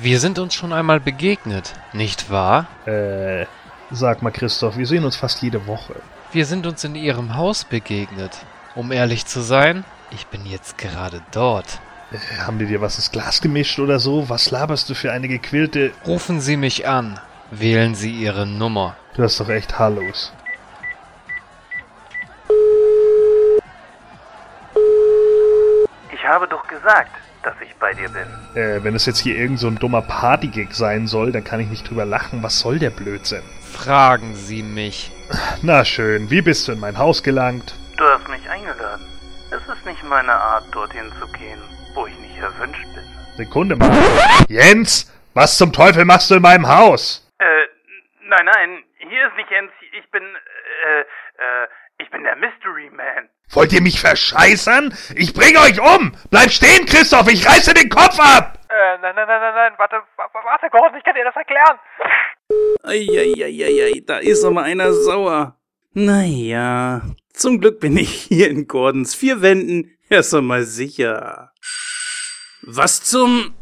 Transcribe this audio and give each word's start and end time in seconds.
Wir 0.00 0.20
sind 0.20 0.38
uns 0.38 0.54
schon 0.54 0.72
einmal 0.72 1.00
begegnet, 1.00 1.74
nicht 1.92 2.30
wahr? 2.30 2.68
Äh, 2.86 3.46
sag 3.90 4.22
mal 4.22 4.30
Christoph, 4.30 4.76
wir 4.76 4.86
sehen 4.86 5.04
uns 5.04 5.16
fast 5.16 5.42
jede 5.42 5.66
Woche. 5.66 5.96
Wir 6.30 6.46
sind 6.46 6.68
uns 6.68 6.84
in 6.84 6.94
Ihrem 6.94 7.34
Haus 7.34 7.64
begegnet. 7.64 8.38
Um 8.76 8.92
ehrlich 8.92 9.26
zu 9.26 9.40
sein, 9.40 9.84
ich 10.12 10.28
bin 10.28 10.46
jetzt 10.46 10.78
gerade 10.78 11.20
dort. 11.32 11.80
Äh, 12.12 12.38
haben 12.42 12.60
die 12.60 12.66
dir 12.66 12.80
was 12.80 12.94
ins 12.94 13.10
Glas 13.10 13.40
gemischt 13.40 13.80
oder 13.80 13.98
so? 13.98 14.28
Was 14.28 14.52
laberst 14.52 14.88
du 14.88 14.94
für 14.94 15.10
eine 15.10 15.26
gequillte... 15.26 15.90
Rufen 16.06 16.40
Sie 16.40 16.56
mich 16.56 16.86
an. 16.86 17.18
Wählen 17.50 17.96
Sie 17.96 18.12
Ihre 18.12 18.46
Nummer. 18.46 18.94
Du 19.14 19.24
hast 19.24 19.40
doch 19.40 19.48
echt 19.48 19.80
Hallos. 19.80 20.32
Ich 26.12 26.24
habe 26.24 26.46
doch 26.46 26.68
gesagt, 26.68 27.10
dass 27.42 27.54
ich 27.60 27.74
bei 27.76 27.92
dir 27.94 28.08
bin. 28.08 28.26
Äh, 28.54 28.82
wenn 28.84 28.94
es 28.94 29.06
jetzt 29.06 29.18
hier 29.18 29.36
irgend 29.36 29.58
so 29.58 29.68
ein 29.68 29.76
dummer 29.76 30.02
Partygig 30.02 30.74
sein 30.74 31.06
soll, 31.06 31.32
dann 31.32 31.44
kann 31.44 31.60
ich 31.60 31.68
nicht 31.68 31.88
drüber 31.88 32.04
lachen. 32.04 32.42
Was 32.42 32.60
soll 32.60 32.78
der 32.78 32.90
Blödsinn? 32.90 33.42
Fragen 33.72 34.34
Sie 34.34 34.62
mich. 34.62 35.10
Na 35.62 35.84
schön, 35.84 36.30
wie 36.30 36.42
bist 36.42 36.68
du 36.68 36.72
in 36.72 36.80
mein 36.80 36.98
Haus 36.98 37.22
gelangt? 37.22 37.74
Du 37.96 38.04
hast 38.04 38.28
mich 38.28 38.48
eingeladen. 38.48 39.04
Es 39.50 39.66
ist 39.66 39.86
nicht 39.86 40.02
meine 40.04 40.32
Art, 40.32 40.64
dorthin 40.72 41.10
zu 41.18 41.26
gehen, 41.28 41.60
wo 41.94 42.06
ich 42.06 42.18
nicht 42.18 42.38
erwünscht 42.38 42.86
bin. 42.94 43.04
Sekunde 43.36 43.76
mal. 43.76 43.90
Jens, 44.48 45.12
was 45.34 45.56
zum 45.56 45.72
Teufel 45.72 46.04
machst 46.04 46.30
du 46.30 46.34
in 46.34 46.42
meinem 46.42 46.68
Haus? 46.68 47.26
Äh, 47.38 47.44
nein, 48.26 48.44
nein, 48.44 48.84
hier 48.98 49.26
ist 49.28 49.36
nicht 49.36 49.50
Jens. 49.50 49.70
Ich 49.98 50.10
bin, 50.10 50.22
äh, 50.22 51.00
äh, 51.00 51.04
ich 51.98 52.10
bin 52.10 52.24
der 52.24 52.36
Mystery 52.36 52.90
Man. 52.90 53.28
Wollt 53.50 53.72
ihr 53.72 53.80
mich 53.80 54.00
verscheißern? 54.00 54.94
Ich 55.16 55.32
bring 55.32 55.56
euch 55.56 55.80
um! 55.80 56.12
Bleib 56.30 56.50
stehen, 56.50 56.84
Christoph, 56.86 57.28
ich 57.28 57.46
reiße 57.46 57.72
den 57.74 57.88
Kopf 57.88 58.18
ab! 58.20 58.58
Äh, 58.68 58.98
nein, 59.00 59.14
nein, 59.16 59.26
nein, 59.26 59.40
nein, 59.40 59.54
nein, 59.54 59.72
warte, 59.78 59.96
wa- 60.16 60.28
wa- 60.32 60.44
warte, 60.44 60.68
Gordon, 60.70 60.98
ich 60.98 61.04
kann 61.04 61.14
dir 61.14 61.24
das 61.24 61.34
erklären. 61.34 61.78
Eieieiei, 62.82 64.02
da 64.06 64.18
ist 64.18 64.44
aber 64.44 64.62
einer 64.62 64.92
sauer. 64.92 65.56
Naja, 65.94 67.00
zum 67.32 67.60
Glück 67.60 67.80
bin 67.80 67.96
ich 67.96 68.10
hier 68.10 68.50
in 68.50 68.68
Gordons 68.68 69.14
vier 69.14 69.40
Wänden 69.40 69.96
erst 70.10 70.34
einmal 70.34 70.64
sicher. 70.64 71.52
Was 72.62 73.02
zum... 73.02 73.54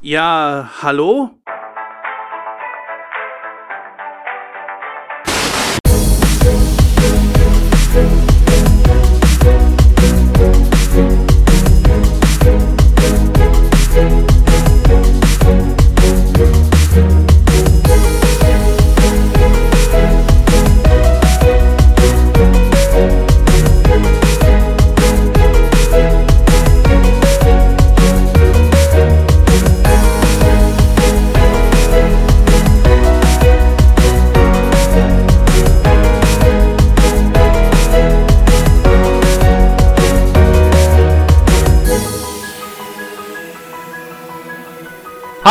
Ja, 0.00 0.70
hallo? 0.82 1.30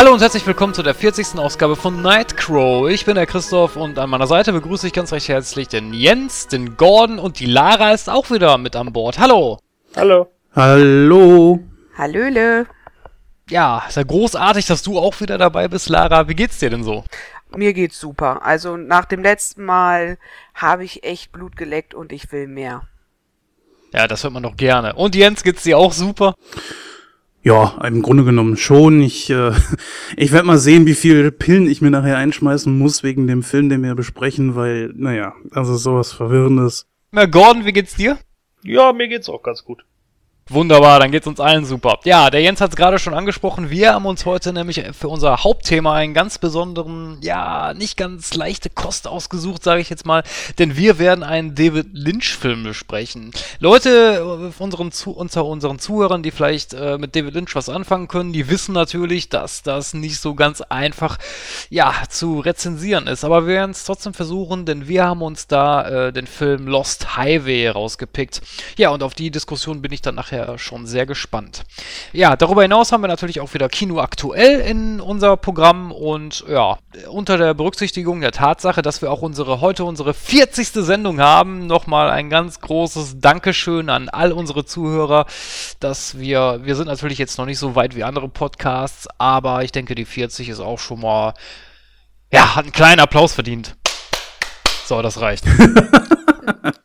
Hallo 0.03 0.15
und 0.15 0.21
herzlich 0.21 0.45
willkommen 0.45 0.73
zu 0.73 0.83
der 0.83 0.95
40. 0.95 1.39
Ausgabe 1.39 1.77
von 1.77 2.01
Nightcrow. 2.01 2.89
Ich 2.89 3.05
bin 3.05 3.15
der 3.15 3.25
Christoph 3.25 3.77
und 3.77 3.97
an 3.97 4.09
meiner 4.09 4.27
Seite 4.27 4.51
begrüße 4.51 4.85
ich 4.85 4.91
ganz 4.91 5.13
recht 5.13 5.29
herzlich 5.29 5.69
den 5.69 5.93
Jens, 5.93 6.49
den 6.49 6.75
Gordon 6.75 7.19
und 7.19 7.39
die 7.39 7.45
Lara 7.45 7.93
ist 7.93 8.09
auch 8.09 8.29
wieder 8.29 8.57
mit 8.57 8.75
an 8.75 8.91
Bord. 8.91 9.17
Hallo! 9.17 9.59
Hallo. 9.95 10.29
Hallo? 10.53 11.61
Hallöle. 11.97 12.65
Ja, 13.49 13.85
ist 13.87 13.95
ja 13.95 14.03
großartig, 14.03 14.65
dass 14.65 14.83
du 14.83 14.99
auch 14.99 15.21
wieder 15.21 15.37
dabei 15.37 15.69
bist, 15.69 15.87
Lara. 15.87 16.27
Wie 16.27 16.35
geht's 16.35 16.59
dir 16.59 16.69
denn 16.69 16.83
so? 16.83 17.05
Mir 17.55 17.71
geht's 17.71 17.97
super. 17.97 18.45
Also 18.45 18.75
nach 18.75 19.05
dem 19.05 19.23
letzten 19.23 19.63
Mal 19.63 20.17
habe 20.53 20.83
ich 20.83 21.05
echt 21.05 21.31
Blut 21.31 21.55
geleckt 21.55 21.93
und 21.93 22.11
ich 22.11 22.29
will 22.33 22.47
mehr. 22.47 22.89
Ja, 23.93 24.07
das 24.07 24.25
hört 24.25 24.33
man 24.33 24.43
doch 24.43 24.57
gerne. 24.57 24.95
Und 24.95 25.15
Jens, 25.15 25.43
geht's 25.43 25.63
dir 25.63 25.77
auch 25.77 25.93
super? 25.93 26.35
Ja, 27.43 27.77
im 27.83 28.01
Grunde 28.01 28.23
genommen 28.23 28.55
schon. 28.55 29.01
Ich, 29.01 29.29
äh, 29.29 29.51
ich 30.17 30.31
werde 30.31 30.47
mal 30.47 30.57
sehen, 30.57 30.85
wie 30.85 30.93
viel 30.93 31.31
Pillen 31.31 31.67
ich 31.67 31.81
mir 31.81 31.91
nachher 31.91 32.17
einschmeißen 32.17 32.75
muss 32.75 33.03
wegen 33.03 33.27
dem 33.27 33.43
Film, 33.43 33.69
den 33.69 33.83
wir 33.83 33.95
besprechen, 33.95 34.55
weil, 34.55 34.93
naja, 34.95 35.33
also 35.51 35.75
sowas 35.75 36.13
Verwirrendes. 36.13 36.87
Na, 37.11 37.25
Gordon, 37.25 37.65
wie 37.65 37.73
geht's 37.73 37.95
dir? 37.95 38.17
Ja, 38.63 38.93
mir 38.93 39.09
geht's 39.09 39.27
auch 39.27 39.43
ganz 39.43 39.65
gut. 39.65 39.83
Wunderbar, 40.49 40.99
dann 40.99 41.11
geht's 41.13 41.25
uns 41.25 41.39
allen 41.39 41.63
super. 41.63 41.99
Ja, 42.03 42.29
der 42.29 42.41
Jens 42.41 42.59
hat 42.59 42.71
es 42.71 42.75
gerade 42.75 42.99
schon 42.99 43.13
angesprochen. 43.13 43.69
Wir 43.69 43.93
haben 43.93 44.05
uns 44.05 44.25
heute 44.25 44.51
nämlich 44.51 44.83
für 44.91 45.07
unser 45.07 45.41
Hauptthema 45.45 45.93
einen 45.93 46.13
ganz 46.13 46.37
besonderen, 46.37 47.17
ja, 47.21 47.73
nicht 47.73 47.95
ganz 47.95 48.33
leichte 48.33 48.69
Kost 48.69 49.07
ausgesucht, 49.07 49.63
sage 49.63 49.79
ich 49.79 49.89
jetzt 49.89 50.05
mal. 50.05 50.21
Denn 50.59 50.75
wir 50.75 50.99
werden 50.99 51.23
einen 51.23 51.55
David 51.55 51.87
Lynch-Film 51.93 52.65
besprechen. 52.65 53.31
Leute 53.59 54.51
äh, 54.57 54.61
unseren 54.61 54.91
zu, 54.91 55.11
unter 55.11 55.45
unseren 55.45 55.79
Zuhörern, 55.79 56.23
die 56.23 56.31
vielleicht 56.31 56.73
äh, 56.73 56.97
mit 56.97 57.15
David 57.15 57.35
Lynch 57.35 57.55
was 57.55 57.69
anfangen 57.69 58.09
können, 58.09 58.33
die 58.33 58.49
wissen 58.49 58.73
natürlich, 58.73 59.29
dass 59.29 59.63
das 59.63 59.93
nicht 59.93 60.19
so 60.19 60.35
ganz 60.35 60.59
einfach, 60.59 61.19
ja, 61.69 61.93
zu 62.09 62.41
rezensieren 62.41 63.07
ist. 63.07 63.23
Aber 63.23 63.47
wir 63.47 63.53
werden 63.53 63.71
es 63.71 63.85
trotzdem 63.85 64.13
versuchen, 64.13 64.65
denn 64.65 64.89
wir 64.89 65.05
haben 65.05 65.21
uns 65.21 65.47
da 65.47 66.07
äh, 66.07 66.13
den 66.13 66.27
Film 66.27 66.67
Lost 66.67 67.15
Highway 67.15 67.69
rausgepickt. 67.69 68.41
Ja, 68.77 68.89
und 68.89 69.03
auf 69.03 69.13
die 69.13 69.31
Diskussion 69.31 69.81
bin 69.81 69.93
ich 69.93 70.01
dann 70.01 70.15
nachher 70.15 70.32
schon 70.57 70.85
sehr 70.85 71.05
gespannt. 71.05 71.63
Ja, 72.11 72.35
darüber 72.35 72.61
hinaus 72.61 72.91
haben 72.91 73.01
wir 73.01 73.07
natürlich 73.07 73.39
auch 73.39 73.53
wieder 73.53 73.69
Kino 73.69 73.99
aktuell 73.99 74.59
in 74.59 74.99
unser 74.99 75.37
Programm 75.37 75.91
und 75.91 76.43
ja, 76.47 76.77
unter 77.07 77.37
der 77.37 77.53
Berücksichtigung 77.53 78.21
der 78.21 78.31
Tatsache, 78.31 78.81
dass 78.81 79.01
wir 79.01 79.11
auch 79.11 79.21
unsere 79.21 79.61
heute 79.61 79.83
unsere 79.83 80.13
40. 80.13 80.69
Sendung 80.85 81.19
haben, 81.19 81.67
nochmal 81.67 82.09
ein 82.09 82.29
ganz 82.29 82.59
großes 82.59 83.19
Dankeschön 83.19 83.89
an 83.89 84.09
all 84.09 84.31
unsere 84.31 84.65
Zuhörer, 84.65 85.25
dass 85.79 86.19
wir 86.19 86.61
wir 86.63 86.75
sind 86.75 86.87
natürlich 86.87 87.17
jetzt 87.17 87.37
noch 87.37 87.45
nicht 87.45 87.59
so 87.59 87.75
weit 87.75 87.95
wie 87.95 88.03
andere 88.03 88.29
Podcasts, 88.29 89.07
aber 89.17 89.63
ich 89.63 89.71
denke, 89.71 89.95
die 89.95 90.05
40 90.05 90.49
ist 90.49 90.59
auch 90.59 90.79
schon 90.79 91.01
mal 91.01 91.33
ja, 92.31 92.55
hat 92.55 92.65
einen 92.65 92.73
kleinen 92.73 92.99
Applaus 92.99 93.33
verdient. 93.33 93.75
So, 94.85 95.01
das 95.01 95.21
reicht. 95.21 95.45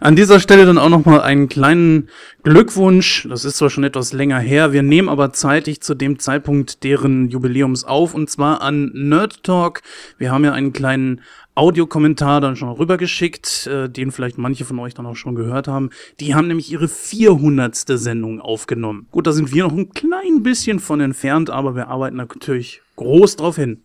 An 0.00 0.16
dieser 0.16 0.40
Stelle 0.40 0.66
dann 0.66 0.78
auch 0.78 0.88
nochmal 0.88 1.20
einen 1.20 1.48
kleinen 1.48 2.08
Glückwunsch. 2.42 3.26
Das 3.28 3.44
ist 3.44 3.56
zwar 3.56 3.70
schon 3.70 3.84
etwas 3.84 4.12
länger 4.12 4.38
her, 4.38 4.72
wir 4.72 4.82
nehmen 4.82 5.08
aber 5.08 5.32
zeitig 5.32 5.80
zu 5.80 5.94
dem 5.94 6.18
Zeitpunkt 6.18 6.84
deren 6.84 7.28
Jubiläums 7.28 7.84
auf 7.84 8.14
und 8.14 8.30
zwar 8.30 8.62
an 8.62 8.90
Nerd 8.94 9.44
Talk. 9.44 9.82
Wir 10.18 10.32
haben 10.32 10.44
ja 10.44 10.52
einen 10.52 10.72
kleinen 10.72 11.20
Audiokommentar 11.54 12.40
dann 12.40 12.56
schon 12.56 12.70
rübergeschickt, 12.70 13.66
äh, 13.66 13.88
den 13.88 14.10
vielleicht 14.10 14.38
manche 14.38 14.64
von 14.64 14.78
euch 14.78 14.94
dann 14.94 15.04
auch 15.04 15.16
schon 15.16 15.34
gehört 15.34 15.68
haben. 15.68 15.90
Die 16.18 16.34
haben 16.34 16.48
nämlich 16.48 16.72
ihre 16.72 16.88
400. 16.88 17.76
Sendung 17.98 18.40
aufgenommen. 18.40 19.06
Gut, 19.10 19.26
da 19.26 19.32
sind 19.32 19.52
wir 19.52 19.64
noch 19.64 19.72
ein 19.72 19.90
klein 19.90 20.42
bisschen 20.42 20.80
von 20.80 21.00
entfernt, 21.00 21.50
aber 21.50 21.76
wir 21.76 21.88
arbeiten 21.88 22.16
natürlich 22.16 22.80
groß 22.96 23.36
drauf 23.36 23.56
hin. 23.56 23.84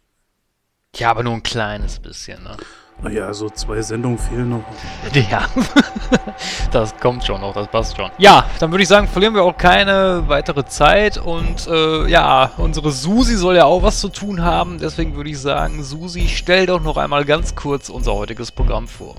Ja, 0.96 1.12
aber 1.12 1.24
nur 1.24 1.34
ein 1.34 1.44
kleines 1.44 2.00
bisschen, 2.00 2.42
ne? 2.44 2.56
Naja, 3.02 3.32
so 3.32 3.50
zwei 3.50 3.82
Sendungen 3.82 4.18
fehlen 4.18 4.50
noch. 4.50 4.64
Ja, 5.30 5.46
das 6.72 6.96
kommt 7.00 7.26
schon 7.26 7.42
noch, 7.42 7.54
das 7.54 7.68
passt 7.68 7.96
schon. 7.98 8.10
Ja, 8.18 8.46
dann 8.60 8.72
würde 8.72 8.84
ich 8.84 8.88
sagen, 8.90 9.08
verlieren 9.08 9.36
wir 9.36 9.44
auch 9.44 9.58
keine 9.58 10.24
weitere 10.28 10.66
Zeit 10.66 11.18
und 11.18 11.68
äh, 11.68 12.08
ja, 12.08 12.52
unsere 12.58 12.92
Susi 12.92 13.36
soll 13.36 13.56
ja 13.56 13.66
auch 13.66 13.84
was 13.84 14.00
zu 14.00 14.10
tun 14.10 14.44
haben, 14.44 14.80
deswegen 14.80 15.16
würde 15.16 15.30
ich 15.30 15.40
sagen, 15.40 15.84
Susi, 15.84 16.28
stell 16.28 16.66
doch 16.66 16.82
noch 16.82 16.98
einmal 16.98 17.26
ganz 17.26 17.56
kurz 17.56 17.90
unser 17.90 18.14
heutiges 18.14 18.52
Programm 18.52 18.88
vor. 18.88 19.16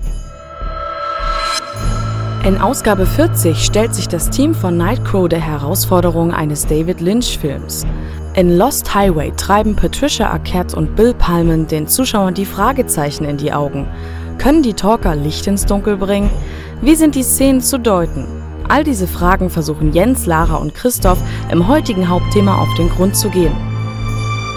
In 2.45 2.57
Ausgabe 2.57 3.05
40 3.05 3.65
stellt 3.65 3.93
sich 3.93 4.07
das 4.07 4.29
Team 4.29 4.55
von 4.55 4.77
Nightcrow 4.77 5.27
der 5.27 5.41
Herausforderung 5.41 6.33
eines 6.33 6.65
David 6.65 7.01
Lynch-Films. 7.01 7.85
In 8.33 8.57
Lost 8.57 8.95
Highway 8.95 9.33
treiben 9.35 9.75
Patricia 9.75 10.29
Arquette 10.29 10.73
und 10.77 10.95
Bill 10.95 11.13
Pullman 11.13 11.67
den 11.67 11.89
Zuschauern 11.89 12.33
die 12.33 12.45
Fragezeichen 12.45 13.25
in 13.25 13.35
die 13.35 13.51
Augen. 13.51 13.87
Können 14.37 14.63
die 14.63 14.73
Talker 14.73 15.17
Licht 15.17 15.47
ins 15.47 15.65
Dunkel 15.65 15.97
bringen? 15.97 16.29
Wie 16.81 16.95
sind 16.95 17.15
die 17.15 17.23
Szenen 17.23 17.59
zu 17.59 17.77
deuten? 17.77 18.25
All 18.69 18.85
diese 18.85 19.07
Fragen 19.07 19.49
versuchen 19.49 19.91
Jens, 19.91 20.25
Lara 20.25 20.55
und 20.55 20.73
Christoph 20.73 21.19
im 21.51 21.67
heutigen 21.67 22.07
Hauptthema 22.07 22.57
auf 22.61 22.73
den 22.75 22.89
Grund 22.89 23.17
zu 23.17 23.29
gehen. 23.29 23.68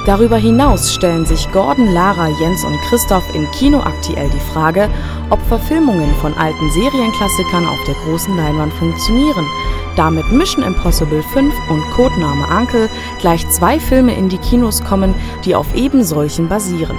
Darüber 0.05 0.37
hinaus 0.37 0.93
stellen 0.93 1.25
sich 1.27 1.51
Gordon, 1.53 1.95
Lara, 1.95 2.27
Jens 2.41 2.65
und 2.65 2.77
Christoph 2.89 3.23
in 3.35 3.49
Kino 3.53 3.79
aktuell 3.79 4.29
die 4.31 4.53
Frage, 4.53 4.91
ob 5.31 5.41
Verfilmungen 5.47 6.13
von 6.21 6.35
alten 6.35 6.71
Serienklassikern 6.71 7.69
auf 7.69 7.79
der 7.85 7.95
großen 8.05 8.37
Leinwand 8.37 8.73
funktionieren, 8.75 9.47
da 9.95 10.11
mit 10.11 10.29
Mission 10.33 10.65
Impossible 10.65 11.23
5 11.23 11.55
und 11.71 11.83
Codename 11.93 12.45
Uncle 12.49 12.91
gleich 13.21 13.49
zwei 13.51 13.79
Filme 13.79 14.17
in 14.17 14.29
die 14.29 14.39
Kinos 14.39 14.83
kommen, 14.83 15.15
die 15.45 15.55
auf 15.55 15.73
eben 15.77 16.03
solchen 16.03 16.49
basieren. 16.49 16.99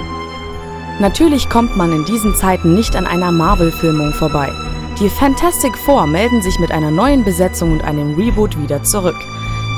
Natürlich 0.98 1.50
kommt 1.50 1.76
man 1.76 1.92
in 1.92 2.06
diesen 2.06 2.34
Zeiten 2.36 2.74
nicht 2.74 2.96
an 2.96 3.06
einer 3.06 3.32
Marvel-Filmung 3.32 4.14
vorbei. 4.14 4.50
Die 4.98 5.10
Fantastic 5.10 5.76
Four 5.76 6.06
melden 6.06 6.40
sich 6.40 6.58
mit 6.58 6.70
einer 6.70 6.90
neuen 6.90 7.22
Besetzung 7.24 7.72
und 7.72 7.84
einem 7.84 8.14
Reboot 8.14 8.56
wieder 8.58 8.82
zurück. 8.82 9.16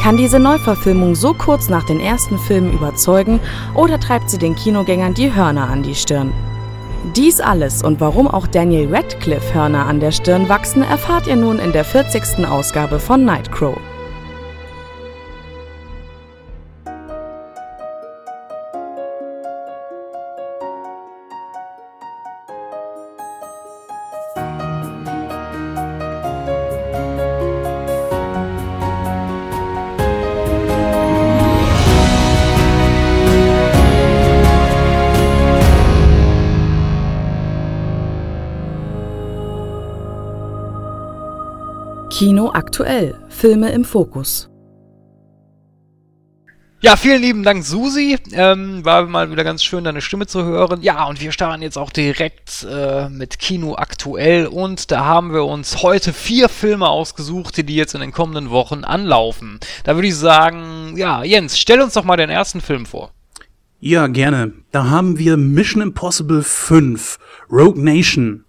Kann 0.02 0.16
diese 0.16 0.38
Neuverfilmung 0.38 1.14
so 1.14 1.34
kurz 1.34 1.68
nach 1.68 1.84
den 1.84 2.00
ersten 2.00 2.38
Filmen 2.38 2.72
überzeugen 2.72 3.40
oder 3.74 3.98
treibt 3.98 4.30
sie 4.30 4.38
den 4.38 4.54
Kinogängern 4.54 5.14
die 5.14 5.34
Hörner 5.34 5.68
an 5.68 5.82
die 5.82 5.94
Stirn? 5.94 6.32
Dies 7.14 7.40
alles 7.40 7.82
und 7.82 8.00
warum 8.00 8.28
auch 8.28 8.46
Daniel 8.46 8.94
Radcliffe 8.94 9.54
Hörner 9.54 9.86
an 9.86 10.00
der 10.00 10.12
Stirn 10.12 10.48
wachsen, 10.48 10.82
erfahrt 10.82 11.26
ihr 11.26 11.36
nun 11.36 11.58
in 11.58 11.72
der 11.72 11.84
40. 11.84 12.46
Ausgabe 12.46 12.98
von 12.98 13.24
Nightcrow. 13.24 13.76
Aktuell. 42.56 43.14
Filme 43.28 43.70
im 43.70 43.84
Fokus. 43.84 44.50
Ja, 46.80 46.96
vielen 46.96 47.22
lieben 47.22 47.42
Dank, 47.42 47.64
Susi. 47.64 48.18
Ähm, 48.32 48.84
war 48.84 49.06
mal 49.06 49.30
wieder 49.30 49.44
ganz 49.44 49.64
schön, 49.64 49.84
deine 49.84 50.00
Stimme 50.00 50.26
zu 50.26 50.44
hören. 50.44 50.82
Ja, 50.82 51.04
und 51.06 51.20
wir 51.20 51.32
starten 51.32 51.62
jetzt 51.62 51.76
auch 51.76 51.90
direkt 51.90 52.66
äh, 52.70 53.08
mit 53.08 53.38
Kino 53.38 53.74
aktuell. 53.76 54.46
Und 54.46 54.90
da 54.90 55.04
haben 55.04 55.32
wir 55.32 55.44
uns 55.44 55.82
heute 55.82 56.12
vier 56.12 56.48
Filme 56.48 56.88
ausgesucht, 56.88 57.56
die 57.56 57.76
jetzt 57.76 57.94
in 57.94 58.00
den 58.00 58.12
kommenden 58.12 58.50
Wochen 58.50 58.84
anlaufen. 58.84 59.58
Da 59.84 59.94
würde 59.94 60.08
ich 60.08 60.16
sagen, 60.16 60.96
ja, 60.96 61.24
Jens, 61.24 61.58
stell 61.58 61.80
uns 61.80 61.94
doch 61.94 62.04
mal 62.04 62.16
den 62.16 62.30
ersten 62.30 62.60
Film 62.60 62.86
vor. 62.86 63.10
Ja, 63.80 64.06
gerne. 64.06 64.52
Da 64.70 64.88
haben 64.88 65.18
wir 65.18 65.36
Mission 65.36 65.82
Impossible 65.82 66.42
5, 66.42 67.18
Rogue 67.50 67.82
Nation. 67.82 68.45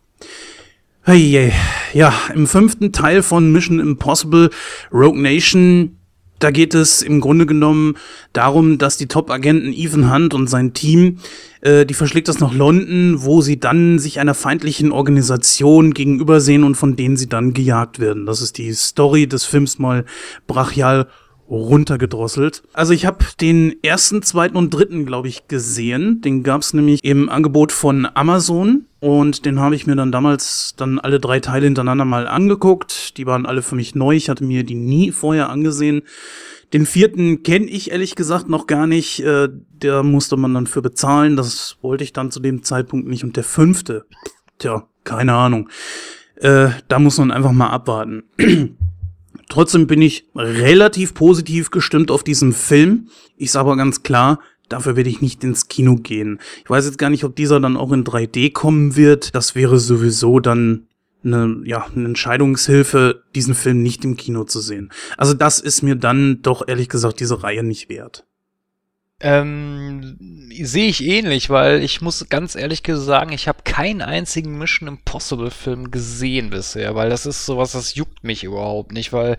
Hey, 1.09 1.53
ja, 1.93 2.13
im 2.35 2.47
fünften 2.47 2.91
Teil 2.91 3.23
von 3.23 3.49
Mission 3.53 3.79
Impossible 3.79 4.49
Rogue 4.91 5.17
Nation, 5.17 5.95
da 6.39 6.51
geht 6.51 6.75
es 6.75 7.01
im 7.01 7.21
Grunde 7.21 7.45
genommen 7.45 7.95
darum, 8.33 8.77
dass 8.77 8.97
die 8.97 9.07
Top-Agenten 9.07 9.71
Ethan 9.71 10.13
Hunt 10.13 10.33
und 10.33 10.47
sein 10.47 10.73
Team, 10.73 11.19
äh, 11.61 11.85
die 11.85 11.93
verschlägt 11.93 12.27
das 12.27 12.41
nach 12.41 12.53
London, 12.53 13.23
wo 13.23 13.39
sie 13.39 13.57
dann 13.57 13.99
sich 13.99 14.19
einer 14.19 14.33
feindlichen 14.33 14.91
Organisation 14.91 15.93
gegenübersehen 15.93 16.65
und 16.65 16.75
von 16.75 16.97
denen 16.97 17.15
sie 17.15 17.29
dann 17.29 17.53
gejagt 17.53 17.99
werden. 17.99 18.25
Das 18.25 18.41
ist 18.41 18.57
die 18.57 18.73
Story 18.73 19.27
des 19.27 19.45
Films 19.45 19.79
mal 19.79 20.03
brachial 20.45 21.07
runtergedrosselt. 21.49 22.63
Also 22.73 22.93
ich 22.93 23.05
habe 23.05 23.25
den 23.39 23.75
ersten, 23.83 24.21
zweiten 24.21 24.57
und 24.57 24.71
dritten, 24.71 25.05
glaube 25.05 25.27
ich, 25.27 25.47
gesehen. 25.47 26.21
Den 26.21 26.43
gab 26.43 26.61
es 26.61 26.73
nämlich 26.73 27.03
im 27.03 27.29
Angebot 27.29 27.71
von 27.71 28.07
Amazon 28.13 28.85
und 28.99 29.45
den 29.45 29.59
habe 29.59 29.75
ich 29.75 29.87
mir 29.87 29.95
dann 29.95 30.11
damals 30.11 30.73
dann 30.77 30.99
alle 30.99 31.19
drei 31.19 31.39
Teile 31.39 31.65
hintereinander 31.65 32.05
mal 32.05 32.27
angeguckt. 32.27 33.17
Die 33.17 33.25
waren 33.25 33.45
alle 33.45 33.61
für 33.61 33.75
mich 33.75 33.95
neu. 33.95 34.15
Ich 34.15 34.29
hatte 34.29 34.43
mir 34.43 34.63
die 34.63 34.75
nie 34.75 35.11
vorher 35.11 35.49
angesehen. 35.49 36.01
Den 36.73 36.85
vierten 36.85 37.43
kenne 37.43 37.67
ich 37.67 37.91
ehrlich 37.91 38.15
gesagt 38.15 38.49
noch 38.49 38.67
gar 38.67 38.87
nicht. 38.87 39.21
Äh, 39.21 39.49
der 39.51 40.03
musste 40.03 40.35
man 40.35 40.53
dann 40.53 40.67
für 40.67 40.81
bezahlen. 40.81 41.37
Das 41.37 41.77
wollte 41.81 42.03
ich 42.03 42.11
dann 42.11 42.31
zu 42.31 42.39
dem 42.39 42.63
Zeitpunkt 42.63 43.07
nicht. 43.07 43.23
Und 43.23 43.37
der 43.37 43.45
fünfte, 43.45 44.05
tja, 44.59 44.87
keine 45.03 45.33
Ahnung. 45.33 45.69
Äh, 46.35 46.69
da 46.87 46.99
muss 46.99 47.17
man 47.17 47.31
einfach 47.31 47.51
mal 47.51 47.69
abwarten. 47.69 48.23
Trotzdem 49.49 49.87
bin 49.87 50.01
ich 50.01 50.25
relativ 50.35 51.13
positiv 51.13 51.71
gestimmt 51.71 52.11
auf 52.11 52.23
diesen 52.23 52.53
Film. 52.53 53.07
Ich 53.37 53.51
sage 53.51 53.67
aber 53.67 53.77
ganz 53.77 54.03
klar, 54.03 54.39
dafür 54.69 54.95
werde 54.95 55.09
ich 55.09 55.21
nicht 55.21 55.43
ins 55.43 55.67
Kino 55.67 55.95
gehen. 55.95 56.39
Ich 56.63 56.69
weiß 56.69 56.85
jetzt 56.85 56.97
gar 56.97 57.09
nicht, 57.09 57.23
ob 57.23 57.35
dieser 57.35 57.59
dann 57.59 57.77
auch 57.77 57.91
in 57.91 58.03
3D 58.03 58.51
kommen 58.51 58.95
wird. 58.95 59.33
Das 59.35 59.55
wäre 59.55 59.79
sowieso 59.79 60.39
dann 60.39 60.87
eine, 61.23 61.61
ja, 61.65 61.87
eine 61.95 62.05
Entscheidungshilfe, 62.05 63.23
diesen 63.35 63.55
Film 63.55 63.81
nicht 63.81 64.03
im 64.05 64.17
Kino 64.17 64.43
zu 64.43 64.59
sehen. 64.59 64.91
Also 65.17 65.33
das 65.33 65.59
ist 65.59 65.81
mir 65.81 65.95
dann 65.95 66.41
doch 66.41 66.67
ehrlich 66.67 66.89
gesagt 66.89 67.19
diese 67.19 67.43
Reihe 67.43 67.63
nicht 67.63 67.89
wert. 67.89 68.26
Ähm, 69.19 70.17
sehe 70.51 70.87
ich 70.87 71.03
ähnlich, 71.03 71.49
weil 71.49 71.83
ich 71.83 72.01
muss 72.01 72.29
ganz 72.29 72.55
ehrlich 72.55 72.83
sagen, 72.85 73.33
ich 73.33 73.47
habe 73.47 73.63
keinen 73.63 74.03
einzigen 74.03 74.57
Mission 74.59 74.87
Impossible 74.87 75.49
Film 75.49 75.89
gesehen 75.89 76.51
bisher, 76.51 76.93
weil 76.93 77.09
das 77.09 77.25
ist 77.25 77.45
sowas, 77.45 77.71
das 77.71 77.95
juckt 77.95 78.23
mich 78.23 78.43
überhaupt 78.43 78.91
nicht, 78.91 79.13
weil 79.13 79.37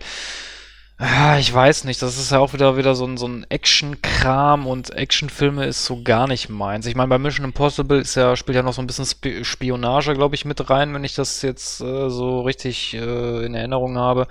ja, 1.01 1.37
ich 1.37 1.53
weiß 1.53 1.85
nicht, 1.85 2.01
das 2.01 2.17
ist 2.17 2.33
ja 2.33 2.39
auch 2.39 2.51
wieder 2.51 2.75
wieder 2.75 2.93
so 2.93 3.05
ein, 3.05 3.15
so 3.15 3.25
ein 3.25 3.45
Action-Kram 3.47 4.67
und 4.67 4.89
Actionfilme 4.89 5.63
ist 5.65 5.85
so 5.85 6.03
gar 6.03 6.27
nicht 6.27 6.49
meins. 6.49 6.85
Ich 6.87 6.95
meine, 6.95 7.07
bei 7.07 7.17
Mission 7.17 7.45
Impossible 7.45 8.01
ist 8.01 8.15
ja, 8.15 8.35
spielt 8.35 8.57
ja 8.57 8.63
noch 8.63 8.73
so 8.73 8.81
ein 8.81 8.87
bisschen 8.87 9.05
Sp 9.07 9.45
Spionage, 9.45 10.13
glaube 10.13 10.35
ich, 10.35 10.43
mit 10.43 10.69
rein, 10.69 10.93
wenn 10.93 11.05
ich 11.05 11.15
das 11.15 11.41
jetzt 11.41 11.79
äh, 11.79 12.09
so 12.09 12.41
richtig 12.41 12.95
äh, 12.95 13.45
in 13.45 13.55
Erinnerung 13.55 13.97
habe. 13.97 14.27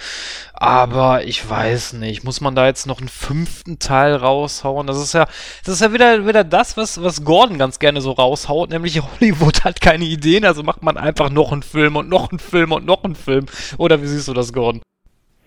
Aber 0.52 1.24
ich 1.24 1.48
weiß 1.48 1.94
nicht, 1.94 2.24
muss 2.24 2.42
man 2.42 2.54
da 2.54 2.66
jetzt 2.66 2.86
noch 2.86 2.98
einen 2.98 3.08
fünften 3.08 3.78
Teil 3.78 4.14
raushauen? 4.14 4.86
Das 4.86 4.98
ist 4.98 5.14
ja, 5.14 5.26
das 5.64 5.76
ist 5.76 5.80
ja 5.80 5.94
wieder, 5.94 6.26
wieder 6.26 6.44
das, 6.44 6.76
was, 6.76 7.02
was 7.02 7.24
Gordon 7.24 7.56
ganz 7.56 7.78
gerne 7.78 8.02
so 8.02 8.12
raushaut, 8.12 8.68
nämlich 8.68 9.00
Hollywood 9.20 9.64
hat 9.64 9.80
keine 9.80 10.04
Ideen, 10.04 10.44
also 10.44 10.62
macht 10.62 10.82
man 10.82 10.98
einfach 10.98 11.30
noch 11.30 11.50
einen 11.50 11.62
Film 11.62 11.96
und 11.96 12.10
noch 12.10 12.30
einen 12.30 12.40
Film 12.40 12.72
und 12.72 12.84
noch 12.84 13.04
einen 13.04 13.16
Film. 13.16 13.46
Oder 13.78 14.02
wie 14.02 14.06
siehst 14.06 14.28
du 14.28 14.34
das, 14.34 14.52
Gordon? 14.52 14.82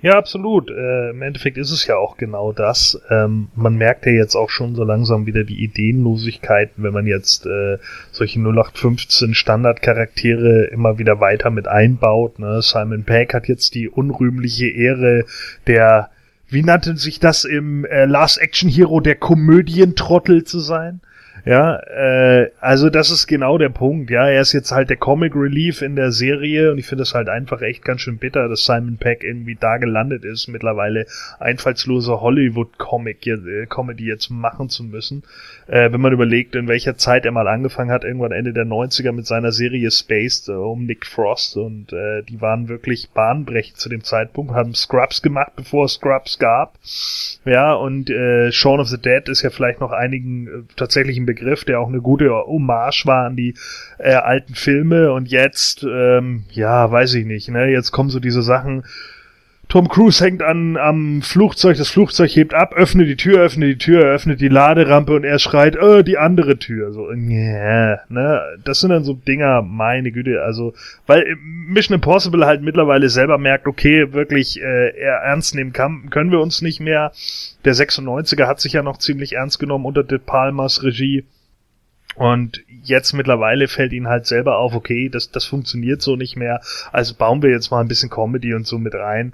Ja, 0.01 0.17
absolut. 0.17 0.71
Äh, 0.71 1.11
Im 1.11 1.21
Endeffekt 1.21 1.57
ist 1.57 1.69
es 1.69 1.85
ja 1.85 1.95
auch 1.95 2.17
genau 2.17 2.51
das. 2.51 2.99
Ähm, 3.11 3.49
man 3.55 3.75
merkt 3.75 4.07
ja 4.07 4.11
jetzt 4.11 4.35
auch 4.35 4.49
schon 4.49 4.73
so 4.73 4.83
langsam 4.83 5.27
wieder 5.27 5.43
die 5.43 5.63
Ideenlosigkeiten, 5.63 6.83
wenn 6.83 6.93
man 6.93 7.05
jetzt 7.05 7.45
äh, 7.45 7.77
solche 8.11 8.39
0815 8.39 9.35
Standardcharaktere 9.35 10.63
immer 10.65 10.97
wieder 10.97 11.19
weiter 11.19 11.51
mit 11.51 11.67
einbaut. 11.67 12.39
Ne? 12.39 12.63
Simon 12.63 13.03
Pegg 13.03 13.35
hat 13.35 13.47
jetzt 13.47 13.75
die 13.75 13.89
unrühmliche 13.89 14.69
Ehre 14.69 15.25
der, 15.67 16.09
wie 16.49 16.63
nannte 16.63 16.97
sich 16.97 17.19
das 17.19 17.43
im 17.43 17.85
äh, 17.85 18.05
Last 18.05 18.41
Action 18.41 18.69
Hero, 18.69 19.01
der 19.01 19.15
Komödientrottel 19.15 20.45
zu 20.45 20.59
sein? 20.59 21.01
Ja, 21.45 21.77
äh, 21.77 22.51
also 22.59 22.89
das 22.89 23.09
ist 23.09 23.27
genau 23.27 23.57
der 23.57 23.69
Punkt. 23.69 24.09
Ja, 24.11 24.27
er 24.27 24.41
ist 24.41 24.53
jetzt 24.53 24.71
halt 24.71 24.89
der 24.89 24.97
Comic 24.97 25.35
Relief 25.35 25.81
in 25.81 25.95
der 25.95 26.11
Serie 26.11 26.71
und 26.71 26.77
ich 26.77 26.85
finde 26.85 27.03
es 27.03 27.15
halt 27.15 27.29
einfach 27.29 27.61
echt 27.61 27.83
ganz 27.83 28.01
schön 28.01 28.17
bitter, 28.17 28.47
dass 28.47 28.65
Simon 28.65 28.97
Peck 28.97 29.23
irgendwie 29.23 29.55
da 29.59 29.77
gelandet 29.77 30.23
ist, 30.23 30.47
mittlerweile 30.47 31.07
einfallslose 31.39 32.21
Hollywood-Comic 32.21 33.25
äh, 33.27 33.65
Comedy 33.67 34.05
jetzt 34.05 34.29
machen 34.29 34.69
zu 34.69 34.83
müssen. 34.83 35.23
Äh, 35.67 35.91
wenn 35.91 36.01
man 36.01 36.13
überlegt, 36.13 36.55
in 36.55 36.67
welcher 36.67 36.97
Zeit 36.97 37.25
er 37.25 37.31
mal 37.31 37.47
angefangen 37.47 37.91
hat, 37.91 38.03
irgendwann 38.03 38.31
Ende 38.31 38.53
der 38.53 38.65
90er 38.65 39.11
mit 39.11 39.25
seiner 39.25 39.51
Serie 39.51 39.89
Spaced 39.89 40.49
äh, 40.49 40.51
um 40.51 40.85
Nick 40.85 41.05
Frost 41.07 41.57
und 41.57 41.91
äh, 41.91 42.21
die 42.23 42.39
waren 42.41 42.67
wirklich 42.67 43.09
bahnbrechend 43.11 43.77
zu 43.77 43.89
dem 43.89 44.03
Zeitpunkt, 44.03 44.53
haben 44.53 44.75
Scrubs 44.75 45.21
gemacht, 45.21 45.53
bevor 45.55 45.85
es 45.85 45.93
Scrubs 45.93 46.37
gab. 46.37 46.75
Ja, 47.45 47.73
und 47.73 48.09
äh, 48.09 48.51
Shaun 48.51 48.79
of 48.79 48.89
the 48.89 49.01
Dead 49.01 49.27
ist 49.27 49.41
ja 49.41 49.49
vielleicht 49.49 49.79
noch 49.79 49.91
einigen 49.91 50.47
äh, 50.47 50.49
tatsächlich 50.75 51.17
ein 51.17 51.25
Begriff, 51.33 51.63
der 51.63 51.79
auch 51.79 51.87
eine 51.87 52.01
gute 52.01 52.29
Hommage 52.31 53.05
war 53.05 53.25
an 53.25 53.35
die 53.35 53.55
äh, 53.97 54.13
alten 54.13 54.53
Filme. 54.53 55.13
Und 55.13 55.29
jetzt, 55.29 55.83
ähm, 55.83 56.43
ja, 56.51 56.91
weiß 56.91 57.13
ich 57.13 57.25
nicht, 57.25 57.49
ne, 57.49 57.71
jetzt 57.71 57.91
kommen 57.91 58.09
so 58.09 58.19
diese 58.19 58.41
Sachen, 58.41 58.83
Tom 59.71 59.87
Cruise 59.87 60.21
hängt 60.21 60.43
an, 60.43 60.75
am 60.75 61.21
Flugzeug, 61.21 61.77
das 61.77 61.87
Flugzeug 61.87 62.35
hebt 62.35 62.53
ab, 62.53 62.73
öffnet 62.73 63.07
die 63.07 63.15
Tür, 63.15 63.39
öffnet 63.39 63.69
die 63.69 63.77
Tür, 63.77 64.03
öffnet 64.03 64.41
die 64.41 64.49
Laderampe 64.49 65.15
und 65.15 65.23
er 65.23 65.39
schreit, 65.39 65.77
äh, 65.77 66.03
die 66.03 66.17
andere 66.17 66.57
Tür. 66.57 66.91
So, 66.91 67.09
yeah, 67.09 68.01
ne? 68.09 68.41
Das 68.65 68.81
sind 68.81 68.89
dann 68.89 69.05
so 69.05 69.13
Dinger, 69.13 69.61
meine 69.61 70.11
Güte, 70.11 70.41
also, 70.43 70.73
weil 71.07 71.37
Mission 71.41 71.95
Impossible 71.95 72.45
halt 72.45 72.61
mittlerweile 72.61 73.07
selber 73.07 73.37
merkt, 73.37 73.65
okay, 73.65 74.11
wirklich 74.11 74.61
äh, 74.61 74.89
ernst 74.99 75.55
nehmen 75.55 75.71
kann, 75.71 76.09
können 76.09 76.31
wir 76.31 76.41
uns 76.41 76.61
nicht 76.61 76.81
mehr. 76.81 77.13
Der 77.63 77.73
96er 77.73 78.47
hat 78.47 78.59
sich 78.59 78.73
ja 78.73 78.83
noch 78.83 78.97
ziemlich 78.97 79.35
ernst 79.35 79.57
genommen 79.57 79.85
unter 79.85 80.03
De 80.03 80.17
Palmas 80.17 80.83
Regie. 80.83 81.23
Und 82.15 82.61
jetzt 82.83 83.13
mittlerweile 83.13 83.69
fällt 83.69 83.93
ihnen 83.93 84.09
halt 84.09 84.25
selber 84.25 84.57
auf, 84.57 84.75
okay, 84.75 85.07
das, 85.07 85.31
das 85.31 85.45
funktioniert 85.45 86.01
so 86.01 86.17
nicht 86.17 86.35
mehr. 86.35 86.59
Also 86.91 87.15
bauen 87.15 87.41
wir 87.41 87.51
jetzt 87.51 87.71
mal 87.71 87.79
ein 87.79 87.87
bisschen 87.87 88.09
Comedy 88.09 88.53
und 88.53 88.67
so 88.67 88.77
mit 88.77 88.95
rein. 88.95 89.33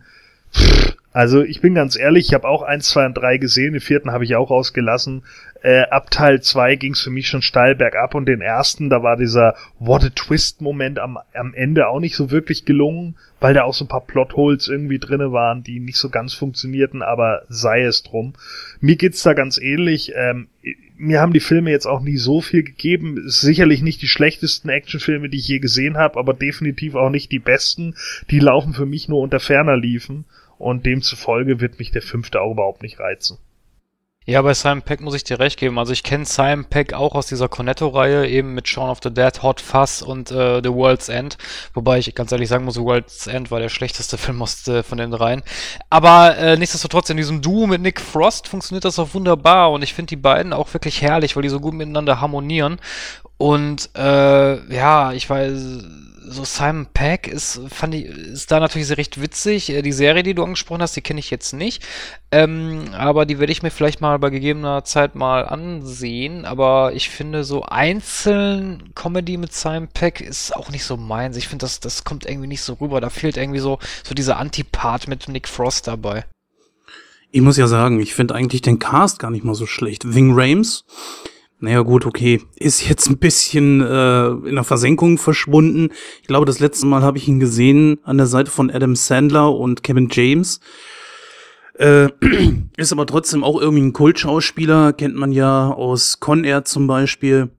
Also 1.17 1.41
ich 1.41 1.61
bin 1.61 1.73
ganz 1.73 1.97
ehrlich, 1.97 2.27
ich 2.27 2.33
habe 2.35 2.47
auch 2.47 2.61
eins, 2.61 2.89
zwei 2.89 3.07
und 3.07 3.15
drei 3.15 3.37
gesehen, 3.37 3.73
den 3.73 3.81
vierten 3.81 4.11
habe 4.11 4.23
ich 4.23 4.35
auch 4.35 4.51
ausgelassen. 4.51 5.23
Äh, 5.63 5.81
ab 5.89 6.11
Teil 6.11 6.41
zwei 6.43 6.75
ging 6.75 6.93
es 6.93 7.01
für 7.01 7.09
mich 7.09 7.27
schon 7.27 7.41
steil 7.41 7.73
bergab 7.73 8.13
und 8.13 8.27
den 8.27 8.39
ersten, 8.41 8.91
da 8.91 9.01
war 9.01 9.17
dieser 9.17 9.55
What 9.79 10.03
a 10.03 10.09
Twist-Moment 10.09 10.99
am, 10.99 11.17
am 11.33 11.55
Ende 11.55 11.87
auch 11.87 11.99
nicht 11.99 12.15
so 12.15 12.29
wirklich 12.29 12.65
gelungen, 12.65 13.15
weil 13.39 13.55
da 13.55 13.63
auch 13.63 13.73
so 13.73 13.85
ein 13.85 13.87
paar 13.87 14.05
Plotholes 14.05 14.67
irgendwie 14.67 14.99
drinne 14.99 15.31
waren, 15.31 15.63
die 15.63 15.79
nicht 15.79 15.97
so 15.97 16.09
ganz 16.09 16.35
funktionierten, 16.35 17.01
aber 17.01 17.41
sei 17.49 17.81
es 17.81 18.03
drum. 18.03 18.33
Mir 18.79 18.95
geht's 18.95 19.23
da 19.23 19.33
ganz 19.33 19.57
ähnlich. 19.57 20.13
Ähm, 20.15 20.49
mir 20.97 21.19
haben 21.19 21.33
die 21.33 21.39
Filme 21.39 21.71
jetzt 21.71 21.87
auch 21.87 22.01
nie 22.01 22.17
so 22.17 22.41
viel 22.41 22.61
gegeben. 22.61 23.23
Sicherlich 23.25 23.81
nicht 23.81 24.03
die 24.03 24.07
schlechtesten 24.07 24.69
Actionfilme, 24.69 25.29
die 25.29 25.39
ich 25.39 25.47
je 25.47 25.57
gesehen 25.57 25.97
habe, 25.97 26.19
aber 26.19 26.35
definitiv 26.35 26.93
auch 26.93 27.09
nicht 27.09 27.31
die 27.31 27.39
besten. 27.39 27.95
Die 28.29 28.39
laufen 28.39 28.75
für 28.75 28.85
mich 28.85 29.09
nur 29.09 29.21
unter 29.21 29.39
ferner 29.39 29.77
liefen 29.77 30.25
und 30.57 30.85
demzufolge 30.85 31.59
wird 31.59 31.79
mich 31.79 31.91
der 31.91 32.01
fünfte 32.01 32.41
auch 32.41 32.51
überhaupt 32.51 32.81
nicht 32.81 32.99
reizen. 32.99 33.37
Ja, 34.29 34.41
bei 34.41 34.53
Simon 34.53 34.81
Peck 34.81 34.99
muss 34.99 35.13
ich 35.13 35.23
dir 35.23 35.39
recht 35.39 35.57
geben. 35.57 35.79
Also 35.79 35.93
ich 35.93 36.03
kenne 36.03 36.25
Simon 36.25 36.65
Peck 36.65 36.91
auch 36.91 37.15
aus 37.15 37.27
dieser 37.27 37.47
Cornetto-Reihe, 37.47 38.27
eben 38.27 38.53
mit 38.53 38.67
Shaun 38.67 38.89
of 38.89 38.99
the 39.01 39.09
Dead, 39.09 39.41
Hot 39.41 39.61
Fuzz 39.61 40.01
und 40.01 40.31
äh, 40.31 40.59
The 40.61 40.73
World's 40.73 41.07
End. 41.07 41.37
Wobei 41.73 41.99
ich 41.99 42.13
ganz 42.13 42.33
ehrlich 42.33 42.49
sagen 42.49 42.65
muss, 42.65 42.73
The 42.73 42.81
World's 42.81 43.27
End 43.27 43.51
war 43.51 43.61
der 43.61 43.69
schlechteste 43.69 44.17
Film 44.17 44.41
aus, 44.41 44.67
äh, 44.67 44.83
von 44.83 44.97
den 44.97 45.11
dreien. 45.11 45.43
Aber 45.89 46.35
äh, 46.37 46.57
nichtsdestotrotz, 46.57 47.09
in 47.09 47.15
diesem 47.15 47.41
Duo 47.41 47.67
mit 47.67 47.81
Nick 47.81 48.01
Frost 48.01 48.49
funktioniert 48.49 48.83
das 48.83 48.99
auch 48.99 49.13
wunderbar 49.13 49.71
und 49.71 49.81
ich 49.81 49.93
finde 49.93 50.09
die 50.09 50.17
beiden 50.17 50.51
auch 50.51 50.73
wirklich 50.73 51.01
herrlich, 51.01 51.37
weil 51.37 51.43
die 51.43 51.49
so 51.49 51.61
gut 51.61 51.73
miteinander 51.73 52.19
harmonieren. 52.19 52.81
Und 53.37 53.91
äh, 53.95 54.75
ja, 54.75 55.13
ich 55.13 55.29
weiß 55.29 55.85
so 56.29 56.43
Simon 56.43 56.87
Peck 56.93 57.27
ist, 57.27 57.61
fand 57.69 57.95
ich, 57.95 58.05
ist 58.05 58.51
da 58.51 58.59
natürlich 58.59 58.95
recht 58.97 59.21
witzig. 59.21 59.69
Äh, 59.69 59.81
die 59.81 59.91
Serie, 59.91 60.23
die 60.23 60.33
du 60.33 60.43
angesprochen 60.43 60.81
hast, 60.81 60.95
die 60.95 61.01
kenne 61.01 61.19
ich 61.19 61.29
jetzt 61.29 61.53
nicht. 61.53 61.83
Ähm, 62.31 62.89
aber 62.93 63.25
die 63.25 63.39
werde 63.39 63.51
ich 63.51 63.63
mir 63.63 63.71
vielleicht 63.71 64.01
mal 64.01 64.19
bei 64.19 64.29
gegebener 64.29 64.83
Zeit 64.83 65.15
mal 65.15 65.45
ansehen. 65.45 66.45
Aber 66.45 66.93
ich 66.93 67.09
finde, 67.09 67.43
so 67.43 67.63
einzeln 67.63 68.91
Comedy 68.95 69.37
mit 69.37 69.53
Simon 69.53 69.87
Peck 69.87 70.21
ist 70.21 70.55
auch 70.55 70.69
nicht 70.69 70.83
so 70.83 70.97
meins. 70.97 71.37
Ich 71.37 71.47
finde, 71.47 71.63
das, 71.63 71.79
das 71.79 72.03
kommt 72.03 72.25
irgendwie 72.25 72.47
nicht 72.47 72.61
so 72.61 72.73
rüber. 72.73 73.01
Da 73.01 73.09
fehlt 73.09 73.37
irgendwie 73.37 73.59
so, 73.59 73.79
so 74.03 74.13
dieser 74.13 74.37
Antipart 74.37 75.07
mit 75.07 75.27
Nick 75.29 75.47
Frost 75.47 75.87
dabei. 75.87 76.25
Ich 77.31 77.41
muss 77.41 77.57
ja 77.57 77.67
sagen, 77.67 77.99
ich 77.99 78.13
finde 78.13 78.35
eigentlich 78.35 78.61
den 78.61 78.79
Cast 78.79 79.19
gar 79.19 79.31
nicht 79.31 79.43
mal 79.43 79.55
so 79.55 79.65
schlecht. 79.65 80.13
Wing 80.13 80.31
Rames 80.33 80.85
naja 81.59 81.81
gut, 81.81 82.05
okay. 82.05 82.41
Ist 82.55 82.87
jetzt 82.87 83.07
ein 83.09 83.17
bisschen 83.17 83.81
äh, 83.81 84.27
in 84.27 84.55
der 84.55 84.63
Versenkung 84.63 85.17
verschwunden. 85.17 85.89
Ich 86.21 86.27
glaube, 86.27 86.45
das 86.45 86.59
letzte 86.59 86.85
Mal 86.85 87.01
habe 87.01 87.17
ich 87.17 87.27
ihn 87.27 87.39
gesehen 87.39 87.99
an 88.03 88.17
der 88.17 88.27
Seite 88.27 88.51
von 88.51 88.69
Adam 88.69 88.95
Sandler 88.95 89.53
und 89.55 89.81
Kevin 89.83 90.09
James. 90.11 90.59
Äh, 91.73 92.09
ist 92.77 92.91
aber 92.91 93.07
trotzdem 93.07 93.43
auch 93.43 93.59
irgendwie 93.59 93.83
ein 93.83 93.93
Kultschauspieler, 93.93 94.93
kennt 94.93 95.15
man 95.15 95.31
ja 95.31 95.71
aus 95.71 96.19
Con 96.19 96.43
Air 96.43 96.63
zum 96.65 96.85
Beispiel. 96.85 97.49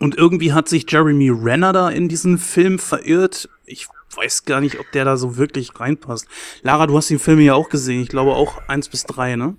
Und 0.00 0.16
irgendwie 0.16 0.52
hat 0.52 0.68
sich 0.68 0.90
Jeremy 0.90 1.30
Renner 1.30 1.72
da 1.72 1.88
in 1.90 2.08
diesen 2.08 2.38
Film 2.38 2.80
verirrt. 2.80 3.48
Ich 3.66 3.86
weiß 4.16 4.44
gar 4.44 4.60
nicht, 4.60 4.80
ob 4.80 4.90
der 4.92 5.04
da 5.04 5.16
so 5.16 5.36
wirklich 5.36 5.78
reinpasst. 5.78 6.26
Lara, 6.62 6.88
du 6.88 6.96
hast 6.96 7.08
den 7.08 7.20
Film 7.20 7.38
ja 7.38 7.54
auch 7.54 7.68
gesehen. 7.68 8.02
Ich 8.02 8.08
glaube 8.08 8.34
auch 8.34 8.66
eins 8.66 8.88
bis 8.88 9.04
drei, 9.04 9.36
ne? 9.36 9.56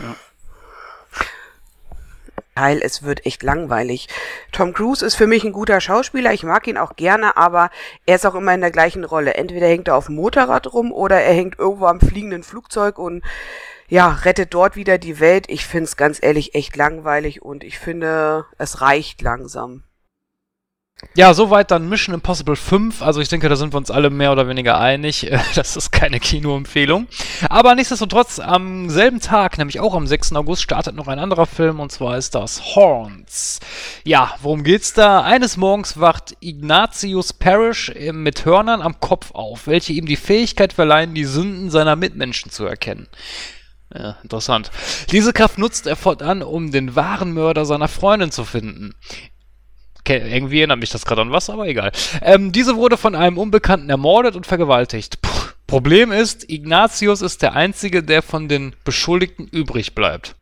Ja. 0.00 0.16
Teil, 2.54 2.80
es 2.82 3.02
wird 3.02 3.26
echt 3.26 3.42
langweilig. 3.42 4.08
Tom 4.52 4.72
Cruise 4.72 5.04
ist 5.04 5.14
für 5.14 5.26
mich 5.26 5.44
ein 5.44 5.52
guter 5.52 5.80
Schauspieler, 5.80 6.32
ich 6.32 6.44
mag 6.44 6.66
ihn 6.66 6.78
auch 6.78 6.96
gerne, 6.96 7.36
aber 7.36 7.70
er 8.06 8.16
ist 8.16 8.26
auch 8.26 8.34
immer 8.34 8.54
in 8.54 8.60
der 8.60 8.70
gleichen 8.70 9.04
Rolle. 9.04 9.34
Entweder 9.34 9.66
hängt 9.66 9.88
er 9.88 9.96
auf 9.96 10.06
dem 10.06 10.16
Motorrad 10.16 10.72
rum 10.72 10.92
oder 10.92 11.20
er 11.20 11.34
hängt 11.34 11.58
irgendwo 11.58 11.86
am 11.86 12.00
fliegenden 12.00 12.42
Flugzeug 12.42 12.98
und 12.98 13.22
ja, 13.88 14.08
rettet 14.08 14.54
dort 14.54 14.76
wieder 14.76 14.98
die 14.98 15.20
Welt. 15.20 15.46
Ich 15.48 15.66
find's 15.66 15.96
ganz 15.96 16.18
ehrlich 16.22 16.54
echt 16.54 16.76
langweilig 16.76 17.42
und 17.42 17.64
ich 17.64 17.78
finde, 17.78 18.46
es 18.58 18.80
reicht 18.80 19.20
langsam. 19.22 19.82
Ja, 21.16 21.34
soweit 21.34 21.70
dann 21.70 21.88
Mission 21.88 22.14
Impossible 22.14 22.56
5. 22.56 23.02
Also 23.02 23.20
ich 23.20 23.28
denke, 23.28 23.48
da 23.48 23.56
sind 23.56 23.72
wir 23.72 23.78
uns 23.78 23.90
alle 23.90 24.10
mehr 24.10 24.32
oder 24.32 24.48
weniger 24.48 24.78
einig. 24.78 25.30
Das 25.54 25.76
ist 25.76 25.92
keine 25.92 26.20
Kinoempfehlung. 26.20 27.06
Aber 27.48 27.74
nichtsdestotrotz, 27.74 28.38
am 28.38 28.90
selben 28.90 29.20
Tag, 29.20 29.56
nämlich 29.58 29.78
auch 29.78 29.94
am 29.94 30.06
6. 30.06 30.32
August, 30.32 30.62
startet 30.62 30.96
noch 30.96 31.06
ein 31.06 31.18
anderer 31.18 31.46
Film 31.46 31.80
und 31.80 31.92
zwar 31.92 32.18
ist 32.18 32.34
das 32.34 32.74
Horns. 32.74 33.60
Ja, 34.04 34.34
worum 34.42 34.64
geht's 34.64 34.94
da? 34.94 35.22
Eines 35.22 35.56
Morgens 35.56 36.00
wacht 36.00 36.36
Ignatius 36.40 37.32
Parrish 37.32 37.92
mit 38.12 38.44
Hörnern 38.44 38.82
am 38.82 38.98
Kopf 39.00 39.30
auf, 39.32 39.66
welche 39.66 39.92
ihm 39.92 40.06
die 40.06 40.16
Fähigkeit 40.16 40.72
verleihen, 40.72 41.14
die 41.14 41.24
Sünden 41.24 41.70
seiner 41.70 41.96
Mitmenschen 41.96 42.50
zu 42.50 42.64
erkennen. 42.64 43.06
Ja, 43.94 44.16
interessant. 44.22 44.70
Diese 45.12 45.32
Kraft 45.32 45.58
nutzt 45.58 45.86
er 45.86 45.96
fortan, 45.96 46.42
um 46.42 46.72
den 46.72 46.96
wahren 46.96 47.32
Mörder 47.32 47.64
seiner 47.64 47.88
Freundin 47.88 48.32
zu 48.32 48.44
finden. 48.44 48.94
Irgendwie 50.06 50.58
erinnert 50.58 50.80
mich 50.80 50.90
das 50.90 51.04
gerade 51.06 51.22
an 51.22 51.32
was, 51.32 51.50
aber 51.50 51.66
egal. 51.66 51.92
Ähm, 52.22 52.52
diese 52.52 52.76
wurde 52.76 52.96
von 52.96 53.14
einem 53.14 53.38
Unbekannten 53.38 53.90
ermordet 53.90 54.36
und 54.36 54.46
vergewaltigt. 54.46 55.22
Puh. 55.22 55.34
Problem 55.66 56.12
ist, 56.12 56.50
Ignatius 56.50 57.22
ist 57.22 57.42
der 57.42 57.54
Einzige, 57.54 58.02
der 58.02 58.22
von 58.22 58.48
den 58.48 58.76
Beschuldigten 58.84 59.48
übrig 59.48 59.94
bleibt. 59.94 60.36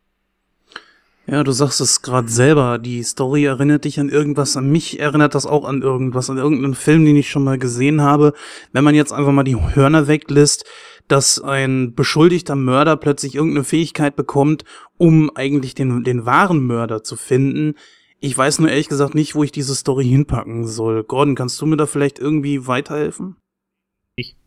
Ja, 1.25 1.43
du 1.45 1.53
sagst 1.53 1.79
es 1.79 2.01
gerade 2.01 2.27
selber. 2.27 2.77
Die 2.77 3.01
Story 3.01 3.45
erinnert 3.45 3.85
dich 3.85 3.99
an 3.99 4.09
irgendwas. 4.09 4.57
An 4.57 4.69
mich 4.69 4.99
erinnert 4.99 5.35
das 5.35 5.45
auch 5.45 5.63
an 5.63 5.81
irgendwas, 5.81 6.29
an 6.29 6.37
irgendeinen 6.37 6.75
Film, 6.75 7.05
den 7.05 7.15
ich 7.15 7.29
schon 7.29 7.45
mal 7.45 7.57
gesehen 7.57 8.01
habe. 8.01 8.33
Wenn 8.73 8.83
man 8.83 8.93
jetzt 8.93 9.13
einfach 9.13 9.31
mal 9.31 9.43
die 9.43 9.55
Hörner 9.55 10.09
weglässt, 10.09 10.65
dass 11.07 11.41
ein 11.41 11.95
beschuldigter 11.95 12.55
Mörder 12.55 12.97
plötzlich 12.97 13.35
irgendeine 13.35 13.63
Fähigkeit 13.63 14.17
bekommt, 14.17 14.65
um 14.97 15.31
eigentlich 15.35 15.75
den, 15.75 16.03
den 16.03 16.25
wahren 16.25 16.65
Mörder 16.65 17.03
zu 17.03 17.15
finden, 17.15 17.75
ich 18.23 18.37
weiß 18.37 18.59
nur 18.59 18.69
ehrlich 18.69 18.87
gesagt 18.87 19.15
nicht, 19.15 19.35
wo 19.35 19.43
ich 19.43 19.51
diese 19.51 19.75
Story 19.75 20.05
hinpacken 20.05 20.65
soll. 20.65 21.03
Gordon, 21.03 21.35
kannst 21.35 21.59
du 21.59 21.65
mir 21.65 21.75
da 21.75 21.85
vielleicht 21.85 22.19
irgendwie 22.19 22.67
weiterhelfen? 22.67 23.35
Ich. 24.15 24.37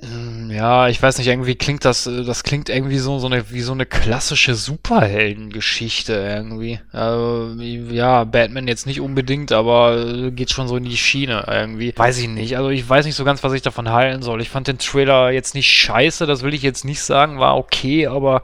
Ähm, 0.00 0.48
ja, 0.52 0.88
ich 0.88 1.02
weiß 1.02 1.18
nicht, 1.18 1.26
irgendwie 1.26 1.56
klingt 1.56 1.84
das, 1.84 2.06
äh, 2.06 2.22
das 2.22 2.44
klingt 2.44 2.68
irgendwie 2.68 2.98
so, 2.98 3.18
so 3.18 3.26
eine, 3.26 3.50
wie 3.50 3.62
so 3.62 3.72
eine 3.72 3.84
klassische 3.84 4.54
Superheldengeschichte 4.54 6.12
irgendwie. 6.12 6.78
Also, 6.92 7.60
ja, 7.60 8.22
Batman 8.22 8.68
jetzt 8.68 8.86
nicht 8.86 9.00
unbedingt, 9.00 9.50
aber 9.50 10.06
äh, 10.06 10.30
geht 10.30 10.52
schon 10.52 10.68
so 10.68 10.76
in 10.76 10.84
die 10.84 10.96
Schiene 10.96 11.46
irgendwie. 11.48 11.92
Weiß 11.96 12.16
ich 12.16 12.28
nicht. 12.28 12.56
Also 12.56 12.70
ich 12.70 12.88
weiß 12.88 13.06
nicht 13.06 13.16
so 13.16 13.24
ganz, 13.24 13.42
was 13.42 13.54
ich 13.54 13.62
davon 13.62 13.88
halten 13.88 14.22
soll. 14.22 14.40
Ich 14.40 14.50
fand 14.50 14.68
den 14.68 14.78
Trailer 14.78 15.32
jetzt 15.32 15.56
nicht 15.56 15.68
scheiße, 15.68 16.26
das 16.26 16.42
will 16.42 16.54
ich 16.54 16.62
jetzt 16.62 16.84
nicht 16.84 17.02
sagen, 17.02 17.40
war 17.40 17.56
okay, 17.58 18.06
aber 18.06 18.42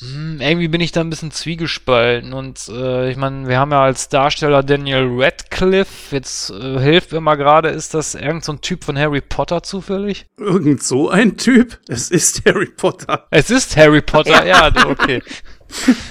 irgendwie 0.00 0.68
bin 0.68 0.80
ich 0.80 0.92
da 0.92 1.00
ein 1.00 1.10
bisschen 1.10 1.32
zwiegespalten 1.32 2.32
und 2.32 2.68
äh, 2.68 3.10
ich 3.10 3.16
meine, 3.16 3.48
wir 3.48 3.58
haben 3.58 3.72
ja 3.72 3.82
als 3.82 4.08
Darsteller 4.08 4.62
Daniel 4.62 5.08
Radcliffe, 5.10 6.14
jetzt 6.14 6.50
äh, 6.50 6.78
hilft 6.78 7.10
mir 7.10 7.20
mal 7.20 7.34
gerade, 7.34 7.70
ist 7.70 7.94
das 7.94 8.14
irgend 8.14 8.44
so 8.44 8.52
ein 8.52 8.60
Typ 8.60 8.84
von 8.84 8.96
Harry 8.96 9.20
Potter 9.20 9.64
zufällig? 9.64 10.26
Irgend 10.36 10.84
so 10.84 11.10
ein 11.10 11.36
Typ? 11.36 11.80
Es 11.88 12.12
ist 12.12 12.42
Harry 12.46 12.66
Potter. 12.66 13.26
Es 13.30 13.50
ist 13.50 13.76
Harry 13.76 14.00
Potter, 14.00 14.46
ja, 14.46 14.70
okay. 14.86 15.20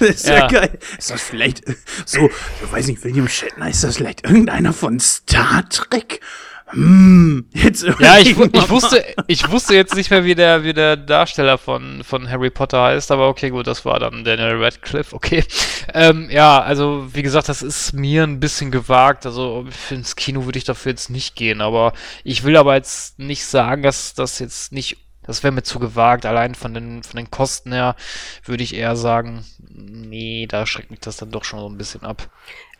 ist 0.00 0.28
ja. 0.28 0.40
ja 0.40 0.46
geil. 0.48 0.78
Ist 0.98 1.10
das 1.10 1.22
vielleicht 1.22 1.62
so, 2.04 2.26
ich 2.26 2.72
weiß 2.72 2.88
nicht, 2.88 3.02
William 3.04 3.26
Shatner, 3.26 3.70
ist 3.70 3.84
das 3.84 3.96
vielleicht 3.96 4.24
irgendeiner 4.24 4.74
von 4.74 5.00
Star 5.00 5.66
Trek? 5.70 6.20
Hm, 6.70 7.46
jetzt 7.52 7.84
Ja, 7.98 8.18
ich, 8.18 8.30
ich, 8.30 8.70
wusste, 8.70 9.04
ich 9.26 9.50
wusste 9.50 9.74
jetzt 9.74 9.94
nicht 9.94 10.10
mehr, 10.10 10.24
wie 10.24 10.34
der, 10.34 10.64
wie 10.64 10.74
der 10.74 10.96
Darsteller 10.96 11.58
von, 11.58 12.04
von 12.04 12.28
Harry 12.28 12.50
Potter 12.50 12.82
heißt, 12.82 13.10
aber 13.10 13.28
okay, 13.28 13.50
gut, 13.50 13.66
das 13.66 13.84
war 13.84 13.98
dann 13.98 14.24
Daniel 14.24 14.62
Radcliffe, 14.62 15.14
okay. 15.14 15.44
Ähm, 15.94 16.28
ja, 16.30 16.60
also 16.60 17.08
wie 17.12 17.22
gesagt, 17.22 17.48
das 17.48 17.62
ist 17.62 17.92
mir 17.92 18.24
ein 18.24 18.40
bisschen 18.40 18.70
gewagt, 18.70 19.26
also 19.26 19.66
ins 19.90 20.16
Kino 20.16 20.44
würde 20.44 20.58
ich 20.58 20.64
dafür 20.64 20.90
jetzt 20.92 21.10
nicht 21.10 21.36
gehen, 21.36 21.60
aber 21.60 21.92
ich 22.24 22.44
will 22.44 22.56
aber 22.56 22.74
jetzt 22.74 23.18
nicht 23.18 23.44
sagen, 23.44 23.82
dass 23.82 24.14
das 24.14 24.38
jetzt 24.38 24.72
nicht 24.72 24.98
das 25.28 25.42
wäre 25.42 25.52
mir 25.52 25.62
zu 25.62 25.78
gewagt. 25.78 26.24
Allein 26.24 26.54
von 26.54 26.72
den, 26.72 27.02
von 27.02 27.18
den 27.18 27.30
Kosten 27.30 27.70
her 27.70 27.96
würde 28.46 28.62
ich 28.62 28.74
eher 28.74 28.96
sagen, 28.96 29.44
nee, 29.68 30.46
da 30.48 30.64
schreckt 30.64 30.90
mich 30.90 31.00
das 31.00 31.18
dann 31.18 31.30
doch 31.30 31.44
schon 31.44 31.60
so 31.60 31.68
ein 31.68 31.76
bisschen 31.76 32.02
ab. 32.02 32.30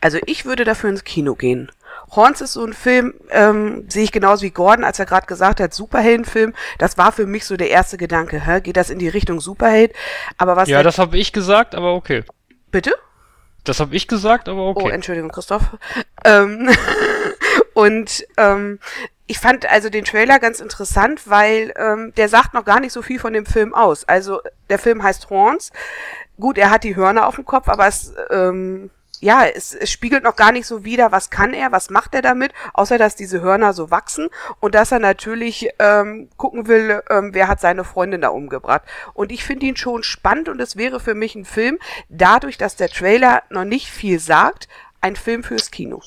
Also 0.01 0.17
ich 0.25 0.45
würde 0.45 0.63
dafür 0.63 0.89
ins 0.89 1.03
Kino 1.03 1.35
gehen. 1.35 1.71
Horns 2.15 2.41
ist 2.41 2.53
so 2.53 2.65
ein 2.65 2.73
Film, 2.73 3.13
ähm, 3.29 3.85
sehe 3.89 4.03
ich 4.03 4.11
genauso 4.11 4.43
wie 4.43 4.51
Gordon, 4.51 4.83
als 4.83 4.99
er 4.99 5.05
gerade 5.05 5.27
gesagt 5.27 5.59
hat, 5.59 5.73
Superheldenfilm. 5.73 6.53
Das 6.77 6.97
war 6.97 7.11
für 7.11 7.25
mich 7.25 7.45
so 7.45 7.57
der 7.57 7.69
erste 7.69 7.97
Gedanke. 7.97 8.45
Hä? 8.45 8.61
Geht 8.61 8.77
das 8.77 8.89
in 8.89 8.99
die 8.99 9.09
Richtung 9.09 9.39
Superheld? 9.39 9.93
Aber 10.37 10.55
was? 10.55 10.69
Ja, 10.69 10.83
das 10.83 10.97
habe 10.97 11.17
ich 11.17 11.33
gesagt, 11.33 11.75
aber 11.75 11.93
okay. 11.93 12.23
Bitte? 12.71 12.93
Das 13.63 13.79
habe 13.79 13.95
ich 13.95 14.07
gesagt, 14.07 14.49
aber 14.49 14.67
okay. 14.67 14.85
Oh, 14.85 14.89
Entschuldigung, 14.89 15.31
Christoph. 15.31 15.77
Ähm, 16.25 16.69
und 17.73 18.25
ähm, 18.37 18.79
ich 19.27 19.37
fand 19.37 19.69
also 19.69 19.89
den 19.89 20.05
Trailer 20.05 20.39
ganz 20.39 20.59
interessant, 20.59 21.29
weil 21.29 21.71
ähm, 21.77 22.13
der 22.17 22.29
sagt 22.29 22.55
noch 22.55 22.65
gar 22.65 22.79
nicht 22.79 22.93
so 22.93 23.03
viel 23.03 23.19
von 23.19 23.33
dem 23.33 23.45
Film 23.45 23.75
aus. 23.75 24.03
Also 24.05 24.41
der 24.69 24.79
Film 24.79 25.03
heißt 25.03 25.29
Horns. 25.29 25.71
Gut, 26.39 26.57
er 26.57 26.71
hat 26.71 26.83
die 26.83 26.95
Hörner 26.95 27.27
auf 27.27 27.35
dem 27.35 27.45
Kopf, 27.45 27.67
aber 27.67 27.85
es 27.85 28.13
ähm, 28.31 28.89
ja, 29.19 29.45
es, 29.45 29.73
es 29.73 29.91
spiegelt 29.91 30.23
noch 30.23 30.35
gar 30.35 30.51
nicht 30.51 30.65
so 30.65 30.85
wider, 30.85 31.11
was 31.11 31.29
kann 31.29 31.53
er, 31.53 31.71
was 31.71 31.89
macht 31.89 32.13
er 32.13 32.21
damit, 32.21 32.53
außer 32.73 32.97
dass 32.97 33.15
diese 33.15 33.41
Hörner 33.41 33.73
so 33.73 33.91
wachsen 33.91 34.29
und 34.59 34.75
dass 34.75 34.91
er 34.91 34.99
natürlich 34.99 35.69
ähm, 35.79 36.29
gucken 36.37 36.67
will, 36.67 37.01
ähm, 37.09 37.33
wer 37.33 37.47
hat 37.47 37.59
seine 37.59 37.83
Freundin 37.83 38.21
da 38.21 38.29
umgebracht. 38.29 38.83
Und 39.13 39.31
ich 39.31 39.43
finde 39.43 39.65
ihn 39.65 39.75
schon 39.75 40.03
spannend 40.03 40.49
und 40.49 40.59
es 40.59 40.77
wäre 40.77 40.99
für 40.99 41.15
mich 41.15 41.35
ein 41.35 41.45
Film, 41.45 41.79
dadurch, 42.07 42.57
dass 42.57 42.75
der 42.75 42.89
Trailer 42.89 43.43
noch 43.49 43.65
nicht 43.65 43.87
viel 43.87 44.19
sagt, 44.19 44.67
ein 45.01 45.15
Film 45.15 45.43
fürs 45.43 45.71
Kino. 45.71 46.01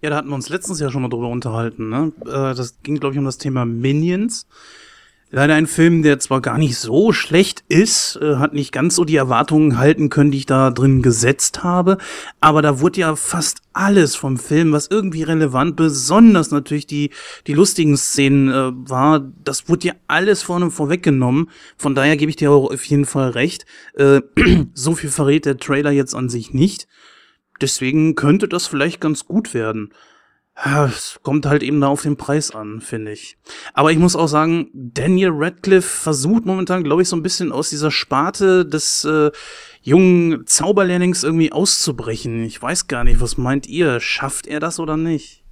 Ja, 0.00 0.10
da 0.10 0.16
hatten 0.16 0.28
wir 0.28 0.34
uns 0.34 0.48
letztens 0.48 0.80
ja 0.80 0.90
schon 0.90 1.02
mal 1.02 1.08
drüber 1.08 1.28
unterhalten. 1.28 1.88
Ne? 1.88 2.12
Äh, 2.26 2.54
das 2.54 2.76
ging, 2.82 3.00
glaube 3.00 3.14
ich, 3.14 3.18
um 3.18 3.24
das 3.24 3.38
Thema 3.38 3.64
Minions. 3.64 4.46
Leider 5.34 5.56
ein 5.56 5.66
Film, 5.66 6.04
der 6.04 6.20
zwar 6.20 6.40
gar 6.40 6.58
nicht 6.58 6.78
so 6.78 7.12
schlecht 7.12 7.64
ist, 7.68 8.14
äh, 8.22 8.36
hat 8.36 8.54
nicht 8.54 8.70
ganz 8.70 8.94
so 8.94 9.04
die 9.04 9.16
Erwartungen 9.16 9.78
halten 9.78 10.08
können, 10.08 10.30
die 10.30 10.38
ich 10.38 10.46
da 10.46 10.70
drin 10.70 11.02
gesetzt 11.02 11.64
habe, 11.64 11.98
aber 12.40 12.62
da 12.62 12.78
wurde 12.78 13.00
ja 13.00 13.16
fast 13.16 13.58
alles 13.72 14.14
vom 14.14 14.38
Film, 14.38 14.70
was 14.70 14.86
irgendwie 14.86 15.24
relevant, 15.24 15.74
besonders 15.74 16.52
natürlich 16.52 16.86
die, 16.86 17.10
die 17.48 17.52
lustigen 17.52 17.96
Szenen 17.96 18.48
äh, 18.48 18.70
war, 18.88 19.28
das 19.42 19.68
wurde 19.68 19.88
ja 19.88 19.94
alles 20.06 20.44
vorne 20.44 20.70
vorweggenommen. 20.70 21.50
Von 21.76 21.96
daher 21.96 22.16
gebe 22.16 22.30
ich 22.30 22.36
dir 22.36 22.52
auch 22.52 22.70
auf 22.70 22.84
jeden 22.84 23.04
Fall 23.04 23.30
recht. 23.30 23.66
Äh, 23.94 24.20
so 24.72 24.94
viel 24.94 25.10
verrät 25.10 25.46
der 25.46 25.56
Trailer 25.56 25.90
jetzt 25.90 26.14
an 26.14 26.28
sich 26.28 26.54
nicht. 26.54 26.86
Deswegen 27.60 28.14
könnte 28.14 28.46
das 28.46 28.68
vielleicht 28.68 29.00
ganz 29.00 29.26
gut 29.26 29.52
werden. 29.52 29.90
Es 30.56 31.18
kommt 31.22 31.46
halt 31.46 31.64
eben 31.64 31.80
da 31.80 31.88
auf 31.88 32.02
den 32.02 32.16
Preis 32.16 32.52
an, 32.52 32.80
finde 32.80 33.10
ich. 33.10 33.36
Aber 33.72 33.90
ich 33.90 33.98
muss 33.98 34.14
auch 34.14 34.28
sagen, 34.28 34.70
Daniel 34.72 35.32
Radcliffe 35.32 35.88
versucht 35.88 36.46
momentan, 36.46 36.84
glaube 36.84 37.02
ich, 37.02 37.08
so 37.08 37.16
ein 37.16 37.24
bisschen 37.24 37.50
aus 37.50 37.70
dieser 37.70 37.90
Sparte 37.90 38.64
des 38.64 39.04
äh, 39.04 39.32
jungen 39.82 40.46
Zauberlehrlings 40.46 41.24
irgendwie 41.24 41.50
auszubrechen. 41.50 42.44
Ich 42.44 42.62
weiß 42.62 42.86
gar 42.86 43.02
nicht, 43.02 43.20
was 43.20 43.36
meint 43.36 43.66
ihr? 43.66 43.98
Schafft 43.98 44.46
er 44.46 44.60
das 44.60 44.78
oder 44.78 44.96
nicht? 44.96 45.42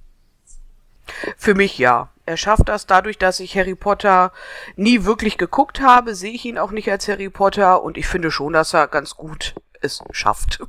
Für 1.37 1.53
mich 1.53 1.77
ja. 1.77 2.09
Er 2.25 2.37
schafft 2.37 2.69
das 2.69 2.87
dadurch, 2.87 3.17
dass 3.17 3.41
ich 3.41 3.57
Harry 3.57 3.75
Potter 3.75 4.31
nie 4.77 5.03
wirklich 5.03 5.37
geguckt 5.37 5.81
habe, 5.81 6.15
sehe 6.15 6.31
ich 6.31 6.45
ihn 6.45 6.57
auch 6.57 6.71
nicht 6.71 6.89
als 6.89 7.09
Harry 7.09 7.29
Potter 7.29 7.83
und 7.83 7.97
ich 7.97 8.07
finde 8.07 8.31
schon, 8.31 8.53
dass 8.53 8.73
er 8.73 8.87
ganz 8.87 9.15
gut 9.15 9.55
es 9.81 10.01
schafft. 10.11 10.59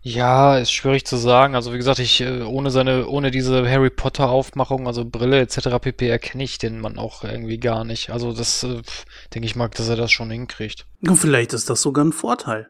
Ja, 0.00 0.58
ist 0.58 0.72
schwierig 0.72 1.04
zu 1.04 1.16
sagen. 1.16 1.54
Also 1.54 1.72
wie 1.72 1.76
gesagt, 1.76 1.98
ich 1.98 2.20
äh, 2.20 2.42
ohne 2.42 2.70
seine, 2.70 3.08
ohne 3.08 3.30
diese 3.30 3.68
Harry 3.68 3.90
Potter 3.90 4.28
Aufmachung, 4.28 4.86
also 4.86 5.04
Brille 5.04 5.40
etc. 5.40 5.78
pp. 5.80 6.08
erkenne 6.08 6.44
ich 6.44 6.58
den 6.58 6.80
Mann 6.80 6.98
auch 6.98 7.24
irgendwie 7.24 7.58
gar 7.58 7.84
nicht. 7.84 8.10
Also 8.10 8.32
das 8.32 8.62
äh, 8.62 8.82
denke 9.34 9.46
ich 9.46 9.56
mal, 9.56 9.68
dass 9.68 9.88
er 9.88 9.96
das 9.96 10.12
schon 10.12 10.30
hinkriegt. 10.30 10.86
Und 11.06 11.16
vielleicht 11.16 11.52
ist 11.52 11.68
das 11.68 11.82
sogar 11.82 12.04
ein 12.04 12.12
Vorteil. 12.12 12.68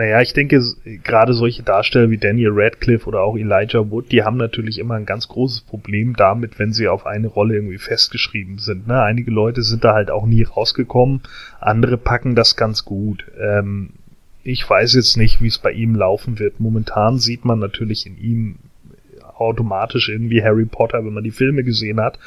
Naja, 0.00 0.22
ich 0.22 0.32
denke, 0.32 0.62
gerade 1.04 1.34
solche 1.34 1.62
Darsteller 1.62 2.08
wie 2.08 2.16
Daniel 2.16 2.52
Radcliffe 2.52 3.06
oder 3.06 3.20
auch 3.20 3.36
Elijah 3.36 3.90
Wood, 3.90 4.10
die 4.10 4.22
haben 4.22 4.38
natürlich 4.38 4.78
immer 4.78 4.94
ein 4.94 5.04
ganz 5.04 5.28
großes 5.28 5.60
Problem 5.60 6.16
damit, 6.16 6.58
wenn 6.58 6.72
sie 6.72 6.88
auf 6.88 7.04
eine 7.04 7.26
Rolle 7.26 7.56
irgendwie 7.56 7.76
festgeschrieben 7.76 8.56
sind. 8.56 8.86
Ne? 8.86 9.02
Einige 9.02 9.30
Leute 9.30 9.62
sind 9.62 9.84
da 9.84 9.92
halt 9.92 10.10
auch 10.10 10.24
nie 10.24 10.42
rausgekommen, 10.42 11.20
andere 11.60 11.98
packen 11.98 12.34
das 12.34 12.56
ganz 12.56 12.86
gut. 12.86 13.26
Ähm, 13.38 13.90
ich 14.42 14.68
weiß 14.68 14.94
jetzt 14.94 15.16
nicht, 15.16 15.42
wie 15.42 15.48
es 15.48 15.58
bei 15.58 15.72
ihm 15.72 15.94
laufen 15.94 16.38
wird. 16.38 16.60
Momentan 16.60 17.18
sieht 17.18 17.44
man 17.44 17.58
natürlich 17.58 18.06
in 18.06 18.16
ihm 18.18 18.56
automatisch 19.40 20.08
irgendwie 20.08 20.42
Harry 20.42 20.66
Potter, 20.66 21.04
wenn 21.04 21.14
man 21.14 21.24
die 21.24 21.30
Filme 21.30 21.64
gesehen 21.64 22.00
hat. 22.00 22.18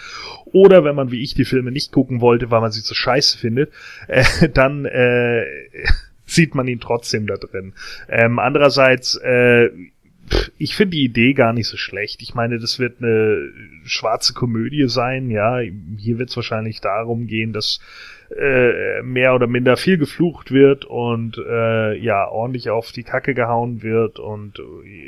Oder 0.46 0.84
wenn 0.84 0.96
man 0.96 1.12
wie 1.12 1.22
ich 1.22 1.34
die 1.36 1.46
Filme 1.46 1.72
nicht 1.72 1.92
gucken 1.92 2.22
wollte, 2.22 2.52
weil 2.52 2.62
man 2.62 2.72
sie 2.72 2.84
zu 2.84 2.96
scheiße 2.96 3.38
findet, 3.38 3.72
äh, 4.08 4.50
dann 4.54 4.86
äh, 4.86 5.46
sieht 6.26 6.56
man 6.56 6.68
ihn 6.68 6.80
trotzdem 6.80 7.28
da 7.28 7.36
drin. 7.36 7.74
Ähm, 8.10 8.40
andererseits, 8.40 9.16
äh, 9.16 9.70
ich 10.58 10.76
finde 10.76 10.98
die 10.98 11.04
Idee 11.04 11.34
gar 11.34 11.54
nicht 11.54 11.68
so 11.68 11.78
schlecht. 11.78 12.22
Ich 12.22 12.34
meine, 12.34 12.60
das 12.60 12.80
wird 12.80 13.02
eine 13.02 13.52
schwarze 13.86 14.34
Komödie 14.34 14.88
sein, 14.88 15.30
ja. 15.30 15.60
Hier 15.60 16.20
wird 16.20 16.30
es 16.30 16.36
wahrscheinlich 16.36 16.82
darum 16.82 17.28
gehen, 17.28 17.54
dass 17.54 17.80
äh, 18.38 19.02
mehr 19.04 19.36
oder 19.36 19.48
minder 19.48 19.78
viel 19.78 19.98
geflucht 19.98 20.52
wird 20.52 20.86
und 20.86 21.38
äh, 21.38 21.96
ja, 21.98 22.28
ordentlich 22.28 22.70
auf 22.70 22.92
die 22.92 23.04
Kacke 23.04 23.34
gehauen 23.34 23.84
wird 23.84 24.20
und 24.20 24.60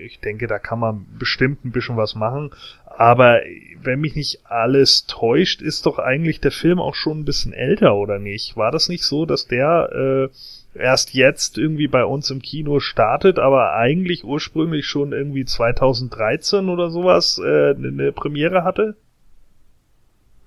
ich 0.05 0.19
denke, 0.19 0.47
da 0.47 0.59
kann 0.59 0.79
man 0.79 1.05
bestimmt 1.17 1.65
ein 1.65 1.71
bisschen 1.71 1.97
was 1.97 2.15
machen. 2.15 2.51
Aber 2.85 3.41
wenn 3.81 3.99
mich 3.99 4.15
nicht 4.15 4.45
alles 4.45 5.05
täuscht, 5.07 5.61
ist 5.61 5.85
doch 5.85 5.99
eigentlich 5.99 6.39
der 6.39 6.51
Film 6.51 6.79
auch 6.79 6.95
schon 6.95 7.19
ein 7.19 7.25
bisschen 7.25 7.53
älter, 7.53 7.95
oder 7.95 8.19
nicht? 8.19 8.55
War 8.57 8.71
das 8.71 8.89
nicht 8.89 9.03
so, 9.03 9.25
dass 9.25 9.47
der 9.47 10.29
äh, 10.31 10.35
erst 10.75 11.13
jetzt 11.13 11.57
irgendwie 11.57 11.87
bei 11.87 12.05
uns 12.05 12.29
im 12.31 12.41
Kino 12.41 12.79
startet, 12.79 13.39
aber 13.39 13.73
eigentlich 13.73 14.23
ursprünglich 14.23 14.85
schon 14.85 15.13
irgendwie 15.13 15.45
2013 15.45 16.69
oder 16.69 16.89
sowas 16.89 17.39
äh, 17.43 17.75
eine 17.75 18.11
Premiere 18.11 18.63
hatte? 18.63 18.95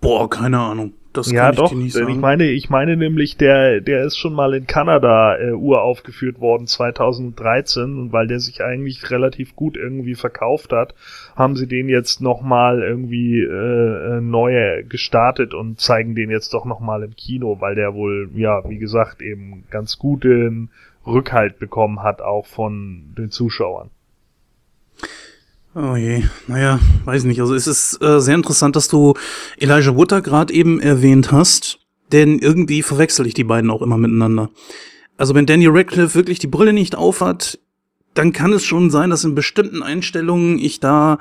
Boah, 0.00 0.30
keine 0.30 0.58
Ahnung. 0.58 0.92
Das 1.12 1.32
ja, 1.32 1.50
doch. 1.52 1.72
Ich, 1.72 1.96
ich, 1.96 2.16
meine, 2.16 2.44
ich 2.44 2.70
meine 2.70 2.96
nämlich, 2.96 3.36
der, 3.36 3.80
der 3.80 4.04
ist 4.04 4.18
schon 4.18 4.34
mal 4.34 4.54
in 4.54 4.66
Kanada 4.66 5.36
äh, 5.36 5.52
uraufgeführt 5.52 6.38
worden 6.38 6.66
2013 6.66 7.98
und 7.98 8.12
weil 8.12 8.28
der 8.28 8.38
sich 8.38 8.62
eigentlich 8.62 9.10
relativ 9.10 9.56
gut 9.56 9.76
irgendwie 9.76 10.14
verkauft 10.14 10.72
hat, 10.72 10.94
haben 11.34 11.56
sie 11.56 11.66
den 11.66 11.88
jetzt 11.88 12.20
noch 12.20 12.42
mal 12.42 12.82
irgendwie 12.82 13.40
äh, 13.40 14.18
äh 14.18 14.20
neu 14.20 14.84
gestartet 14.88 15.54
und 15.54 15.80
zeigen 15.80 16.14
den 16.14 16.30
jetzt 16.30 16.52
doch 16.54 16.66
noch 16.66 16.80
mal 16.80 17.02
im 17.02 17.16
Kino, 17.16 17.56
weil 17.58 17.74
der 17.74 17.94
wohl, 17.94 18.30
ja, 18.34 18.68
wie 18.68 18.78
gesagt, 18.78 19.22
eben 19.22 19.64
ganz 19.70 19.98
guten 19.98 20.70
Rückhalt 21.06 21.58
bekommen 21.58 22.02
hat 22.02 22.20
auch 22.20 22.46
von 22.46 23.14
den 23.16 23.30
Zuschauern. 23.30 23.90
Oh 25.74 25.96
je, 25.96 26.24
naja, 26.46 26.80
weiß 27.04 27.24
nicht. 27.24 27.40
Also 27.40 27.54
es 27.54 27.66
ist 27.66 28.02
äh, 28.02 28.20
sehr 28.20 28.34
interessant, 28.34 28.74
dass 28.74 28.88
du 28.88 29.14
Elijah 29.58 29.94
Wood 29.94 30.10
gerade 30.24 30.52
eben 30.52 30.80
erwähnt 30.80 31.30
hast, 31.30 31.78
denn 32.10 32.38
irgendwie 32.38 32.82
verwechsel 32.82 33.26
ich 33.26 33.34
die 33.34 33.44
beiden 33.44 33.70
auch 33.70 33.82
immer 33.82 33.98
miteinander. 33.98 34.50
Also 35.16 35.34
wenn 35.34 35.46
Daniel 35.46 35.70
Radcliffe 35.72 36.14
wirklich 36.14 36.38
die 36.38 36.46
Brille 36.46 36.72
nicht 36.72 36.96
aufhat, 36.96 37.58
dann 38.14 38.32
kann 38.32 38.52
es 38.52 38.64
schon 38.64 38.90
sein, 38.90 39.10
dass 39.10 39.24
in 39.24 39.34
bestimmten 39.34 39.82
Einstellungen 39.82 40.58
ich 40.58 40.80
da 40.80 41.18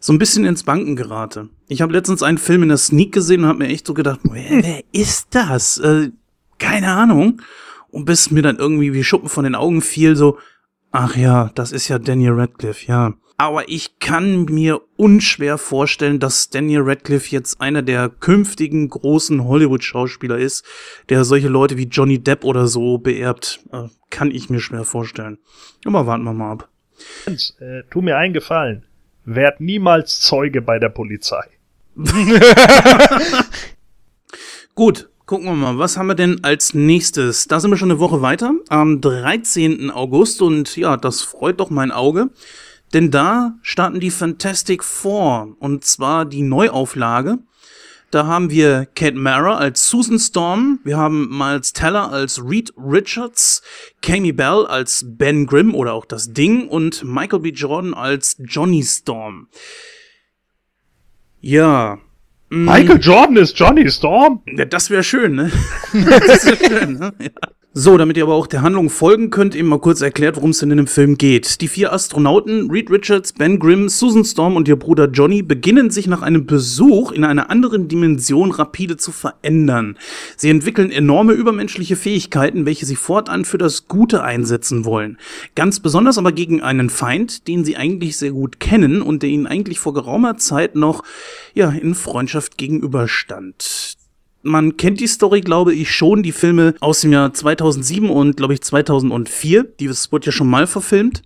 so 0.00 0.12
ein 0.12 0.18
bisschen 0.18 0.44
ins 0.44 0.62
Banken 0.62 0.96
gerate. 0.96 1.50
Ich 1.68 1.82
habe 1.82 1.92
letztens 1.92 2.22
einen 2.22 2.38
Film 2.38 2.62
in 2.62 2.70
der 2.70 2.78
Sneak 2.78 3.12
gesehen 3.12 3.42
und 3.42 3.48
habe 3.48 3.58
mir 3.58 3.68
echt 3.68 3.86
so 3.86 3.92
gedacht, 3.92 4.20
wer, 4.24 4.62
wer 4.62 4.82
ist 4.92 5.28
das? 5.32 5.78
Äh, 5.78 6.10
keine 6.58 6.92
Ahnung. 6.92 7.42
Und 7.90 8.04
bis 8.04 8.30
mir 8.30 8.42
dann 8.42 8.56
irgendwie 8.56 8.94
wie 8.94 9.04
Schuppen 9.04 9.28
von 9.28 9.44
den 9.44 9.54
Augen 9.54 9.82
fiel, 9.82 10.16
so, 10.16 10.38
ach 10.92 11.16
ja, 11.16 11.50
das 11.54 11.72
ist 11.72 11.88
ja 11.88 11.98
Daniel 11.98 12.32
Radcliffe, 12.32 12.86
ja. 12.86 13.14
Aber 13.40 13.70
ich 13.70 13.98
kann 14.00 14.44
mir 14.44 14.82
unschwer 14.98 15.56
vorstellen, 15.56 16.20
dass 16.20 16.50
Daniel 16.50 16.82
Radcliffe 16.82 17.30
jetzt 17.30 17.58
einer 17.58 17.80
der 17.80 18.10
künftigen 18.10 18.90
großen 18.90 19.44
Hollywood-Schauspieler 19.44 20.36
ist, 20.36 20.62
der 21.08 21.24
solche 21.24 21.48
Leute 21.48 21.78
wie 21.78 21.84
Johnny 21.84 22.22
Depp 22.22 22.44
oder 22.44 22.66
so 22.66 22.98
beerbt. 22.98 23.60
Äh, 23.72 23.84
kann 24.10 24.30
ich 24.30 24.50
mir 24.50 24.60
schwer 24.60 24.84
vorstellen. 24.84 25.38
Aber 25.86 26.06
warten 26.06 26.24
wir 26.24 26.34
mal 26.34 26.52
ab. 26.52 26.68
Äh, 27.26 27.84
tu 27.90 28.02
mir 28.02 28.18
einen 28.18 28.34
Gefallen. 28.34 28.84
Werd 29.24 29.58
niemals 29.58 30.20
Zeuge 30.20 30.60
bei 30.60 30.78
der 30.78 30.90
Polizei. 30.90 31.44
Gut, 34.74 35.08
gucken 35.24 35.46
wir 35.46 35.54
mal, 35.54 35.78
was 35.78 35.96
haben 35.96 36.08
wir 36.08 36.14
denn 36.14 36.44
als 36.44 36.74
nächstes? 36.74 37.48
Da 37.48 37.58
sind 37.58 37.70
wir 37.70 37.78
schon 37.78 37.90
eine 37.90 38.00
Woche 38.00 38.20
weiter, 38.20 38.52
am 38.68 39.00
13. 39.00 39.90
August 39.90 40.42
und 40.42 40.76
ja, 40.76 40.98
das 40.98 41.22
freut 41.22 41.58
doch 41.58 41.70
mein 41.70 41.90
Auge. 41.90 42.28
Denn 42.92 43.10
da 43.10 43.54
starten 43.62 44.00
die 44.00 44.10
Fantastic 44.10 44.82
Four 44.82 45.56
und 45.58 45.84
zwar 45.84 46.24
die 46.24 46.42
Neuauflage. 46.42 47.38
Da 48.10 48.26
haben 48.26 48.50
wir 48.50 48.88
Kate 48.96 49.16
Mara 49.16 49.56
als 49.58 49.88
Susan 49.88 50.18
Storm, 50.18 50.80
wir 50.82 50.96
haben 50.96 51.28
Miles 51.36 51.72
Teller 51.72 52.10
als 52.10 52.42
Reed 52.44 52.72
Richards, 52.76 53.62
Kami 54.02 54.32
Bell 54.32 54.66
als 54.66 55.04
Ben 55.06 55.46
Grimm 55.46 55.76
oder 55.76 55.92
auch 55.92 56.04
das 56.04 56.32
Ding 56.32 56.66
und 56.66 57.04
Michael 57.04 57.38
B. 57.38 57.50
Jordan 57.50 57.94
als 57.94 58.36
Johnny 58.40 58.82
Storm. 58.82 59.46
Ja. 61.40 61.98
Mm. 62.48 62.64
Michael 62.64 62.98
Jordan 63.00 63.36
ist 63.36 63.56
Johnny 63.56 63.88
Storm? 63.88 64.42
Ja, 64.56 64.64
das 64.64 64.90
wäre 64.90 65.04
schön, 65.04 65.36
ne? 65.36 65.52
das 65.92 66.46
wäre 66.46 66.56
schön, 66.56 66.98
ne? 66.98 67.14
Ja. 67.20 67.30
So, 67.72 67.96
damit 67.96 68.16
ihr 68.16 68.24
aber 68.24 68.34
auch 68.34 68.48
der 68.48 68.62
Handlung 68.62 68.90
folgen 68.90 69.30
könnt, 69.30 69.54
eben 69.54 69.68
mal 69.68 69.78
kurz 69.78 70.00
erklärt, 70.00 70.34
worum 70.34 70.50
es 70.50 70.58
denn 70.58 70.72
in 70.72 70.78
dem 70.78 70.88
Film 70.88 71.16
geht. 71.16 71.60
Die 71.60 71.68
vier 71.68 71.92
Astronauten, 71.92 72.68
Reed 72.68 72.90
Richards, 72.90 73.32
Ben 73.32 73.60
Grimm, 73.60 73.88
Susan 73.88 74.24
Storm 74.24 74.56
und 74.56 74.66
ihr 74.66 74.74
Bruder 74.74 75.08
Johnny, 75.08 75.42
beginnen 75.42 75.88
sich 75.90 76.08
nach 76.08 76.22
einem 76.22 76.46
Besuch 76.46 77.12
in 77.12 77.22
einer 77.22 77.48
anderen 77.48 77.86
Dimension 77.86 78.50
rapide 78.50 78.96
zu 78.96 79.12
verändern. 79.12 79.96
Sie 80.36 80.50
entwickeln 80.50 80.90
enorme 80.90 81.32
übermenschliche 81.32 81.94
Fähigkeiten, 81.94 82.66
welche 82.66 82.86
sie 82.86 82.96
fortan 82.96 83.44
für 83.44 83.58
das 83.58 83.86
Gute 83.86 84.24
einsetzen 84.24 84.84
wollen. 84.84 85.16
Ganz 85.54 85.78
besonders 85.78 86.18
aber 86.18 86.32
gegen 86.32 86.62
einen 86.62 86.90
Feind, 86.90 87.46
den 87.46 87.64
sie 87.64 87.76
eigentlich 87.76 88.16
sehr 88.16 88.32
gut 88.32 88.58
kennen 88.58 89.00
und 89.00 89.22
der 89.22 89.30
ihnen 89.30 89.46
eigentlich 89.46 89.78
vor 89.78 89.94
geraumer 89.94 90.38
Zeit 90.38 90.74
noch, 90.74 91.04
ja, 91.54 91.70
in 91.70 91.94
Freundschaft 91.94 92.58
gegenüberstand. 92.58 93.99
Man 94.42 94.76
kennt 94.76 95.00
die 95.00 95.06
Story, 95.06 95.40
glaube 95.40 95.74
ich, 95.74 95.90
schon. 95.90 96.22
Die 96.22 96.32
Filme 96.32 96.74
aus 96.80 97.00
dem 97.00 97.12
Jahr 97.12 97.32
2007 97.32 98.10
und, 98.10 98.36
glaube 98.36 98.54
ich, 98.54 98.62
2004. 98.62 99.64
Die, 99.78 99.88
wurde 99.88 100.26
ja 100.26 100.32
schon 100.32 100.48
mal 100.48 100.66
verfilmt. 100.66 101.22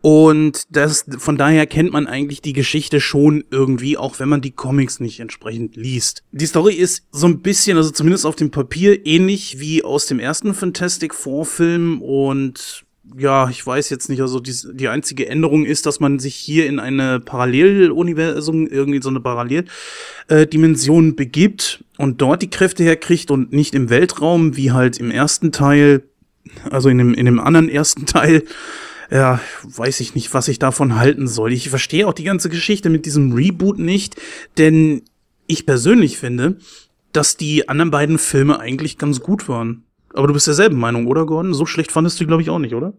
Und 0.00 0.62
das, 0.70 1.06
von 1.18 1.36
daher 1.36 1.66
kennt 1.66 1.92
man 1.92 2.06
eigentlich 2.06 2.40
die 2.40 2.52
Geschichte 2.52 3.00
schon 3.00 3.44
irgendwie, 3.50 3.96
auch 3.96 4.20
wenn 4.20 4.28
man 4.28 4.40
die 4.40 4.52
Comics 4.52 5.00
nicht 5.00 5.18
entsprechend 5.18 5.74
liest. 5.74 6.22
Die 6.30 6.46
Story 6.46 6.74
ist 6.74 7.04
so 7.10 7.26
ein 7.26 7.40
bisschen, 7.40 7.76
also 7.76 7.90
zumindest 7.90 8.24
auf 8.24 8.36
dem 8.36 8.52
Papier, 8.52 9.04
ähnlich 9.06 9.58
wie 9.58 9.82
aus 9.82 10.06
dem 10.06 10.20
ersten 10.20 10.54
Fantastic 10.54 11.14
Four 11.14 11.46
Film 11.46 12.00
und 12.00 12.84
ja, 13.16 13.48
ich 13.48 13.66
weiß 13.66 13.88
jetzt 13.90 14.08
nicht, 14.08 14.20
also 14.20 14.38
die, 14.38 14.54
die 14.74 14.88
einzige 14.88 15.28
Änderung 15.28 15.64
ist, 15.64 15.86
dass 15.86 15.98
man 15.98 16.18
sich 16.18 16.34
hier 16.34 16.66
in 16.66 16.78
eine 16.78 17.20
Paralleluniversum, 17.20 18.66
irgendwie 18.66 19.00
so 19.02 19.08
eine 19.08 19.20
Paralleldimension 19.20 21.08
äh, 21.08 21.12
begibt 21.12 21.84
und 21.98 22.22
dort 22.22 22.40
die 22.40 22.48
Kräfte 22.48 22.84
herkriegt 22.84 23.30
und 23.30 23.52
nicht 23.52 23.74
im 23.74 23.90
Weltraum, 23.90 24.56
wie 24.56 24.72
halt 24.72 24.98
im 24.98 25.10
ersten 25.10 25.52
Teil, 25.52 26.04
also 26.70 26.88
in 26.88 26.96
dem, 26.96 27.12
in 27.12 27.26
dem 27.26 27.40
anderen 27.40 27.68
ersten 27.68 28.06
Teil. 28.06 28.44
Ja, 29.10 29.40
weiß 29.64 30.00
ich 30.00 30.14
nicht, 30.14 30.32
was 30.34 30.48
ich 30.48 30.58
davon 30.58 30.96
halten 30.96 31.28
soll. 31.28 31.52
Ich 31.52 31.70
verstehe 31.70 32.06
auch 32.06 32.12
die 32.12 32.24
ganze 32.24 32.50
Geschichte 32.50 32.90
mit 32.90 33.06
diesem 33.06 33.32
Reboot 33.32 33.78
nicht, 33.78 34.16
denn 34.58 35.02
ich 35.46 35.64
persönlich 35.66 36.18
finde, 36.18 36.58
dass 37.12 37.36
die 37.36 37.68
anderen 37.68 37.90
beiden 37.90 38.18
Filme 38.18 38.60
eigentlich 38.60 38.98
ganz 38.98 39.20
gut 39.20 39.48
waren. 39.48 39.84
Aber 40.12 40.26
du 40.26 40.34
bist 40.34 40.46
derselben 40.46 40.78
Meinung, 40.78 41.06
oder 41.06 41.26
Gordon? 41.26 41.54
So 41.54 41.64
schlecht 41.66 41.90
fandest 41.90 42.20
du, 42.20 42.26
glaube 42.26 42.42
ich, 42.42 42.50
auch 42.50 42.58
nicht, 42.58 42.74
oder? 42.74 42.94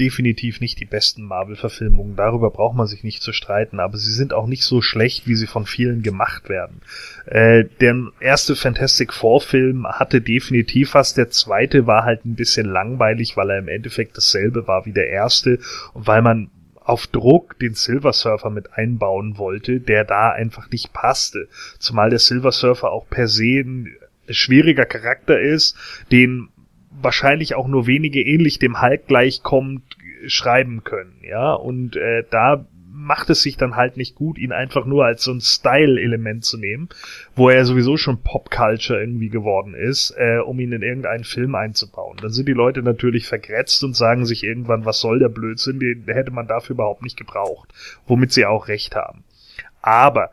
Definitiv 0.00 0.60
nicht 0.60 0.80
die 0.80 0.86
besten 0.86 1.22
Marvel-Verfilmungen. 1.22 2.16
Darüber 2.16 2.50
braucht 2.50 2.74
man 2.74 2.86
sich 2.86 3.04
nicht 3.04 3.22
zu 3.22 3.34
streiten, 3.34 3.78
aber 3.78 3.98
sie 3.98 4.12
sind 4.12 4.32
auch 4.32 4.46
nicht 4.46 4.64
so 4.64 4.80
schlecht, 4.80 5.26
wie 5.26 5.34
sie 5.34 5.46
von 5.46 5.66
vielen 5.66 6.02
gemacht 6.02 6.48
werden. 6.48 6.80
Äh, 7.26 7.64
der 7.80 7.96
erste 8.18 8.56
Fantastic 8.56 9.12
Four-Film 9.12 9.86
hatte 9.86 10.22
definitiv 10.22 10.94
was. 10.94 11.12
Der 11.12 11.28
zweite 11.28 11.86
war 11.86 12.04
halt 12.04 12.24
ein 12.24 12.36
bisschen 12.36 12.66
langweilig, 12.66 13.36
weil 13.36 13.50
er 13.50 13.58
im 13.58 13.68
Endeffekt 13.68 14.16
dasselbe 14.16 14.66
war 14.66 14.86
wie 14.86 14.92
der 14.92 15.10
erste 15.10 15.58
und 15.92 16.06
weil 16.06 16.22
man 16.22 16.50
auf 16.84 17.06
Druck 17.06 17.58
den 17.58 17.74
Silver 17.74 18.14
Surfer 18.14 18.48
mit 18.48 18.72
einbauen 18.72 19.36
wollte, 19.36 19.78
der 19.78 20.04
da 20.04 20.30
einfach 20.30 20.70
nicht 20.70 20.94
passte. 20.94 21.48
Zumal 21.78 22.08
der 22.08 22.18
Silver 22.18 22.52
Surfer 22.52 22.90
auch 22.90 23.08
per 23.10 23.28
se 23.28 23.60
ein 23.60 23.94
schwieriger 24.28 24.84
Charakter 24.84 25.38
ist, 25.38 25.76
den 26.10 26.48
wahrscheinlich 27.00 27.54
auch 27.54 27.68
nur 27.68 27.86
wenige 27.86 28.20
ähnlich 28.20 28.58
dem 28.58 28.80
Hulk 28.80 29.06
gleichkommt 29.06 29.82
schreiben 30.26 30.84
können, 30.84 31.20
ja, 31.22 31.52
und 31.52 31.96
äh, 31.96 32.24
da 32.30 32.66
macht 33.02 33.30
es 33.30 33.42
sich 33.42 33.56
dann 33.56 33.74
halt 33.76 33.96
nicht 33.96 34.14
gut, 34.14 34.38
ihn 34.38 34.52
einfach 34.52 34.84
nur 34.84 35.04
als 35.04 35.24
so 35.24 35.32
ein 35.32 35.40
Style-Element 35.40 36.44
zu 36.44 36.58
nehmen, 36.58 36.88
wo 37.34 37.48
er 37.48 37.64
sowieso 37.64 37.96
schon 37.96 38.22
Pop-Culture 38.22 39.00
irgendwie 39.00 39.28
geworden 39.28 39.74
ist, 39.74 40.14
äh, 40.16 40.38
um 40.38 40.60
ihn 40.60 40.72
in 40.72 40.82
irgendeinen 40.82 41.24
Film 41.24 41.54
einzubauen. 41.54 42.18
Dann 42.20 42.30
sind 42.30 42.46
die 42.46 42.52
Leute 42.52 42.82
natürlich 42.82 43.26
vergrätzt 43.26 43.82
und 43.82 43.96
sagen 43.96 44.24
sich 44.24 44.44
irgendwann, 44.44 44.84
was 44.84 45.00
soll 45.00 45.18
der 45.18 45.30
Blödsinn, 45.30 45.80
den 45.80 46.04
hätte 46.06 46.30
man 46.30 46.46
dafür 46.46 46.74
überhaupt 46.74 47.02
nicht 47.02 47.16
gebraucht, 47.16 47.72
womit 48.06 48.32
sie 48.32 48.46
auch 48.46 48.68
recht 48.68 48.94
haben. 48.94 49.24
Aber 49.80 50.30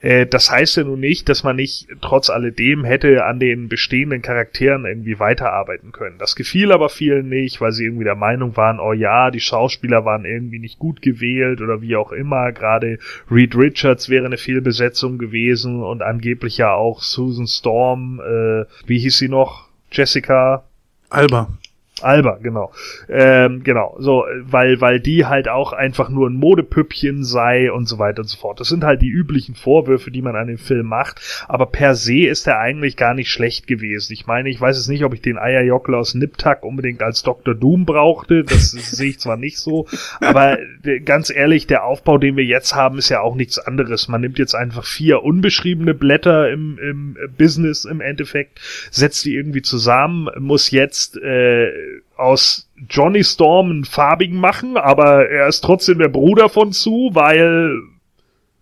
das 0.00 0.50
heißt 0.50 0.76
ja 0.76 0.84
nun 0.84 1.00
nicht, 1.00 1.28
dass 1.28 1.42
man 1.42 1.56
nicht 1.56 1.88
trotz 2.00 2.30
alledem 2.30 2.84
hätte 2.84 3.24
an 3.24 3.40
den 3.40 3.68
bestehenden 3.68 4.22
Charakteren 4.22 4.84
irgendwie 4.84 5.18
weiterarbeiten 5.18 5.90
können. 5.90 6.18
Das 6.18 6.36
gefiel 6.36 6.70
aber 6.70 6.88
vielen 6.88 7.28
nicht, 7.28 7.60
weil 7.60 7.72
sie 7.72 7.86
irgendwie 7.86 8.04
der 8.04 8.14
Meinung 8.14 8.56
waren, 8.56 8.78
oh 8.78 8.92
ja, 8.92 9.32
die 9.32 9.40
Schauspieler 9.40 10.04
waren 10.04 10.24
irgendwie 10.24 10.60
nicht 10.60 10.78
gut 10.78 11.02
gewählt 11.02 11.60
oder 11.60 11.82
wie 11.82 11.96
auch 11.96 12.12
immer. 12.12 12.52
Gerade 12.52 12.98
Reed 13.28 13.56
Richards 13.56 14.08
wäre 14.08 14.26
eine 14.26 14.36
Fehlbesetzung 14.36 15.18
gewesen 15.18 15.82
und 15.82 16.02
angeblich 16.02 16.58
ja 16.58 16.74
auch 16.74 17.02
Susan 17.02 17.48
Storm, 17.48 18.20
äh, 18.20 18.66
wie 18.86 19.00
hieß 19.00 19.18
sie 19.18 19.28
noch? 19.28 19.68
Jessica 19.90 20.64
Alba. 21.10 21.48
Alba, 22.02 22.38
genau. 22.42 22.72
Ähm, 23.08 23.62
genau, 23.64 23.96
so, 23.98 24.24
weil, 24.42 24.80
weil 24.80 25.00
die 25.00 25.26
halt 25.26 25.48
auch 25.48 25.72
einfach 25.72 26.08
nur 26.08 26.28
ein 26.28 26.34
Modepüppchen 26.34 27.24
sei 27.24 27.72
und 27.72 27.86
so 27.86 27.98
weiter 27.98 28.22
und 28.22 28.28
so 28.28 28.38
fort. 28.38 28.60
Das 28.60 28.68
sind 28.68 28.84
halt 28.84 29.02
die 29.02 29.08
üblichen 29.08 29.54
Vorwürfe, 29.54 30.10
die 30.10 30.22
man 30.22 30.36
an 30.36 30.48
dem 30.48 30.58
Film 30.58 30.86
macht, 30.86 31.20
aber 31.48 31.66
per 31.66 31.94
se 31.94 32.26
ist 32.26 32.46
er 32.46 32.58
eigentlich 32.58 32.96
gar 32.96 33.14
nicht 33.14 33.30
schlecht 33.30 33.66
gewesen. 33.66 34.12
Ich 34.12 34.26
meine, 34.26 34.48
ich 34.48 34.60
weiß 34.60 34.76
jetzt 34.76 34.88
nicht, 34.88 35.04
ob 35.04 35.14
ich 35.14 35.22
den 35.22 35.38
Eierjockel 35.38 35.94
aus 35.94 36.14
Niptak 36.14 36.64
unbedingt 36.64 37.02
als 37.02 37.22
Dr. 37.22 37.54
Doom 37.54 37.84
brauchte, 37.84 38.44
das 38.44 38.70
sehe 38.70 39.10
ich 39.10 39.20
zwar 39.20 39.36
nicht 39.36 39.58
so, 39.58 39.86
aber 40.20 40.58
ganz 41.04 41.30
ehrlich, 41.30 41.66
der 41.66 41.84
Aufbau, 41.84 42.18
den 42.18 42.36
wir 42.36 42.44
jetzt 42.44 42.74
haben, 42.74 42.98
ist 42.98 43.08
ja 43.08 43.20
auch 43.20 43.34
nichts 43.34 43.58
anderes. 43.58 44.08
Man 44.08 44.20
nimmt 44.20 44.38
jetzt 44.38 44.54
einfach 44.54 44.84
vier 44.84 45.22
unbeschriebene 45.22 45.94
Blätter 45.94 46.50
im, 46.50 46.78
im 46.78 47.16
Business 47.36 47.84
im 47.84 48.00
Endeffekt, 48.00 48.60
setzt 48.90 49.24
die 49.24 49.34
irgendwie 49.34 49.62
zusammen, 49.62 50.28
muss 50.38 50.70
jetzt 50.70 51.16
äh, 51.16 51.70
aus 52.18 52.68
Johnny 52.88 53.24
Storm 53.24 53.70
einen 53.70 53.84
farbigen 53.84 54.38
machen, 54.38 54.76
aber 54.76 55.28
er 55.28 55.48
ist 55.48 55.62
trotzdem 55.62 55.98
der 55.98 56.08
Bruder 56.08 56.48
von 56.48 56.72
Sue, 56.72 57.14
weil 57.14 57.80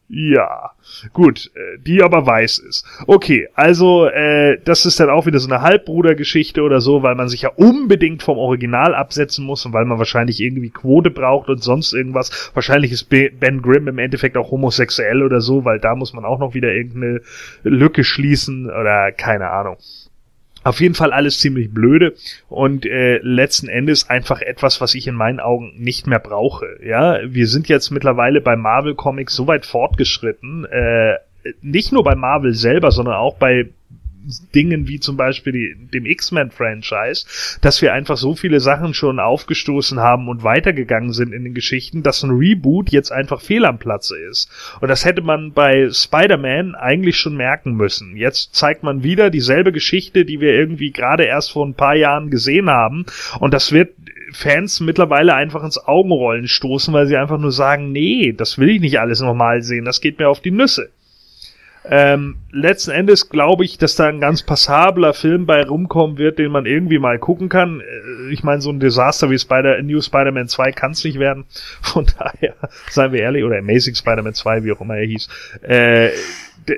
ja, 0.09 0.71
gut, 1.13 1.51
äh, 1.57 1.79
die 1.81 2.01
aber 2.01 2.25
weiß 2.25 2.59
ist. 2.59 2.87
Okay, 3.09 3.49
also 3.55 4.07
äh, 4.07 4.57
das 4.65 4.87
ist 4.87 5.01
dann 5.01 5.11
auch 5.11 5.27
wieder 5.27 5.41
so 5.41 5.49
eine 5.49 5.63
Halbbrudergeschichte 5.63 6.63
oder 6.63 6.81
so, 6.81 7.03
weil 7.03 7.17
man 7.17 7.29
sich 7.29 7.43
ja 7.43 7.51
unbedingt 7.57 8.23
vom 8.23 8.39
Original 8.39 8.95
absetzen 8.95 9.45
muss 9.45 9.67
und 9.67 9.73
weil 9.73 9.85
man 9.85 9.99
wahrscheinlich 9.99 10.41
irgendwie 10.41 10.71
Quote 10.71 11.11
braucht 11.11 11.49
und 11.49 11.61
sonst 11.63 11.93
irgendwas. 11.93 12.53
Wahrscheinlich 12.55 12.93
ist 12.93 13.09
Ben 13.09 13.63
Grimm 13.63 13.89
im 13.89 13.99
Endeffekt 13.99 14.37
auch 14.37 14.53
homosexuell 14.53 15.25
oder 15.25 15.41
so, 15.41 15.65
weil 15.65 15.81
da 15.81 15.97
muss 15.97 16.13
man 16.13 16.25
auch 16.25 16.39
noch 16.39 16.55
wieder 16.55 16.73
irgendeine 16.73 17.21
Lücke 17.65 18.05
schließen 18.05 18.67
oder 18.67 19.11
keine 19.11 19.51
Ahnung. 19.51 19.77
Auf 20.67 20.81
jeden 20.81 20.97
Fall 20.97 21.13
alles 21.13 21.39
ziemlich 21.39 21.73
blöde 21.73 22.15
und 22.49 22.87
äh, 22.87 23.19
letzten 23.19 23.69
Endes 23.69 24.11
einfach 24.11 24.41
etwas, 24.41 24.81
was 24.81 24.97
ich 24.97 25.07
in 25.07 25.15
meinen 25.15 25.39
Augen 25.39 25.73
nicht 25.77 26.09
mehr 26.09 26.19
brauche. 26.19 26.67
Ja, 26.85 27.21
wir 27.25 27.47
sind 27.47 27.69
jetzt 27.69 27.93
mittlerweile 27.93 28.41
bei 28.41 28.57
Marvel 28.57 28.97
Comics 28.97 29.37
so 29.37 29.47
weit 29.47 29.65
fortgeschritten, 29.65 30.65
äh, 30.65 31.15
nicht 31.63 31.93
nur 31.93 32.03
bei 32.03 32.17
Marvel 32.17 32.53
selber, 32.53 32.91
sondern 32.91 33.15
auch 33.15 33.37
bei 33.37 33.69
Dingen 34.55 34.89
wie 34.89 35.01
zum 35.01 35.17
Beispiel 35.17 35.53
die, 35.53 35.77
dem 35.93 36.07
X-Men-Franchise, 36.07 37.59
dass 37.61 37.83
wir 37.83 37.93
einfach 37.93 38.17
so 38.17 38.35
viele 38.35 38.61
Sachen 38.61 38.95
schon 38.95 39.21
aufgestoßen 39.21 40.01
haben 40.01 40.29
und 40.29 40.43
weitergegangen 40.43 41.13
sind 41.13 41.33
in 41.33 41.45
den 41.45 41.55
Geschichten, 41.55 42.03
dass 42.03 42.23
ein 42.23 42.31
Reboot 42.31 42.91
jetzt 42.91 43.13
einfach 43.13 43.41
fehl 43.41 43.65
am 43.65 43.79
Platze 43.79 44.17
ist. 44.19 44.51
Und 44.81 44.89
das 44.89 45.05
hätte 45.05 45.23
man 45.23 45.53
bei 45.53 45.89
Spider-Man 45.91 46.75
eigentlich 46.75 47.17
schon 47.17 47.37
merken 47.37 47.75
müssen. 47.75 48.17
Jetzt 48.17 48.55
zeigt 48.55 48.83
man 48.83 49.03
wieder 49.03 49.31
dieselbe 49.31 49.73
Geschichte, 49.73 50.25
die 50.25 50.41
wir 50.41 50.53
irgendwie 50.53 50.91
gerade 50.91 51.25
erst 51.25 51.53
vor 51.53 51.67
ein 51.67 51.75
paar 51.75 51.95
Jahren 51.95 52.31
gesehen 52.31 52.71
haben. 52.71 53.07
Und 53.41 53.55
das 53.55 53.73
wird 53.73 53.95
Fans 54.33 54.81
mittlerweile 54.81 55.35
einfach 55.35 55.63
ins 55.63 55.79
Augenrollen 55.79 56.49
stoßen, 56.49 56.93
weil 56.93 57.07
sie 57.07 57.17
einfach 57.17 57.39
nur 57.39 57.53
sagen, 57.53 57.93
nee, 57.93 58.33
das 58.33 58.59
will 58.59 58.71
ich 58.71 58.81
nicht 58.81 59.01
alles 59.01 59.21
nochmal 59.21 59.63
sehen, 59.63 59.85
das 59.85 60.01
geht 60.01 60.19
mir 60.19 60.29
auf 60.29 60.41
die 60.41 60.51
Nüsse. 60.51 60.91
Ähm, 61.89 62.37
letzten 62.51 62.91
Endes 62.91 63.29
glaube 63.29 63.65
ich, 63.65 63.79
dass 63.79 63.95
da 63.95 64.07
ein 64.09 64.21
ganz 64.21 64.43
passabler 64.43 65.15
Film 65.15 65.47
bei 65.47 65.63
rumkommen 65.65 66.19
wird, 66.19 66.39
den 66.39 66.51
man 66.51 66.67
irgendwie 66.67 66.99
mal 66.99 67.19
gucken 67.19 67.49
kann. 67.49 67.81
Äh, 67.81 68.33
ich 68.33 68.43
meine, 68.43 68.61
so 68.61 68.71
ein 68.71 68.81
Desaster 68.81 69.31
wie 69.31 69.39
Spider 69.39 69.81
New 69.83 70.01
Spider-Man 70.01 70.49
2 70.49 70.73
kann 70.73 70.93
es 70.93 71.05
nicht 71.05 71.19
werden. 71.19 71.45
Von 71.83 72.07
daher, 72.19 72.55
seien 72.91 73.13
wir 73.13 73.21
ehrlich, 73.21 73.45
oder 73.45 73.59
Amazing 73.59 73.95
Spider-Man 73.95 74.35
2, 74.35 74.65
wie 74.65 74.73
auch 74.73 74.81
immer 74.81 74.97
er 74.97 75.07
hieß. 75.07 75.29
Äh, 75.63 76.11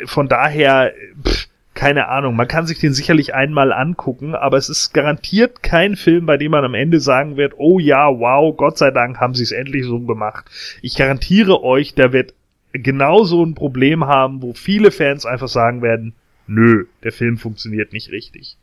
von 0.07 0.29
daher, 0.29 0.93
pff, 1.27 1.49
keine 1.79 2.09
Ahnung, 2.09 2.35
man 2.35 2.49
kann 2.49 2.67
sich 2.67 2.81
den 2.81 2.93
sicherlich 2.93 3.37
einmal 3.37 3.73
angucken, 3.73 4.35
aber 4.35 4.57
es 4.57 4.69
ist 4.69 4.93
garantiert 4.93 5.63
kein 5.63 5.95
Film, 5.95 6.27
bei 6.27 6.37
dem 6.37 6.51
man 6.51 6.65
am 6.65 6.75
Ende 6.75 6.99
sagen 6.99 7.37
wird, 7.37 7.55
oh 7.57 7.79
ja, 7.79 8.09
wow, 8.09 8.55
Gott 8.57 8.79
sei 8.79 8.91
Dank 8.91 9.21
haben 9.21 9.35
sie 9.35 9.45
es 9.45 9.53
endlich 9.53 9.85
so 9.85 10.01
gemacht. 10.01 10.47
Ich 10.83 10.97
garantiere 10.97 11.63
euch, 11.63 11.95
der 11.95 12.13
wird 12.13 12.35
genauso 12.73 13.45
ein 13.45 13.55
Problem 13.55 14.05
haben, 14.07 14.43
wo 14.43 14.53
viele 14.53 14.91
Fans 14.91 15.27
einfach 15.27 15.49
sagen 15.49 15.83
werden, 15.83 16.15
nö, 16.47 16.87
der 17.03 17.13
Film 17.13 17.39
funktioniert 17.39 17.93
nicht 17.93 18.11
richtig. 18.11 18.57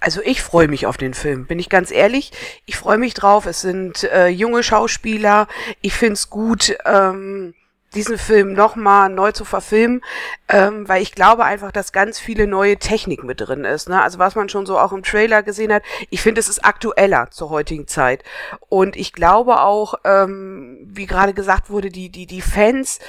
Also 0.00 0.22
ich 0.24 0.42
freue 0.42 0.68
mich 0.68 0.86
auf 0.86 0.96
den 0.96 1.12
Film, 1.12 1.46
bin 1.46 1.58
ich 1.58 1.68
ganz 1.68 1.90
ehrlich. 1.90 2.32
Ich 2.64 2.76
freue 2.76 2.96
mich 2.96 3.12
drauf. 3.12 3.44
Es 3.44 3.60
sind 3.60 4.04
äh, 4.04 4.28
junge 4.28 4.62
Schauspieler. 4.62 5.46
Ich 5.82 5.92
find's 5.92 6.30
gut, 6.30 6.74
ähm, 6.86 7.52
diesen 7.94 8.18
Film 8.18 8.52
nochmal 8.52 9.08
neu 9.10 9.32
zu 9.32 9.44
verfilmen, 9.44 10.00
ähm, 10.48 10.88
weil 10.88 11.02
ich 11.02 11.12
glaube 11.12 11.44
einfach, 11.44 11.72
dass 11.72 11.92
ganz 11.92 12.20
viele 12.20 12.46
neue 12.46 12.76
Technik 12.76 13.24
mit 13.24 13.40
drin 13.40 13.64
ist. 13.64 13.88
Ne? 13.88 14.00
Also 14.00 14.18
was 14.18 14.36
man 14.36 14.48
schon 14.48 14.64
so 14.64 14.78
auch 14.78 14.92
im 14.92 15.02
Trailer 15.02 15.42
gesehen 15.42 15.72
hat. 15.72 15.82
Ich 16.08 16.22
finde, 16.22 16.40
es 16.40 16.48
ist 16.48 16.64
aktueller 16.64 17.30
zur 17.30 17.50
heutigen 17.50 17.88
Zeit. 17.88 18.22
Und 18.68 18.96
ich 18.96 19.12
glaube 19.12 19.60
auch, 19.60 19.94
ähm, 20.04 20.78
wie 20.82 21.06
gerade 21.06 21.34
gesagt 21.34 21.70
wurde, 21.70 21.90
die, 21.90 22.10
die, 22.10 22.26
die 22.26 22.42
Fans, 22.42 23.00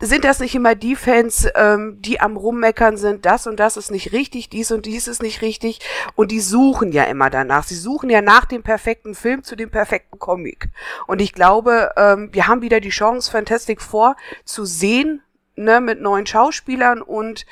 sind 0.00 0.24
das 0.24 0.38
nicht 0.38 0.54
immer 0.54 0.74
die 0.74 0.96
Fans, 0.96 1.48
ähm, 1.54 1.96
die 2.00 2.20
am 2.20 2.36
Rummeckern 2.36 2.96
sind, 2.96 3.26
das 3.26 3.46
und 3.46 3.58
das 3.58 3.76
ist 3.76 3.90
nicht 3.90 4.12
richtig, 4.12 4.48
dies 4.48 4.70
und 4.70 4.86
dies 4.86 5.08
ist 5.08 5.22
nicht 5.22 5.42
richtig 5.42 5.80
und 6.14 6.30
die 6.30 6.40
suchen 6.40 6.92
ja 6.92 7.04
immer 7.04 7.30
danach. 7.30 7.64
Sie 7.64 7.74
suchen 7.74 8.08
ja 8.10 8.22
nach 8.22 8.44
dem 8.44 8.62
perfekten 8.62 9.14
Film 9.14 9.42
zu 9.42 9.56
dem 9.56 9.70
perfekten 9.70 10.18
Comic. 10.18 10.68
Und 11.06 11.20
ich 11.20 11.32
glaube, 11.32 11.92
ähm, 11.96 12.28
wir 12.32 12.46
haben 12.46 12.62
wieder 12.62 12.80
die 12.80 12.90
Chance, 12.90 13.30
Fantastic 13.30 13.82
Four 13.82 14.16
zu 14.44 14.64
sehen, 14.64 15.22
ne, 15.56 15.80
mit 15.80 16.00
neuen 16.00 16.26
Schauspielern 16.26 17.02
und 17.02 17.44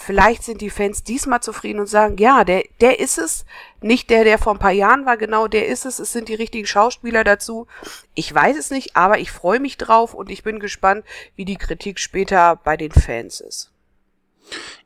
Vielleicht 0.00 0.44
sind 0.44 0.60
die 0.60 0.70
Fans 0.70 1.02
diesmal 1.02 1.40
zufrieden 1.40 1.80
und 1.80 1.88
sagen, 1.88 2.18
ja, 2.18 2.44
der, 2.44 2.62
der 2.80 3.00
ist 3.00 3.18
es. 3.18 3.44
Nicht 3.80 4.10
der, 4.10 4.22
der 4.22 4.38
vor 4.38 4.54
ein 4.54 4.60
paar 4.60 4.70
Jahren 4.70 5.04
war, 5.04 5.16
genau 5.16 5.48
der 5.48 5.66
ist 5.66 5.84
es. 5.84 5.98
Es 5.98 6.12
sind 6.12 6.28
die 6.28 6.36
richtigen 6.36 6.66
Schauspieler 6.66 7.24
dazu. 7.24 7.66
Ich 8.14 8.32
weiß 8.32 8.56
es 8.56 8.70
nicht, 8.70 8.94
aber 8.94 9.18
ich 9.18 9.32
freue 9.32 9.58
mich 9.58 9.76
drauf 9.76 10.14
und 10.14 10.30
ich 10.30 10.44
bin 10.44 10.60
gespannt, 10.60 11.04
wie 11.34 11.44
die 11.44 11.56
Kritik 11.56 11.98
später 11.98 12.56
bei 12.62 12.76
den 12.76 12.92
Fans 12.92 13.40
ist. 13.40 13.72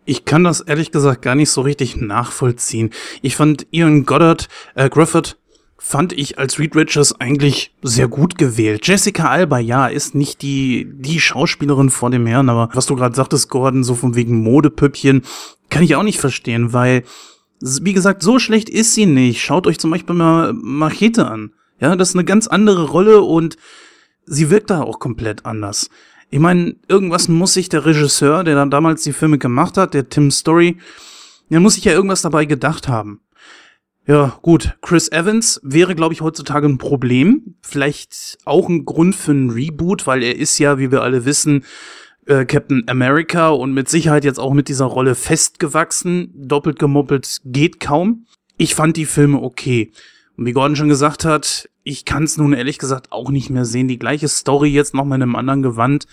Ich 0.07 0.25
kann 0.25 0.45
das 0.45 0.63
ehrlich 0.63 0.91
gesagt 0.91 1.21
gar 1.21 1.35
nicht 1.35 1.51
so 1.51 1.61
richtig 1.61 1.95
nachvollziehen. 1.95 2.91
Ich 3.21 3.37
fand 3.37 3.67
Ian 3.71 4.07
Goddard, 4.07 4.49
äh, 4.75 4.89
Griffith, 4.89 5.37
fand 5.85 6.13
ich 6.13 6.39
als 6.39 6.61
Reed 6.61 6.77
Richards 6.77 7.21
eigentlich 7.21 7.75
sehr 7.83 8.07
gut 8.07 8.39
gewählt. 8.39 8.87
Jessica 8.87 9.29
Alba, 9.29 9.59
ja, 9.59 9.89
ist 9.89 10.15
nicht 10.15 10.41
die, 10.41 10.89
die 10.89 11.19
Schauspielerin 11.19 11.91
vor 11.91 12.09
dem 12.09 12.25
Herrn, 12.25 12.49
aber 12.49 12.71
was 12.73 12.87
du 12.87 12.95
gerade 12.95 13.17
sagtest, 13.17 13.51
Gordon, 13.51 13.83
so 13.83 13.97
von 13.97 14.15
wegen 14.15 14.43
Modepüppchen, 14.43 15.23
kann 15.71 15.83
ich 15.83 15.97
auch 15.97 16.05
nicht 16.05 16.21
verstehen, 16.21 16.73
weil, 16.73 17.03
wie 17.61 17.93
gesagt, 17.93 18.23
so 18.23 18.39
schlecht 18.39 18.71
ist 18.71 18.95
sie 18.95 19.07
nicht. 19.07 19.43
Schaut 19.43 19.67
euch 19.67 19.81
zum 19.81 19.91
Beispiel 19.91 20.15
mal 20.15 20.53
Machete 20.53 21.27
an. 21.27 21.53
Ja, 21.81 21.97
das 21.97 22.11
ist 22.11 22.15
eine 22.17 22.25
ganz 22.25 22.47
andere 22.47 22.85
Rolle 22.85 23.21
und 23.21 23.57
sie 24.25 24.51
wirkt 24.51 24.71
da 24.71 24.83
auch 24.83 25.01
komplett 25.01 25.45
anders. 25.45 25.91
Ich 26.31 26.39
meine, 26.39 26.77
irgendwas 26.87 27.27
muss 27.27 27.55
sich 27.55 27.69
der 27.69 27.85
Regisseur, 27.85 28.45
der 28.45 28.55
dann 28.55 28.71
damals 28.71 29.03
die 29.03 29.13
Filme 29.13 29.37
gemacht 29.37 29.77
hat, 29.77 29.95
der 29.95 30.09
Tim 30.09 30.31
Story, 30.31 30.79
der 31.51 31.59
muss 31.59 31.75
sich 31.75 31.85
ja 31.85 31.93
irgendwas 31.93 32.23
dabei 32.23 32.45
gedacht 32.45 32.87
haben. 32.87 33.21
Ja, 34.07 34.37
gut. 34.43 34.77
Chris 34.83 35.11
Evans 35.13 35.61
wäre, 35.63 35.95
glaube 35.95 36.13
ich, 36.13 36.23
heutzutage 36.23 36.67
ein 36.67 36.79
Problem. 36.79 37.55
Vielleicht 37.63 38.39
auch 38.45 38.69
ein 38.69 38.85
Grund 38.85 39.15
für 39.15 39.31
einen 39.31 39.51
Reboot, 39.51 40.07
weil 40.07 40.25
er 40.25 40.37
ist 40.37 40.59
ja, 40.59 40.79
wie 40.79 40.91
wir 40.91 41.03
alle 41.03 41.25
wissen, 41.25 41.65
äh, 42.27 42.45
Captain 42.45 42.83
America 42.89 43.51
und 43.51 43.73
mit 43.73 43.89
Sicherheit 43.89 44.25
jetzt 44.25 44.41
auch 44.41 44.55
mit 44.55 44.69
dieser 44.69 44.87
Rolle 44.87 45.15
festgewachsen. 45.15 46.33
Doppelt 46.35 46.81
gemoppelt 46.81 47.41
geht 47.45 47.79
kaum. 47.79 48.27
Ich 48.57 48.75
fand 48.75 48.97
die 48.97 49.07
Filme 49.07 49.41
okay. 49.41 49.93
Und 50.37 50.47
wie 50.47 50.53
Gordon 50.53 50.77
schon 50.77 50.89
gesagt 50.89 51.25
hat, 51.25 51.69
ich 51.85 52.05
kann 52.05 52.25
es 52.25 52.37
nun 52.37 52.53
ehrlich 52.55 52.79
gesagt 52.79 53.13
auch 53.13 53.31
nicht 53.31 53.51
mehr 53.51 53.65
sehen. 53.65 53.87
Die 53.87 53.99
gleiche 53.99 54.29
Story 54.29 54.69
jetzt 54.69 54.95
noch 54.95 55.05
mal 55.05 55.17
in 55.17 55.23
einem 55.23 55.37
anderen 55.37 55.63
Gewand. 55.63 56.07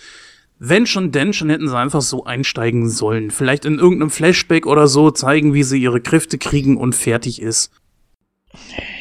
Wenn 0.58 0.86
schon 0.86 1.10
denn, 1.10 1.32
schon 1.32 1.48
hätten 1.48 1.68
sie 1.68 1.78
einfach 1.78 2.02
so 2.02 2.24
einsteigen 2.24 2.88
sollen. 2.88 3.30
Vielleicht 3.30 3.64
in 3.64 3.78
irgendeinem 3.78 4.10
Flashback 4.10 4.66
oder 4.66 4.88
so 4.88 5.10
zeigen, 5.10 5.54
wie 5.54 5.62
sie 5.62 5.80
ihre 5.80 6.00
Kräfte 6.00 6.38
kriegen 6.38 6.76
und 6.76 6.94
fertig 6.94 7.40
ist. 7.40 7.70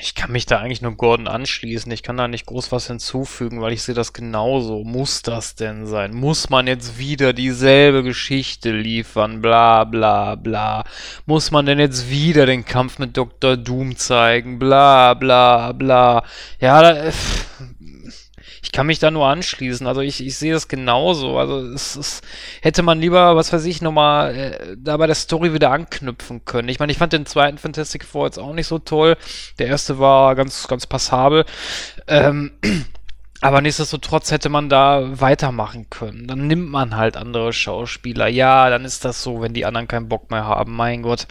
Ich 0.01 0.13
kann 0.13 0.31
mich 0.31 0.45
da 0.45 0.59
eigentlich 0.59 0.83
nur 0.83 0.95
Gordon 0.95 1.27
anschließen. 1.27 1.91
Ich 1.91 2.03
kann 2.03 2.17
da 2.17 2.27
nicht 2.27 2.45
groß 2.45 2.71
was 2.71 2.85
hinzufügen, 2.85 3.61
weil 3.61 3.73
ich 3.73 3.81
sehe 3.81 3.95
das 3.95 4.13
genauso. 4.13 4.83
Muss 4.83 5.23
das 5.23 5.55
denn 5.55 5.87
sein? 5.87 6.13
Muss 6.13 6.49
man 6.51 6.67
jetzt 6.67 6.99
wieder 6.99 7.33
dieselbe 7.33 8.03
Geschichte 8.03 8.71
liefern? 8.71 9.41
Bla 9.41 9.85
bla 9.85 10.35
bla. 10.35 10.83
Muss 11.25 11.49
man 11.49 11.65
denn 11.65 11.79
jetzt 11.79 12.11
wieder 12.11 12.45
den 12.45 12.63
Kampf 12.63 12.99
mit 12.99 13.17
Dr. 13.17 13.57
Doom 13.57 13.97
zeigen? 13.97 14.59
Bla 14.59 15.15
bla 15.15 15.71
bla. 15.71 16.23
Ja, 16.59 16.81
da, 16.81 17.05
äh, 17.05 17.11
ich 18.69 18.73
kann 18.73 18.85
mich 18.85 18.99
da 18.99 19.09
nur 19.09 19.25
anschließen. 19.25 19.87
Also 19.87 20.01
ich, 20.01 20.23
ich 20.23 20.37
sehe 20.37 20.53
das 20.53 20.67
genauso. 20.67 21.39
Also 21.39 21.57
es, 21.57 21.95
es 21.95 22.21
hätte 22.61 22.83
man 22.83 22.99
lieber, 22.99 23.35
was 23.35 23.51
weiß 23.51 23.65
ich, 23.65 23.81
nochmal 23.81 24.35
äh, 24.35 24.77
da 24.77 24.95
bei 24.97 25.07
der 25.07 25.15
Story 25.15 25.55
wieder 25.55 25.71
anknüpfen 25.71 26.45
können. 26.45 26.69
Ich 26.69 26.77
meine, 26.77 26.91
ich 26.91 26.99
fand 26.99 27.11
den 27.11 27.25
zweiten 27.25 27.57
Fantastic 27.57 28.05
Four 28.05 28.27
jetzt 28.27 28.37
auch 28.37 28.53
nicht 28.53 28.67
so 28.67 28.77
toll. 28.77 29.17
Der 29.57 29.65
erste 29.65 29.97
war 29.97 30.35
ganz, 30.35 30.67
ganz 30.67 30.85
passabel. 30.85 31.45
Ähm, 32.05 32.51
aber 33.41 33.61
nichtsdestotrotz 33.61 34.29
hätte 34.29 34.49
man 34.49 34.69
da 34.69 35.19
weitermachen 35.19 35.87
können. 35.89 36.27
Dann 36.27 36.45
nimmt 36.45 36.69
man 36.69 36.95
halt 36.95 37.17
andere 37.17 37.53
Schauspieler. 37.53 38.27
Ja, 38.27 38.69
dann 38.69 38.85
ist 38.85 39.03
das 39.03 39.23
so, 39.23 39.41
wenn 39.41 39.55
die 39.55 39.65
anderen 39.65 39.87
keinen 39.87 40.09
Bock 40.09 40.29
mehr 40.29 40.45
haben. 40.45 40.75
Mein 40.75 41.01
Gott. 41.01 41.25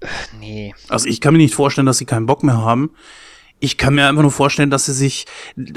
Äh, 0.00 0.06
nee. 0.40 0.74
Also 0.88 1.06
ich 1.06 1.20
kann 1.20 1.34
mir 1.34 1.38
nicht 1.38 1.54
vorstellen, 1.54 1.86
dass 1.86 1.98
sie 1.98 2.06
keinen 2.06 2.24
Bock 2.24 2.42
mehr 2.42 2.56
haben 2.56 2.92
ich 3.58 3.78
kann 3.78 3.94
mir 3.94 4.06
einfach 4.06 4.22
nur 4.22 4.30
vorstellen, 4.30 4.70
dass 4.70 4.86
sie 4.86 4.92
sich, 4.92 5.26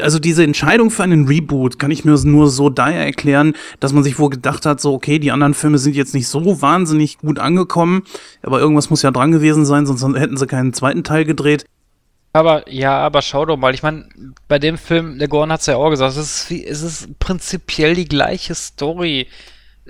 also 0.01 0.19
diese 0.19 0.43
Entscheidung 0.43 0.91
für 0.91 1.03
einen 1.03 1.27
Reboot 1.27 1.79
kann 1.79 1.91
ich 1.91 2.03
mir 2.03 2.17
nur 2.25 2.49
so 2.49 2.69
daher 2.69 3.05
erklären, 3.05 3.53
dass 3.79 3.93
man 3.93 4.03
sich 4.03 4.19
wohl 4.19 4.29
gedacht 4.29 4.65
hat, 4.65 4.81
so, 4.81 4.93
okay, 4.93 5.17
die 5.19 5.31
anderen 5.31 5.53
Filme 5.53 5.77
sind 5.77 5.95
jetzt 5.95 6.13
nicht 6.13 6.27
so 6.27 6.61
wahnsinnig 6.61 7.19
gut 7.19 7.39
angekommen, 7.39 8.03
aber 8.43 8.59
irgendwas 8.59 8.89
muss 8.89 9.01
ja 9.01 9.11
dran 9.11 9.31
gewesen 9.31 9.65
sein, 9.65 9.85
sonst 9.85 10.03
hätten 10.17 10.37
sie 10.37 10.47
keinen 10.47 10.73
zweiten 10.73 11.03
Teil 11.03 11.23
gedreht. 11.23 11.65
Aber, 12.33 12.69
ja, 12.69 12.97
aber 12.99 13.21
schau 13.21 13.45
doch 13.45 13.57
mal, 13.57 13.73
ich 13.73 13.81
meine, 13.81 14.07
bei 14.47 14.59
dem 14.59 14.77
Film, 14.77 15.17
der 15.17 15.27
Gorn 15.27 15.51
hat 15.51 15.61
es 15.61 15.65
ja 15.65 15.77
auch 15.77 15.89
gesagt, 15.89 16.15
es 16.15 16.51
ist, 16.51 16.51
es 16.51 16.81
ist 16.83 17.19
prinzipiell 17.19 17.95
die 17.95 18.07
gleiche 18.07 18.53
Story 18.55 19.27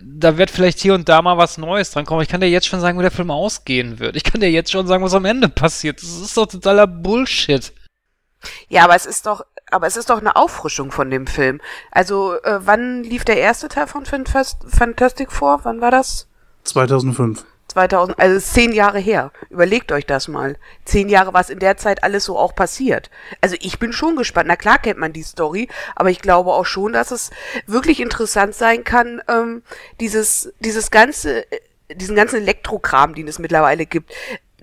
da 0.01 0.37
wird 0.37 0.49
vielleicht 0.49 0.79
hier 0.79 0.93
und 0.93 1.09
da 1.09 1.21
mal 1.21 1.37
was 1.37 1.57
Neues 1.57 1.91
dran 1.91 2.05
kommen. 2.05 2.21
Ich 2.21 2.29
kann 2.29 2.41
dir 2.41 2.49
jetzt 2.49 2.67
schon 2.67 2.79
sagen, 2.79 2.97
wie 2.97 3.03
der 3.03 3.11
Film 3.11 3.31
ausgehen 3.31 3.99
wird. 3.99 4.15
Ich 4.15 4.23
kann 4.23 4.39
dir 4.41 4.49
jetzt 4.49 4.71
schon 4.71 4.87
sagen, 4.87 5.03
was 5.03 5.13
am 5.13 5.25
Ende 5.25 5.49
passiert. 5.49 6.01
Das 6.01 6.09
ist 6.09 6.37
doch 6.37 6.45
totaler 6.45 6.87
Bullshit. 6.87 7.73
Ja, 8.67 8.83
aber 8.83 8.95
es 8.95 9.05
ist 9.05 9.25
doch, 9.25 9.45
aber 9.71 9.87
es 9.87 9.97
ist 9.97 10.09
doch 10.09 10.19
eine 10.19 10.35
Auffrischung 10.35 10.91
von 10.91 11.09
dem 11.09 11.27
Film. 11.27 11.61
Also, 11.91 12.35
äh, 12.43 12.59
wann 12.65 13.03
lief 13.03 13.25
der 13.25 13.37
erste 13.37 13.67
Teil 13.67 13.87
von 13.87 14.05
Fantastic 14.05 15.31
Four? 15.31 15.61
Wann 15.63 15.81
war 15.81 15.91
das? 15.91 16.27
2005. 16.63 17.45
2000, 17.69 18.19
also 18.19 18.39
zehn 18.39 18.73
Jahre 18.73 18.99
her. 18.99 19.31
Überlegt 19.49 19.91
euch 19.91 20.05
das 20.05 20.27
mal. 20.27 20.57
Zehn 20.85 21.07
Jahre, 21.07 21.33
was 21.33 21.49
in 21.49 21.59
der 21.59 21.77
Zeit 21.77 22.03
alles 22.03 22.25
so 22.25 22.37
auch 22.37 22.55
passiert. 22.55 23.09
Also 23.41 23.55
ich 23.59 23.79
bin 23.79 23.93
schon 23.93 24.15
gespannt. 24.15 24.47
Na 24.47 24.55
klar 24.55 24.79
kennt 24.79 24.99
man 24.99 25.13
die 25.13 25.23
Story, 25.23 25.69
aber 25.95 26.09
ich 26.09 26.19
glaube 26.19 26.51
auch 26.51 26.65
schon, 26.65 26.93
dass 26.93 27.11
es 27.11 27.29
wirklich 27.67 27.99
interessant 28.01 28.55
sein 28.55 28.83
kann, 28.83 29.21
ähm, 29.27 29.61
dieses, 29.99 30.51
dieses 30.59 30.89
ganze, 30.91 31.51
äh, 31.51 31.59
diesen 31.93 32.15
ganzen 32.15 32.37
Elektrokram, 32.37 33.13
den 33.13 33.27
es 33.27 33.39
mittlerweile 33.39 33.85
gibt 33.85 34.13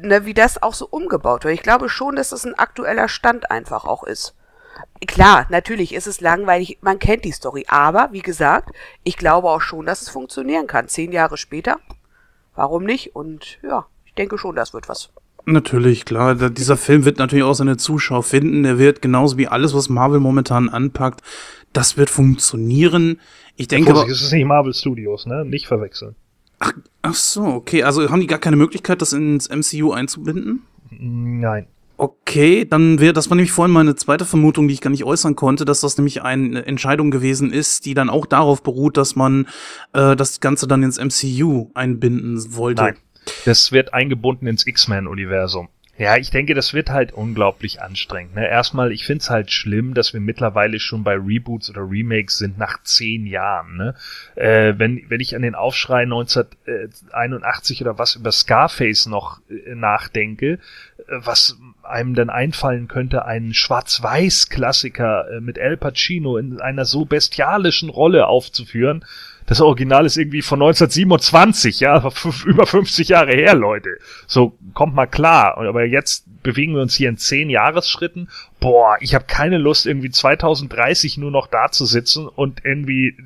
ne, 0.01 0.25
wie 0.25 0.35
das 0.35 0.63
auch 0.63 0.75
so 0.75 0.87
umgebaut 0.87 1.45
wird. 1.45 1.55
Ich 1.55 1.63
glaube 1.63 1.89
schon, 1.89 2.17
dass 2.17 2.31
das 2.31 2.45
ein 2.45 2.55
aktueller 2.55 3.09
Stand 3.09 3.51
einfach 3.51 3.85
auch 3.85 4.05
ist. 4.05 4.35
Klar, 5.07 5.47
natürlich 5.49 5.95
ist 5.95 6.07
es 6.07 6.21
langweilig, 6.21 6.79
man 6.83 6.99
kennt 6.99 7.25
die 7.25 7.33
Story, 7.33 7.65
aber 7.69 8.11
wie 8.13 8.21
gesagt, 8.21 8.71
ich 9.05 9.17
glaube 9.17 9.49
auch 9.49 9.61
schon, 9.61 9.87
dass 9.87 10.03
es 10.03 10.09
funktionieren 10.09 10.67
kann. 10.67 10.89
Zehn 10.89 11.13
Jahre 11.13 11.37
später, 11.37 11.79
warum 12.55 12.85
nicht? 12.85 13.15
Und 13.15 13.59
ja, 13.63 13.87
ich 14.05 14.15
denke 14.15 14.39
schon, 14.39 14.55
das 14.55 14.75
wird 14.75 14.89
was. 14.89 15.11
Natürlich, 15.49 16.05
klar. 16.05 16.35
Dieser 16.35 16.77
Film 16.77 17.05
wird 17.05 17.19
natürlich 17.19 17.45
auch 17.45 17.55
seine 17.55 17.77
Zuschauer 17.77 18.25
finden. 18.25 18.65
Der 18.65 18.79
wird 18.79 19.01
genauso 19.01 19.39
wie 19.39 19.47
alles, 19.47 19.75
was 19.75 19.89
Marvel 19.89 20.19
momentan 20.19 20.69
anpackt, 20.69 21.23
das 21.73 21.97
wird 21.97 22.11
funktionieren. 22.11 23.21
Ich 23.55 23.69
denke 23.69 23.91
Vorsicht, 23.91 24.05
aber. 24.07 24.13
Es 24.13 24.23
ist 24.23 24.33
nicht 24.33 24.45
Marvel 24.45 24.75
Studios, 24.75 25.25
ne? 25.25 25.45
Nicht 25.45 25.69
verwechseln. 25.69 26.17
Ach, 26.59 26.73
ach 27.03 27.15
so, 27.15 27.45
okay. 27.45 27.83
Also 27.83 28.11
haben 28.11 28.21
die 28.21 28.27
gar 28.27 28.39
keine 28.39 28.57
Möglichkeit, 28.57 29.03
das 29.03 29.13
ins 29.13 29.49
MCU 29.49 29.93
einzubinden? 29.93 30.63
Nein. 30.91 31.67
Okay, 31.99 32.67
dann 32.67 33.01
wäre 33.01 33.15
das 33.15 33.31
war 33.31 33.37
nämlich 33.37 33.53
vorhin 33.53 33.73
meine 33.73 33.97
zweite 33.97 34.27
Vermutung, 34.27 34.69
die 34.69 34.75
ich 34.75 34.83
gar 34.83 34.91
nicht 34.91 35.05
äußern 35.05 35.35
konnte, 35.35 35.65
dass 35.65 35.81
das 35.81 35.97
nämlich 35.97 36.23
eine 36.23 36.67
Entscheidung 36.67 37.11
gewesen 37.11 37.51
ist, 37.51 37.87
die 37.87 37.95
dann 37.95 38.11
auch 38.11 38.27
darauf 38.27 38.63
beruht, 38.63 38.99
dass 38.99 39.17
man 39.17 39.47
äh, 39.95 40.15
das 40.15 40.41
Ganze 40.41 40.69
dann 40.69 40.83
ins 40.83 40.99
MCU 40.99 41.71
einbinden 41.73 42.55
wollte. 42.55 42.83
Nein, 42.83 42.97
das 43.47 43.73
wird 43.73 43.95
eingebunden 43.95 44.47
ins 44.47 44.67
X-Men-Universum. 44.67 45.69
Ja, 45.99 46.17
ich 46.19 46.31
denke, 46.31 46.55
das 46.55 46.75
wird 46.75 46.91
halt 46.91 47.13
unglaublich 47.13 47.81
anstrengend. 47.81 48.35
Ne? 48.35 48.47
Erstmal, 48.47 48.93
ich 48.93 49.07
find's 49.07 49.31
halt 49.31 49.51
schlimm, 49.51 49.95
dass 49.95 50.13
wir 50.13 50.21
mittlerweile 50.21 50.79
schon 50.79 51.05
bei 51.05 51.15
Reboots 51.15 51.71
oder 51.71 51.89
Remakes 51.89 52.37
sind 52.37 52.59
nach 52.59 52.83
zehn 52.83 53.27
Jahren. 53.27 53.79
Ne? 53.79 53.95
Äh, 54.35 54.75
wenn, 54.77 55.09
wenn 55.09 55.21
ich 55.21 55.35
an 55.35 55.41
den 55.41 55.55
Aufschrei 55.55 56.03
1981 56.03 57.81
oder 57.81 57.99
was 57.99 58.17
über 58.17 58.31
Scarface 58.31 59.07
noch 59.07 59.41
äh, 59.49 59.75
nachdenke, 59.75 60.53
äh, 60.53 60.59
was 61.09 61.57
einem 61.83 62.15
dann 62.15 62.29
einfallen 62.29 62.89
könnte, 62.89 63.25
einen 63.25 63.55
Schwarz-Weiß-Klassiker 63.55 65.31
äh, 65.31 65.41
mit 65.41 65.59
Al 65.59 65.79
Pacino 65.79 66.37
in 66.37 66.61
einer 66.61 66.85
so 66.85 67.07
bestialischen 67.07 67.89
Rolle 67.89 68.27
aufzuführen, 68.27 69.03
das 69.47 69.61
Original 69.61 70.07
ist 70.07 70.17
irgendwie 70.17 70.43
von 70.43 70.61
1927, 70.61 71.81
ja, 71.81 72.11
über 72.47 72.67
50 72.67 73.09
Jahre 73.09 73.33
her, 73.33 73.55
Leute. 73.55 73.99
So, 74.27 74.59
kommt 74.75 74.95
mal 74.95 75.07
klar. 75.07 75.57
Aber 75.57 75.85
jetzt 75.85 76.25
bewegen 76.43 76.75
wir 76.75 76.83
uns 76.83 76.95
hier 76.95 77.09
in 77.09 77.17
10 77.17 77.51
Jahresschritten. 77.51 78.29
Boah, 78.61 78.97
ich 79.01 79.15
habe 79.15 79.25
keine 79.27 79.59
Lust, 79.59 79.87
irgendwie 79.87 80.11
2030 80.11 81.19
nur 81.19 81.31
noch 81.31 81.47
da 81.47 81.71
zu 81.71 81.87
sitzen 81.87 82.27
und 82.27 82.65
irgendwie 82.65 83.17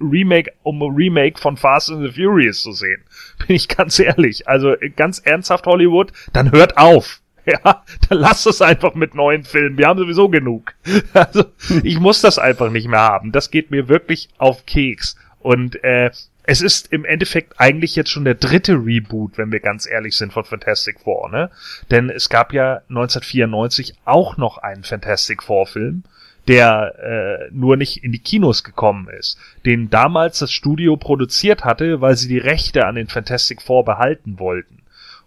Remake 0.00 0.52
um 0.62 0.82
Remake 0.82 1.38
von 1.38 1.56
Fast 1.56 1.90
and 1.90 2.02
the 2.02 2.12
Furious 2.12 2.62
zu 2.62 2.72
sehen. 2.72 3.02
Bin 3.46 3.56
ich 3.56 3.68
ganz 3.68 3.98
ehrlich. 3.98 4.48
Also 4.48 4.74
ganz 4.96 5.18
ernsthaft 5.20 5.66
Hollywood, 5.66 6.12
dann 6.32 6.52
hört 6.52 6.78
auf. 6.78 7.20
Ja, 7.64 7.84
dann 8.08 8.18
lasst 8.18 8.44
es 8.48 8.60
einfach 8.60 8.94
mit 8.96 9.14
neuen 9.14 9.44
Filmen. 9.44 9.78
Wir 9.78 9.86
haben 9.86 10.00
sowieso 10.00 10.28
genug. 10.28 10.74
Also, 11.14 11.44
ich 11.84 12.00
muss 12.00 12.20
das 12.20 12.40
einfach 12.40 12.72
nicht 12.72 12.88
mehr 12.88 12.98
haben. 12.98 13.30
Das 13.30 13.52
geht 13.52 13.70
mir 13.70 13.88
wirklich 13.88 14.30
auf 14.36 14.66
Keks. 14.66 15.14
Und 15.46 15.84
äh, 15.84 16.10
es 16.42 16.60
ist 16.60 16.92
im 16.92 17.04
Endeffekt 17.04 17.60
eigentlich 17.60 17.94
jetzt 17.94 18.10
schon 18.10 18.24
der 18.24 18.34
dritte 18.34 18.72
Reboot, 18.72 19.38
wenn 19.38 19.52
wir 19.52 19.60
ganz 19.60 19.86
ehrlich 19.88 20.16
sind, 20.16 20.32
von 20.32 20.42
Fantastic 20.42 20.98
Four, 20.98 21.30
ne? 21.30 21.52
Denn 21.88 22.10
es 22.10 22.28
gab 22.28 22.52
ja 22.52 22.78
1994 22.88 23.94
auch 24.04 24.38
noch 24.38 24.58
einen 24.58 24.82
Fantastic 24.82 25.44
Four 25.44 25.68
Film, 25.68 26.02
der 26.48 26.94
äh, 26.98 27.48
nur 27.52 27.76
nicht 27.76 28.02
in 28.02 28.10
die 28.10 28.18
Kinos 28.18 28.64
gekommen 28.64 29.08
ist, 29.08 29.38
den 29.64 29.88
damals 29.88 30.40
das 30.40 30.50
Studio 30.50 30.96
produziert 30.96 31.64
hatte, 31.64 32.00
weil 32.00 32.16
sie 32.16 32.26
die 32.26 32.38
Rechte 32.38 32.84
an 32.84 32.96
den 32.96 33.06
Fantastic 33.06 33.62
Four 33.62 33.84
behalten 33.84 34.40
wollten 34.40 34.82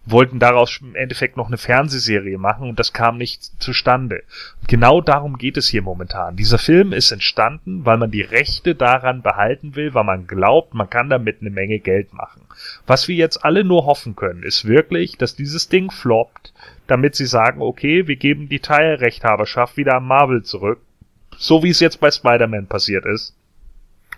wollten 0.06 0.38
daraus 0.38 0.80
im 0.80 0.94
Endeffekt 0.94 1.36
noch 1.36 1.48
eine 1.48 1.58
Fernsehserie 1.58 2.38
machen 2.38 2.68
und 2.68 2.78
das 2.78 2.92
kam 2.92 3.18
nicht 3.18 3.62
zustande. 3.62 4.22
Und 4.60 4.68
genau 4.68 5.00
darum 5.00 5.36
geht 5.36 5.56
es 5.56 5.68
hier 5.68 5.82
momentan. 5.82 6.36
Dieser 6.36 6.58
Film 6.58 6.92
ist 6.92 7.10
entstanden, 7.12 7.84
weil 7.84 7.98
man 7.98 8.10
die 8.10 8.22
Rechte 8.22 8.74
daran 8.74 9.22
behalten 9.22 9.76
will, 9.76 9.92
weil 9.94 10.04
man 10.04 10.26
glaubt, 10.26 10.74
man 10.74 10.88
kann 10.88 11.10
damit 11.10 11.38
eine 11.40 11.50
Menge 11.50 11.78
Geld 11.78 12.12
machen. 12.14 12.42
Was 12.86 13.08
wir 13.08 13.14
jetzt 13.14 13.44
alle 13.44 13.62
nur 13.62 13.86
hoffen 13.86 14.16
können, 14.16 14.42
ist 14.42 14.66
wirklich, 14.66 15.16
dass 15.16 15.36
dieses 15.36 15.68
Ding 15.68 15.90
floppt, 15.90 16.52
damit 16.86 17.14
sie 17.14 17.26
sagen, 17.26 17.60
okay, 17.60 18.06
wir 18.06 18.16
geben 18.16 18.48
die 18.48 18.60
Teilrechthaberschaft 18.60 19.76
wieder 19.76 19.96
an 19.96 20.06
Marvel 20.06 20.42
zurück, 20.42 20.80
so 21.36 21.62
wie 21.62 21.70
es 21.70 21.80
jetzt 21.80 22.00
bei 22.00 22.10
Spider-Man 22.10 22.66
passiert 22.66 23.04
ist. 23.04 23.34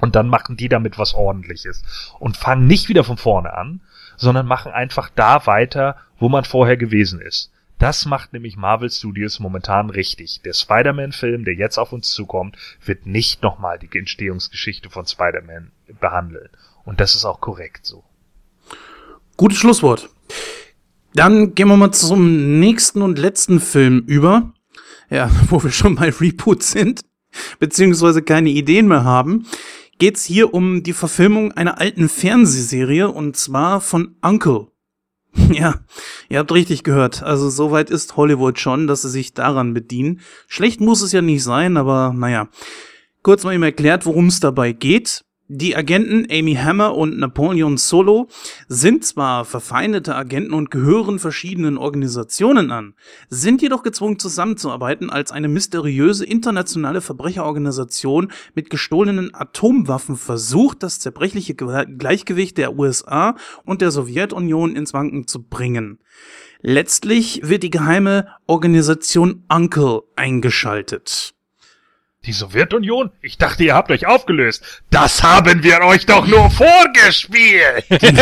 Und 0.00 0.16
dann 0.16 0.28
machen 0.28 0.56
die 0.56 0.68
damit 0.68 0.98
was 0.98 1.14
ordentliches 1.14 1.84
und 2.18 2.36
fangen 2.36 2.66
nicht 2.66 2.88
wieder 2.88 3.04
von 3.04 3.18
vorne 3.18 3.52
an, 3.54 3.80
sondern 4.22 4.46
machen 4.46 4.72
einfach 4.72 5.10
da 5.14 5.46
weiter, 5.46 5.96
wo 6.18 6.28
man 6.28 6.44
vorher 6.44 6.76
gewesen 6.76 7.20
ist. 7.20 7.50
Das 7.78 8.06
macht 8.06 8.32
nämlich 8.32 8.56
Marvel 8.56 8.88
Studios 8.88 9.40
momentan 9.40 9.90
richtig. 9.90 10.40
Der 10.44 10.52
Spider-Man-Film, 10.52 11.44
der 11.44 11.54
jetzt 11.54 11.78
auf 11.78 11.92
uns 11.92 12.10
zukommt, 12.10 12.56
wird 12.84 13.04
nicht 13.04 13.42
nochmal 13.42 13.80
die 13.80 13.90
Entstehungsgeschichte 13.98 14.88
von 14.88 15.06
Spider-Man 15.06 15.72
behandeln. 16.00 16.48
Und 16.84 17.00
das 17.00 17.16
ist 17.16 17.24
auch 17.24 17.40
korrekt 17.40 17.84
so. 17.84 18.04
Gutes 19.36 19.58
Schlusswort. 19.58 20.08
Dann 21.14 21.56
gehen 21.56 21.66
wir 21.66 21.76
mal 21.76 21.90
zum 21.90 22.60
nächsten 22.60 23.02
und 23.02 23.18
letzten 23.18 23.58
Film 23.58 24.04
über. 24.06 24.52
Ja, 25.10 25.28
wo 25.48 25.62
wir 25.64 25.72
schon 25.72 25.96
bei 25.96 26.10
Reboot 26.10 26.62
sind, 26.62 27.00
beziehungsweise 27.58 28.22
keine 28.22 28.50
Ideen 28.50 28.86
mehr 28.86 29.02
haben 29.02 29.46
geht 30.02 30.16
es 30.16 30.24
hier 30.24 30.52
um 30.52 30.82
die 30.82 30.94
Verfilmung 30.94 31.52
einer 31.52 31.78
alten 31.78 32.08
Fernsehserie 32.08 33.08
und 33.08 33.36
zwar 33.36 33.80
von 33.80 34.16
Uncle. 34.20 34.66
ja, 35.52 35.76
ihr 36.28 36.40
habt 36.40 36.50
richtig 36.50 36.82
gehört. 36.82 37.22
Also 37.22 37.48
soweit 37.50 37.88
ist 37.88 38.16
Hollywood 38.16 38.58
schon, 38.58 38.88
dass 38.88 39.02
sie 39.02 39.10
sich 39.10 39.32
daran 39.32 39.74
bedienen. 39.74 40.18
Schlecht 40.48 40.80
muss 40.80 41.02
es 41.02 41.12
ja 41.12 41.22
nicht 41.22 41.44
sein, 41.44 41.76
aber 41.76 42.12
naja. 42.16 42.48
Kurz 43.22 43.44
mal 43.44 43.54
eben 43.54 43.62
erklärt, 43.62 44.04
worum 44.04 44.26
es 44.26 44.40
dabei 44.40 44.72
geht. 44.72 45.24
Die 45.54 45.76
Agenten 45.76 46.26
Amy 46.30 46.54
Hammer 46.54 46.96
und 46.96 47.18
Napoleon 47.18 47.76
Solo 47.76 48.28
sind 48.68 49.04
zwar 49.04 49.44
verfeindete 49.44 50.14
Agenten 50.14 50.54
und 50.54 50.70
gehören 50.70 51.18
verschiedenen 51.18 51.76
Organisationen 51.76 52.70
an, 52.70 52.94
sind 53.28 53.60
jedoch 53.60 53.82
gezwungen 53.82 54.18
zusammenzuarbeiten, 54.18 55.10
als 55.10 55.30
eine 55.30 55.48
mysteriöse 55.48 56.24
internationale 56.24 57.02
Verbrecherorganisation 57.02 58.32
mit 58.54 58.70
gestohlenen 58.70 59.34
Atomwaffen 59.34 60.16
versucht, 60.16 60.82
das 60.82 61.00
zerbrechliche 61.00 61.54
Gleichgewicht 61.54 62.56
der 62.56 62.78
USA 62.78 63.36
und 63.66 63.82
der 63.82 63.90
Sowjetunion 63.90 64.74
ins 64.74 64.94
Wanken 64.94 65.26
zu 65.26 65.42
bringen. 65.42 65.98
Letztlich 66.62 67.42
wird 67.44 67.62
die 67.62 67.68
geheime 67.68 68.26
Organisation 68.46 69.44
Uncle 69.50 70.00
eingeschaltet. 70.16 71.34
Die 72.24 72.32
Sowjetunion? 72.32 73.10
Ich 73.20 73.36
dachte, 73.36 73.64
ihr 73.64 73.74
habt 73.74 73.90
euch 73.90 74.06
aufgelöst. 74.06 74.82
Das 74.90 75.24
haben 75.24 75.64
wir 75.64 75.80
euch 75.82 76.06
doch 76.06 76.24
nur 76.24 76.50
vorgespielt. 76.50 77.84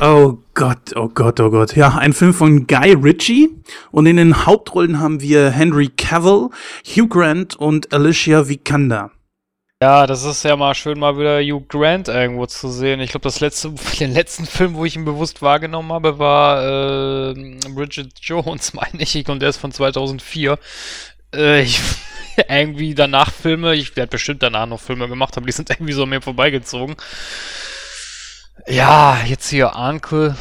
oh 0.00 0.38
Gott, 0.54 0.94
oh 0.94 1.08
Gott, 1.08 1.40
oh 1.40 1.50
Gott. 1.50 1.74
Ja, 1.74 1.96
ein 1.96 2.12
Film 2.12 2.34
von 2.34 2.68
Guy 2.68 2.92
Ritchie. 2.92 3.50
Und 3.90 4.06
in 4.06 4.16
den 4.16 4.46
Hauptrollen 4.46 5.00
haben 5.00 5.20
wir 5.20 5.50
Henry 5.50 5.88
Cavill, 5.88 6.50
Hugh 6.86 7.08
Grant 7.08 7.56
und 7.56 7.92
Alicia 7.92 8.48
Vikander. 8.48 9.10
Ja, 9.82 10.06
das 10.06 10.22
ist 10.24 10.44
ja 10.44 10.56
mal 10.56 10.74
schön, 10.74 10.98
mal 11.00 11.18
wieder 11.18 11.40
Hugh 11.42 11.66
Grant 11.68 12.06
irgendwo 12.06 12.46
zu 12.46 12.68
sehen. 12.70 13.00
Ich 13.00 13.10
glaube, 13.10 13.24
das 13.24 13.40
letzte, 13.40 13.70
den 13.98 14.14
letzten 14.14 14.46
Film, 14.46 14.74
wo 14.74 14.84
ich 14.84 14.94
ihn 14.94 15.04
bewusst 15.04 15.42
wahrgenommen 15.42 15.92
habe, 15.92 16.20
war 16.20 17.32
äh, 17.32 17.34
Bridget 17.74 18.12
Jones, 18.22 18.72
meine 18.74 19.02
ich. 19.02 19.28
Und 19.28 19.40
der 19.40 19.48
ist 19.48 19.56
von 19.56 19.72
2004 19.72 20.58
äh, 21.34 21.62
ich, 21.62 21.80
irgendwie 22.48 22.94
danach 22.94 23.32
Filme, 23.32 23.74
ich 23.74 23.96
werde 23.96 24.10
bestimmt 24.10 24.42
danach 24.42 24.66
noch 24.66 24.80
Filme 24.80 25.08
gemacht, 25.08 25.36
aber 25.36 25.46
die 25.46 25.52
sind 25.52 25.70
irgendwie 25.70 25.92
so 25.92 26.04
an 26.04 26.10
mir 26.10 26.20
vorbeigezogen. 26.20 26.96
Ja, 28.66 29.18
jetzt 29.26 29.48
hier 29.48 29.76
Anke. 29.76 30.36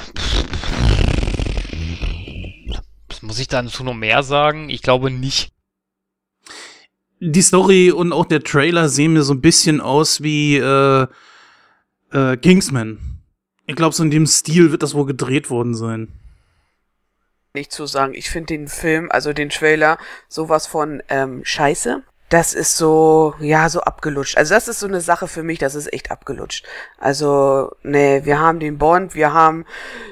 Muss 3.21 3.39
ich 3.39 3.47
dazu 3.47 3.83
noch 3.83 3.93
mehr 3.93 4.21
sagen? 4.21 4.69
Ich 4.69 4.81
glaube 4.81 5.09
nicht. 5.09 5.51
Die 7.19 7.41
Story 7.41 7.89
und 7.89 8.11
auch 8.11 8.25
der 8.25 8.43
Trailer 8.43 8.89
sehen 8.89 9.13
mir 9.13 9.23
so 9.23 9.33
ein 9.33 9.41
bisschen 9.41 9.79
aus 9.79 10.21
wie 10.21 10.57
äh, 10.57 11.07
äh, 12.11 12.37
Kingsman. 12.37 12.99
Ich 13.65 13.75
glaube, 13.75 13.95
so 13.95 14.03
in 14.03 14.11
dem 14.11 14.27
Stil 14.27 14.71
wird 14.71 14.83
das 14.83 14.93
wohl 14.93 15.05
gedreht 15.05 15.49
worden 15.49 15.73
sein 15.73 16.19
nicht 17.53 17.71
zu 17.71 17.85
sagen. 17.85 18.15
Ich 18.15 18.31
finde 18.31 18.47
den 18.47 18.67
Film, 18.67 19.09
also 19.11 19.31
den 19.31 19.49
Trailer, 19.49 19.99
sowas 20.27 20.65
von 20.65 21.03
ähm, 21.09 21.41
scheiße. 21.43 22.01
Das 22.29 22.55
ist 22.55 22.77
so, 22.77 23.35
ja, 23.39 23.69
so 23.69 23.81
abgelutscht. 23.81 24.37
Also 24.37 24.55
das 24.55 24.67
ist 24.67 24.79
so 24.79 24.87
eine 24.87 25.01
Sache 25.01 25.27
für 25.27 25.43
mich, 25.43 25.59
das 25.59 25.75
ist 25.75 25.93
echt 25.93 26.09
abgelutscht. 26.09 26.65
Also, 26.97 27.71
nee, 27.83 28.21
wir 28.25 28.39
haben 28.39 28.59
den 28.59 28.79
Bond, 28.79 29.13
wir 29.13 29.33
haben 29.33 29.65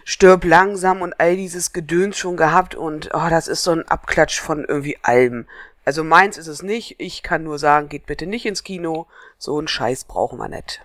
Stirb 0.04 0.44
langsam 0.44 1.02
und 1.02 1.20
all 1.20 1.36
dieses 1.36 1.74
Gedöns 1.74 2.16
schon 2.16 2.38
gehabt 2.38 2.76
und 2.76 3.10
oh, 3.12 3.28
das 3.28 3.48
ist 3.48 3.64
so 3.64 3.72
ein 3.72 3.88
Abklatsch 3.88 4.40
von 4.40 4.64
irgendwie 4.64 5.00
allem. 5.02 5.48
Also 5.84 6.04
meins 6.04 6.38
ist 6.38 6.46
es 6.46 6.62
nicht. 6.62 6.98
Ich 7.00 7.24
kann 7.24 7.44
nur 7.44 7.58
sagen, 7.58 7.90
geht 7.90 8.06
bitte 8.06 8.28
nicht 8.28 8.46
ins 8.46 8.64
Kino. 8.64 9.08
So 9.40 9.58
einen 9.58 9.68
Scheiß 9.68 10.04
brauchen 10.04 10.38
wir 10.38 10.48
nicht. 10.48 10.80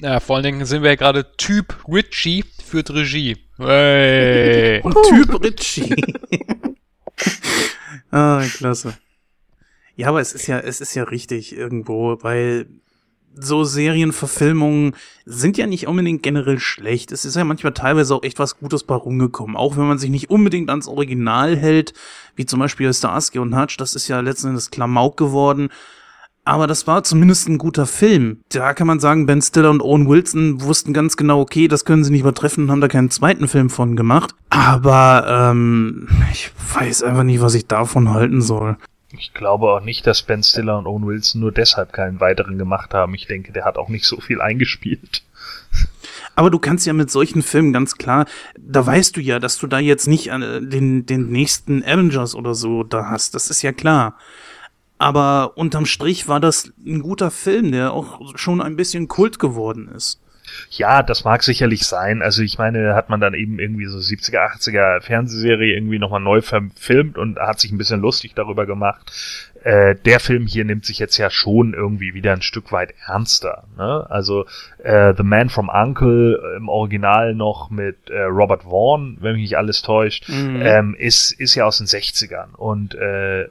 Ja, 0.00 0.20
vor 0.20 0.36
allen 0.36 0.44
Dingen 0.44 0.66
sind 0.66 0.82
wir 0.82 0.90
ja 0.90 0.96
gerade 0.96 1.34
Typ 1.38 1.82
Richie 1.88 2.44
führt 2.68 2.90
Regie. 2.90 3.36
Hey. 3.56 4.80
Und 4.82 4.96
Typ 5.08 5.42
Richie. 5.42 5.94
ah, 8.10 8.42
klasse. 8.56 8.94
Ja, 9.96 10.08
aber 10.08 10.20
es 10.20 10.32
ist 10.32 10.46
ja, 10.46 10.60
es 10.60 10.80
ist 10.80 10.94
ja 10.94 11.02
richtig 11.04 11.56
irgendwo, 11.56 12.18
weil 12.22 12.66
so 13.34 13.64
Serienverfilmungen 13.64 14.94
sind 15.24 15.58
ja 15.58 15.66
nicht 15.66 15.86
unbedingt 15.86 16.22
generell 16.22 16.58
schlecht. 16.58 17.12
Es 17.12 17.24
ist 17.24 17.36
ja 17.36 17.44
manchmal 17.44 17.72
teilweise 17.72 18.14
auch 18.14 18.22
echt 18.22 18.38
was 18.38 18.58
Gutes 18.58 18.84
bei 18.84 18.94
rumgekommen. 18.94 19.56
Auch 19.56 19.76
wenn 19.76 19.86
man 19.86 19.98
sich 19.98 20.10
nicht 20.10 20.30
unbedingt 20.30 20.70
ans 20.70 20.88
Original 20.88 21.56
hält, 21.56 21.94
wie 22.36 22.46
zum 22.46 22.60
Beispiel 22.60 22.92
Starsky 22.92 23.38
und 23.38 23.56
Hutch, 23.56 23.76
das 23.76 23.94
ist 23.94 24.08
ja 24.08 24.20
letzten 24.20 24.48
Endes 24.48 24.70
Klamauk 24.70 25.16
geworden 25.16 25.70
aber 26.48 26.66
das 26.66 26.86
war 26.86 27.04
zumindest 27.04 27.46
ein 27.46 27.58
guter 27.58 27.86
Film. 27.86 28.40
Da 28.48 28.72
kann 28.72 28.86
man 28.86 29.00
sagen, 29.00 29.26
Ben 29.26 29.42
Stiller 29.42 29.68
und 29.68 29.82
Owen 29.82 30.08
Wilson 30.08 30.62
wussten 30.62 30.94
ganz 30.94 31.18
genau, 31.18 31.40
okay, 31.40 31.68
das 31.68 31.84
können 31.84 32.04
sie 32.04 32.10
nicht 32.10 32.22
übertreffen 32.22 32.64
und 32.64 32.70
haben 32.70 32.80
da 32.80 32.88
keinen 32.88 33.10
zweiten 33.10 33.48
Film 33.48 33.68
von 33.68 33.96
gemacht. 33.96 34.34
Aber 34.48 35.26
ähm, 35.28 36.08
ich 36.32 36.50
weiß 36.74 37.02
einfach 37.02 37.24
nicht, 37.24 37.42
was 37.42 37.54
ich 37.54 37.66
davon 37.66 38.14
halten 38.14 38.40
soll. 38.40 38.78
Ich 39.10 39.34
glaube 39.34 39.70
auch 39.70 39.82
nicht, 39.82 40.06
dass 40.06 40.22
Ben 40.22 40.42
Stiller 40.42 40.78
und 40.78 40.86
Owen 40.86 41.06
Wilson 41.06 41.42
nur 41.42 41.52
deshalb 41.52 41.92
keinen 41.92 42.18
weiteren 42.18 42.56
gemacht 42.56 42.94
haben. 42.94 43.12
Ich 43.14 43.26
denke, 43.26 43.52
der 43.52 43.66
hat 43.66 43.76
auch 43.76 43.90
nicht 43.90 44.06
so 44.06 44.18
viel 44.18 44.40
eingespielt. 44.40 45.22
Aber 46.34 46.48
du 46.48 46.58
kannst 46.58 46.86
ja 46.86 46.94
mit 46.94 47.10
solchen 47.10 47.42
Filmen 47.42 47.74
ganz 47.74 47.96
klar, 47.96 48.24
da 48.58 48.86
weißt 48.86 49.14
du 49.16 49.20
ja, 49.20 49.38
dass 49.38 49.58
du 49.58 49.66
da 49.66 49.80
jetzt 49.80 50.08
nicht 50.08 50.28
äh, 50.28 50.62
den, 50.62 51.04
den 51.04 51.28
nächsten 51.28 51.84
Avengers 51.84 52.34
oder 52.34 52.54
so 52.54 52.84
da 52.84 53.10
hast. 53.10 53.34
Das 53.34 53.50
ist 53.50 53.60
ja 53.60 53.72
klar. 53.72 54.16
Aber 54.98 55.52
unterm 55.56 55.86
Strich 55.86 56.28
war 56.28 56.40
das 56.40 56.72
ein 56.84 57.02
guter 57.02 57.30
Film, 57.30 57.72
der 57.72 57.92
auch 57.92 58.36
schon 58.36 58.60
ein 58.60 58.76
bisschen 58.76 59.08
Kult 59.08 59.38
geworden 59.38 59.88
ist. 59.94 60.20
Ja, 60.70 61.02
das 61.02 61.24
mag 61.24 61.42
sicherlich 61.42 61.86
sein. 61.86 62.22
Also 62.22 62.42
ich 62.42 62.58
meine, 62.58 62.94
hat 62.94 63.10
man 63.10 63.20
dann 63.20 63.34
eben 63.34 63.58
irgendwie 63.58 63.86
so 63.86 63.98
70er, 63.98 64.56
80er 64.56 65.00
Fernsehserie 65.02 65.74
irgendwie 65.74 65.98
nochmal 65.98 66.20
neu 66.20 66.40
verfilmt 66.40 67.18
und 67.18 67.38
hat 67.38 67.60
sich 67.60 67.70
ein 67.70 67.78
bisschen 67.78 68.00
lustig 68.00 68.32
darüber 68.34 68.66
gemacht. 68.66 69.12
Äh, 69.64 69.96
der 69.96 70.20
Film 70.20 70.46
hier 70.46 70.64
nimmt 70.64 70.86
sich 70.86 70.98
jetzt 70.98 71.16
ja 71.16 71.30
schon 71.30 71.74
irgendwie 71.74 72.14
wieder 72.14 72.32
ein 72.32 72.42
Stück 72.42 72.70
weit 72.72 72.94
ernster. 73.06 73.64
Ne? 73.76 74.06
Also 74.08 74.46
äh, 74.82 75.14
The 75.16 75.22
Man 75.22 75.48
from 75.48 75.68
Uncle 75.68 76.56
im 76.56 76.68
Original 76.68 77.34
noch 77.34 77.70
mit 77.70 78.08
äh, 78.08 78.22
Robert 78.22 78.62
Vaughn, 78.62 79.18
wenn 79.20 79.34
mich 79.34 79.42
nicht 79.42 79.58
alles 79.58 79.82
täuscht, 79.82 80.28
mhm. 80.28 80.62
ähm, 80.62 80.96
ist, 80.98 81.32
ist 81.32 81.54
ja 81.54 81.64
aus 81.64 81.78
den 81.78 81.86
60ern 81.86 82.54
und 82.56 82.94
äh, 82.94 83.48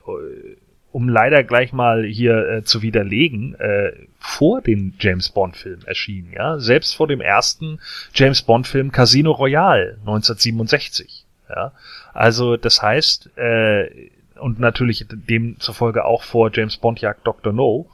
um 0.92 1.10
leider 1.10 1.44
gleich 1.44 1.74
mal 1.74 2.04
hier 2.06 2.48
äh, 2.48 2.64
zu 2.64 2.82
widerlegen, 2.82 3.56
äh, 3.60 3.92
vor 4.20 4.62
den 4.62 4.94
James 5.00 5.30
Bond-Film 5.30 5.82
erschienen, 5.86 6.34
ja, 6.34 6.60
selbst 6.60 6.96
vor 6.96 7.08
dem 7.08 7.22
ersten 7.22 7.80
James 8.14 8.42
Bond-Film 8.42 8.92
Casino 8.92 9.32
Royale 9.32 9.98
1967, 10.00 11.26
ja. 11.50 11.72
Also 12.14 12.58
das 12.58 12.82
heißt, 12.82 13.38
äh, 13.38 14.10
und 14.40 14.60
natürlich 14.60 15.06
demzufolge 15.10 16.06
auch 16.06 16.24
vor 16.24 16.52
James 16.54 16.78
Bond 16.78 17.02
Jagd 17.02 17.26
Dr. 17.26 17.54
No. 17.54 17.90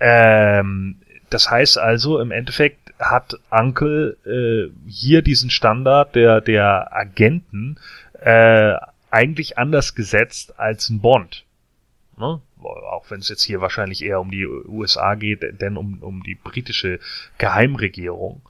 Ähm, 0.00 0.96
das 1.30 1.50
heißt 1.50 1.78
also, 1.78 2.20
im 2.20 2.30
Endeffekt 2.30 2.92
hat 2.98 3.38
Uncle 3.50 4.16
äh, 4.24 4.72
hier 4.88 5.22
diesen 5.22 5.50
Standard 5.50 6.14
der, 6.14 6.40
der 6.40 6.94
Agenten 6.94 7.76
äh, 8.20 8.74
eigentlich 9.10 9.58
anders 9.58 9.94
gesetzt 9.94 10.58
als 10.58 10.88
ein 10.88 11.00
Bond. 11.00 11.45
Ne? 12.18 12.40
Auch 12.62 13.10
wenn 13.10 13.20
es 13.20 13.28
jetzt 13.28 13.42
hier 13.42 13.60
wahrscheinlich 13.60 14.02
eher 14.02 14.20
um 14.20 14.30
die 14.30 14.46
USA 14.46 15.14
geht, 15.14 15.60
denn 15.60 15.76
um, 15.76 16.02
um 16.02 16.22
die 16.22 16.34
britische 16.34 16.98
Geheimregierung. 17.38 18.42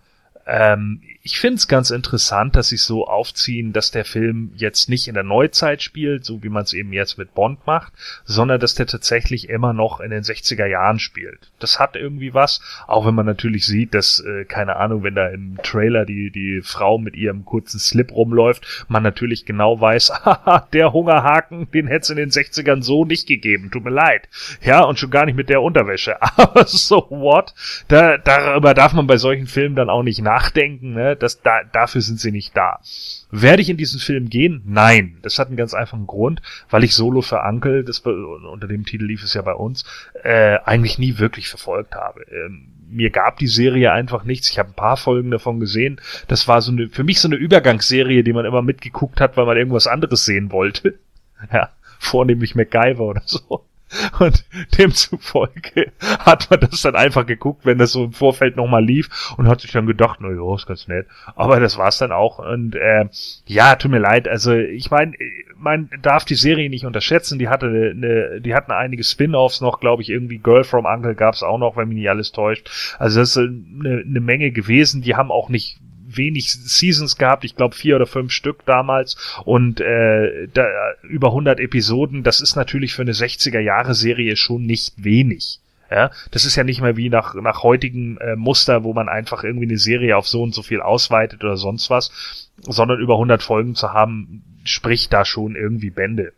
Ähm, 0.46 1.02
ich 1.26 1.40
finde 1.40 1.56
es 1.56 1.66
ganz 1.66 1.90
interessant, 1.90 2.54
dass 2.54 2.68
sie 2.68 2.76
so 2.76 3.08
aufziehen, 3.08 3.72
dass 3.72 3.90
der 3.90 4.04
Film 4.04 4.52
jetzt 4.54 4.88
nicht 4.88 5.08
in 5.08 5.14
der 5.14 5.24
Neuzeit 5.24 5.82
spielt, 5.82 6.24
so 6.24 6.44
wie 6.44 6.48
man 6.48 6.62
es 6.62 6.72
eben 6.72 6.92
jetzt 6.92 7.18
mit 7.18 7.34
Bond 7.34 7.66
macht, 7.66 7.92
sondern 8.24 8.60
dass 8.60 8.76
der 8.76 8.86
tatsächlich 8.86 9.48
immer 9.48 9.72
noch 9.72 9.98
in 9.98 10.10
den 10.10 10.22
60er 10.22 10.66
Jahren 10.66 11.00
spielt. 11.00 11.50
Das 11.58 11.80
hat 11.80 11.96
irgendwie 11.96 12.32
was, 12.32 12.60
auch 12.86 13.06
wenn 13.06 13.16
man 13.16 13.26
natürlich 13.26 13.66
sieht, 13.66 13.92
dass, 13.92 14.20
äh, 14.20 14.44
keine 14.44 14.76
Ahnung, 14.76 15.02
wenn 15.02 15.16
da 15.16 15.26
im 15.26 15.58
Trailer 15.64 16.04
die, 16.04 16.30
die 16.30 16.60
Frau 16.62 16.96
mit 16.96 17.16
ihrem 17.16 17.44
kurzen 17.44 17.80
Slip 17.80 18.12
rumläuft, 18.12 18.86
man 18.86 19.02
natürlich 19.02 19.44
genau 19.46 19.80
weiß, 19.80 20.10
haha, 20.24 20.68
der 20.72 20.92
Hungerhaken, 20.92 21.68
den 21.72 21.88
hätte 21.88 22.02
es 22.02 22.10
in 22.10 22.18
den 22.18 22.30
60ern 22.30 22.82
so 22.84 23.04
nicht 23.04 23.26
gegeben, 23.26 23.72
tut 23.72 23.82
mir 23.82 23.90
leid. 23.90 24.28
Ja, 24.62 24.84
und 24.84 25.00
schon 25.00 25.10
gar 25.10 25.26
nicht 25.26 25.36
mit 25.36 25.48
der 25.48 25.60
Unterwäsche. 25.60 26.22
Aber 26.36 26.66
so 26.66 27.08
what? 27.10 27.52
Da, 27.88 28.16
darüber 28.16 28.74
darf 28.74 28.92
man 28.92 29.08
bei 29.08 29.16
solchen 29.16 29.48
Filmen 29.48 29.74
dann 29.74 29.90
auch 29.90 30.04
nicht 30.04 30.22
nachdenken, 30.22 30.92
ne? 30.92 31.15
Das, 31.22 31.42
da, 31.42 31.62
dafür 31.72 32.00
sind 32.00 32.20
sie 32.20 32.32
nicht 32.32 32.56
da. 32.56 32.80
Werde 33.30 33.62
ich 33.62 33.70
in 33.70 33.76
diesen 33.76 34.00
Film 34.00 34.28
gehen? 34.28 34.62
Nein. 34.64 35.18
Das 35.22 35.38
hat 35.38 35.48
einen 35.48 35.56
ganz 35.56 35.74
einfachen 35.74 36.06
Grund, 36.06 36.42
weil 36.70 36.84
ich 36.84 36.94
Solo 36.94 37.22
für 37.22 37.42
Uncle, 37.42 37.84
das 37.84 38.00
unter 38.00 38.66
dem 38.66 38.84
Titel 38.84 39.04
lief 39.04 39.22
es 39.22 39.34
ja 39.34 39.42
bei 39.42 39.54
uns, 39.54 39.84
äh, 40.22 40.58
eigentlich 40.64 40.98
nie 40.98 41.18
wirklich 41.18 41.48
verfolgt 41.48 41.94
habe. 41.94 42.22
Ähm, 42.30 42.72
mir 42.88 43.10
gab 43.10 43.38
die 43.38 43.48
Serie 43.48 43.92
einfach 43.92 44.24
nichts. 44.24 44.50
Ich 44.50 44.58
habe 44.58 44.70
ein 44.70 44.76
paar 44.76 44.96
Folgen 44.96 45.30
davon 45.30 45.60
gesehen. 45.60 46.00
Das 46.28 46.46
war 46.48 46.60
so 46.60 46.72
eine, 46.72 46.88
für 46.88 47.04
mich 47.04 47.20
so 47.20 47.28
eine 47.28 47.36
Übergangsserie, 47.36 48.22
die 48.22 48.32
man 48.32 48.44
immer 48.44 48.62
mitgeguckt 48.62 49.20
hat, 49.20 49.36
weil 49.36 49.46
man 49.46 49.56
irgendwas 49.56 49.86
anderes 49.86 50.24
sehen 50.24 50.50
wollte. 50.52 50.98
Ja, 51.52 51.68
vornehmlich 51.98 52.54
MacGyver 52.54 53.04
oder 53.04 53.20
so. 53.26 53.66
Und 54.18 54.45
demzufolge 54.78 55.93
hat 56.01 56.51
man 56.51 56.61
das 56.61 56.82
dann 56.82 56.97
einfach 56.97 57.24
geguckt, 57.24 57.64
wenn 57.64 57.78
das 57.78 57.93
so 57.93 58.05
im 58.05 58.12
Vorfeld 58.12 58.57
nochmal 58.57 58.84
lief 58.84 59.09
und 59.37 59.49
hat 59.49 59.61
sich 59.61 59.70
dann 59.70 59.87
gedacht, 59.87 60.18
na 60.20 60.30
ja, 60.30 60.55
ist 60.55 60.66
ganz 60.66 60.89
nett. 60.89 61.07
Aber 61.37 61.61
das 61.61 61.78
war's 61.78 61.99
dann 61.99 62.11
auch. 62.11 62.39
Und 62.39 62.74
äh, 62.74 63.09
ja, 63.47 63.76
tut 63.76 63.91
mir 63.91 63.99
leid. 63.99 64.26
Also 64.26 64.53
ich 64.55 64.91
meine, 64.91 65.12
man 65.57 65.89
darf 66.03 66.24
die 66.24 66.34
Serie 66.34 66.68
nicht 66.68 66.84
unterschätzen. 66.84 67.39
Die 67.39 67.49
hatte 67.49 67.66
eine, 67.66 68.41
die 68.41 68.55
hatten 68.55 68.72
einige 68.72 69.05
Spin-offs 69.05 69.61
noch, 69.61 69.78
glaube 69.78 70.03
ich, 70.03 70.11
irgendwie 70.11 70.39
Girl 70.39 70.64
from 70.64 70.84
Uncle 70.84 71.14
gab's 71.14 71.43
auch 71.43 71.59
noch, 71.59 71.76
wenn 71.76 71.89
mich 71.89 71.99
nicht 71.99 72.11
alles 72.11 72.32
täuscht. 72.32 72.97
Also 72.99 73.20
das 73.20 73.30
ist 73.30 73.39
eine, 73.39 74.05
eine 74.05 74.20
Menge 74.20 74.51
gewesen. 74.51 75.03
Die 75.03 75.14
haben 75.14 75.30
auch 75.30 75.49
nicht 75.49 75.78
wenig 76.16 76.52
Seasons 76.52 77.16
gehabt, 77.16 77.44
ich 77.44 77.56
glaube 77.56 77.74
vier 77.74 77.96
oder 77.96 78.06
fünf 78.06 78.32
Stück 78.32 78.64
damals 78.66 79.16
und 79.44 79.80
äh, 79.80 80.48
da, 80.52 80.66
über 81.02 81.28
100 81.28 81.60
Episoden, 81.60 82.22
das 82.22 82.40
ist 82.40 82.56
natürlich 82.56 82.94
für 82.94 83.02
eine 83.02 83.12
60er 83.12 83.60
Jahre 83.60 83.94
Serie 83.94 84.36
schon 84.36 84.62
nicht 84.62 84.92
wenig. 84.96 85.60
Ja, 85.88 86.10
das 86.32 86.44
ist 86.44 86.56
ja 86.56 86.64
nicht 86.64 86.80
mehr 86.80 86.96
wie 86.96 87.08
nach, 87.08 87.34
nach 87.34 87.62
heutigem 87.62 88.18
äh, 88.18 88.34
Muster, 88.34 88.82
wo 88.82 88.92
man 88.92 89.08
einfach 89.08 89.44
irgendwie 89.44 89.66
eine 89.66 89.78
Serie 89.78 90.16
auf 90.16 90.26
so 90.26 90.42
und 90.42 90.52
so 90.52 90.62
viel 90.62 90.80
ausweitet 90.80 91.44
oder 91.44 91.56
sonst 91.56 91.90
was, 91.90 92.10
sondern 92.58 92.98
über 92.98 93.14
100 93.14 93.40
Folgen 93.40 93.76
zu 93.76 93.92
haben, 93.92 94.42
spricht 94.64 95.12
da 95.12 95.24
schon 95.24 95.54
irgendwie 95.54 95.90
Bände. 95.90 96.32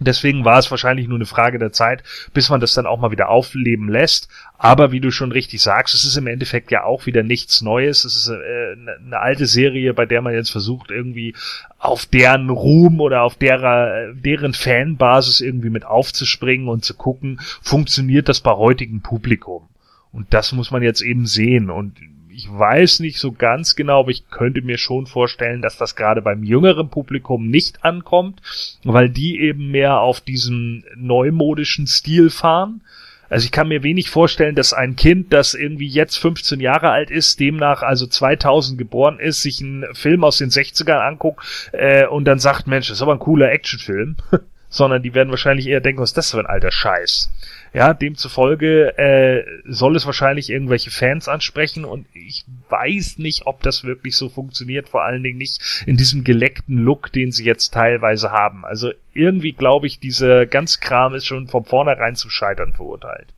Deswegen 0.00 0.44
war 0.44 0.58
es 0.58 0.70
wahrscheinlich 0.70 1.08
nur 1.08 1.18
eine 1.18 1.26
Frage 1.26 1.58
der 1.58 1.72
Zeit, 1.72 2.02
bis 2.32 2.50
man 2.50 2.60
das 2.60 2.74
dann 2.74 2.86
auch 2.86 3.00
mal 3.00 3.10
wieder 3.10 3.28
aufleben 3.28 3.88
lässt. 3.88 4.28
Aber 4.56 4.92
wie 4.92 5.00
du 5.00 5.10
schon 5.10 5.32
richtig 5.32 5.62
sagst, 5.62 5.94
es 5.94 6.04
ist 6.04 6.16
im 6.16 6.26
Endeffekt 6.26 6.70
ja 6.70 6.84
auch 6.84 7.06
wieder 7.06 7.22
nichts 7.22 7.62
Neues. 7.62 8.04
Es 8.04 8.16
ist 8.16 8.28
äh, 8.28 8.76
eine 9.04 9.20
alte 9.20 9.46
Serie, 9.46 9.94
bei 9.94 10.06
der 10.06 10.22
man 10.22 10.34
jetzt 10.34 10.50
versucht, 10.50 10.90
irgendwie 10.90 11.34
auf 11.78 12.06
deren 12.06 12.50
Ruhm 12.50 13.00
oder 13.00 13.22
auf 13.22 13.36
derer, 13.36 14.12
deren 14.12 14.54
Fanbasis 14.54 15.40
irgendwie 15.40 15.70
mit 15.70 15.84
aufzuspringen 15.84 16.68
und 16.68 16.84
zu 16.84 16.94
gucken, 16.94 17.40
funktioniert 17.62 18.28
das 18.28 18.40
bei 18.40 18.52
heutigem 18.52 19.00
Publikum. 19.00 19.68
Und 20.12 20.34
das 20.34 20.52
muss 20.52 20.70
man 20.70 20.82
jetzt 20.82 21.02
eben 21.02 21.26
sehen. 21.26 21.70
Und 21.70 21.96
ich 22.38 22.48
weiß 22.48 23.00
nicht 23.00 23.18
so 23.18 23.32
ganz 23.32 23.74
genau, 23.74 23.98
aber 23.98 24.12
ich 24.12 24.30
könnte 24.30 24.62
mir 24.62 24.78
schon 24.78 25.06
vorstellen, 25.06 25.60
dass 25.60 25.76
das 25.76 25.96
gerade 25.96 26.22
beim 26.22 26.44
jüngeren 26.44 26.88
Publikum 26.88 27.48
nicht 27.48 27.84
ankommt, 27.84 28.40
weil 28.84 29.10
die 29.10 29.40
eben 29.40 29.72
mehr 29.72 29.98
auf 29.98 30.20
diesem 30.20 30.84
neumodischen 30.94 31.88
Stil 31.88 32.30
fahren. 32.30 32.82
Also 33.28 33.44
ich 33.44 33.50
kann 33.50 33.66
mir 33.66 33.82
wenig 33.82 34.08
vorstellen, 34.08 34.54
dass 34.54 34.72
ein 34.72 34.94
Kind, 34.94 35.32
das 35.32 35.54
irgendwie 35.54 35.88
jetzt 35.88 36.16
15 36.16 36.60
Jahre 36.60 36.90
alt 36.90 37.10
ist, 37.10 37.40
demnach 37.40 37.82
also 37.82 38.06
2000 38.06 38.78
geboren 38.78 39.18
ist, 39.18 39.42
sich 39.42 39.60
einen 39.60 39.92
Film 39.96 40.22
aus 40.22 40.38
den 40.38 40.50
60ern 40.50 41.08
anguckt 41.08 41.44
äh, 41.72 42.06
und 42.06 42.24
dann 42.24 42.38
sagt, 42.38 42.68
Mensch, 42.68 42.86
das 42.86 42.98
ist 42.98 43.02
aber 43.02 43.14
ein 43.14 43.18
cooler 43.18 43.50
Actionfilm. 43.50 44.14
Sondern 44.68 45.02
die 45.02 45.14
werden 45.14 45.30
wahrscheinlich 45.30 45.66
eher 45.66 45.80
denken, 45.80 46.02
was 46.02 46.10
ist 46.10 46.16
das 46.18 46.30
für 46.30 46.38
ein 46.38 46.46
alter 46.46 46.70
Scheiß. 46.70 47.30
Ja, 47.72 47.92
demzufolge 47.94 48.96
äh, 48.98 49.44
soll 49.64 49.96
es 49.96 50.06
wahrscheinlich 50.06 50.50
irgendwelche 50.50 50.90
Fans 50.90 51.28
ansprechen 51.28 51.84
und 51.84 52.06
ich 52.14 52.44
weiß 52.68 53.18
nicht, 53.18 53.46
ob 53.46 53.62
das 53.62 53.84
wirklich 53.84 54.16
so 54.16 54.28
funktioniert, 54.28 54.88
vor 54.88 55.04
allen 55.04 55.22
Dingen 55.22 55.38
nicht 55.38 55.84
in 55.86 55.96
diesem 55.96 56.24
geleckten 56.24 56.78
Look, 56.78 57.12
den 57.12 57.30
sie 57.30 57.44
jetzt 57.44 57.74
teilweise 57.74 58.30
haben. 58.30 58.64
Also 58.64 58.92
irgendwie 59.12 59.52
glaube 59.52 59.86
ich, 59.86 60.00
dieser 60.00 60.46
ganz 60.46 60.80
Kram 60.80 61.14
ist 61.14 61.26
schon 61.26 61.48
von 61.48 61.64
vornherein 61.64 62.16
zu 62.16 62.30
scheitern 62.30 62.72
verurteilt. 62.72 63.28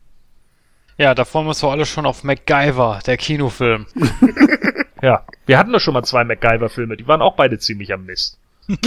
Ja, 0.96 1.14
da 1.14 1.24
freuen 1.24 1.46
wir 1.46 1.50
uns 1.50 1.60
doch 1.60 1.72
alle 1.72 1.86
schon 1.86 2.06
auf 2.06 2.24
MacGyver, 2.24 3.00
der 3.06 3.16
Kinofilm. 3.16 3.86
ja, 5.02 5.24
wir 5.46 5.58
hatten 5.58 5.72
doch 5.72 5.80
schon 5.80 5.94
mal 5.94 6.04
zwei 6.04 6.24
MacGyver-Filme, 6.24 6.96
die 6.96 7.08
waren 7.08 7.22
auch 7.22 7.36
beide 7.36 7.58
ziemlich 7.58 7.92
am 7.92 8.04
Mist. 8.04 8.38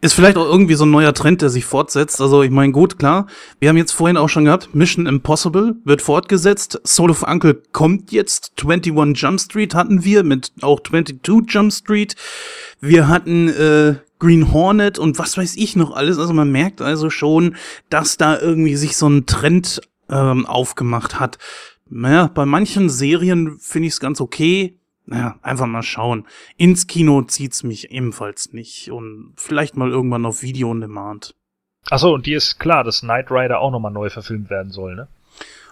Ist 0.00 0.14
vielleicht 0.14 0.36
auch 0.36 0.46
irgendwie 0.46 0.74
so 0.74 0.84
ein 0.84 0.90
neuer 0.90 1.14
Trend, 1.14 1.42
der 1.42 1.50
sich 1.50 1.64
fortsetzt. 1.64 2.20
Also 2.20 2.42
ich 2.42 2.50
meine, 2.50 2.72
gut, 2.72 2.98
klar. 2.98 3.26
Wir 3.58 3.68
haben 3.68 3.76
jetzt 3.76 3.92
vorhin 3.92 4.16
auch 4.16 4.28
schon 4.28 4.44
gehabt, 4.46 4.74
Mission 4.74 5.06
Impossible 5.06 5.76
wird 5.84 6.02
fortgesetzt. 6.02 6.80
Soul 6.84 7.10
of 7.10 7.22
Uncle 7.22 7.62
kommt 7.72 8.12
jetzt. 8.12 8.52
21 8.62 9.20
Jump 9.20 9.40
Street 9.40 9.74
hatten 9.74 10.04
wir 10.04 10.22
mit 10.22 10.52
auch 10.62 10.80
22 10.80 11.52
Jump 11.52 11.72
Street. 11.72 12.16
Wir 12.80 13.08
hatten 13.08 13.48
äh, 13.48 13.96
Green 14.18 14.52
Hornet 14.52 14.98
und 14.98 15.18
was 15.18 15.36
weiß 15.36 15.56
ich 15.56 15.76
noch 15.76 15.92
alles. 15.94 16.18
Also 16.18 16.32
man 16.32 16.50
merkt 16.50 16.80
also 16.80 17.10
schon, 17.10 17.56
dass 17.90 18.16
da 18.16 18.38
irgendwie 18.38 18.76
sich 18.76 18.96
so 18.96 19.08
ein 19.08 19.26
Trend 19.26 19.80
ähm, 20.08 20.46
aufgemacht 20.46 21.20
hat. 21.20 21.38
Naja, 21.88 22.30
bei 22.32 22.46
manchen 22.46 22.88
Serien 22.88 23.58
finde 23.60 23.88
ich 23.88 23.94
es 23.94 24.00
ganz 24.00 24.20
okay 24.20 24.76
naja, 25.06 25.38
einfach 25.42 25.66
mal 25.66 25.82
schauen. 25.82 26.26
Ins 26.56 26.86
Kino 26.86 27.22
zieht's 27.22 27.62
mich 27.62 27.90
ebenfalls 27.90 28.52
nicht 28.52 28.90
und 28.90 29.32
vielleicht 29.36 29.76
mal 29.76 29.90
irgendwann 29.90 30.26
auf 30.26 30.42
Video 30.42 30.70
on 30.70 30.80
Demand. 30.80 31.34
Achso, 31.88 32.12
und 32.12 32.26
dir 32.26 32.36
ist 32.36 32.58
klar, 32.58 32.82
dass 32.82 33.00
Knight 33.00 33.30
Rider 33.30 33.60
auch 33.60 33.70
nochmal 33.70 33.92
neu 33.92 34.10
verfilmt 34.10 34.50
werden 34.50 34.72
soll, 34.72 34.96
ne? 34.96 35.08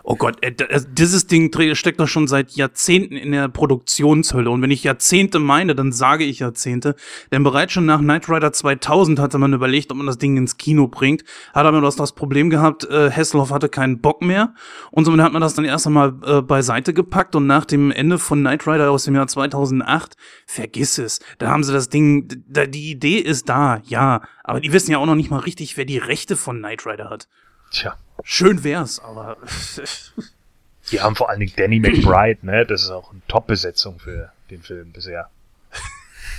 Oh 0.07 0.17
Gott, 0.17 0.37
äh, 0.43 0.53
dieses 0.87 1.27
Ding 1.29 1.51
steckt 1.75 1.99
doch 1.99 2.09
schon 2.09 2.29
seit 2.29 2.51
Jahrzehnten 2.51 3.17
in 3.17 3.33
der 3.33 3.49
Produktionshölle. 3.49 4.51
Und 4.51 4.61
wenn 4.61 4.71
ich 4.71 4.85
Jahrzehnte 4.85 5.39
meine, 5.39 5.75
dann 5.75 5.93
sage 5.93 6.25
ich 6.25 6.41
Jahrzehnte. 6.41 6.95
Denn 7.33 7.43
bereits 7.43 7.73
schon 7.73 7.87
nach 7.87 8.01
Knight 8.01 8.29
Rider 8.29 8.53
2000 8.53 9.19
hatte 9.19 9.39
man 9.39 9.55
überlegt, 9.55 9.91
ob 9.91 9.97
man 9.97 10.07
das 10.07 10.19
Ding 10.19 10.37
ins 10.37 10.59
Kino 10.59 10.89
bringt. 10.89 11.25
Hat 11.55 11.65
aber 11.65 11.81
das, 11.81 11.97
das 11.97 12.13
Problem 12.13 12.51
gehabt, 12.51 12.85
äh, 12.85 13.11
Hasselhoff 13.11 13.51
hatte 13.51 13.71
keinen 13.71 14.03
Bock 14.03 14.21
mehr. 14.21 14.53
Und 14.91 15.07
somit 15.07 15.23
hat 15.23 15.33
man 15.33 15.41
das 15.41 15.55
dann 15.55 15.65
erst 15.65 15.87
einmal 15.87 16.13
äh, 16.27 16.43
beiseite 16.43 16.93
gepackt. 16.93 17.35
Und 17.35 17.47
nach 17.47 17.65
dem 17.65 17.91
Ende 17.91 18.19
von 18.19 18.41
Knight 18.41 18.67
Rider 18.67 18.91
aus 18.91 19.05
dem 19.05 19.15
Jahr 19.15 19.27
2008, 19.27 20.19
vergiss 20.45 20.99
es. 20.99 21.21
Da 21.39 21.49
haben 21.49 21.65
sie 21.65 21.73
das 21.73 21.89
Ding, 21.89 22.29
die 22.29 22.91
Idee 22.91 23.21
ist 23.21 23.49
da, 23.49 23.81
ja. 23.85 24.21
Aber 24.43 24.61
die 24.61 24.75
wissen 24.75 24.91
ja 24.91 24.99
auch 24.99 25.07
noch 25.07 25.15
nicht 25.15 25.31
mal 25.31 25.39
richtig, 25.39 25.79
wer 25.79 25.87
die 25.87 25.97
Rechte 25.97 26.37
von 26.37 26.59
Knight 26.59 26.85
Rider 26.85 27.09
hat. 27.09 27.27
Tja. 27.71 27.97
Schön 28.25 28.65
wär's, 28.65 28.99
aber. 28.99 29.37
Die 30.91 31.01
haben 31.01 31.15
vor 31.15 31.31
allen 31.31 31.41
Dingen 31.41 31.53
Danny 31.57 31.79
McBride, 31.79 32.45
ne? 32.45 32.67
Das 32.67 32.83
ist 32.83 32.91
auch 32.91 33.13
eine 33.13 33.21
Top-Besetzung 33.29 33.99
für 33.99 34.33
den 34.51 34.63
Film 34.63 34.93
bisher. 34.93 35.29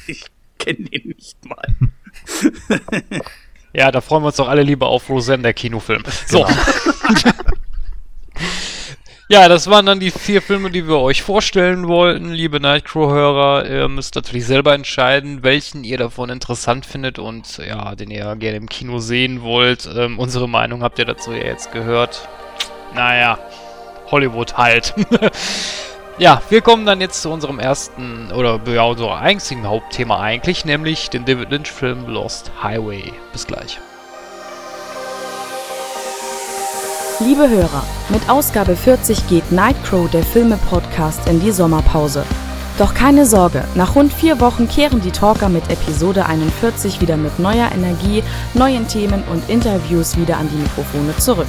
Ich 0.07 0.25
kenne 0.59 0.87
ihn 0.91 1.15
nicht 1.15 1.43
mal. 1.45 1.65
ja, 3.73 3.91
da 3.91 4.01
freuen 4.01 4.21
wir 4.21 4.27
uns 4.27 4.35
doch 4.35 4.47
alle 4.47 4.61
lieber 4.61 4.87
auf 4.87 5.09
Roseanne, 5.09 5.41
der 5.41 5.53
Kinofilm. 5.55 6.03
So. 6.27 6.43
Genau. 6.43 7.33
Ja, 9.27 9.49
das 9.49 9.67
waren 9.67 9.87
dann 9.87 9.99
die 9.99 10.11
vier 10.11 10.39
Filme, 10.39 10.69
die 10.69 10.87
wir 10.87 10.99
euch 10.99 11.23
vorstellen 11.23 11.87
wollten, 11.87 12.29
liebe 12.29 12.59
Nightcrow-Hörer. 12.59 13.67
Ihr 13.67 13.87
müsst 13.87 14.13
natürlich 14.13 14.45
selber 14.45 14.75
entscheiden, 14.75 15.41
welchen 15.41 15.83
ihr 15.83 15.97
davon 15.97 16.29
interessant 16.29 16.85
findet 16.85 17.17
und 17.17 17.57
ja, 17.57 17.95
den 17.95 18.11
ihr 18.11 18.35
gerne 18.35 18.57
im 18.57 18.69
Kino 18.69 18.99
sehen 18.99 19.41
wollt. 19.41 19.89
Ähm, 19.97 20.19
unsere 20.19 20.47
Meinung 20.47 20.83
habt 20.83 20.99
ihr 20.99 21.05
dazu 21.05 21.31
ja 21.31 21.43
jetzt 21.43 21.71
gehört. 21.71 22.29
Naja, 22.93 23.39
Hollywood 24.11 24.57
halt. 24.57 24.93
ja, 26.19 26.43
wir 26.49 26.61
kommen 26.61 26.85
dann 26.85 27.01
jetzt 27.01 27.23
zu 27.23 27.31
unserem 27.31 27.57
ersten, 27.57 28.31
oder 28.31 28.61
ja, 28.67 28.83
unserem 28.83 29.13
einzigen 29.13 29.65
Hauptthema 29.65 30.19
eigentlich, 30.19 30.65
nämlich 30.65 31.09
den 31.09 31.25
David 31.25 31.49
Lynch-Film 31.49 32.05
Lost 32.05 32.51
Highway. 32.61 33.11
Bis 33.31 33.47
gleich. 33.47 33.79
Liebe 37.21 37.49
Hörer, 37.49 37.83
mit 38.09 38.29
Ausgabe 38.29 38.75
40 38.75 39.29
geht 39.29 39.49
Nightcrow, 39.49 40.11
der 40.11 40.21
Filme-Podcast, 40.21 41.29
in 41.29 41.39
die 41.39 41.51
Sommerpause. 41.51 42.25
Doch 42.77 42.93
keine 42.93 43.25
Sorge, 43.25 43.63
nach 43.73 43.95
rund 43.95 44.11
vier 44.11 44.41
Wochen 44.41 44.67
kehren 44.67 44.99
die 44.99 45.11
Talker 45.11 45.47
mit 45.47 45.71
Episode 45.71 46.25
41 46.25 46.99
wieder 46.99 47.15
mit 47.15 47.39
neuer 47.39 47.71
Energie, 47.71 48.21
neuen 48.53 48.85
Themen 48.89 49.23
und 49.31 49.49
Interviews 49.49 50.17
wieder 50.17 50.35
an 50.35 50.49
die 50.49 50.57
Mikrofone 50.57 51.15
zurück. 51.17 51.47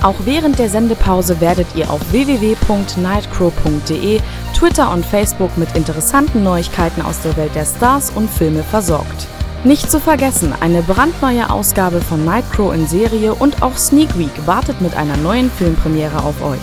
Auch 0.00 0.14
während 0.26 0.60
der 0.60 0.68
Sendepause 0.68 1.40
werdet 1.40 1.66
ihr 1.74 1.90
auf 1.90 2.00
www.nightcrow.de, 2.12 4.20
Twitter 4.56 4.92
und 4.92 5.04
Facebook 5.04 5.58
mit 5.58 5.74
interessanten 5.74 6.44
Neuigkeiten 6.44 7.02
aus 7.02 7.20
der 7.22 7.36
Welt 7.36 7.56
der 7.56 7.64
Stars 7.64 8.12
und 8.14 8.30
Filme 8.30 8.62
versorgt. 8.62 9.26
Nicht 9.64 9.90
zu 9.90 9.98
vergessen, 9.98 10.52
eine 10.60 10.82
brandneue 10.82 11.48
Ausgabe 11.48 12.02
von 12.02 12.22
Nightcrow 12.22 12.74
in 12.74 12.86
Serie 12.86 13.34
und 13.34 13.62
auch 13.62 13.78
Sneak 13.78 14.18
Week 14.18 14.46
wartet 14.46 14.82
mit 14.82 14.94
einer 14.94 15.16
neuen 15.16 15.50
Filmpremiere 15.50 16.22
auf 16.22 16.42
euch. 16.42 16.60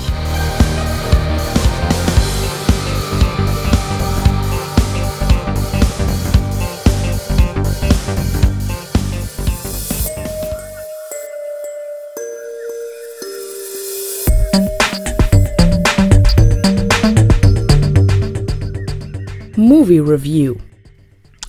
Movie 19.58 20.00
Review. 20.00 20.71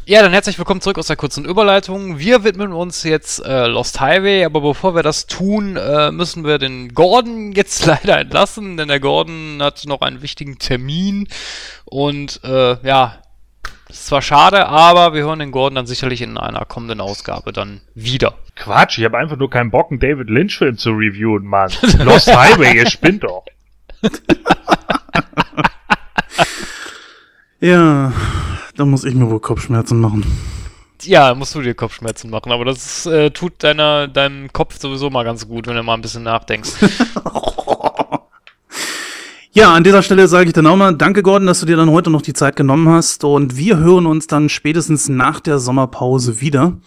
Ja, 0.05 0.21
dann 0.21 0.33
herzlich 0.33 0.59
willkommen 0.59 0.81
zurück 0.81 0.99
aus 0.99 1.07
der 1.07 1.15
kurzen 1.15 1.45
Überleitung. 1.45 2.19
Wir 2.19 2.43
widmen 2.43 2.73
uns 2.73 3.05
jetzt 3.05 3.39
äh, 3.47 3.69
Lost 3.69 4.01
Highway, 4.01 4.45
aber 4.45 4.61
bevor 4.61 4.97
wir 4.97 5.05
das 5.05 5.29
tun, 5.29 5.77
äh, 5.77 6.11
müssen 6.11 6.45
wir 6.45 6.59
den 6.59 6.93
Gordon 6.93 7.53
jetzt 7.57 7.87
leider 7.87 8.19
entlassen, 8.19 8.77
denn 8.77 8.89
der 8.89 8.99
Gordon 8.99 9.63
hat 9.63 9.85
noch 9.87 10.01
einen 10.01 10.21
wichtigen 10.21 10.59
Termin 10.59 11.29
und 11.85 12.41
äh, 12.43 12.85
ja, 12.85 13.19
ist 13.89 14.07
zwar 14.07 14.23
schade, 14.23 14.67
aber 14.67 15.15
wir 15.15 15.23
hören 15.23 15.39
den 15.39 15.53
Gordon 15.53 15.77
dann 15.77 15.87
sicherlich 15.87 16.21
in 16.21 16.37
einer 16.37 16.65
kommenden 16.65 17.01
Ausgabe 17.01 17.53
dann 17.53 17.81
wieder. 17.95 18.35
Quatsch, 18.57 18.99
ich 18.99 19.05
habe 19.05 19.19
einfach 19.19 19.37
nur 19.37 19.51
keinen 19.51 19.71
Bock, 19.71 19.93
einen 19.93 20.01
David 20.01 20.29
Lynch-Film 20.29 20.79
zu 20.79 20.91
reviewen, 20.91 21.45
Mann. 21.45 21.71
Lost 21.99 22.35
Highway, 22.37 22.77
ihr 22.77 22.91
spinnt 22.91 23.23
doch. 23.23 23.45
Ja, 27.65 28.13
da 28.83 28.87
muss 28.87 29.05
ich 29.05 29.15
mir 29.15 29.31
wohl 29.31 29.39
Kopfschmerzen 29.39 30.01
machen. 30.01 30.25
Ja, 31.03 31.37
musst 31.37 31.55
du 31.55 31.63
dir 31.63 31.73
Kopfschmerzen 31.73 32.31
machen, 32.31 32.51
aber 32.51 32.65
das 32.65 33.07
äh, 33.07 33.31
tut 33.31 33.63
deiner, 33.63 34.09
deinem 34.09 34.53
Kopf 34.53 34.81
sowieso 34.81 35.09
mal 35.09 35.23
ganz 35.23 35.47
gut, 35.47 35.69
wenn 35.69 35.77
du 35.77 35.85
mal 35.85 35.95
ein 35.95 36.03
bisschen 36.03 36.25
nachdenkst. 36.25 36.73
Ja, 39.55 39.75
an 39.75 39.85
dieser 39.85 40.03
Stelle 40.03 40.29
sage 40.29 40.47
ich 40.47 40.55
dann 40.55 40.67
auch 40.67 40.77
mal, 40.77 40.93
danke 40.95 41.23
Gordon, 41.23 41.47
dass 41.47 41.61
du 41.61 41.67
dir 41.67 41.77
dann 41.77 41.91
heute 41.91 42.09
noch 42.09 42.23
die 42.23 42.33
Zeit 42.33 42.57
genommen 42.57 42.89
hast 42.89 43.23
und 43.23 43.55
wir 43.55 43.77
hören 43.77 44.07
uns 44.07 44.27
dann 44.27 44.49
spätestens 44.49 45.11
nach 45.11 45.41
der 45.41 45.59
Sommerpause 45.59 46.41
wieder. 46.41 46.79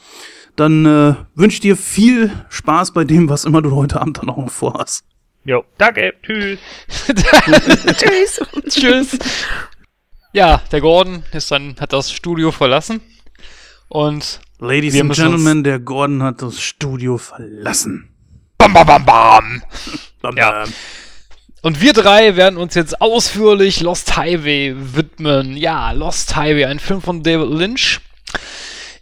Dann 0.55 0.83
äh, 0.83 1.13
wünsche 1.35 1.57
ich 1.57 1.59
dir 1.59 1.77
viel 1.77 2.31
Spaß 2.49 2.91
bei 2.93 3.03
dem, 3.03 3.29
was 3.29 3.45
immer 3.45 3.61
du 3.61 3.75
heute 3.75 4.01
Abend 4.01 4.17
dann 4.17 4.29
auch 4.29 4.37
noch 4.37 4.49
vorhast. 4.49 5.05
Jo, 5.43 5.63
danke, 5.77 6.11
tschüss. 6.23 6.57
Tschüss. 7.07 8.41
Tschüss. 8.67 9.19
Ja, 10.35 10.61
der 10.69 10.81
Gordon 10.81 11.23
ist 11.31 11.49
dann, 11.49 11.77
hat 11.79 11.93
das 11.93 12.11
Studio 12.11 12.51
verlassen 12.51 12.99
und 13.87 14.41
Ladies 14.59 14.99
and 14.99 15.13
Gentlemen, 15.13 15.63
der 15.63 15.79
Gordon 15.79 16.23
hat 16.23 16.41
das 16.41 16.59
Studio 16.59 17.17
verlassen. 17.17 18.09
bam 18.57 18.73
bam 18.73 18.85
bam 18.85 19.05
bam. 19.05 19.63
Bam, 20.21 20.35
Ja. 20.35 20.51
bam. 20.51 20.73
Und 21.61 21.79
wir 21.79 21.93
drei 21.93 22.35
werden 22.35 22.57
uns 22.57 22.75
jetzt 22.75 22.99
ausführlich 22.99 23.79
Lost 23.79 24.17
Highway 24.17 24.75
widmen. 24.77 25.55
Ja, 25.55 25.91
Lost 25.93 26.35
Highway, 26.35 26.65
ein 26.65 26.79
Film 26.79 27.01
von 27.01 27.23
David 27.23 27.47
Lynch. 27.57 28.01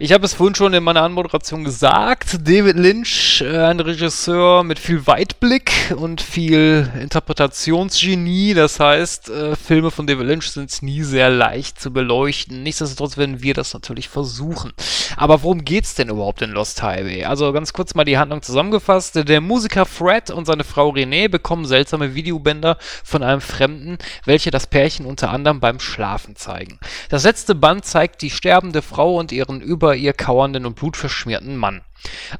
Ich 0.04 0.12
habe 0.12 0.26
es 0.26 0.34
vorhin 0.34 0.54
schon 0.54 0.74
in 0.74 0.84
meiner 0.84 1.02
Anmoderation 1.02 1.64
gesagt. 1.64 2.46
David 2.46 2.76
Lynch, 2.76 3.42
äh, 3.42 3.58
ein 3.58 3.80
Regisseur 3.80 4.66
mit 4.66 4.78
viel 4.78 5.08
Weitblick 5.08 5.96
und 5.96 6.20
viel 6.20 6.92
Interpretationsgenie. 7.00 8.54
Das 8.54 8.82
heißt, 8.82 9.30
äh, 9.30 9.56
Filme 9.56 9.92
von 9.92 10.06
David 10.06 10.28
Lynch 10.28 10.52
sind 10.52 10.82
nie 10.82 11.04
sehr 11.04 11.30
leicht 11.30 11.80
zu 11.80 11.94
beleuchten. 11.94 12.64
Nichtsdestotrotz 12.64 13.16
werden 13.16 13.42
wir 13.42 13.54
das 13.54 13.74
natürlich 13.74 14.10
versuchen. 14.10 14.74
Aber 15.16 15.42
worum 15.42 15.64
geht's 15.64 15.96
denn 15.96 16.10
überhaupt 16.10 16.42
in 16.42 16.52
Lost 16.52 16.84
Highway? 16.84 17.24
Also 17.24 17.54
ganz 17.54 17.72
kurz 17.72 17.96
mal 17.96 18.04
die 18.04 18.18
Handlung 18.18 18.42
zusammengefasst. 18.42 19.16
Der 19.16 19.40
Musiker 19.40 19.86
Fred 19.86 20.32
und 20.32 20.44
seine 20.44 20.66
Frau 20.66 20.90
Renee 20.90 21.30
bekommen 21.30 21.64
seltsame 21.64 22.14
Videobänder 22.14 22.78
von 23.06 23.24
einem 23.24 23.40
Fremden, 23.40 23.98
welche 24.26 24.52
das 24.52 24.68
Pärchen 24.68 25.06
unter 25.06 25.30
anderem 25.30 25.62
beim 25.62 25.80
Schlafen 25.80 26.36
zeigen. 26.36 26.78
Das 27.08 27.24
letzte 27.24 27.56
Band 27.56 27.86
zeigt 27.86 28.22
die 28.22 28.32
sterbende 28.32 28.82
Frau 28.82 29.16
und 29.16 29.32
ihren 29.32 29.62
über 29.62 29.93
ihr 29.96 30.14
kauernden 30.14 30.66
und 30.66 30.76
blutverschmierten 30.76 31.58
Mann. 31.58 31.82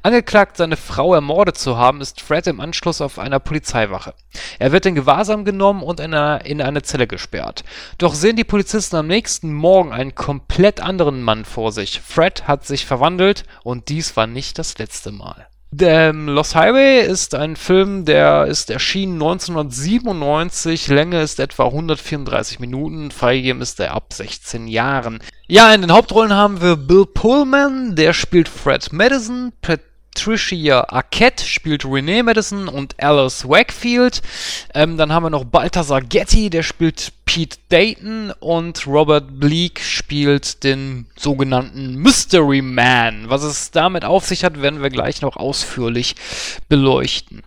Angeklagt, 0.02 0.56
seine 0.56 0.76
Frau 0.76 1.14
ermordet 1.14 1.56
zu 1.56 1.76
haben, 1.76 2.00
ist 2.00 2.20
Fred 2.20 2.46
im 2.46 2.60
Anschluss 2.60 3.00
auf 3.00 3.18
einer 3.18 3.40
Polizeiwache. 3.40 4.14
Er 4.58 4.72
wird 4.72 4.86
in 4.86 4.94
Gewahrsam 4.94 5.44
genommen 5.44 5.82
und 5.82 6.00
in 6.00 6.12
eine, 6.14 6.44
in 6.44 6.60
eine 6.60 6.82
Zelle 6.82 7.06
gesperrt. 7.06 7.64
Doch 7.98 8.14
sehen 8.14 8.36
die 8.36 8.44
Polizisten 8.44 8.96
am 8.96 9.06
nächsten 9.06 9.52
Morgen 9.52 9.92
einen 9.92 10.14
komplett 10.14 10.80
anderen 10.80 11.22
Mann 11.22 11.44
vor 11.44 11.72
sich. 11.72 12.00
Fred 12.00 12.46
hat 12.46 12.66
sich 12.66 12.84
verwandelt 12.84 13.44
und 13.62 13.88
dies 13.88 14.16
war 14.16 14.26
nicht 14.26 14.58
das 14.58 14.78
letzte 14.78 15.12
Mal. 15.12 15.46
Ähm, 15.80 16.28
Lost 16.28 16.54
Highway 16.54 17.06
ist 17.06 17.34
ein 17.34 17.56
Film, 17.56 18.04
der 18.04 18.46
ist 18.46 18.70
erschienen 18.70 19.14
1997, 19.14 20.88
Länge 20.88 21.22
ist 21.22 21.40
etwa 21.40 21.66
134 21.66 22.60
Minuten, 22.60 23.10
freigegeben 23.10 23.62
ist 23.62 23.80
er 23.80 23.94
ab 23.94 24.12
16 24.12 24.66
Jahren. 24.68 25.20
Ja, 25.46 25.72
in 25.72 25.80
den 25.80 25.92
Hauptrollen 25.92 26.32
haben 26.32 26.60
wir 26.60 26.76
Bill 26.76 27.06
Pullman, 27.06 27.94
der 27.96 28.12
spielt 28.12 28.48
Fred 28.48 28.92
Madison, 28.92 29.52
Patricia 30.14 30.86
Arquette 30.90 31.44
spielt 31.44 31.84
Renee 31.84 32.22
Madison 32.22 32.68
und 32.68 32.94
Alice 33.02 33.48
Wakefield. 33.48 34.22
Ähm, 34.72 34.96
dann 34.96 35.12
haben 35.12 35.24
wir 35.24 35.30
noch 35.30 35.44
Balthazar 35.44 36.00
Getty, 36.00 36.50
der 36.50 36.62
spielt 36.62 37.12
Pete 37.24 37.58
Dayton 37.68 38.32
und 38.38 38.86
Robert 38.86 39.40
Bleak 39.40 39.80
spielt 39.80 40.62
den 40.62 41.06
sogenannten 41.16 41.96
Mystery 41.96 42.62
Man. 42.62 43.28
Was 43.28 43.42
es 43.42 43.72
damit 43.72 44.04
auf 44.04 44.24
sich 44.24 44.44
hat, 44.44 44.62
werden 44.62 44.82
wir 44.82 44.90
gleich 44.90 45.20
noch 45.20 45.36
ausführlich 45.36 46.14
beleuchten. 46.68 47.42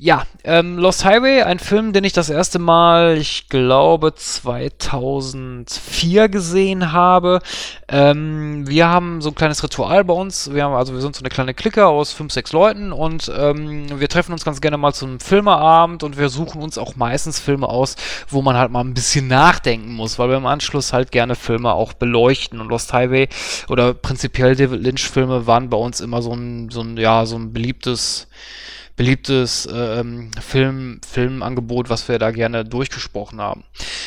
Ja, 0.00 0.22
ähm, 0.44 0.78
Lost 0.78 1.04
Highway, 1.04 1.42
ein 1.42 1.58
Film, 1.58 1.92
den 1.92 2.04
ich 2.04 2.12
das 2.12 2.30
erste 2.30 2.60
Mal, 2.60 3.18
ich 3.18 3.48
glaube, 3.48 4.14
2004 4.14 6.28
gesehen 6.28 6.92
habe. 6.92 7.40
Ähm, 7.88 8.64
wir 8.68 8.86
haben 8.86 9.20
so 9.20 9.30
ein 9.30 9.34
kleines 9.34 9.64
Ritual 9.64 10.04
bei 10.04 10.14
uns. 10.14 10.54
Wir 10.54 10.62
haben, 10.62 10.74
also 10.74 10.94
wir 10.94 11.00
sind 11.00 11.16
so 11.16 11.22
eine 11.22 11.30
kleine 11.30 11.52
Clique 11.52 11.84
aus 11.84 12.12
fünf, 12.12 12.32
sechs 12.32 12.52
Leuten 12.52 12.92
und 12.92 13.28
ähm, 13.36 13.98
wir 13.98 14.08
treffen 14.08 14.30
uns 14.30 14.44
ganz 14.44 14.60
gerne 14.60 14.76
mal 14.76 14.92
zu 14.92 15.04
einem 15.04 15.18
Filmeabend 15.18 16.04
und 16.04 16.16
wir 16.16 16.28
suchen 16.28 16.62
uns 16.62 16.78
auch 16.78 16.94
meistens 16.94 17.40
Filme 17.40 17.68
aus, 17.68 17.96
wo 18.28 18.40
man 18.40 18.56
halt 18.56 18.70
mal 18.70 18.84
ein 18.84 18.94
bisschen 18.94 19.26
nachdenken 19.26 19.94
muss, 19.94 20.16
weil 20.16 20.28
wir 20.28 20.36
im 20.36 20.46
Anschluss 20.46 20.92
halt 20.92 21.10
gerne 21.10 21.34
Filme 21.34 21.72
auch 21.72 21.92
beleuchten 21.92 22.60
und 22.60 22.68
Lost 22.68 22.92
Highway 22.92 23.28
oder 23.68 23.94
prinzipiell 23.94 24.54
David 24.54 24.80
Lynch 24.80 25.10
Filme 25.10 25.48
waren 25.48 25.68
bei 25.68 25.76
uns 25.76 26.00
immer 26.00 26.22
so 26.22 26.34
ein, 26.34 26.70
so 26.70 26.82
ein, 26.82 26.96
ja, 26.98 27.26
so 27.26 27.34
ein 27.34 27.52
beliebtes 27.52 28.28
beliebtes 28.98 29.66
ähm, 29.72 30.32
Film, 30.40 31.00
Filmangebot, 31.08 31.88
was 31.88 32.08
wir 32.08 32.18
da 32.18 32.32
gerne 32.32 32.64
durchgesprochen 32.64 33.40
haben. 33.40 33.62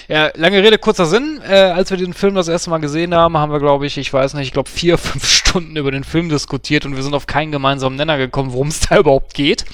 Ja, 0.10 0.32
lange 0.36 0.62
Rede, 0.62 0.78
kurzer 0.78 1.06
Sinn. 1.06 1.42
Äh, 1.48 1.56
als 1.56 1.90
wir 1.90 1.98
den 1.98 2.14
Film 2.14 2.36
das 2.36 2.50
erste 2.50 2.70
Mal 2.70 2.80
gesehen 2.80 3.16
haben, 3.16 3.38
haben 3.38 3.54
wir, 3.54 3.60
glaube 3.60 3.88
ich, 3.88 3.98
ich 3.98 4.12
weiß 4.12 4.34
nicht, 4.34 4.48
ich 4.48 4.54
glaube 4.54 4.70
vier, 4.70 4.98
fünf 5.00 5.26
Stunden 5.26 5.78
über 5.78 5.92
den 5.92 6.04
Film 6.04 6.28
diskutiert 6.28 6.86
und 6.86 6.98
wir 6.98 7.04
sind 7.04 7.16
auf 7.16 7.26
keinen 7.26 7.54
gemeinsamen 7.54 7.96
Nenner 7.96 8.18
gekommen, 8.18 8.52
worum 8.52 8.68
es 8.68 8.80
da 8.90 9.00
überhaupt 9.00 9.34
geht. 9.34 9.66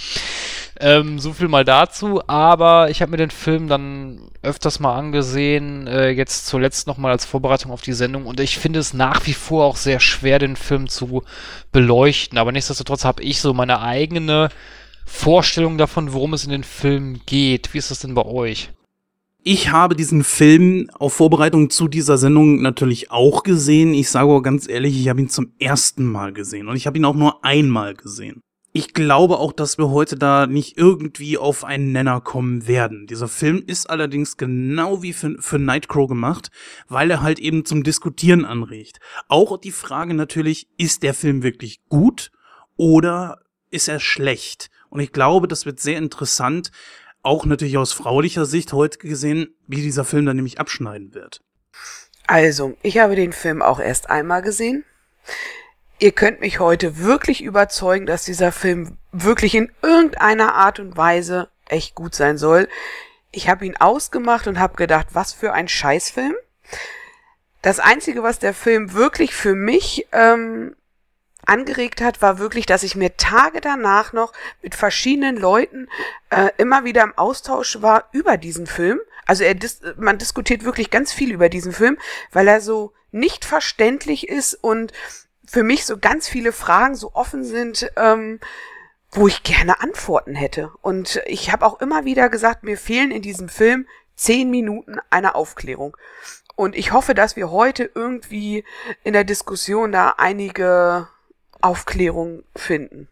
Ähm, 0.80 1.18
so 1.18 1.34
viel 1.34 1.48
mal 1.48 1.66
dazu, 1.66 2.22
aber 2.28 2.92
ich 2.92 3.02
habe 3.02 3.10
mir 3.10 3.18
den 3.18 3.32
Film 3.32 3.68
dann 3.68 4.22
öfters 4.44 4.80
mal 4.80 4.96
angesehen, 4.96 5.88
äh, 5.88 6.10
jetzt 6.10 6.46
zuletzt 6.46 6.86
nochmal 6.86 7.12
als 7.12 7.26
Vorbereitung 7.26 7.72
auf 7.72 7.82
die 7.82 7.94
Sendung 7.94 8.28
und 8.28 8.40
ich 8.40 8.60
finde 8.60 8.80
es 8.80 8.94
nach 8.94 9.26
wie 9.26 9.34
vor 9.34 9.66
auch 9.66 9.78
sehr 9.78 10.00
schwer, 10.00 10.38
den 10.38 10.56
Film 10.56 10.88
zu 10.88 11.24
beleuchten, 11.72 12.38
aber 12.38 12.52
nichtsdestotrotz 12.52 13.06
habe 13.06 13.24
ich 13.24 13.42
so 13.42 13.56
meine 13.56 13.82
eigene 13.82 14.50
Vorstellung 15.10 15.78
davon, 15.78 16.12
worum 16.12 16.34
es 16.34 16.44
in 16.44 16.52
den 16.52 16.66
Film 16.66 17.22
geht. 17.26 17.74
Wie 17.74 17.78
ist 17.78 17.90
das 17.90 18.00
denn 18.00 18.14
bei 18.14 18.26
euch? 18.26 18.72
Ich 19.42 19.72
habe 19.72 19.96
diesen 19.96 20.26
Film 20.26 20.90
auf 21.00 21.14
Vorbereitung 21.14 21.70
zu 21.70 21.88
dieser 21.88 22.18
Sendung 22.18 22.62
natürlich 22.62 23.10
auch 23.10 23.44
gesehen. 23.44 23.94
Ich 23.94 24.10
sage 24.10 24.30
aber 24.30 24.42
ganz 24.42 24.68
ehrlich, 24.68 25.00
ich 25.00 25.08
habe 25.08 25.22
ihn 25.22 25.30
zum 25.30 25.54
ersten 25.60 26.06
Mal 26.06 26.34
gesehen 26.34 26.68
und 26.68 26.76
ich 26.76 26.86
habe 26.86 26.98
ihn 26.98 27.06
auch 27.06 27.16
nur 27.16 27.46
einmal 27.46 27.96
gesehen. 27.96 28.42
Ich 28.74 28.94
glaube 28.94 29.40
auch, 29.40 29.54
dass 29.54 29.78
wir 29.78 29.90
heute 29.90 30.18
da 30.18 30.46
nicht 30.46 30.78
irgendwie 30.78 31.38
auf 31.38 31.64
einen 31.64 31.94
Nenner 31.94 32.20
kommen 32.20 32.68
werden. 32.68 33.08
Dieser 33.08 33.30
Film 33.30 33.64
ist 33.66 33.90
allerdings 33.90 34.36
genau 34.36 35.02
wie 35.02 35.14
für, 35.14 35.38
für 35.40 35.58
Nightcrow 35.58 36.08
gemacht, 36.08 36.52
weil 36.90 37.10
er 37.10 37.22
halt 37.22 37.40
eben 37.40 37.64
zum 37.64 37.84
Diskutieren 37.84 38.44
anregt. 38.44 39.00
Auch 39.30 39.58
die 39.58 39.72
Frage 39.72 40.14
natürlich, 40.14 40.68
ist 40.78 41.02
der 41.02 41.14
Film 41.14 41.44
wirklich 41.44 41.80
gut 41.88 42.30
oder 42.76 43.40
ist 43.72 43.88
er 43.88 44.02
schlecht? 44.02 44.70
Und 44.90 45.00
ich 45.00 45.12
glaube, 45.12 45.48
das 45.48 45.66
wird 45.66 45.80
sehr 45.80 45.98
interessant, 45.98 46.72
auch 47.24 47.46
natürlich 47.46 47.78
aus 47.78 47.94
fraulicher 47.94 48.46
Sicht 48.46 48.74
heute 48.74 49.00
gesehen, 49.00 49.56
wie 49.68 49.82
dieser 49.82 50.06
Film 50.06 50.26
dann 50.26 50.38
nämlich 50.38 50.60
abschneiden 50.60 51.14
wird. 51.14 51.42
Also, 52.26 52.78
ich 52.82 52.98
habe 53.00 53.16
den 53.16 53.34
Film 53.34 53.62
auch 53.62 53.80
erst 53.80 54.10
einmal 54.10 54.42
gesehen. 54.42 54.86
Ihr 56.00 56.12
könnt 56.12 56.42
mich 56.42 56.60
heute 56.60 57.00
wirklich 57.00 57.44
überzeugen, 57.44 58.06
dass 58.06 58.24
dieser 58.24 58.52
Film 58.52 58.98
wirklich 59.12 59.56
in 59.56 59.72
irgendeiner 59.82 60.54
Art 60.54 60.80
und 60.80 60.96
Weise 60.96 61.50
echt 61.68 61.96
gut 61.96 62.16
sein 62.16 62.38
soll. 62.38 62.68
Ich 63.32 63.50
habe 63.50 63.66
ihn 63.66 63.76
ausgemacht 63.76 64.48
und 64.48 64.60
habe 64.60 64.76
gedacht, 64.76 65.08
was 65.14 65.34
für 65.34 65.54
ein 65.54 65.68
Scheißfilm. 65.68 66.36
Das 67.62 67.80
Einzige, 67.80 68.24
was 68.24 68.40
der 68.40 68.54
Film 68.54 68.94
wirklich 68.94 69.34
für 69.34 69.54
mich 69.54 70.08
ähm, 70.14 70.77
angeregt 71.48 72.02
hat, 72.02 72.22
war 72.22 72.40
wirklich, 72.40 72.66
dass 72.66 72.84
ich 72.84 72.96
mir 72.96 73.18
Tage 73.18 73.62
danach 73.62 74.14
noch 74.14 74.34
mit 74.62 74.76
verschiedenen 74.76 75.38
Leuten 75.38 75.88
äh, 76.30 76.50
immer 76.58 76.84
wieder 76.84 77.04
im 77.04 77.18
Austausch 77.18 77.82
war 77.82 78.10
über 78.12 78.38
diesen 78.38 78.68
Film. 78.68 79.00
Also 79.26 79.44
dis 79.54 79.82
man 79.98 80.18
diskutiert 80.18 80.64
wirklich 80.64 80.90
ganz 80.90 81.12
viel 81.12 81.32
über 81.32 81.50
diesen 81.50 81.74
Film, 81.74 81.98
weil 82.32 82.48
er 82.48 82.62
so 82.62 82.94
nicht 83.12 83.46
verständlich 83.46 84.28
ist 84.28 84.54
und 84.54 84.94
für 85.48 85.64
mich 85.64 85.86
so 85.86 85.98
ganz 85.98 86.28
viele 86.28 86.52
Fragen 86.52 86.96
so 86.96 87.14
offen 87.14 87.44
sind, 87.44 87.90
ähm, 87.96 88.40
wo 89.12 89.28
ich 89.28 89.44
gerne 89.44 89.80
Antworten 89.82 90.36
hätte. 90.36 90.72
Und 90.82 91.22
ich 91.26 91.52
habe 91.52 91.66
auch 91.66 91.80
immer 91.80 92.06
wieder 92.06 92.30
gesagt, 92.30 92.64
mir 92.64 92.78
fehlen 92.78 93.12
in 93.12 93.22
diesem 93.22 93.50
Film 93.50 93.88
zehn 94.16 94.50
Minuten 94.50 94.98
einer 95.10 95.36
Aufklärung. 95.36 95.96
Und 96.56 96.76
ich 96.76 96.92
hoffe, 96.92 97.14
dass 97.14 97.36
wir 97.36 97.52
heute 97.52 97.90
irgendwie 97.94 98.66
in 99.04 99.14
der 99.14 99.24
Diskussion 99.24 99.92
da 99.92 100.16
einige 100.18 101.08
Aufklärung 101.62 102.44
finden. 102.56 103.08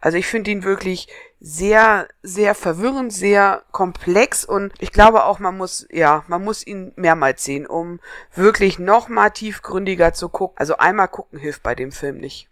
Also 0.00 0.16
ich 0.16 0.26
finde 0.26 0.50
ihn 0.50 0.64
wirklich 0.64 1.08
sehr, 1.40 2.08
sehr 2.22 2.54
verwirrend, 2.54 3.12
sehr 3.12 3.62
komplex 3.70 4.44
und 4.46 4.72
ich 4.78 4.92
glaube 4.92 5.24
auch, 5.24 5.38
man 5.38 5.56
muss, 5.56 5.86
ja, 5.90 6.24
man 6.26 6.42
muss 6.42 6.66
ihn 6.66 6.92
mehrmals 6.96 7.44
sehen, 7.44 7.66
um 7.66 8.00
wirklich 8.34 8.78
noch 8.78 9.08
mal 9.08 9.30
tiefgründiger 9.30 10.14
zu 10.14 10.30
gucken. 10.30 10.56
Also 10.58 10.78
einmal 10.78 11.08
gucken 11.08 11.38
hilft 11.38 11.62
bei 11.62 11.74
dem 11.74 11.92
Film 11.92 12.16
nicht. 12.18 12.50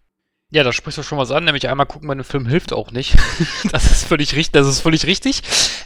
Ja, 0.50 0.62
da 0.62 0.72
sprichst 0.72 0.96
du 0.96 1.02
schon 1.02 1.18
was 1.18 1.30
an, 1.30 1.44
nämlich 1.44 1.68
einmal 1.68 1.84
gucken 1.84 2.08
bei 2.08 2.12
einem 2.12 2.24
Film 2.24 2.46
hilft 2.46 2.72
auch 2.72 2.90
nicht. 2.90 3.16
das 3.70 3.90
ist 3.90 4.04
völlig 4.04 4.34
richtig, 4.34 4.52
das 4.52 4.66
ist 4.66 4.80
völlig 4.80 5.04
richtig. 5.04 5.42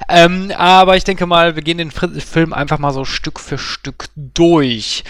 Ähm, 0.08 0.52
aber 0.56 0.96
ich 0.96 1.02
denke 1.02 1.26
mal, 1.26 1.56
wir 1.56 1.62
gehen 1.64 1.78
den 1.78 1.90
Film 1.90 2.52
einfach 2.52 2.78
mal 2.78 2.92
so 2.92 3.04
Stück 3.04 3.40
für 3.40 3.58
Stück 3.58 4.06
durch. 4.14 5.02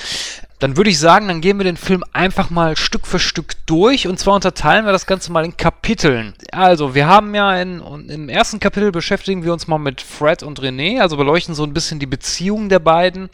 Dann 0.62 0.76
würde 0.76 0.90
ich 0.90 1.00
sagen, 1.00 1.26
dann 1.26 1.40
gehen 1.40 1.58
wir 1.58 1.64
den 1.64 1.76
Film 1.76 2.04
einfach 2.12 2.48
mal 2.48 2.76
Stück 2.76 3.08
für 3.08 3.18
Stück 3.18 3.54
durch 3.66 4.06
und 4.06 4.20
zwar 4.20 4.36
unterteilen 4.36 4.84
wir 4.84 4.92
das 4.92 5.06
Ganze 5.06 5.32
mal 5.32 5.44
in 5.44 5.56
Kapiteln. 5.56 6.34
Also, 6.52 6.94
wir 6.94 7.08
haben 7.08 7.34
ja 7.34 7.60
in, 7.60 7.80
im 8.08 8.28
ersten 8.28 8.60
Kapitel 8.60 8.92
beschäftigen 8.92 9.42
wir 9.42 9.52
uns 9.52 9.66
mal 9.66 9.78
mit 9.78 10.00
Fred 10.00 10.44
und 10.44 10.60
René, 10.60 11.00
also 11.00 11.16
beleuchten 11.16 11.56
so 11.56 11.64
ein 11.64 11.74
bisschen 11.74 11.98
die 11.98 12.06
Beziehung 12.06 12.68
der 12.68 12.78
beiden. 12.78 13.28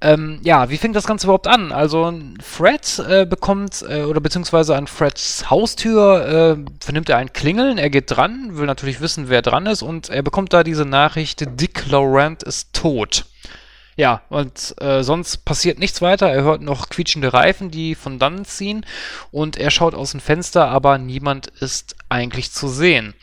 Ähm, 0.00 0.40
ja, 0.42 0.68
wie 0.68 0.76
fängt 0.76 0.96
das 0.96 1.06
Ganze 1.06 1.28
überhaupt 1.28 1.46
an? 1.46 1.70
Also, 1.70 2.12
Fred 2.42 3.04
äh, 3.08 3.24
bekommt, 3.24 3.84
äh, 3.88 4.02
oder 4.02 4.20
beziehungsweise 4.20 4.74
an 4.74 4.88
Freds 4.88 5.48
Haustür 5.50 6.56
äh, 6.58 6.84
vernimmt 6.84 7.08
er 7.08 7.18
ein 7.18 7.32
Klingeln, 7.32 7.78
er 7.78 7.88
geht 7.88 8.10
dran, 8.10 8.56
will 8.56 8.66
natürlich 8.66 9.00
wissen, 9.00 9.28
wer 9.28 9.42
dran 9.42 9.66
ist 9.66 9.82
und 9.82 10.08
er 10.08 10.22
bekommt 10.22 10.52
da 10.52 10.64
diese 10.64 10.84
Nachricht, 10.84 11.44
Dick 11.60 11.86
Laurent 11.86 12.42
ist 12.42 12.72
tot. 12.72 13.26
Ja, 13.96 14.22
und 14.28 14.74
äh, 14.80 15.02
sonst 15.02 15.44
passiert 15.44 15.78
nichts 15.78 16.02
weiter. 16.02 16.28
Er 16.28 16.42
hört 16.42 16.62
noch 16.62 16.88
quietschende 16.88 17.32
Reifen, 17.32 17.70
die 17.70 17.94
von 17.94 18.18
dann 18.18 18.44
ziehen. 18.44 18.84
Und 19.30 19.56
er 19.56 19.70
schaut 19.70 19.94
aus 19.94 20.10
dem 20.10 20.20
Fenster, 20.20 20.68
aber 20.68 20.98
niemand 20.98 21.46
ist 21.46 21.96
eigentlich 22.14 22.52
zu 22.52 22.68
sehen. 22.68 23.14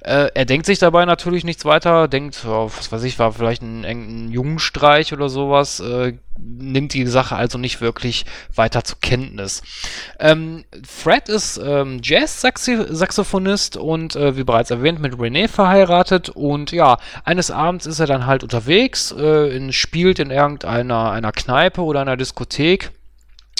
Äh, 0.00 0.28
er 0.34 0.44
denkt 0.44 0.66
sich 0.66 0.80
dabei 0.80 1.04
natürlich 1.04 1.44
nichts 1.44 1.64
weiter, 1.64 2.08
denkt, 2.08 2.44
oh, 2.44 2.70
was 2.76 2.90
weiß 2.90 3.04
ich, 3.04 3.18
war 3.20 3.32
vielleicht 3.32 3.62
ein, 3.62 3.84
ein 3.84 4.30
Jungenstreich 4.32 5.12
oder 5.12 5.28
sowas, 5.28 5.78
äh, 5.78 6.14
nimmt 6.38 6.92
die 6.94 7.06
Sache 7.06 7.36
also 7.36 7.56
nicht 7.56 7.80
wirklich 7.80 8.24
weiter 8.54 8.82
zur 8.82 8.98
Kenntnis. 9.00 9.62
Ähm, 10.18 10.64
Fred 10.84 11.28
ist 11.28 11.60
ähm, 11.62 12.00
Jazz-Saxophonist 12.02 13.76
und 13.76 14.16
äh, 14.16 14.36
wie 14.36 14.44
bereits 14.44 14.72
erwähnt 14.72 15.00
mit 15.00 15.18
Renee 15.20 15.46
verheiratet 15.46 16.28
und 16.30 16.72
ja, 16.72 16.98
eines 17.24 17.52
Abends 17.52 17.86
ist 17.86 18.00
er 18.00 18.06
dann 18.06 18.26
halt 18.26 18.42
unterwegs, 18.42 19.14
äh, 19.16 19.56
in, 19.56 19.72
spielt 19.72 20.18
in 20.18 20.32
irgendeiner 20.32 21.12
einer 21.12 21.32
Kneipe 21.32 21.82
oder 21.82 22.00
einer 22.00 22.16
Diskothek 22.16 22.90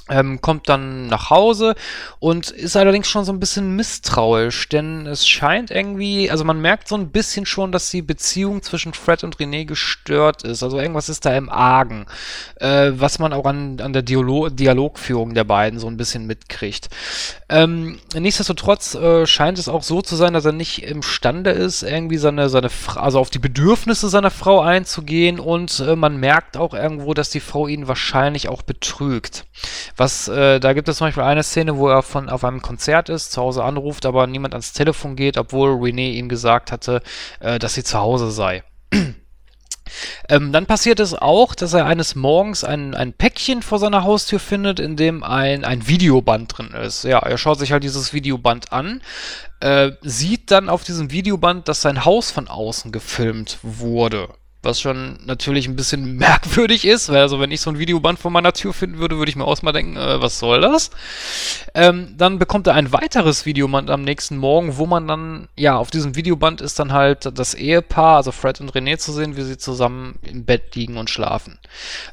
ähm, 0.09 0.41
kommt 0.41 0.69
dann 0.69 1.07
nach 1.07 1.31
Hause 1.31 1.75
und 2.19 2.51
ist 2.51 2.77
allerdings 2.77 3.09
schon 3.09 3.25
so 3.25 3.33
ein 3.33 3.41
bisschen 3.41 3.77
misstrauisch, 3.77 4.69
denn 4.69 5.07
es 5.07 5.27
scheint 5.27 5.71
irgendwie, 5.71 6.31
also 6.31 6.45
man 6.45 6.61
merkt 6.61 6.89
so 6.89 6.97
ein 6.97 7.11
bisschen 7.11 7.47
schon, 7.47 7.73
dass 7.73 7.91
die 7.91 8.03
Beziehung 8.03 8.63
zwischen 8.63 8.95
Fred 8.95 9.23
und 9.23 9.37
René 9.37 9.65
gestört 9.65 10.43
ist. 10.43 10.63
Also 10.63 10.79
irgendwas 10.79 11.09
ist 11.09 11.25
da 11.25 11.37
im 11.37 11.49
Argen, 11.49 12.07
äh, 12.57 12.91
was 12.95 13.19
man 13.19 13.33
auch 13.33 13.47
an, 13.47 13.81
an 13.81 13.93
der 13.93 14.03
Dialo 14.03 14.49
Dialogführung 14.49 15.35
der 15.35 15.45
beiden 15.45 15.79
so 15.79 15.87
ein 15.87 15.97
bisschen 15.97 16.27
mitkriegt. 16.27 16.89
Ähm, 17.49 17.99
nichtsdestotrotz 18.15 18.95
äh, 18.95 19.27
scheint 19.27 19.59
es 19.59 19.69
auch 19.69 19.83
so 19.83 20.03
zu 20.03 20.17
sein, 20.17 20.33
dass 20.33 20.45
er 20.45 20.53
nicht 20.53 20.83
imstande 20.83 21.51
ist, 21.51 21.83
irgendwie 21.83 22.19
seine, 22.19 22.49
seine 22.49 22.71
also 22.97 23.21
auf 23.21 23.31
die 23.31 23.39
Bedürfnisse 23.39 24.09
seiner 24.09 24.31
Frau 24.31 24.61
einzugehen 24.61 25.39
und 25.39 25.81
äh, 25.81 25.95
man 25.95 26.17
merkt 26.17 26.57
auch 26.57 26.75
irgendwo, 26.75 27.15
dass 27.15 27.31
die 27.31 27.41
Frau 27.41 27.69
ihn 27.69 27.89
wahrscheinlich 27.89 28.49
auch 28.49 28.63
betrügt. 28.63 29.45
Was, 29.97 30.29
äh, 30.29 30.61
da 30.61 30.73
gibt 30.73 30.89
es 30.89 30.99
zum 30.99 31.09
Beispiel 31.09 31.23
eine 31.23 31.43
Szene, 31.43 31.77
wo 31.77 31.89
er 31.89 32.03
von 32.03 32.29
auf 32.29 32.45
einem 32.45 32.63
Konzert 32.63 33.09
ist, 33.09 33.33
zu 33.33 33.41
Hause 33.41 33.65
anruft, 33.65 34.07
aber 34.07 34.27
niemand 34.27 34.55
ans 34.55 34.73
Telefon 34.73 35.17
geht, 35.17 35.37
obwohl 35.37 35.71
René 35.71 36.13
ihm 36.13 36.29
gesagt 36.29 36.73
hatte, 36.73 37.03
äh, 37.41 37.59
dass 37.59 37.75
sie 37.75 37.85
zu 37.85 37.99
Hause 37.99 38.31
sei. 38.31 38.63
Ähm, 40.29 40.53
dann 40.53 40.67
passiert 40.67 41.01
es 41.01 41.15
auch, 41.15 41.55
dass 41.55 41.75
er 41.75 41.87
eines 41.87 42.15
Morgens 42.15 42.65
ein, 42.65 42.95
ein 42.95 43.13
Päckchen 43.13 43.61
vor 43.63 43.79
seiner 43.79 44.05
Haustür 44.05 44.39
findet, 44.39 44.81
in 44.81 44.97
dem 44.97 45.23
ein, 45.23 45.65
ein 45.65 45.87
Videoband 45.87 46.57
drin 46.57 46.71
ist. 46.71 47.05
Ja, 47.05 47.19
er 47.19 47.37
schaut 47.37 47.59
sich 47.59 47.73
halt 47.73 47.85
dieses 47.85 48.13
Videoband 48.13 48.73
an, 48.73 49.03
äh, 49.61 49.91
sieht 50.01 50.51
dann 50.51 50.69
auf 50.69 50.85
diesem 50.85 51.11
Videoband, 51.11 51.69
dass 51.69 51.83
sein 51.83 52.05
Haus 52.05 52.31
von 52.31 52.49
außen 52.49 52.93
gefilmt 52.93 53.59
wurde. 53.63 54.29
Was 54.63 54.81
schon 54.81 55.19
natürlich 55.25 55.67
ein 55.67 55.77
bisschen 55.77 56.17
merkwürdig 56.17 56.85
ist, 56.85 57.09
weil 57.09 57.21
also 57.21 57.41
wenn 57.41 57.51
ich 57.51 57.61
so 57.61 57.71
ein 57.71 57.79
Videoband 57.79 58.19
vor 58.19 58.31
meiner 58.31 58.53
Tür 58.53 58.73
finden 58.73 58.99
würde, 58.99 59.19
würde 59.19 59.31
ich 59.31 59.37
mir 59.37 59.45
auch 59.45 59.61
mal 59.63 59.73
denken, 59.73 59.97
äh, 59.97 60.23
was 60.23 60.39
soll 60.39 60.61
das? 60.61 60.91
Ähm, 61.75 62.15
dann 62.17 62.39
bekommt 62.39 62.67
er 62.67 62.75
ein 62.75 62.93
weiteres 62.93 63.45
Videoband 63.45 63.91
am 63.91 64.03
nächsten 64.03 64.37
Morgen, 64.37 64.77
wo 64.77 64.87
man 64.87 65.09
dann, 65.09 65.49
ja, 65.57 65.77
auf 65.77 65.91
diesem 65.91 66.17
Videoband 66.17 66.61
ist 66.61 66.79
dann 66.79 66.93
halt 66.93 67.31
das 67.39 67.55
Ehepaar, 67.55 68.17
also 68.17 68.33
Fred 68.33 68.61
und 68.61 68.73
René 68.73 68.99
zu 68.99 69.13
sehen, 69.13 69.37
wie 69.37 69.43
sie 69.43 69.59
zusammen 69.59 70.19
im 70.23 70.45
Bett 70.45 70.75
liegen 70.75 70.97
und 70.97 71.11
schlafen. 71.11 71.59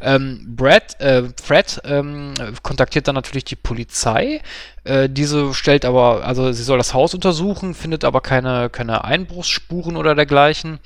Ähm, 0.02 0.56
Brad, 0.56 1.00
äh, 1.00 1.24
Fred 1.42 1.82
ähm, 1.86 2.34
kontaktiert 2.64 3.08
dann 3.08 3.16
natürlich 3.16 3.46
die 3.46 3.56
Polizei. 3.56 4.42
Äh, 4.84 5.10
diese 5.10 5.54
stellt 5.54 5.86
aber, 5.86 6.26
also 6.26 6.52
sie 6.52 6.64
soll 6.64 6.78
das 6.78 6.94
Haus 6.94 7.14
untersuchen, 7.14 7.76
findet 7.76 8.04
aber 8.04 8.22
keine, 8.22 8.70
keine 8.70 9.04
Einbruchsspuren 9.04 9.98
oder 9.98 10.16
dergleichen. 10.16 10.80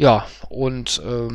Ja, 0.00 0.24
und 0.48 1.02
äh, 1.04 1.28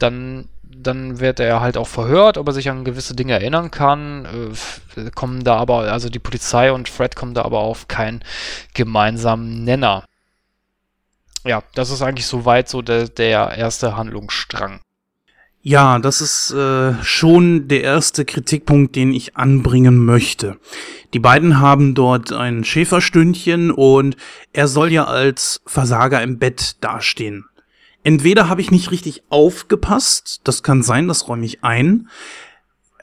dann, 0.00 0.48
dann 0.64 1.20
wird 1.20 1.38
er 1.38 1.60
halt 1.60 1.76
auch 1.76 1.86
verhört, 1.86 2.38
ob 2.38 2.48
er 2.48 2.52
sich 2.52 2.68
an 2.68 2.82
gewisse 2.82 3.14
Dinge 3.14 3.34
erinnern 3.34 3.70
kann. 3.70 4.52
Äh, 4.96 5.10
kommen 5.12 5.44
da 5.44 5.54
aber, 5.54 5.92
also 5.92 6.08
die 6.08 6.18
Polizei 6.18 6.72
und 6.72 6.88
Fred 6.88 7.14
kommen 7.14 7.34
da 7.34 7.42
aber 7.42 7.60
auf 7.60 7.86
keinen 7.86 8.24
gemeinsamen 8.74 9.62
Nenner. 9.62 10.06
Ja, 11.44 11.62
das 11.76 11.90
ist 11.90 12.02
eigentlich 12.02 12.26
soweit 12.26 12.68
so 12.68 12.82
der, 12.82 13.06
der 13.06 13.52
erste 13.52 13.96
Handlungsstrang. 13.96 14.80
Ja, 15.62 16.00
das 16.00 16.20
ist 16.20 16.50
äh, 16.50 16.94
schon 17.04 17.68
der 17.68 17.82
erste 17.82 18.24
Kritikpunkt, 18.24 18.96
den 18.96 19.12
ich 19.12 19.36
anbringen 19.36 20.04
möchte. 20.04 20.56
Die 21.14 21.20
beiden 21.20 21.60
haben 21.60 21.94
dort 21.94 22.32
ein 22.32 22.64
Schäferstündchen 22.64 23.70
und 23.70 24.16
er 24.52 24.66
soll 24.66 24.90
ja 24.90 25.04
als 25.04 25.60
Versager 25.64 26.20
im 26.22 26.40
Bett 26.40 26.82
dastehen. 26.82 27.44
Entweder 28.02 28.48
habe 28.48 28.60
ich 28.60 28.70
nicht 28.70 28.90
richtig 28.90 29.22
aufgepasst, 29.28 30.40
das 30.44 30.62
kann 30.62 30.82
sein, 30.82 31.08
das 31.08 31.28
räume 31.28 31.44
ich 31.44 31.62
ein. 31.62 32.08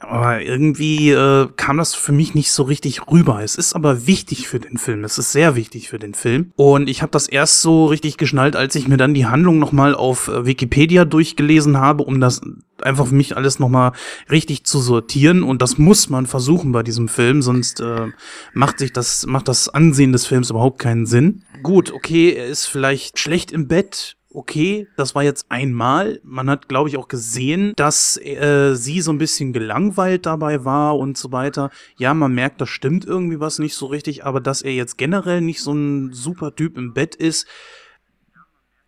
Aber 0.00 0.40
irgendwie 0.40 1.10
äh, 1.10 1.48
kam 1.56 1.78
das 1.78 1.94
für 1.94 2.12
mich 2.12 2.34
nicht 2.34 2.52
so 2.52 2.62
richtig 2.62 3.08
rüber. 3.10 3.42
Es 3.42 3.56
ist 3.56 3.74
aber 3.74 4.06
wichtig 4.06 4.46
für 4.46 4.60
den 4.60 4.78
Film. 4.78 5.02
Es 5.02 5.18
ist 5.18 5.32
sehr 5.32 5.56
wichtig 5.56 5.88
für 5.88 5.98
den 5.98 6.14
Film. 6.14 6.52
Und 6.56 6.88
ich 6.88 7.02
habe 7.02 7.10
das 7.10 7.26
erst 7.26 7.62
so 7.62 7.86
richtig 7.86 8.16
geschnallt, 8.16 8.54
als 8.54 8.76
ich 8.76 8.86
mir 8.86 8.96
dann 8.96 9.14
die 9.14 9.26
Handlung 9.26 9.58
nochmal 9.58 9.94
auf 9.94 10.28
äh, 10.28 10.46
Wikipedia 10.46 11.04
durchgelesen 11.04 11.78
habe, 11.78 12.04
um 12.04 12.20
das 12.20 12.40
einfach 12.80 13.08
für 13.08 13.14
mich 13.14 13.36
alles 13.36 13.58
nochmal 13.58 13.92
richtig 14.30 14.64
zu 14.64 14.78
sortieren. 14.78 15.42
Und 15.42 15.62
das 15.62 15.78
muss 15.78 16.08
man 16.08 16.26
versuchen 16.26 16.70
bei 16.70 16.84
diesem 16.84 17.08
Film, 17.08 17.42
sonst 17.42 17.80
äh, 17.80 18.06
macht 18.52 18.78
sich 18.78 18.92
das, 18.92 19.26
macht 19.26 19.48
das 19.48 19.68
Ansehen 19.68 20.12
des 20.12 20.26
Films 20.26 20.50
überhaupt 20.50 20.78
keinen 20.78 21.06
Sinn. 21.06 21.42
Gut, 21.64 21.92
okay, 21.92 22.34
er 22.34 22.46
ist 22.46 22.66
vielleicht 22.66 23.18
schlecht 23.18 23.50
im 23.50 23.66
Bett, 23.66 24.16
okay, 24.38 24.86
das 24.96 25.16
war 25.16 25.24
jetzt 25.24 25.46
einmal. 25.48 26.20
Man 26.22 26.48
hat, 26.48 26.68
glaube 26.68 26.88
ich, 26.88 26.96
auch 26.96 27.08
gesehen, 27.08 27.72
dass 27.74 28.16
äh, 28.18 28.74
sie 28.74 29.00
so 29.00 29.10
ein 29.10 29.18
bisschen 29.18 29.52
gelangweilt 29.52 30.26
dabei 30.26 30.64
war 30.64 30.96
und 30.96 31.18
so 31.18 31.32
weiter. 31.32 31.70
Ja, 31.96 32.14
man 32.14 32.32
merkt, 32.34 32.60
da 32.60 32.66
stimmt 32.66 33.04
irgendwie 33.04 33.40
was 33.40 33.58
nicht 33.58 33.74
so 33.74 33.86
richtig, 33.86 34.24
aber 34.24 34.40
dass 34.40 34.62
er 34.62 34.72
jetzt 34.72 34.96
generell 34.96 35.40
nicht 35.40 35.60
so 35.60 35.72
ein 35.72 36.12
super 36.12 36.54
Typ 36.54 36.78
im 36.78 36.94
Bett 36.94 37.16
ist, 37.16 37.48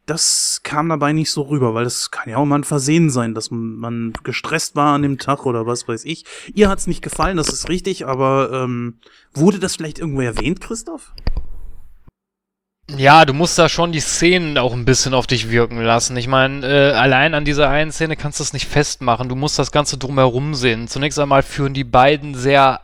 das 0.06 0.60
kam 0.62 0.88
dabei 0.88 1.12
nicht 1.12 1.30
so 1.30 1.42
rüber, 1.42 1.74
weil 1.74 1.84
das 1.84 2.12
kann 2.12 2.28
ja 2.28 2.36
auch 2.36 2.44
mal 2.44 2.60
ein 2.60 2.64
Versehen 2.64 3.10
sein, 3.10 3.34
dass 3.34 3.50
man 3.50 4.12
gestresst 4.22 4.76
war 4.76 4.94
an 4.94 5.02
dem 5.02 5.18
Tag 5.18 5.46
oder 5.46 5.66
was 5.66 5.88
weiß 5.88 6.04
ich. 6.04 6.24
Ihr 6.54 6.68
hat's 6.68 6.86
nicht 6.86 7.02
gefallen, 7.02 7.36
das 7.36 7.48
ist 7.48 7.68
richtig, 7.68 8.06
aber 8.06 8.50
ähm, 8.52 8.98
wurde 9.34 9.58
das 9.58 9.76
vielleicht 9.76 9.98
irgendwo 9.98 10.20
erwähnt, 10.20 10.60
Christoph? 10.60 11.12
Ja, 12.96 13.24
du 13.24 13.32
musst 13.32 13.58
da 13.58 13.68
schon 13.68 13.92
die 13.92 14.00
Szenen 14.00 14.58
auch 14.58 14.72
ein 14.72 14.84
bisschen 14.84 15.14
auf 15.14 15.26
dich 15.26 15.50
wirken 15.50 15.80
lassen. 15.80 16.16
Ich 16.16 16.26
meine, 16.26 16.66
äh, 16.66 16.92
allein 16.92 17.34
an 17.34 17.44
dieser 17.44 17.68
einen 17.68 17.92
Szene 17.92 18.16
kannst 18.16 18.40
du 18.40 18.44
es 18.44 18.52
nicht 18.52 18.66
festmachen. 18.66 19.28
Du 19.28 19.36
musst 19.36 19.58
das 19.58 19.72
Ganze 19.72 19.96
drumherum 19.96 20.54
sehen. 20.54 20.88
Zunächst 20.88 21.18
einmal 21.18 21.42
führen 21.42 21.74
die 21.74 21.84
beiden 21.84 22.34
sehr 22.34 22.80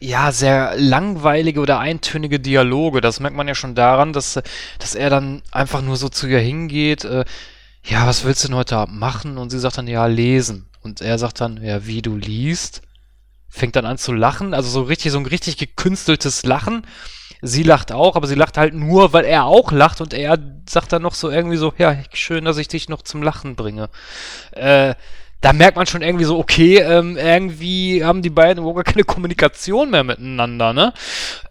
ja, 0.00 0.32
sehr 0.32 0.74
langweilige 0.76 1.60
oder 1.60 1.78
eintönige 1.78 2.40
Dialoge. 2.40 3.00
Das 3.00 3.20
merkt 3.20 3.36
man 3.36 3.48
ja 3.48 3.54
schon 3.54 3.74
daran, 3.74 4.12
dass, 4.12 4.40
dass 4.78 4.94
er 4.94 5.10
dann 5.10 5.42
einfach 5.50 5.82
nur 5.82 5.96
so 5.96 6.08
zu 6.08 6.26
ihr 6.26 6.40
hingeht, 6.40 7.04
äh, 7.04 7.24
ja, 7.84 8.06
was 8.06 8.24
willst 8.24 8.44
du 8.44 8.48
denn 8.48 8.56
heute 8.56 8.86
machen? 8.88 9.38
Und 9.38 9.50
sie 9.50 9.58
sagt 9.58 9.78
dann, 9.78 9.88
ja, 9.88 10.06
lesen. 10.06 10.68
Und 10.82 11.00
er 11.00 11.18
sagt 11.18 11.40
dann, 11.40 11.62
ja, 11.62 11.86
wie 11.86 12.02
du 12.02 12.16
liest. 12.16 12.82
Fängt 13.48 13.76
dann 13.76 13.86
an 13.86 13.98
zu 13.98 14.12
lachen, 14.12 14.54
also 14.54 14.70
so 14.70 14.82
richtig, 14.82 15.12
so 15.12 15.18
ein 15.18 15.26
richtig 15.26 15.58
gekünsteltes 15.58 16.44
Lachen. 16.44 16.86
Sie 17.44 17.64
lacht 17.64 17.90
auch, 17.90 18.14
aber 18.14 18.28
sie 18.28 18.36
lacht 18.36 18.56
halt 18.56 18.72
nur, 18.72 19.12
weil 19.12 19.24
er 19.24 19.46
auch 19.46 19.72
lacht 19.72 20.00
und 20.00 20.14
er 20.14 20.38
sagt 20.68 20.92
dann 20.92 21.02
noch 21.02 21.14
so 21.14 21.28
irgendwie 21.28 21.56
so, 21.56 21.74
ja, 21.76 21.96
schön, 22.12 22.44
dass 22.44 22.56
ich 22.56 22.68
dich 22.68 22.88
noch 22.88 23.02
zum 23.02 23.22
Lachen 23.22 23.56
bringe. 23.56 23.90
Äh, 24.52 24.94
da 25.42 25.52
merkt 25.52 25.76
man 25.76 25.86
schon 25.86 26.02
irgendwie 26.02 26.24
so, 26.24 26.38
okay, 26.38 26.78
ähm, 26.78 27.16
irgendwie 27.16 28.04
haben 28.04 28.22
die 28.22 28.30
beiden 28.30 28.62
überhaupt 28.62 28.86
keine 28.86 29.02
Kommunikation 29.02 29.90
mehr 29.90 30.04
miteinander, 30.04 30.72
ne? 30.72 30.94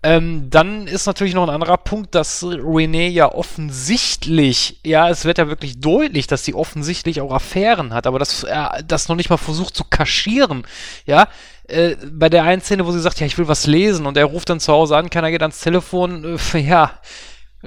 Ähm, 0.01 0.49
dann 0.49 0.87
ist 0.87 1.07
natürlich 1.07 1.33
noch 1.33 1.43
ein 1.43 1.53
anderer 1.53 1.75
Punkt, 1.75 2.15
dass 2.15 2.41
Renee 2.41 3.09
ja 3.09 3.29
offensichtlich, 3.29 4.79
ja, 4.85 5.09
es 5.09 5.25
wird 5.25 5.39
ja 5.39 5.49
wirklich 5.49 5.81
deutlich, 5.81 6.25
dass 6.25 6.45
sie 6.45 6.53
offensichtlich 6.53 7.19
auch 7.19 7.33
Affären 7.33 7.93
hat, 7.93 8.07
aber 8.07 8.17
dass 8.17 8.45
er 8.45 8.81
das 8.87 9.09
noch 9.09 9.17
nicht 9.17 9.29
mal 9.29 9.35
versucht 9.35 9.75
zu 9.75 9.83
kaschieren, 9.83 10.63
ja? 11.05 11.27
Äh, 11.71 11.95
bei 12.11 12.29
der 12.29 12.43
einen 12.43 12.61
Szene, 12.61 12.85
wo 12.85 12.91
sie 12.91 12.99
sagt, 12.99 13.19
ja, 13.19 13.25
ich 13.25 13.37
will 13.37 13.47
was 13.47 13.65
lesen 13.65 14.05
und 14.05 14.17
er 14.17 14.25
ruft 14.25 14.49
dann 14.49 14.59
zu 14.59 14.73
Hause 14.73 14.97
an, 14.97 15.09
keiner 15.09 15.31
geht 15.31 15.41
ans 15.41 15.61
Telefon, 15.61 16.37
äh, 16.53 16.59
ja, 16.59 16.91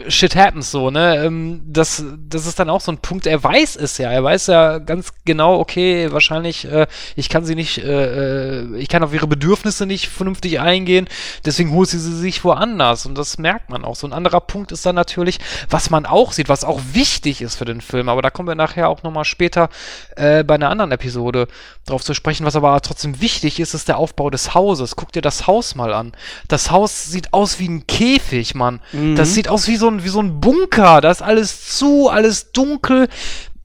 Shit 0.08 0.34
happens 0.34 0.72
so, 0.72 0.90
ne? 0.90 1.24
Ähm, 1.24 1.62
das, 1.66 2.02
das 2.28 2.46
ist 2.46 2.58
dann 2.58 2.68
auch 2.68 2.80
so 2.80 2.90
ein 2.90 2.98
Punkt, 2.98 3.26
er 3.26 3.42
weiß 3.42 3.76
es 3.76 3.96
ja. 3.98 4.10
Er 4.10 4.24
weiß 4.24 4.48
ja 4.48 4.78
ganz 4.78 5.12
genau, 5.24 5.60
okay, 5.60 6.10
wahrscheinlich, 6.10 6.64
äh, 6.64 6.88
ich 7.14 7.28
kann 7.28 7.44
sie 7.44 7.54
nicht, 7.54 7.78
äh, 7.78 8.62
äh, 8.62 8.76
ich 8.76 8.88
kann 8.88 9.04
auf 9.04 9.14
ihre 9.14 9.28
Bedürfnisse 9.28 9.86
nicht 9.86 10.08
vernünftig 10.08 10.58
eingehen, 10.58 11.06
deswegen 11.44 11.70
holt 11.70 11.88
sie 11.88 12.00
sie 12.00 12.16
sich 12.16 12.42
woanders. 12.42 13.06
Und 13.06 13.16
das 13.16 13.38
merkt 13.38 13.70
man 13.70 13.84
auch. 13.84 13.94
So 13.94 14.08
ein 14.08 14.12
anderer 14.12 14.40
Punkt 14.40 14.72
ist 14.72 14.84
dann 14.84 14.96
natürlich, 14.96 15.38
was 15.70 15.90
man 15.90 16.06
auch 16.06 16.32
sieht, 16.32 16.48
was 16.48 16.64
auch 16.64 16.80
wichtig 16.92 17.40
ist 17.40 17.54
für 17.54 17.64
den 17.64 17.80
Film, 17.80 18.08
aber 18.08 18.20
da 18.20 18.30
kommen 18.30 18.48
wir 18.48 18.56
nachher 18.56 18.88
auch 18.88 19.04
nochmal 19.04 19.24
später 19.24 19.68
äh, 20.16 20.42
bei 20.42 20.56
einer 20.56 20.70
anderen 20.70 20.90
Episode 20.90 21.46
drauf 21.86 22.02
zu 22.02 22.14
sprechen. 22.14 22.46
Was 22.46 22.56
aber 22.56 22.80
trotzdem 22.80 23.20
wichtig 23.20 23.60
ist, 23.60 23.74
ist 23.74 23.86
der 23.86 23.98
Aufbau 23.98 24.30
des 24.30 24.54
Hauses. 24.54 24.96
Guck 24.96 25.12
dir 25.12 25.22
das 25.22 25.46
Haus 25.46 25.76
mal 25.76 25.92
an. 25.92 26.12
Das 26.48 26.72
Haus 26.72 27.04
sieht 27.04 27.32
aus 27.32 27.60
wie 27.60 27.68
ein 27.68 27.86
Käfig, 27.86 28.56
Mann. 28.56 28.80
Mhm. 28.92 29.14
Das 29.16 29.34
sieht 29.34 29.48
aus 29.48 29.68
wie 29.68 29.76
so 29.76 29.83
so 29.84 29.90
ein, 29.90 30.04
wie 30.04 30.08
so 30.08 30.20
ein 30.20 30.40
Bunker. 30.40 31.00
Da 31.00 31.10
ist 31.10 31.22
alles 31.22 31.76
zu, 31.76 32.08
alles 32.08 32.52
dunkel. 32.52 33.08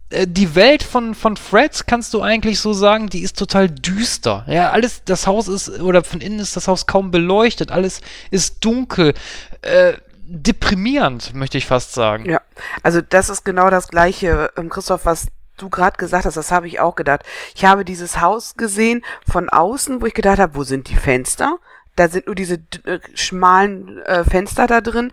Äh, 0.10 0.28
die 0.28 0.56
Welt 0.56 0.84
von, 0.84 1.16
von 1.16 1.38
Fred, 1.38 1.88
kannst 1.88 2.14
du 2.14 2.22
eigentlich 2.22 2.60
so 2.60 2.74
sagen, 2.74 3.10
die 3.10 3.22
ist 3.22 3.38
total 3.38 3.70
düster. 3.70 4.46
Ja, 4.48 4.72
alles, 4.72 5.04
das 5.06 5.28
Haus 5.28 5.48
ist, 5.48 5.70
oder 5.80 6.04
von 6.04 6.22
innen 6.22 6.40
ist 6.40 6.56
das 6.56 6.68
Haus 6.68 6.88
kaum 6.88 7.12
beleuchtet. 7.12 7.72
Alles 7.72 8.02
ist 8.32 8.64
dunkel. 8.66 9.14
Äh, 9.62 9.94
deprimierend, 10.30 11.34
möchte 11.34 11.58
ich 11.58 11.66
fast 11.66 11.94
sagen. 11.94 12.30
Ja, 12.30 12.42
also 12.84 13.02
das 13.02 13.30
ist 13.30 13.46
genau 13.46 13.70
das 13.70 13.88
Gleiche, 13.88 14.52
ähm, 14.58 14.70
Christoph, 14.70 15.06
was 15.06 15.28
du 15.58 15.70
gerade 15.70 15.98
gesagt 15.98 16.26
hast, 16.26 16.38
das 16.38 16.52
habe 16.52 16.68
ich 16.68 16.80
auch 16.80 16.96
gedacht. 16.96 17.24
Ich 17.56 17.66
habe 17.66 17.84
dieses 17.84 18.22
Haus 18.22 18.56
gesehen 18.56 19.04
von 19.28 19.50
außen, 19.50 20.02
wo 20.02 20.06
ich 20.06 20.14
gedacht 20.14 20.40
habe, 20.40 20.56
wo 20.56 20.64
sind 20.64 20.90
die 20.90 20.96
Fenster? 20.96 21.58
Da 21.96 22.08
sind 22.08 22.28
nur 22.28 22.36
diese 22.36 22.60
äh, 22.86 23.00
schmalen 23.14 24.02
äh, 24.04 24.24
Fenster 24.24 24.68
da 24.68 24.82
drin 24.82 25.12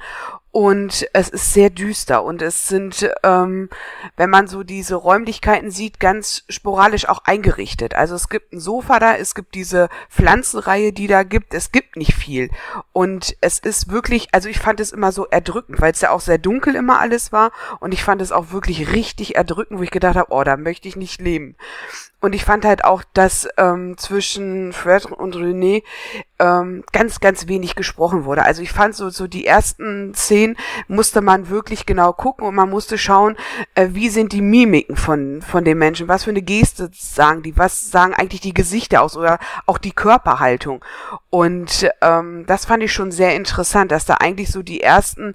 und 0.57 1.07
es 1.13 1.29
ist 1.29 1.53
sehr 1.53 1.69
düster 1.69 2.25
und 2.25 2.41
es 2.41 2.67
sind, 2.67 3.11
ähm, 3.23 3.69
wenn 4.17 4.31
man 4.31 4.47
so 4.47 4.63
diese 4.63 4.95
Räumlichkeiten 4.95 5.71
sieht, 5.71 6.01
ganz 6.01 6.45
sporadisch 6.49 7.11
auch 7.11 7.21
eingerichtet. 7.27 7.95
Also 7.95 8.15
es 8.15 8.31
gibt 8.31 8.55
ein 8.55 8.61
Sofa 8.61 8.99
da, 8.99 9.17
es 9.17 9.35
gibt 9.35 9.55
diese 9.55 9.91
Pflanzenreihe, 10.09 10.95
die 10.95 11.09
da 11.09 11.25
gibt, 11.25 11.53
es 11.53 11.73
gibt 11.73 11.97
nicht 11.97 12.15
viel. 12.15 12.49
Und 12.95 13.37
es 13.43 13.59
ist 13.59 13.91
wirklich, 13.91 14.29
also 14.33 14.49
ich 14.49 14.59
fand 14.59 14.81
es 14.81 14.93
immer 14.93 15.13
so 15.13 15.27
erdrückend, 15.27 15.79
weil 15.79 15.93
es 15.93 16.01
ja 16.01 16.09
auch 16.09 16.23
sehr 16.23 16.39
dunkel 16.39 16.75
immer 16.75 17.01
alles 17.01 17.33
war 17.33 17.53
und 17.81 17.93
ich 17.93 18.03
fand 18.03 18.23
es 18.23 18.33
auch 18.33 18.51
wirklich 18.51 18.93
richtig 18.93 19.37
erdrückend, 19.37 19.79
wo 19.79 19.83
ich 19.83 19.91
gedacht 19.91 20.17
habe, 20.17 20.33
oh, 20.33 20.43
da 20.43 20.57
möchte 20.57 20.89
ich 20.89 20.97
nicht 20.97 21.21
leben. 21.21 21.55
Und 22.21 22.35
ich 22.35 22.45
fand 22.45 22.65
halt 22.65 22.85
auch, 22.85 23.03
dass 23.13 23.47
ähm, 23.59 23.99
zwischen 23.99 24.73
Fred 24.73 25.05
und 25.05 25.37
René 25.37 25.83
ähm, 26.39 26.83
ganz, 26.91 27.21
ganz 27.21 27.47
wenig 27.47 27.75
gesprochen 27.75 28.25
wurde. 28.25 28.43
Also 28.43 28.63
ich 28.63 28.73
fand 28.73 28.95
so, 28.95 29.11
so 29.11 29.27
die 29.27 29.47
ersten 29.47 30.15
Szenen 30.15 30.57
musste 30.89 31.21
man 31.21 31.51
wirklich 31.51 31.85
genau 31.85 32.15
gucken 32.15 32.47
und 32.47 32.55
man 32.55 32.71
musste 32.71 32.97
schauen, 32.97 33.37
äh, 33.75 33.89
wie 33.91 34.09
sind 34.09 34.33
die 34.33 34.41
Mimiken 34.41 34.97
von, 34.97 35.43
von 35.43 35.65
den 35.65 35.77
Menschen, 35.77 36.09
was 36.09 36.25
für 36.25 36.31
eine 36.31 36.43
Geste 36.43 36.91
sagen 36.93 37.43
die, 37.43 37.57
was 37.57 37.91
sagen 37.91 38.15
eigentlich 38.15 38.41
die 38.41 38.55
Gesichter 38.55 39.03
aus 39.03 39.17
oder 39.17 39.39
auch 39.67 39.79
die 39.79 39.93
Körperhaltung. 39.93 40.83
Und 41.29 41.89
ähm, 42.01 42.45
das 42.47 42.65
fand 42.65 42.83
ich 42.83 42.93
schon 42.93 43.13
sehr 43.13 43.35
interessant, 43.35 43.93
dass 43.93 44.07
da 44.07 44.15
eigentlich 44.15 44.51
so 44.51 44.63
die 44.63 44.81
ersten 44.81 45.35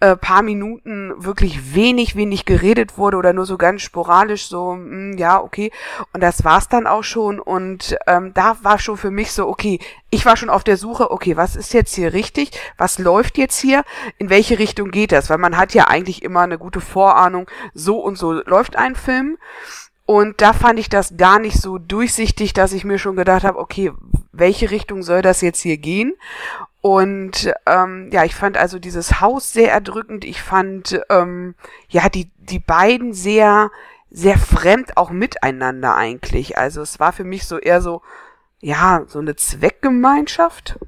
äh, 0.00 0.16
paar 0.16 0.42
Minuten 0.42 1.12
wirklich 1.16 1.74
wenig, 1.74 2.16
wenig 2.16 2.44
geredet 2.44 2.98
wurde 2.98 3.16
oder 3.16 3.32
nur 3.32 3.46
so 3.46 3.56
ganz 3.56 3.82
sporadisch 3.82 4.46
so, 4.46 4.74
mh, 4.74 4.90
hm, 4.90 5.18
ja, 5.18 5.40
okay. 5.40 5.70
Und 6.12 6.22
das 6.22 6.44
war's 6.44 6.68
dann 6.68 6.86
auch 6.86 7.04
schon. 7.04 7.38
Und 7.40 7.96
ähm, 8.06 8.32
da 8.34 8.56
war 8.62 8.78
schon 8.78 8.96
für 8.96 9.10
mich 9.10 9.32
so, 9.32 9.48
okay, 9.48 9.78
ich 10.10 10.26
war 10.26 10.36
schon 10.36 10.50
auf 10.50 10.64
der 10.64 10.76
Suche, 10.76 11.10
okay, 11.10 11.36
was 11.36 11.56
ist 11.56 11.72
jetzt 11.72 11.94
hier 11.94 12.12
richtig? 12.12 12.50
Was 12.76 12.98
läuft 12.98 13.38
jetzt 13.38 13.58
hier? 13.58 13.84
In 14.18 14.30
welche 14.30 14.58
Richtung 14.58 14.90
geht 14.90 15.12
das? 15.12 15.30
Weil 15.30 15.38
man 15.38 15.56
hat 15.56 15.74
ja 15.74 15.88
eigentlich 15.88 16.22
immer 16.22 16.40
eine 16.40 16.58
gute 16.58 16.80
Vorahnung, 16.80 17.48
so 17.72 17.98
und 17.98 18.18
so 18.18 18.32
läuft 18.32 18.76
ein 18.76 18.96
Film. 18.96 19.38
Und 20.06 20.42
da 20.42 20.52
fand 20.52 20.78
ich 20.78 20.90
das 20.90 21.16
gar 21.16 21.38
nicht 21.38 21.56
so 21.56 21.78
durchsichtig, 21.78 22.52
dass 22.52 22.72
ich 22.72 22.84
mir 22.84 22.98
schon 22.98 23.16
gedacht 23.16 23.44
habe, 23.44 23.58
okay, 23.58 23.90
welche 24.32 24.70
Richtung 24.70 25.02
soll 25.02 25.22
das 25.22 25.40
jetzt 25.40 25.62
hier 25.62 25.78
gehen? 25.78 26.14
Und 26.84 27.50
ähm, 27.64 28.10
ja, 28.12 28.24
ich 28.24 28.34
fand 28.34 28.58
also 28.58 28.78
dieses 28.78 29.22
Haus 29.22 29.54
sehr 29.54 29.72
erdrückend. 29.72 30.22
Ich 30.22 30.42
fand 30.42 31.00
ähm, 31.08 31.54
ja 31.88 32.10
die 32.10 32.30
die 32.36 32.58
beiden 32.58 33.14
sehr 33.14 33.70
sehr 34.10 34.36
fremd 34.36 34.98
auch 34.98 35.08
miteinander 35.08 35.96
eigentlich. 35.96 36.58
Also 36.58 36.82
es 36.82 37.00
war 37.00 37.14
für 37.14 37.24
mich 37.24 37.46
so 37.46 37.56
eher 37.56 37.80
so 37.80 38.02
ja 38.60 39.02
so 39.08 39.18
eine 39.18 39.34
Zweckgemeinschaft. 39.34 40.78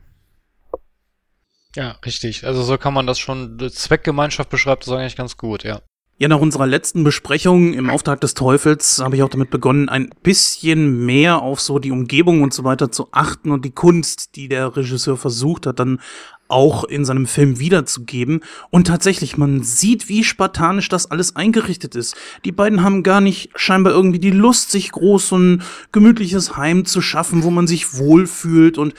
Ja, 1.75 1.93
richtig. 2.05 2.45
Also 2.45 2.63
so 2.63 2.77
kann 2.77 2.93
man 2.93 3.07
das 3.07 3.19
schon. 3.19 3.59
Zweckgemeinschaft 3.59 4.51
beschreibt 4.51 4.87
das 4.87 4.93
eigentlich 4.93 5.17
ganz 5.17 5.39
gut, 5.39 5.65
ja. 5.65 5.81
Ja, 6.19 6.29
nach 6.29 6.41
unserer 6.41 6.67
letzten 6.67 7.05
Besprechung 7.05 7.75
im 7.75 7.91
Auftrag 7.91 8.23
des 8.23 8.33
Teufels 8.33 9.01
habe 9.05 9.17
ich 9.17 9.23
auch 9.23 9.29
damit 9.29 9.51
begonnen, 9.51 9.91
ein 9.91 10.09
bisschen 10.23 11.05
mehr 11.05 11.43
auf 11.43 11.61
so 11.61 11.79
die 11.79 11.91
Umgebung 11.91 12.41
und 12.41 12.55
so 12.55 12.65
weiter 12.65 12.91
zu 12.91 13.09
achten 13.13 13.51
und 13.51 13.67
die 13.67 13.73
Kunst, 13.73 14.35
die 14.35 14.49
der 14.49 14.75
Regisseur 14.75 15.19
versucht 15.19 15.67
hat, 15.67 15.79
dann 15.79 16.01
auch 16.49 16.85
in 16.85 17.05
seinem 17.05 17.27
Film 17.27 17.59
wiederzugeben. 17.59 18.41
Und 18.71 18.87
tatsächlich, 18.87 19.37
man 19.37 19.63
sieht, 19.63 20.09
wie 20.09 20.25
spartanisch 20.25 20.89
das 20.89 21.11
alles 21.11 21.37
eingerichtet 21.37 21.95
ist. 21.95 22.17
Die 22.47 22.53
beiden 22.53 22.83
haben 22.83 23.03
gar 23.03 23.21
nicht 23.21 23.51
scheinbar 23.55 23.93
irgendwie 23.93 24.19
die 24.19 24.31
Lust, 24.31 24.71
sich 24.71 24.93
groß 24.93 25.33
und 25.33 25.65
gemütliches 25.93 26.57
Heim 26.57 26.87
zu 26.87 27.03
schaffen, 27.03 27.43
wo 27.43 27.51
man 27.51 27.67
sich 27.67 27.99
wohlfühlt 27.99 28.79
und 28.79 28.95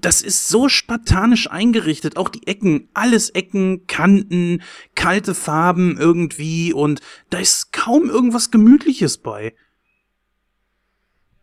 das 0.00 0.22
ist 0.22 0.48
so 0.48 0.68
spartanisch 0.68 1.50
eingerichtet. 1.50 2.16
Auch 2.16 2.28
die 2.28 2.46
Ecken, 2.46 2.88
alles 2.94 3.30
Ecken, 3.30 3.86
Kanten, 3.86 4.62
kalte 4.94 5.34
Farben 5.34 5.96
irgendwie 5.98 6.72
und 6.72 7.00
da 7.30 7.38
ist 7.38 7.72
kaum 7.72 8.08
irgendwas 8.08 8.50
Gemütliches 8.50 9.18
bei. 9.18 9.54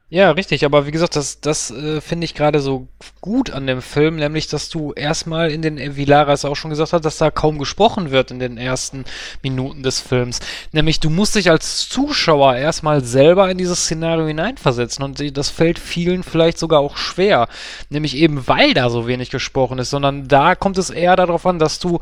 Ja, 0.10 0.32
richtig, 0.32 0.64
aber 0.64 0.88
wie 0.88 0.92
gesagt, 0.92 1.18
das, 1.18 1.42
das 1.42 1.70
äh, 1.70 2.00
finde 2.00 2.24
ich 2.24 2.34
gerade 2.34 2.62
so 2.62 2.88
gut 3.20 3.50
an 3.52 3.68
dem 3.68 3.82
Film, 3.82 4.16
nämlich, 4.16 4.48
dass 4.48 4.70
du 4.70 4.94
erstmal 4.94 5.52
in 5.52 5.62
den, 5.62 5.98
wie 5.98 6.06
Lara 6.06 6.32
es 6.32 6.46
auch 6.46 6.56
schon 6.56 6.70
gesagt 6.70 6.94
hat, 6.94 7.04
dass 7.04 7.18
da 7.18 7.30
kaum 7.30 7.60
gesprochen 7.60 8.10
wird 8.10 8.32
in 8.32 8.40
den 8.40 8.58
ersten 8.58 9.04
Minuten 9.44 9.84
des 9.84 10.00
Films. 10.00 10.40
Nämlich, 10.72 11.02
du 11.02 11.10
musst 11.10 11.36
dich 11.36 11.50
als 11.50 11.90
Zuschauer 11.90 12.56
erstmal 12.56 13.04
selber 13.04 13.52
in 13.52 13.58
dieses 13.58 13.84
Szenario 13.84 14.28
hineinversetzen 14.28 15.04
und 15.04 15.38
das 15.38 15.50
fällt 15.50 15.78
vielen 15.78 16.24
vielleicht 16.24 16.58
sogar 16.58 16.80
auch 16.80 16.96
schwer. 16.96 17.50
Nämlich 17.90 18.16
eben, 18.16 18.48
weil 18.48 18.74
da 18.74 18.90
so 18.90 19.08
wenig 19.08 19.30
gesprochen 19.30 19.78
ist, 19.78 19.90
sondern 19.90 20.30
da 20.30 20.56
kommt 20.56 20.78
es 20.78 20.90
eher 20.90 21.18
darauf 21.18 21.46
an, 21.46 21.60
dass 21.60 21.80
du 21.80 22.00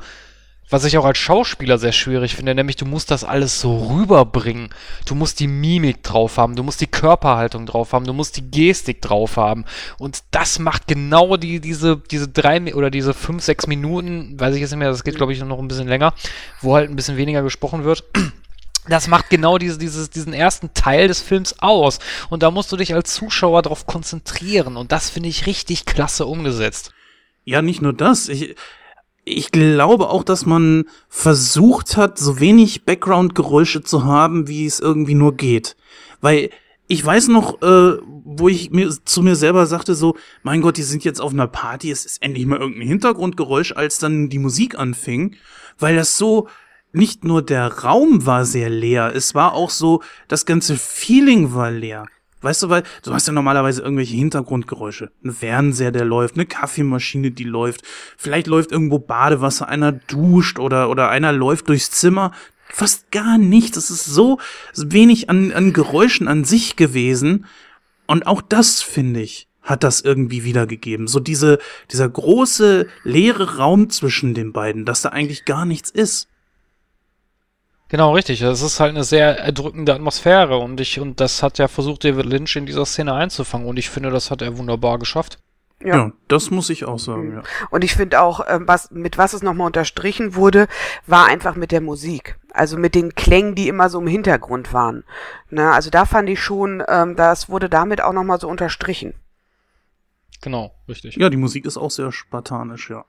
was 0.70 0.84
ich 0.84 0.97
auch 0.97 1.05
als 1.05 1.18
Schauspieler 1.18 1.78
sehr 1.78 1.91
schwierig 1.91 2.36
finde, 2.36 2.55
nämlich 2.55 2.76
du 2.76 2.86
musst 2.86 3.11
das 3.11 3.24
alles 3.24 3.61
so 3.61 3.88
rüberbringen. 3.88 4.70
Du 5.05 5.13
musst 5.13 5.39
die 5.39 5.47
Mimik 5.47 6.01
drauf 6.01 6.38
haben, 6.38 6.55
du 6.55 6.63
musst 6.63 6.82
die 6.82 6.88
Körperhaltung 6.88 7.66
drauf 7.66 7.93
haben, 7.93 8.05
du 8.05 8.13
musst 8.13 8.38
die 8.38 8.49
Gestik 8.49 9.01
drauf 9.01 9.38
haben. 9.38 9.66
Und 9.99 10.24
das 10.32 10.57
macht 10.57 10.88
genau 10.88 11.38
die, 11.38 11.59
diese, 11.59 11.97
diese 11.97 12.28
drei 12.28 12.74
oder 12.74 12.89
diese 12.89 13.13
fünf, 13.13 13.43
sechs 13.43 13.68
Minuten, 13.68 14.39
weiß 14.39 14.55
ich 14.55 14.61
jetzt 14.61 14.72
nicht 14.72 14.80
mehr, 14.80 14.89
das 14.89 15.03
geht 15.03 15.16
glaube 15.16 15.34
ich 15.34 15.43
noch 15.43 15.59
ein 15.59 15.68
bisschen 15.68 15.88
länger, 15.88 16.13
wo 16.61 16.76
halt 16.76 16.89
ein 16.89 16.95
bisschen 16.95 17.18
weniger 17.18 17.43
gesprochen 17.43 17.84
wird. 17.84 18.03
Das 18.88 19.07
macht 19.07 19.32
genau 19.32 19.57
diese, 19.57 19.80
dieses, 19.80 20.11
diesen 20.11 20.34
ersten 20.34 20.74
Teil 20.76 21.07
des 21.07 21.20
Films 21.20 21.57
aus. 21.59 21.97
Und 22.30 22.43
da 22.43 22.51
musst 22.51 22.72
du 22.72 22.78
dich 22.78 22.93
als 22.93 23.13
Zuschauer 23.16 23.63
darauf 23.63 23.88
konzentrieren. 23.88 24.78
Und 24.78 24.91
das 24.91 25.09
finde 25.09 25.30
ich 25.30 25.47
richtig 25.47 25.86
klasse 25.86 26.28
umgesetzt. 26.28 26.91
Ja, 27.45 27.63
nicht 27.63 27.82
nur 27.82 27.93
das. 27.93 28.30
Ich, 28.30 28.55
ich 29.26 29.51
glaube 29.51 30.09
auch, 30.09 30.23
dass 30.23 30.45
man 30.45 30.86
versucht 31.09 31.97
hat, 31.97 32.19
so 32.19 32.39
wenig 32.39 32.86
Background-Geräusche 32.86 33.82
zu 33.82 34.05
haben, 34.05 34.47
wie 34.47 34.65
es 34.65 34.80
irgendwie 34.80 35.15
nur 35.15 35.36
geht. 35.36 35.76
Weil 36.21 36.51
ich 36.88 37.03
weiß 37.03 37.30
noch, 37.30 37.61
äh, 37.63 37.97
wo 38.03 38.47
ich 38.47 38.69
mir 38.69 38.91
zu 39.03 39.23
mir 39.23 39.36
selber 39.36 39.65
sagte, 39.65 39.95
so, 39.95 40.15
mein 40.43 40.61
Gott, 40.61 40.78
die 40.78 40.84
sind 40.84 41.03
jetzt 41.03 41.19
auf 41.19 41.34
einer 41.34 41.47
Party, 41.47 41.89
es 41.89 42.05
ist 42.05 42.21
endlich 42.21 42.45
mal 42.45 42.59
irgendein 42.59 42.88
Hintergrundgeräusch, 42.88 43.71
als 43.71 43.97
dann 43.97 44.30
die 44.30 44.39
Musik 44.39 44.78
anfing, 44.78 45.36
weil 45.80 45.95
das 45.95 46.17
so, 46.17 46.47
nicht 46.91 47.23
nur 47.26 47.41
der 47.41 47.80
Raum 47.80 48.26
war 48.26 48.45
sehr 48.45 48.69
leer, 48.69 49.11
es 49.15 49.36
war 49.36 49.53
auch 49.53 49.71
so, 49.71 50.01
das 50.28 50.45
ganze 50.45 50.78
Feeling 50.78 51.53
war 51.53 51.71
leer. 51.71 52.05
Weißt 52.45 52.61
du, 52.61 52.69
weil 52.69 52.83
du 53.03 53.11
hast 53.11 53.25
ja 53.25 53.33
normalerweise 53.33 53.81
irgendwelche 53.81 54.15
Hintergrundgeräusche. 54.15 55.11
Ein 55.23 55.31
Fernseher, 55.31 55.91
der 55.91 56.05
läuft, 56.05 56.35
eine 56.35 56.45
Kaffeemaschine, 56.45 57.31
die 57.31 57.43
läuft. 57.43 57.81
Vielleicht 58.17 58.45
läuft 58.45 58.71
irgendwo 58.71 58.99
Badewasser, 58.99 59.67
einer 59.67 59.91
duscht 59.91 60.59
oder, 60.59 60.91
oder 60.91 61.09
einer 61.09 61.33
läuft 61.33 61.69
durchs 61.69 61.89
Zimmer. 61.89 62.31
Fast 62.69 63.09
gar 63.11 63.39
nichts. 63.39 63.77
Es 63.77 63.89
ist 63.89 64.05
so 64.05 64.37
wenig 64.75 65.27
an, 65.27 65.51
an 65.53 65.73
Geräuschen 65.73 66.27
an 66.27 66.43
sich 66.43 66.75
gewesen. 66.75 67.47
Und 68.05 68.27
auch 68.27 68.43
das, 68.43 68.79
finde 68.83 69.21
ich, 69.21 69.47
hat 69.63 69.83
das 69.83 70.01
irgendwie 70.01 70.43
wiedergegeben. 70.43 71.07
So 71.07 71.19
diese, 71.19 71.57
dieser 71.91 72.07
große 72.07 72.85
leere 73.03 73.57
Raum 73.57 73.89
zwischen 73.89 74.35
den 74.35 74.53
beiden, 74.53 74.85
dass 74.85 75.01
da 75.01 75.09
eigentlich 75.09 75.45
gar 75.45 75.65
nichts 75.65 75.89
ist. 75.89 76.27
Genau, 77.95 78.11
richtig. 78.11 78.41
Es 78.41 78.61
ist 78.61 78.81
halt 78.81 78.89
eine 78.89 79.05
sehr 79.05 79.39
erdrückende 79.39 79.93
Atmosphäre 79.93 80.57
und 80.57 80.81
ich, 80.81 80.99
und 80.99 81.21
das 81.21 81.41
hat 81.41 81.59
ja 81.59 81.69
versucht, 81.69 82.03
David 82.03 82.25
Lynch 82.25 82.57
in 82.57 82.65
dieser 82.65 82.85
Szene 82.85 83.13
einzufangen 83.13 83.65
und 83.65 83.79
ich 83.79 83.89
finde, 83.89 84.09
das 84.09 84.31
hat 84.31 84.41
er 84.41 84.57
wunderbar 84.57 84.99
geschafft. 84.99 85.39
Ja, 85.79 85.95
ja 85.95 86.11
das 86.27 86.51
muss 86.51 86.69
ich 86.69 86.83
auch 86.83 86.99
sagen, 86.99 87.31
ja. 87.31 87.43
Und 87.69 87.85
ich 87.85 87.95
finde 87.95 88.21
auch, 88.21 88.41
ähm, 88.49 88.67
was, 88.67 88.91
mit 88.91 89.17
was 89.17 89.31
es 89.31 89.43
nochmal 89.43 89.67
unterstrichen 89.67 90.35
wurde, 90.35 90.67
war 91.07 91.27
einfach 91.27 91.55
mit 91.55 91.71
der 91.71 91.79
Musik. 91.79 92.37
Also 92.51 92.77
mit 92.77 92.95
den 92.95 93.15
Klängen, 93.15 93.55
die 93.55 93.69
immer 93.69 93.87
so 93.87 94.01
im 94.01 94.07
Hintergrund 94.07 94.73
waren. 94.73 95.05
Ne, 95.49 95.71
also 95.71 95.89
da 95.89 96.03
fand 96.03 96.27
ich 96.27 96.43
schon, 96.43 96.83
ähm, 96.89 97.15
das 97.15 97.47
wurde 97.47 97.69
damit 97.69 98.01
auch 98.01 98.11
nochmal 98.11 98.41
so 98.41 98.49
unterstrichen. 98.49 99.13
Genau, 100.41 100.75
richtig. 100.89 101.15
Ja, 101.15 101.29
die 101.29 101.37
Musik 101.37 101.63
ist 101.63 101.77
auch 101.77 101.91
sehr 101.91 102.11
spartanisch, 102.11 102.89
ja. 102.89 103.05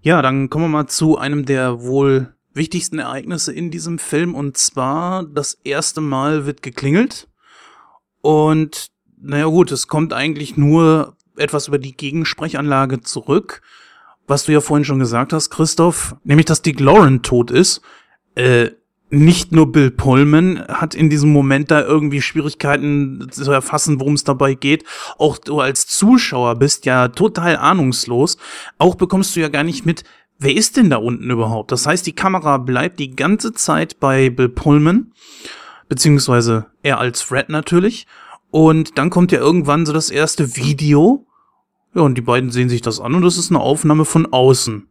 Ja, 0.00 0.22
dann 0.22 0.50
kommen 0.50 0.64
wir 0.64 0.70
mal 0.70 0.88
zu 0.88 1.18
einem 1.18 1.44
der 1.44 1.82
wohl 1.82 2.34
wichtigsten 2.54 2.98
Ereignisse 2.98 3.52
in 3.52 3.70
diesem 3.70 3.98
Film 3.98 4.34
und 4.34 4.56
zwar 4.56 5.24
das 5.24 5.58
erste 5.64 6.00
Mal 6.00 6.46
wird 6.46 6.62
geklingelt 6.62 7.28
und 8.20 8.88
naja 9.20 9.46
gut, 9.46 9.70
es 9.70 9.86
kommt 9.86 10.12
eigentlich 10.12 10.56
nur 10.56 11.16
etwas 11.36 11.68
über 11.68 11.78
die 11.78 11.96
Gegensprechanlage 11.96 13.00
zurück, 13.00 13.62
was 14.26 14.44
du 14.44 14.52
ja 14.52 14.60
vorhin 14.60 14.84
schon 14.84 14.98
gesagt 14.98 15.32
hast, 15.32 15.50
Christoph, 15.50 16.16
nämlich 16.24 16.46
dass 16.46 16.62
Dick 16.62 16.80
Lauren 16.80 17.22
tot 17.22 17.50
ist. 17.50 17.82
Äh, 18.34 18.70
nicht 19.10 19.52
nur 19.52 19.70
Bill 19.70 19.90
Pullman 19.90 20.64
hat 20.68 20.94
in 20.94 21.10
diesem 21.10 21.30
Moment 21.32 21.70
da 21.70 21.82
irgendwie 21.82 22.22
Schwierigkeiten 22.22 23.28
zu 23.30 23.50
erfassen, 23.52 24.00
worum 24.00 24.14
es 24.14 24.24
dabei 24.24 24.54
geht. 24.54 24.84
Auch 25.18 25.36
du 25.36 25.60
als 25.60 25.86
Zuschauer 25.86 26.54
bist 26.54 26.86
ja 26.86 27.08
total 27.08 27.58
ahnungslos. 27.58 28.38
Auch 28.78 28.94
bekommst 28.94 29.36
du 29.36 29.40
ja 29.40 29.48
gar 29.48 29.64
nicht 29.64 29.84
mit, 29.84 30.04
wer 30.42 30.54
ist 30.54 30.76
denn 30.76 30.90
da 30.90 30.96
unten 30.96 31.30
überhaupt? 31.30 31.72
Das 31.72 31.86
heißt, 31.86 32.06
die 32.06 32.14
Kamera 32.14 32.58
bleibt 32.58 32.98
die 32.98 33.14
ganze 33.14 33.52
Zeit 33.52 34.00
bei 34.00 34.30
Bill 34.30 34.48
Pullman, 34.48 35.12
beziehungsweise 35.88 36.66
er 36.82 36.98
als 36.98 37.22
Fred 37.22 37.48
natürlich. 37.48 38.06
Und 38.50 38.98
dann 38.98 39.10
kommt 39.10 39.32
ja 39.32 39.38
irgendwann 39.38 39.86
so 39.86 39.92
das 39.92 40.10
erste 40.10 40.56
Video. 40.56 41.26
Ja, 41.94 42.02
und 42.02 42.16
die 42.16 42.22
beiden 42.22 42.50
sehen 42.50 42.68
sich 42.68 42.82
das 42.82 43.00
an 43.00 43.14
und 43.14 43.22
das 43.22 43.38
ist 43.38 43.50
eine 43.50 43.60
Aufnahme 43.60 44.04
von 44.04 44.32
außen. 44.32 44.88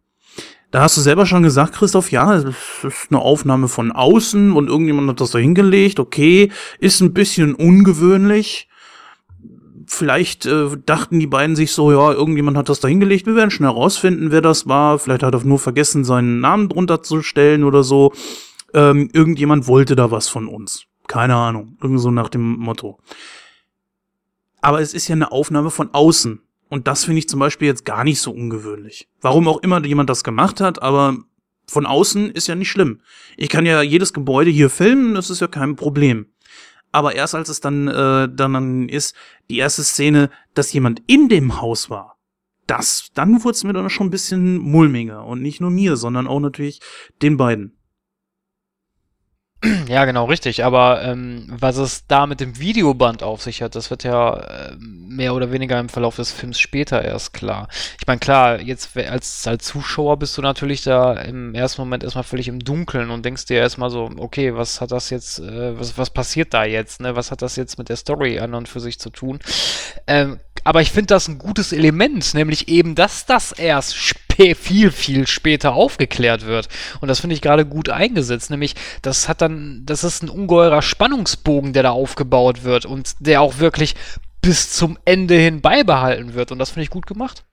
Da 0.72 0.82
hast 0.82 0.96
du 0.96 1.02
selber 1.02 1.26
schon 1.26 1.44
gesagt, 1.44 1.74
Christoph, 1.74 2.12
ja, 2.12 2.34
es 2.34 2.46
ist 2.84 3.08
eine 3.10 3.20
Aufnahme 3.20 3.68
von 3.68 3.92
außen 3.92 4.54
und 4.54 4.68
irgendjemand 4.68 5.10
hat 5.10 5.20
das 5.20 5.32
da 5.32 5.40
hingelegt. 5.40 6.00
Okay, 6.00 6.50
ist 6.80 7.02
ein 7.02 7.14
bisschen 7.14 7.56
ungewöhnlich 7.56 8.70
vielleicht 9.92 10.46
äh, 10.46 10.78
dachten 10.86 11.20
die 11.20 11.28
beiden 11.28 11.56
sich 11.56 11.74
so, 11.74 11.92
ja, 11.92 12.12
irgendjemand 12.14 12.58
hat 12.58 12.70
das 12.70 12.80
da 12.80 12.88
hingelegt, 12.88 13.26
wir 13.26 13.36
werden 13.36 13.52
schnell 13.52 13.70
rausfinden, 13.70 14.32
wer 14.32 14.42
das 14.42 14.68
war. 14.68 15.00
Vielleicht 15.00 15.24
hat 15.24 15.34
er 15.34 15.44
nur 15.44 15.60
vergessen, 15.60 16.04
seinen 16.04 16.40
Namen 16.40 16.70
drunter 16.70 17.04
zu 17.04 17.22
stellen 17.22 17.64
oder 17.64 17.84
so. 17.84 18.14
Ähm, 18.74 19.10
irgendjemand 19.12 19.68
wollte 19.68 19.96
da 19.96 20.10
was 20.10 20.30
von 20.30 20.48
uns. 20.48 20.86
Keine 21.08 21.36
Ahnung. 21.36 21.78
Irgendwie 21.82 22.02
so 22.02 22.10
nach 22.10 22.30
dem 22.30 22.58
Motto. 22.58 23.00
Aber 24.62 24.80
es 24.80 24.94
ist 24.94 25.08
ja 25.08 25.16
eine 25.16 25.32
Aufnahme 25.32 25.72
von 25.72 25.94
außen. 25.94 26.42
Und 26.70 26.88
das 26.88 27.04
finde 27.04 27.20
ich 27.20 27.28
zum 27.28 27.42
Beispiel 27.42 27.68
jetzt 27.68 27.84
gar 27.84 28.06
nicht 28.06 28.22
so 28.22 28.32
ungewöhnlich. 28.32 29.10
Warum 29.20 29.48
auch 29.50 29.62
immer 29.62 29.84
jemand 29.86 30.10
das 30.10 30.24
gemacht 30.24 30.62
hat, 30.62 30.82
aber 30.82 31.18
von 31.68 31.86
außen 31.86 32.32
ist 32.32 32.48
ja 32.48 32.56
nicht 32.56 32.72
schlimm. 32.72 33.02
Ich 33.36 33.50
kann 33.50 33.66
ja 33.66 33.82
jedes 33.82 34.14
Gebäude 34.14 34.52
hier 34.52 34.70
filmen, 34.70 35.16
das 35.16 35.30
ist 35.30 35.42
ja 35.42 35.48
kein 35.48 35.76
Problem 35.76 36.28
aber 36.92 37.16
erst 37.16 37.36
als 37.36 37.50
es 37.50 37.60
dann, 37.60 37.88
äh, 37.88 38.30
dann 38.34 38.90
ist, 38.90 39.16
die 39.50 39.58
erste 39.58 39.84
Szene, 39.84 40.30
dass 40.54 40.74
jemand 40.74 41.02
in 41.08 41.30
dem 41.30 41.62
Haus 41.62 41.90
war, 41.90 42.18
das, 42.68 43.10
dann 43.14 43.44
wurde 43.44 43.56
es 43.56 43.64
mir 43.64 43.74
dann 43.74 43.90
schon 43.90 44.08
ein 44.08 44.12
bisschen 44.12 44.58
mulmiger. 44.58 45.26
Und 45.26 45.42
nicht 45.42 45.60
nur 45.60 45.72
mir, 45.72 45.98
sondern 45.98 46.28
auch 46.28 46.40
natürlich 46.40 46.80
den 47.22 47.38
beiden. 47.38 47.78
Ja, 49.88 50.06
genau, 50.06 50.26
richtig. 50.26 50.64
Aber 50.64 51.04
ähm, 51.04 51.46
was 51.48 51.78
es 51.78 52.08
da 52.08 52.26
mit 52.26 52.40
dem 52.40 52.60
Videoband 52.60 53.22
auf 53.22 53.44
sich 53.44 53.62
hat, 53.62 53.76
das 53.76 53.92
wird 53.92 54.04
ja 54.04 54.36
äh, 54.36 54.76
mehr 54.80 55.36
oder 55.36 55.52
weniger 55.52 55.80
im 55.80 55.90
Verlauf 55.90 56.16
des 56.16 56.32
Films 56.32 56.60
später 56.60 57.04
erst 57.04 57.34
klar. 57.34 57.68
Ich 58.00 58.08
meine, 58.08 58.20
klar, 58.20 58.60
jetzt 58.60 58.98
als, 58.98 59.46
als 59.46 59.66
Zuschauer 59.66 60.18
bist 60.18 60.36
du 60.38 60.42
natürlich 60.42 60.84
da 60.84 61.14
im 61.14 61.54
ersten 61.54 61.82
Moment 61.82 62.04
erstmal 62.04 62.24
völlig 62.24 62.48
im 62.48 62.60
Dunkeln 62.60 63.12
und 63.12 63.24
denkst 63.24 63.46
dir 63.46 63.58
erstmal 63.60 63.92
so, 63.92 64.10
okay, 64.18 64.56
was 64.56 64.82
hat 64.82 64.92
das 64.92 65.12
jetzt, 65.12 65.40
äh, 65.40 65.80
was, 65.80 65.98
was 65.98 66.10
passiert 66.10 66.54
da 66.54 66.64
jetzt, 66.64 67.00
ne? 67.00 67.16
Was 67.16 67.30
hat 67.30 67.44
das 67.44 67.56
jetzt 67.56 67.78
mit 67.78 67.90
der 67.90 67.98
Story 67.98 68.40
an 68.40 68.56
und 68.56 68.68
für 68.68 68.80
sich 68.80 69.00
zu 69.00 69.12
tun? 69.12 69.40
Ähm, 70.08 70.40
aber 70.64 70.82
ich 70.82 70.92
finde 70.92 71.08
das 71.08 71.28
ein 71.28 71.40
gutes 71.40 71.72
Element, 71.74 72.34
nämlich 72.34 72.68
eben, 72.68 72.96
dass 72.96 73.26
das 73.26 73.52
erst 73.52 73.96
viel, 74.56 74.92
viel 74.92 75.28
später 75.28 75.74
aufgeklärt 75.74 76.46
wird. 76.46 76.68
Und 77.00 77.08
das 77.08 77.20
finde 77.20 77.36
ich 77.36 77.42
gerade 77.42 77.66
gut 77.66 77.90
eingesetzt, 77.90 78.50
nämlich 78.50 78.76
das 79.02 79.30
hat 79.30 79.42
dann, 79.42 79.84
das 79.86 80.04
ist 80.04 80.24
ein 80.24 80.30
ungeheurer 80.30 80.82
Spannungsbogen, 80.82 81.74
der 81.74 81.84
da 81.84 81.92
aufgebaut 81.92 82.64
wird 82.64 82.86
und 82.86 83.16
der 83.20 83.42
auch 83.42 83.60
wirklich 83.60 83.96
bis 84.42 84.74
zum 84.74 84.98
Ende 85.06 85.36
hin 85.36 85.62
beibehalten 85.62 86.34
wird. 86.34 86.52
Und 86.52 86.60
das 86.60 86.72
finde 86.72 86.84
ich 86.84 86.90
gut 86.90 87.06
gemacht. 87.08 87.44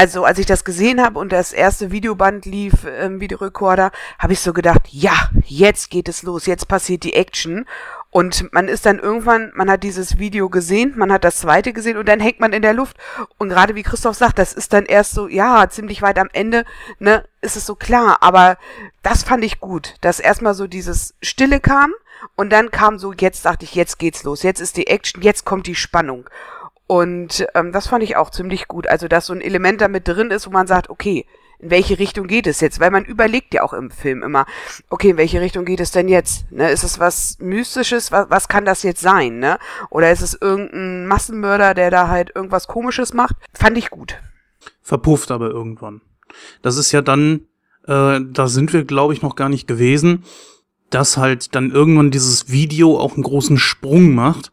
Also 0.00 0.24
als 0.24 0.38
ich 0.38 0.46
das 0.46 0.64
gesehen 0.64 1.02
habe 1.02 1.18
und 1.18 1.30
das 1.30 1.52
erste 1.52 1.90
Videoband 1.90 2.46
lief 2.46 2.84
im 2.84 3.20
Videorekorder, 3.20 3.90
habe 4.18 4.32
ich 4.32 4.40
so 4.40 4.54
gedacht, 4.54 4.88
ja, 4.88 5.28
jetzt 5.44 5.90
geht 5.90 6.08
es 6.08 6.22
los, 6.22 6.46
jetzt 6.46 6.68
passiert 6.68 7.04
die 7.04 7.12
Action. 7.12 7.66
Und 8.12 8.52
man 8.52 8.66
ist 8.66 8.86
dann 8.86 8.98
irgendwann, 8.98 9.52
man 9.54 9.70
hat 9.70 9.84
dieses 9.84 10.18
Video 10.18 10.48
gesehen, 10.48 10.94
man 10.96 11.12
hat 11.12 11.22
das 11.22 11.36
zweite 11.38 11.72
gesehen 11.72 11.96
und 11.96 12.08
dann 12.08 12.18
hängt 12.18 12.40
man 12.40 12.52
in 12.52 12.62
der 12.62 12.74
Luft. 12.74 12.96
Und 13.38 13.50
gerade 13.50 13.76
wie 13.76 13.84
Christoph 13.84 14.16
sagt, 14.16 14.38
das 14.38 14.52
ist 14.52 14.72
dann 14.72 14.84
erst 14.84 15.12
so, 15.12 15.28
ja, 15.28 15.68
ziemlich 15.70 16.02
weit 16.02 16.18
am 16.18 16.28
Ende, 16.32 16.64
ne, 16.98 17.24
ist 17.40 17.56
es 17.56 17.66
so 17.66 17.76
klar. 17.76 18.18
Aber 18.20 18.58
das 19.02 19.22
fand 19.22 19.44
ich 19.44 19.60
gut, 19.60 19.94
dass 20.00 20.18
erstmal 20.18 20.54
so 20.54 20.66
dieses 20.66 21.14
Stille 21.22 21.60
kam 21.60 21.92
und 22.34 22.50
dann 22.50 22.72
kam 22.72 22.98
so, 22.98 23.12
jetzt 23.12 23.44
dachte 23.44 23.64
ich, 23.64 23.76
jetzt 23.76 23.98
geht's 24.00 24.24
los, 24.24 24.42
jetzt 24.42 24.60
ist 24.60 24.76
die 24.76 24.88
Action, 24.88 25.22
jetzt 25.22 25.44
kommt 25.44 25.68
die 25.68 25.76
Spannung. 25.76 26.28
Und 26.88 27.46
ähm, 27.54 27.70
das 27.70 27.86
fand 27.86 28.02
ich 28.02 28.16
auch 28.16 28.30
ziemlich 28.30 28.66
gut. 28.66 28.88
Also, 28.88 29.06
dass 29.06 29.26
so 29.26 29.32
ein 29.32 29.40
Element 29.40 29.80
damit 29.80 30.08
drin 30.08 30.32
ist, 30.32 30.48
wo 30.48 30.50
man 30.50 30.66
sagt, 30.66 30.90
okay, 30.90 31.24
in 31.60 31.70
welche 31.70 31.98
Richtung 31.98 32.26
geht 32.26 32.46
es 32.46 32.60
jetzt? 32.60 32.80
Weil 32.80 32.90
man 32.90 33.04
überlegt 33.04 33.54
ja 33.54 33.62
auch 33.62 33.72
im 33.72 33.90
Film 33.90 34.22
immer, 34.22 34.46
okay, 34.88 35.10
in 35.10 35.16
welche 35.16 35.40
Richtung 35.40 35.64
geht 35.64 35.80
es 35.80 35.90
denn 35.90 36.08
jetzt? 36.08 36.50
Ne? 36.50 36.70
Ist 36.70 36.84
es 36.84 36.98
was 36.98 37.36
Mystisches? 37.38 38.12
Was, 38.12 38.30
was 38.30 38.48
kann 38.48 38.64
das 38.64 38.82
jetzt 38.82 39.00
sein? 39.00 39.38
Ne? 39.38 39.58
Oder 39.90 40.10
ist 40.10 40.22
es 40.22 40.36
irgendein 40.40 41.06
Massenmörder, 41.06 41.74
der 41.74 41.90
da 41.90 42.08
halt 42.08 42.32
irgendwas 42.34 42.66
Komisches 42.66 43.12
macht? 43.12 43.36
Fand 43.52 43.76
ich 43.76 43.90
gut. 43.90 44.16
Verpufft 44.82 45.30
aber 45.30 45.50
irgendwann. 45.50 46.00
Das 46.62 46.76
ist 46.76 46.92
ja 46.92 47.02
dann, 47.02 47.46
äh, 47.86 48.20
da 48.20 48.48
sind 48.48 48.72
wir, 48.72 48.84
glaube 48.84 49.12
ich, 49.12 49.22
noch 49.22 49.36
gar 49.36 49.48
nicht 49.48 49.66
gewesen, 49.66 50.24
dass 50.90 51.16
halt 51.16 51.54
dann 51.54 51.70
irgendwann 51.70 52.10
dieses 52.10 52.50
Video 52.50 52.98
auch 52.98 53.14
einen 53.14 53.22
großen 53.22 53.58
Sprung 53.58 54.14
macht. 54.14 54.52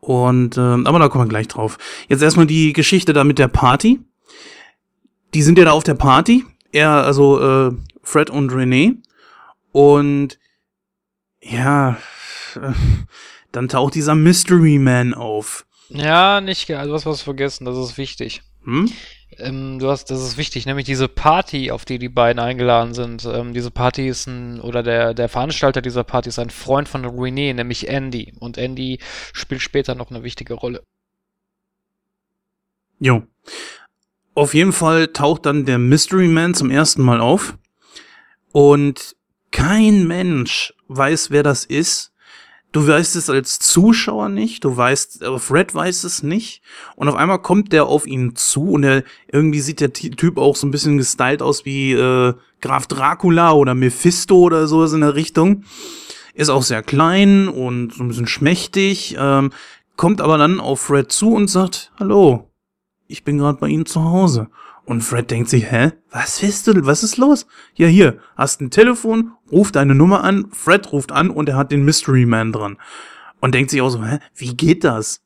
Und, 0.00 0.56
äh, 0.56 0.60
aber 0.60 0.98
da 0.98 1.08
kommen 1.08 1.24
wir 1.24 1.28
gleich 1.28 1.48
drauf. 1.48 1.78
Jetzt 2.08 2.22
erstmal 2.22 2.46
die 2.46 2.72
Geschichte 2.72 3.12
da 3.12 3.24
mit 3.24 3.38
der 3.38 3.48
Party 3.48 4.00
die 5.36 5.42
sind 5.42 5.58
ja 5.58 5.66
da 5.66 5.72
auf 5.72 5.84
der 5.84 5.92
Party. 5.94 6.46
Er, 6.72 6.88
also 6.90 7.68
äh, 7.68 7.72
Fred 8.02 8.30
und 8.30 8.50
Renee. 8.54 8.94
Und 9.70 10.38
ja, 11.42 11.98
äh, 12.54 12.72
dann 13.52 13.68
taucht 13.68 13.96
dieser 13.96 14.14
Mystery 14.14 14.78
Man 14.78 15.12
auf. 15.12 15.66
Ja, 15.90 16.40
nicht, 16.40 16.70
also 16.70 16.94
was 16.94 17.04
was 17.04 17.20
vergessen, 17.20 17.66
das 17.66 17.76
ist 17.76 17.98
wichtig. 17.98 18.40
Hm? 18.64 18.90
Ähm, 19.36 19.78
du 19.78 19.90
hast, 19.90 20.10
das 20.10 20.22
ist 20.22 20.38
wichtig, 20.38 20.64
nämlich 20.64 20.86
diese 20.86 21.06
Party, 21.06 21.70
auf 21.70 21.84
die 21.84 21.98
die 21.98 22.08
beiden 22.08 22.40
eingeladen 22.40 22.94
sind. 22.94 23.26
Ähm, 23.26 23.52
diese 23.52 23.70
Party 23.70 24.08
ist 24.08 24.26
ein, 24.26 24.62
oder 24.62 24.82
der, 24.82 25.12
der 25.12 25.28
Veranstalter 25.28 25.82
dieser 25.82 26.02
Party 26.02 26.30
ist 26.30 26.38
ein 26.38 26.48
Freund 26.48 26.88
von 26.88 27.04
René, 27.04 27.52
nämlich 27.52 27.88
Andy. 27.88 28.32
Und 28.40 28.56
Andy 28.56 29.00
spielt 29.34 29.60
später 29.60 29.94
noch 29.94 30.10
eine 30.10 30.22
wichtige 30.22 30.54
Rolle. 30.54 30.82
Jo. 32.98 33.24
Auf 34.36 34.52
jeden 34.52 34.74
Fall 34.74 35.08
taucht 35.08 35.46
dann 35.46 35.64
der 35.64 35.78
Mystery 35.78 36.28
Man 36.28 36.52
zum 36.52 36.70
ersten 36.70 37.02
Mal 37.02 37.20
auf. 37.20 37.56
Und 38.52 39.16
kein 39.50 40.06
Mensch 40.06 40.74
weiß, 40.88 41.30
wer 41.30 41.42
das 41.42 41.64
ist. 41.64 42.12
Du 42.70 42.86
weißt 42.86 43.16
es 43.16 43.30
als 43.30 43.58
Zuschauer 43.60 44.28
nicht, 44.28 44.64
du 44.64 44.76
weißt, 44.76 45.24
Fred 45.38 45.74
weiß 45.74 46.04
es 46.04 46.22
nicht. 46.22 46.60
Und 46.96 47.08
auf 47.08 47.14
einmal 47.14 47.40
kommt 47.40 47.72
der 47.72 47.86
auf 47.86 48.06
ihn 48.06 48.36
zu 48.36 48.72
und 48.72 48.84
er, 48.84 49.04
irgendwie 49.32 49.60
sieht 49.60 49.80
der 49.80 49.94
Typ 49.94 50.36
auch 50.36 50.54
so 50.54 50.66
ein 50.66 50.70
bisschen 50.70 50.98
gestylt 50.98 51.40
aus 51.40 51.64
wie 51.64 51.92
äh, 51.92 52.34
Graf 52.60 52.86
Dracula 52.88 53.52
oder 53.52 53.74
Mephisto 53.74 54.36
oder 54.36 54.66
sowas 54.66 54.92
in 54.92 55.00
der 55.00 55.14
Richtung. 55.14 55.64
Ist 56.34 56.50
auch 56.50 56.62
sehr 56.62 56.82
klein 56.82 57.48
und 57.48 57.94
so 57.94 58.04
ein 58.04 58.08
bisschen 58.08 58.26
schmächtig, 58.26 59.16
ähm, 59.18 59.50
kommt 59.96 60.20
aber 60.20 60.36
dann 60.36 60.60
auf 60.60 60.80
Fred 60.80 61.10
zu 61.10 61.32
und 61.32 61.48
sagt, 61.48 61.90
hallo, 61.98 62.45
ich 63.08 63.24
bin 63.24 63.38
gerade 63.38 63.58
bei 63.58 63.68
Ihnen 63.68 63.86
zu 63.86 64.04
Hause. 64.04 64.48
Und 64.84 65.00
Fred 65.00 65.30
denkt 65.30 65.50
sich, 65.50 65.70
hä? 65.70 65.92
Was 66.10 66.40
willst 66.42 66.66
du? 66.68 66.86
Was 66.86 67.02
ist 67.02 67.16
los? 67.16 67.46
Ja, 67.74 67.88
hier, 67.88 68.18
hast 68.36 68.60
ein 68.60 68.70
Telefon, 68.70 69.32
ruft 69.50 69.76
deine 69.76 69.94
Nummer 69.94 70.22
an, 70.22 70.46
Fred 70.52 70.92
ruft 70.92 71.10
an 71.10 71.30
und 71.30 71.48
er 71.48 71.56
hat 71.56 71.72
den 71.72 71.84
Mystery 71.84 72.24
Man 72.24 72.52
dran. 72.52 72.78
Und 73.40 73.54
denkt 73.54 73.70
sich 73.70 73.82
auch 73.82 73.90
so, 73.90 74.04
hä? 74.04 74.18
Wie 74.34 74.54
geht 74.56 74.84
das? 74.84 75.24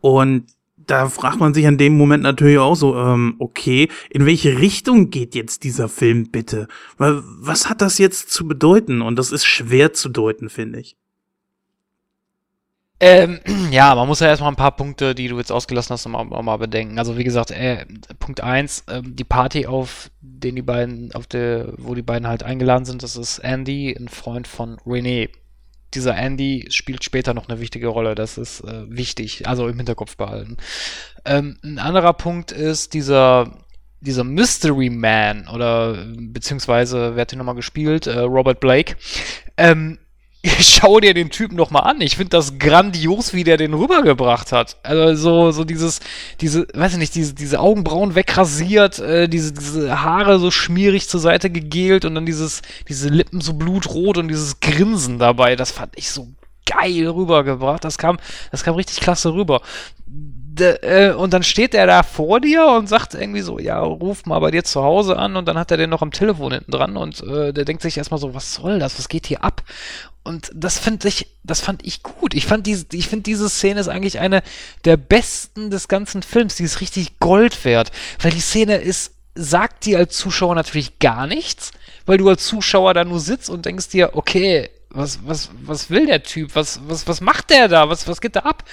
Und 0.00 0.44
da 0.76 1.08
fragt 1.08 1.38
man 1.38 1.54
sich 1.54 1.66
an 1.66 1.78
dem 1.78 1.96
Moment 1.96 2.22
natürlich 2.22 2.58
auch 2.58 2.74
so, 2.74 2.96
ähm, 2.96 3.34
okay, 3.38 3.88
in 4.10 4.26
welche 4.26 4.58
Richtung 4.58 5.10
geht 5.10 5.34
jetzt 5.34 5.64
dieser 5.64 5.88
Film 5.88 6.30
bitte? 6.30 6.68
Was 6.98 7.68
hat 7.68 7.80
das 7.80 7.98
jetzt 7.98 8.30
zu 8.30 8.46
bedeuten? 8.46 9.02
Und 9.02 9.16
das 9.16 9.32
ist 9.32 9.44
schwer 9.44 9.92
zu 9.92 10.08
deuten, 10.08 10.48
finde 10.48 10.80
ich. 10.80 10.96
Ähm, 13.00 13.40
ja, 13.70 13.94
man 13.94 14.06
muss 14.06 14.20
ja 14.20 14.28
erstmal 14.28 14.52
ein 14.52 14.56
paar 14.56 14.76
Punkte, 14.76 15.14
die 15.14 15.28
du 15.28 15.38
jetzt 15.38 15.50
ausgelassen 15.50 15.94
hast, 15.94 16.06
mal, 16.06 16.24
mal 16.24 16.56
bedenken. 16.58 16.98
Also 16.98 17.16
wie 17.16 17.24
gesagt, 17.24 17.50
äh, 17.50 17.86
Punkt 18.18 18.42
eins, 18.42 18.84
äh, 18.88 19.00
die 19.02 19.24
Party, 19.24 19.66
auf 19.66 20.10
den 20.20 20.56
die 20.56 20.62
beiden, 20.62 21.12
auf 21.14 21.26
der, 21.26 21.72
wo 21.78 21.94
die 21.94 22.02
beiden 22.02 22.28
halt 22.28 22.42
eingeladen 22.42 22.84
sind, 22.84 23.02
das 23.02 23.16
ist 23.16 23.38
Andy, 23.38 23.96
ein 23.98 24.08
Freund 24.08 24.46
von 24.46 24.76
René. 24.78 25.30
Dieser 25.94 26.16
Andy 26.16 26.66
spielt 26.70 27.02
später 27.02 27.34
noch 27.34 27.48
eine 27.48 27.58
wichtige 27.58 27.88
Rolle, 27.88 28.14
das 28.14 28.38
ist 28.38 28.60
äh, 28.60 28.84
wichtig, 28.88 29.48
also 29.48 29.66
im 29.66 29.76
Hinterkopf 29.76 30.16
behalten. 30.16 30.58
Ähm, 31.24 31.58
ein 31.64 31.78
anderer 31.78 32.12
Punkt 32.12 32.52
ist 32.52 32.94
dieser 32.94 33.64
dieser 34.02 34.24
Mystery 34.24 34.88
Man 34.88 35.46
oder 35.48 36.06
beziehungsweise 36.16 37.16
wer 37.16 37.22
hat 37.22 37.32
den 37.32 37.38
nochmal 37.38 37.54
gespielt? 37.54 38.06
Äh, 38.06 38.20
Robert 38.20 38.60
Blake. 38.60 38.96
Ähm, 39.58 39.98
schau 40.60 41.00
dir 41.00 41.12
den 41.12 41.30
Typen 41.30 41.56
noch 41.56 41.70
mal 41.70 41.80
an. 41.80 42.00
Ich 42.00 42.16
finde 42.16 42.30
das 42.30 42.58
grandios, 42.58 43.34
wie 43.34 43.44
der 43.44 43.56
den 43.56 43.74
rübergebracht 43.74 44.52
hat. 44.52 44.78
Also 44.82 45.14
so, 45.14 45.50
so 45.50 45.64
dieses, 45.64 46.00
diese, 46.40 46.66
weiß 46.72 46.92
ich 46.92 46.98
nicht, 46.98 47.14
diese, 47.14 47.34
diese 47.34 47.60
Augenbrauen 47.60 48.14
wegrasiert, 48.14 48.98
äh, 48.98 49.28
diese, 49.28 49.52
diese 49.52 50.02
Haare 50.02 50.38
so 50.38 50.50
schmierig 50.50 51.08
zur 51.08 51.20
Seite 51.20 51.50
gegelt 51.50 52.04
und 52.04 52.14
dann 52.14 52.26
dieses, 52.26 52.62
diese 52.88 53.08
Lippen 53.08 53.40
so 53.40 53.52
blutrot 53.54 54.16
und 54.16 54.28
dieses 54.28 54.60
Grinsen 54.60 55.18
dabei. 55.18 55.56
Das 55.56 55.72
fand 55.72 55.92
ich 55.96 56.10
so 56.10 56.28
geil 56.64 57.06
rübergebracht. 57.06 57.84
Das 57.84 57.98
kam, 57.98 58.18
das 58.50 58.64
kam 58.64 58.76
richtig 58.76 59.00
klasse 59.00 59.34
rüber. 59.34 59.60
Äh, 60.58 61.12
und 61.12 61.32
dann 61.32 61.42
steht 61.42 61.74
er 61.74 61.86
da 61.86 62.02
vor 62.02 62.40
dir 62.40 62.66
und 62.66 62.88
sagt 62.88 63.14
irgendwie 63.14 63.40
so, 63.40 63.58
ja, 63.58 63.80
ruf 63.80 64.26
mal 64.26 64.38
bei 64.38 64.50
dir 64.50 64.64
zu 64.64 64.82
Hause 64.82 65.16
an 65.16 65.36
und 65.36 65.46
dann 65.46 65.58
hat 65.58 65.70
er 65.70 65.76
den 65.76 65.90
noch 65.90 66.02
am 66.02 66.10
Telefon 66.10 66.52
hinten 66.52 66.72
dran 66.72 66.96
und 66.96 67.22
äh, 67.22 67.52
der 67.52 67.64
denkt 67.64 67.82
sich 67.82 67.96
erstmal 67.96 68.20
so, 68.20 68.34
was 68.34 68.54
soll 68.54 68.78
das, 68.78 68.98
was 68.98 69.08
geht 69.08 69.26
hier 69.26 69.44
ab? 69.44 69.62
Und 70.22 70.50
das 70.54 70.78
finde 70.78 71.08
ich, 71.08 71.28
das 71.44 71.60
fand 71.60 71.84
ich 71.84 72.02
gut. 72.02 72.34
Ich 72.34 72.46
fand 72.46 72.66
diese, 72.66 72.86
ich 72.92 73.08
finde 73.08 73.22
diese 73.22 73.48
Szene 73.48 73.80
ist 73.80 73.88
eigentlich 73.88 74.18
eine 74.18 74.42
der 74.84 74.96
besten 74.96 75.70
des 75.70 75.88
ganzen 75.88 76.22
Films. 76.22 76.56
Die 76.56 76.64
ist 76.64 76.80
richtig 76.80 77.18
Gold 77.20 77.64
wert, 77.64 77.90
weil 78.20 78.30
die 78.30 78.40
Szene 78.40 78.76
ist, 78.76 79.14
sagt 79.34 79.86
dir 79.86 79.98
als 79.98 80.16
Zuschauer 80.16 80.54
natürlich 80.54 80.98
gar 80.98 81.26
nichts, 81.26 81.72
weil 82.04 82.18
du 82.18 82.28
als 82.28 82.44
Zuschauer 82.44 82.92
da 82.92 83.04
nur 83.04 83.20
sitzt 83.20 83.48
und 83.48 83.64
denkst 83.64 83.88
dir, 83.88 84.10
okay, 84.14 84.68
was, 84.90 85.20
was, 85.24 85.50
was 85.62 85.90
will 85.90 86.06
der 86.06 86.22
Typ? 86.22 86.54
Was, 86.54 86.80
was, 86.86 87.06
was 87.06 87.20
macht 87.20 87.50
der 87.50 87.68
da? 87.68 87.88
Was, 87.88 88.08
was 88.08 88.20
geht 88.20 88.36
da 88.36 88.40
ab? 88.40 88.64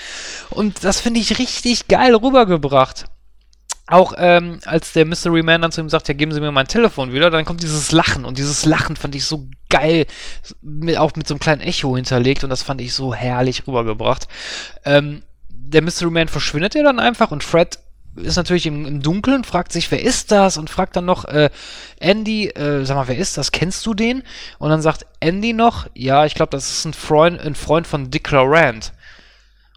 Und 0.49 0.83
das 0.83 0.99
finde 0.99 1.19
ich 1.19 1.39
richtig 1.39 1.87
geil 1.87 2.15
rübergebracht 2.15 3.05
auch 3.87 4.13
ähm, 4.17 4.59
als 4.65 4.91
der 4.91 5.05
Mystery 5.05 5.43
Man 5.43 5.61
dann 5.61 5.71
zu 5.71 5.79
ihm 5.79 5.89
sagt, 5.89 6.09
ja, 6.09 6.13
geben 6.13 6.33
Sie 6.33 6.41
mir 6.41 6.51
mein 6.51 6.67
Telefon 6.67 7.13
wieder, 7.13 7.29
dann 7.29 7.45
kommt 7.45 7.63
dieses 7.63 7.93
Lachen 7.93 8.25
und 8.25 8.37
dieses 8.37 8.65
Lachen 8.65 8.97
fand 8.97 9.15
ich 9.15 9.23
so 9.23 9.47
geil, 9.69 10.05
mit, 10.61 10.97
auch 10.97 11.15
mit 11.15 11.25
so 11.25 11.33
einem 11.33 11.39
kleinen 11.39 11.61
Echo 11.61 11.95
hinterlegt 11.95 12.43
und 12.43 12.49
das 12.49 12.63
fand 12.63 12.81
ich 12.81 12.93
so 12.93 13.13
herrlich 13.13 13.65
rübergebracht. 13.65 14.27
Ähm, 14.83 15.23
der 15.47 15.81
Mystery 15.81 16.11
Man 16.11 16.27
verschwindet 16.27 16.75
ja 16.75 16.83
dann 16.83 16.99
einfach 16.99 17.31
und 17.31 17.45
Fred 17.45 17.79
ist 18.17 18.35
natürlich 18.35 18.65
im, 18.65 18.85
im 18.85 19.01
Dunkeln, 19.01 19.43
fragt 19.43 19.71
sich, 19.71 19.89
wer 19.91 20.01
ist 20.01 20.31
das? 20.31 20.57
Und 20.57 20.69
fragt 20.69 20.95
dann 20.95 21.05
noch, 21.05 21.25
äh, 21.25 21.49
Andy, 21.99 22.47
äh, 22.47 22.85
sag 22.85 22.95
mal, 22.95 23.07
wer 23.07 23.17
ist 23.17 23.37
das? 23.37 23.51
Kennst 23.51 23.85
du 23.85 23.93
den? 23.93 24.23
Und 24.59 24.69
dann 24.69 24.81
sagt 24.81 25.05
Andy 25.19 25.53
noch, 25.53 25.87
ja, 25.93 26.25
ich 26.25 26.35
glaube, 26.35 26.51
das 26.51 26.69
ist 26.69 26.85
ein 26.85 26.93
Freund, 26.93 27.39
ein 27.39 27.55
Freund 27.55 27.87
von 27.87 28.11
Dick 28.11 28.29
Laurent. 28.31 28.93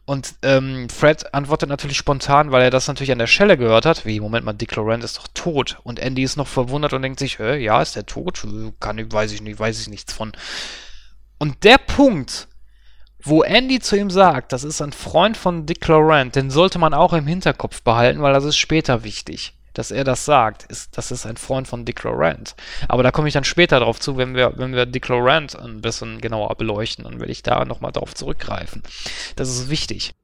Und 0.07 0.35
ähm, 0.43 0.89
Fred 0.89 1.35
antwortet 1.35 1.69
natürlich 1.69 1.97
spontan, 1.97 2.51
weil 2.51 2.63
er 2.63 2.71
das 2.71 2.89
natürlich 2.89 3.13
an 3.13 3.21
der 3.21 3.29
Schelle 3.29 3.57
gehört 3.57 3.87
hat. 3.87 4.05
Wie, 4.05 4.19
Moment 4.19 4.45
mal, 4.45 4.53
Dick 4.53 4.75
Laurent 4.75 5.05
ist 5.05 5.19
doch 5.19 5.29
tot. 5.35 5.79
Und 5.85 6.01
Andy 6.01 6.25
ist 6.25 6.37
noch 6.37 6.49
verwundert 6.49 6.93
und 6.93 7.03
denkt 7.03 7.21
sich, 7.21 7.39
Hä, 7.39 7.63
ja, 7.63 7.81
ist 7.81 7.95
der 7.95 8.07
tot? 8.07 8.45
Kann, 8.81 9.13
weiß 9.13 9.31
ich 9.31 9.41
nicht, 9.41 9.61
weiß 9.61 9.81
ich 9.81 9.89
nichts 9.89 10.13
von. 10.13 10.33
Und 11.39 11.63
der 11.63 11.79
Punkt, 11.79 12.49
wo 13.23 13.43
Andy 13.43 13.81
zu 13.81 13.97
ihm 13.97 14.11
sagt, 14.11 14.53
das 14.53 14.65
ist 14.65 14.81
ein 14.81 14.93
Freund 14.93 15.37
von 15.37 15.67
Dick 15.67 15.87
Laurent, 15.89 16.35
den 16.37 16.51
sollte 16.51 16.79
man 16.79 16.95
auch 16.95 17.13
im 17.13 17.27
Hinterkopf 17.27 17.83
behalten, 17.83 18.23
weil 18.23 18.33
das 18.33 18.45
ist 18.45 18.57
später 18.57 19.05
wichtig 19.05 19.55
dass 19.75 19.91
er 19.91 20.05
das 20.05 20.25
sagt, 20.25 20.65
ist, 20.65 20.97
das 20.97 21.11
ist 21.11 21.27
ein 21.27 21.37
Freund 21.37 21.69
von 21.69 21.85
Dick 21.85 22.03
Laurent. 22.03 22.55
Aber 22.89 23.03
da 23.03 23.11
komme 23.11 23.29
ich 23.29 23.35
dann 23.35 23.45
später 23.45 23.81
drauf 23.81 24.01
zu, 24.01 24.17
wenn 24.17 24.35
wir, 24.35 24.55
wenn 24.57 24.75
wir 24.75 24.87
Dick 24.87 25.09
Laurent 25.09 25.59
ein 25.59 25.81
bisschen 25.81 26.21
genauer 26.21 26.55
beleuchten, 26.57 27.05
dann 27.05 27.21
werde 27.21 27.33
ich 27.33 27.43
da 27.43 27.65
nochmal 27.65 27.93
drauf 27.93 28.15
zurückgreifen. 28.15 28.83
Das 29.37 29.49
ist 29.49 29.71
wichtig. 29.71 30.15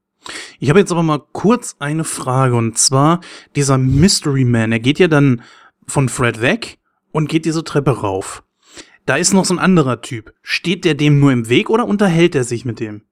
Ich 0.59 0.69
habe 0.69 0.81
jetzt 0.81 0.91
aber 0.91 1.05
mal 1.05 1.23
kurz 1.33 1.77
eine 1.79 2.05
Frage 2.05 2.57
und 2.57 2.77
zwar 2.79 3.21
dieser 3.55 3.79
Mystery 3.79 4.45
Man, 4.45 4.73
er 4.73 4.81
geht 4.81 4.99
ja 4.99 5.07
dann 5.07 5.43
von 5.87 6.09
Fred 6.09 6.41
weg 6.41 6.79
und 7.13 7.29
geht 7.29 7.45
diese 7.45 7.63
Treppe 7.63 8.01
rauf. 8.01 8.43
Da 9.07 9.17
ist 9.17 9.33
noch 9.33 9.45
so 9.45 9.55
ein 9.55 9.59
anderer 9.59 10.03
Typ. 10.03 10.35
Steht 10.43 10.85
der 10.85 10.95
dem 10.95 11.19
nur 11.19 11.33
im 11.33 11.49
Weg 11.49 11.71
oder 11.71 11.87
unterhält 11.87 12.35
er 12.35 12.45
sich 12.45 12.65
mit 12.65 12.81
dem? 12.81 13.03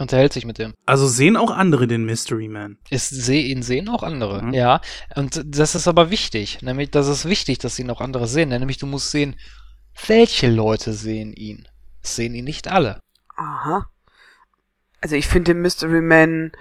unterhält 0.00 0.32
sich 0.32 0.44
mit 0.44 0.58
dem. 0.58 0.74
Also 0.86 1.06
sehen 1.06 1.36
auch 1.36 1.50
andere 1.50 1.86
den 1.86 2.04
Mystery 2.04 2.48
Man. 2.48 2.78
Ist, 2.90 3.10
seh, 3.10 3.42
ihn 3.42 3.62
sehen 3.62 3.88
auch 3.88 4.02
andere, 4.02 4.42
mhm. 4.42 4.52
ja. 4.52 4.80
Und 5.14 5.42
das 5.44 5.74
ist 5.74 5.86
aber 5.86 6.10
wichtig. 6.10 6.62
Nämlich, 6.62 6.90
das 6.90 7.08
ist 7.08 7.28
wichtig, 7.28 7.58
dass 7.58 7.78
ihn 7.78 7.90
auch 7.90 8.00
andere 8.00 8.26
sehen. 8.26 8.48
Nämlich, 8.48 8.78
du 8.78 8.86
musst 8.86 9.10
sehen, 9.10 9.36
welche 10.06 10.50
Leute 10.50 10.92
sehen 10.92 11.32
ihn. 11.32 11.68
sehen 12.02 12.34
ihn 12.34 12.44
nicht 12.44 12.68
alle. 12.68 13.00
Aha. 13.36 13.88
Also 15.00 15.16
ich 15.16 15.26
finde 15.26 15.52
den 15.52 15.62
Mystery 15.62 16.00
Man 16.00 16.52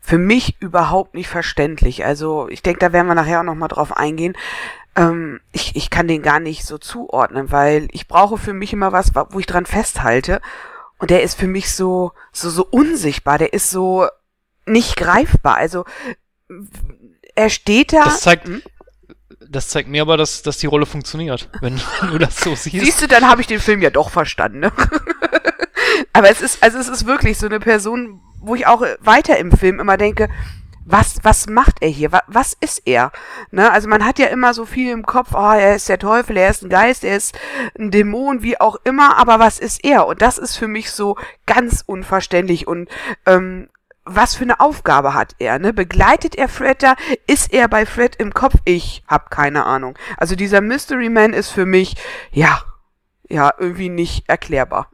für 0.00 0.18
mich 0.18 0.56
überhaupt 0.60 1.14
nicht 1.14 1.28
verständlich. 1.28 2.04
Also 2.04 2.48
ich 2.48 2.62
denke, 2.62 2.80
da 2.80 2.92
werden 2.92 3.08
wir 3.08 3.14
nachher 3.14 3.40
auch 3.40 3.44
nochmal 3.44 3.68
drauf 3.68 3.96
eingehen. 3.96 4.36
Ähm, 4.98 5.40
ich, 5.52 5.76
ich 5.76 5.90
kann 5.90 6.08
den 6.08 6.22
gar 6.22 6.40
nicht 6.40 6.66
so 6.66 6.76
zuordnen, 6.76 7.52
weil 7.52 7.88
ich 7.92 8.08
brauche 8.08 8.36
für 8.36 8.52
mich 8.52 8.72
immer 8.72 8.90
was, 8.90 9.12
wo 9.14 9.38
ich 9.38 9.46
dran 9.46 9.64
festhalte. 9.64 10.40
Und 10.98 11.10
der 11.10 11.22
ist 11.22 11.38
für 11.38 11.46
mich 11.46 11.72
so, 11.72 12.12
so, 12.32 12.50
so 12.50 12.66
unsichtbar. 12.68 13.38
Der 13.38 13.52
ist 13.52 13.70
so 13.70 14.08
nicht 14.66 14.96
greifbar. 14.96 15.56
Also, 15.56 15.84
er 17.36 17.48
steht 17.48 17.92
da. 17.92 18.02
Das 18.02 18.22
zeigt, 18.22 18.48
hm? 18.48 18.60
das 19.48 19.68
zeigt 19.68 19.88
mir 19.88 20.02
aber, 20.02 20.16
dass, 20.16 20.42
dass 20.42 20.58
die 20.58 20.66
Rolle 20.66 20.86
funktioniert, 20.86 21.48
wenn, 21.60 21.80
wenn 22.00 22.10
du 22.12 22.18
das 22.18 22.40
so 22.40 22.56
siehst. 22.56 22.84
Siehst 22.84 23.00
du, 23.00 23.06
dann 23.06 23.28
habe 23.28 23.40
ich 23.40 23.46
den 23.46 23.60
Film 23.60 23.80
ja 23.80 23.90
doch 23.90 24.10
verstanden. 24.10 24.58
Ne? 24.58 24.72
aber 26.12 26.28
es 26.28 26.40
ist, 26.40 26.60
also 26.60 26.76
es 26.76 26.88
ist 26.88 27.06
wirklich 27.06 27.38
so 27.38 27.46
eine 27.46 27.60
Person, 27.60 28.20
wo 28.40 28.56
ich 28.56 28.66
auch 28.66 28.82
weiter 29.00 29.38
im 29.38 29.52
Film 29.52 29.78
immer 29.78 29.96
denke, 29.96 30.28
was, 30.90 31.18
was 31.22 31.48
macht 31.48 31.82
er 31.82 31.88
hier? 31.88 32.12
Was, 32.12 32.22
was 32.26 32.56
ist 32.60 32.82
er? 32.86 33.12
Ne? 33.50 33.70
Also 33.70 33.88
man 33.88 34.04
hat 34.04 34.18
ja 34.18 34.26
immer 34.26 34.54
so 34.54 34.64
viel 34.64 34.90
im 34.90 35.04
Kopf, 35.04 35.30
oh, 35.34 35.52
er 35.52 35.76
ist 35.76 35.88
der 35.88 35.98
Teufel, 35.98 36.36
er 36.36 36.50
ist 36.50 36.62
ein 36.62 36.70
Geist, 36.70 37.04
er 37.04 37.16
ist 37.16 37.38
ein 37.78 37.90
Dämon, 37.90 38.42
wie 38.42 38.60
auch 38.60 38.76
immer, 38.84 39.18
aber 39.18 39.38
was 39.38 39.58
ist 39.58 39.84
er? 39.84 40.06
Und 40.06 40.22
das 40.22 40.38
ist 40.38 40.56
für 40.56 40.68
mich 40.68 40.90
so 40.90 41.16
ganz 41.46 41.82
unverständlich 41.86 42.66
und 42.66 42.88
ähm, 43.26 43.68
was 44.10 44.34
für 44.34 44.44
eine 44.44 44.60
Aufgabe 44.60 45.12
hat 45.12 45.34
er? 45.38 45.58
Ne? 45.58 45.74
Begleitet 45.74 46.34
er 46.34 46.48
Fred 46.48 46.82
da? 46.82 46.94
Ist 47.26 47.52
er 47.52 47.68
bei 47.68 47.84
Fred 47.84 48.16
im 48.16 48.32
Kopf? 48.32 48.54
Ich 48.64 49.04
hab 49.06 49.30
keine 49.30 49.64
Ahnung. 49.64 49.98
Also 50.16 50.34
dieser 50.34 50.62
Mystery 50.62 51.10
Man 51.10 51.34
ist 51.34 51.50
für 51.50 51.66
mich, 51.66 51.94
ja, 52.30 52.62
ja, 53.28 53.52
irgendwie 53.58 53.90
nicht 53.90 54.26
erklärbar. 54.26 54.90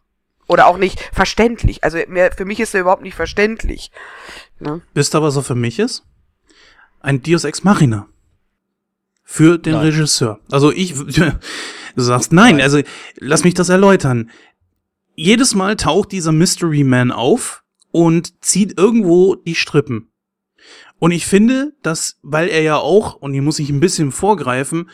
Oder 0.47 0.67
auch 0.67 0.77
nicht 0.77 1.01
verständlich. 1.13 1.85
Also 1.85 1.99
mir, 2.09 2.31
für 2.33 2.45
mich 2.45 2.61
ist 2.61 2.75
er 2.75 2.83
überhaupt 2.83 3.03
nicht 3.03 3.15
verständlich. 3.15 3.91
Ne? 4.61 4.83
Wisst 4.93 5.15
ihr, 5.15 5.23
was 5.23 5.37
er 5.37 5.43
für 5.43 5.55
mich 5.55 5.79
ist? 5.79 6.05
Ein 7.01 7.23
Deus 7.23 7.45
Ex 7.45 7.65
Machina. 7.65 8.09
Für 9.23 9.59
den 9.59 9.73
Nein. 9.73 9.87
Regisseur. 9.87 10.41
Also 10.51 10.71
ich, 10.71 10.95
du 11.97 12.03
sagst 12.03 12.33
nein, 12.33 12.61
also 12.61 12.81
lass 13.19 13.45
mich 13.45 13.55
das 13.55 13.71
erläutern. 13.71 14.31
Jedes 15.17 15.55
Mal 15.55 15.77
taucht 15.77 16.13
dieser 16.13 16.33
Mystery 16.33 16.85
Man 16.85 17.11
auf 17.11 17.63
und 17.91 18.45
zieht 18.45 18.79
irgendwo 18.79 19.35
die 19.35 19.55
Strippen. 19.55 20.11
Und 20.99 21.11
ich 21.11 21.27
finde, 21.27 21.73
dass, 21.83 22.19
weil 22.23 22.49
er 22.49 22.63
ja 22.63 22.77
auch, 22.77 23.15
und 23.15 23.33
hier 23.33 23.43
muss 23.43 23.59
ich 23.59 23.71
ein 23.71 23.81
bisschen 23.81 24.13
vorgreifen, 24.13 24.91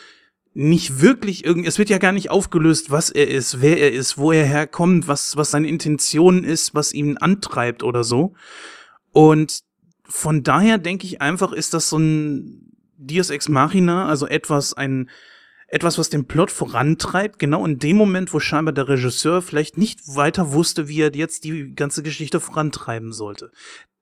nicht 0.53 1.01
wirklich 1.01 1.45
irgend, 1.45 1.67
es 1.67 1.79
wird 1.79 1.91
ja 1.91 1.99
gar 1.99 2.13
nicht 2.13 2.31
aufgelöst, 2.31 2.91
was 2.91 3.11
er 3.11 3.29
ist, 3.29 3.61
wer 3.61 3.79
er 3.79 3.93
ist, 3.93 4.19
wo 4.19 4.33
er 4.33 4.45
herkommt, 4.45 5.07
was, 5.07 5.37
was 5.37 5.53
seine 5.53 5.69
Intention 5.69 6.43
ist, 6.45 6.75
was 6.75 6.93
ihn 6.93 7.19
antreibt 7.19 7.83
oder 7.83 8.03
so. 8.03 8.35
Und 9.13 9.63
von 10.05 10.43
daher 10.43 10.79
denke 10.79 11.07
ich 11.07 11.21
einfach, 11.21 11.53
ist 11.53 11.73
das 11.73 11.89
so 11.89 11.99
ein 11.99 12.73
Deus 12.97 13.31
Ex 13.31 13.49
Machina, 13.49 14.09
also 14.09 14.27
etwas, 14.27 14.75
ein, 14.75 15.09
etwas, 15.69 15.99
was 15.99 16.11
den 16.11 16.27
Plot 16.27 16.51
vorantreibt, 16.51 17.39
genau 17.39 17.65
in 17.65 17.79
dem 17.79 17.97
Moment, 17.97 18.35
wo 18.35 18.41
scheinbar 18.41 18.75
der 18.75 18.89
Regisseur 18.89 19.43
vielleicht 19.43 19.79
nicht 19.79 20.01
weiter 20.17 20.53
wusste, 20.53 20.89
wie 20.89 21.01
er 21.01 21.15
jetzt 21.15 21.45
die 21.45 21.75
ganze 21.75 22.03
Geschichte 22.03 22.41
vorantreiben 22.41 23.13
sollte. 23.13 23.53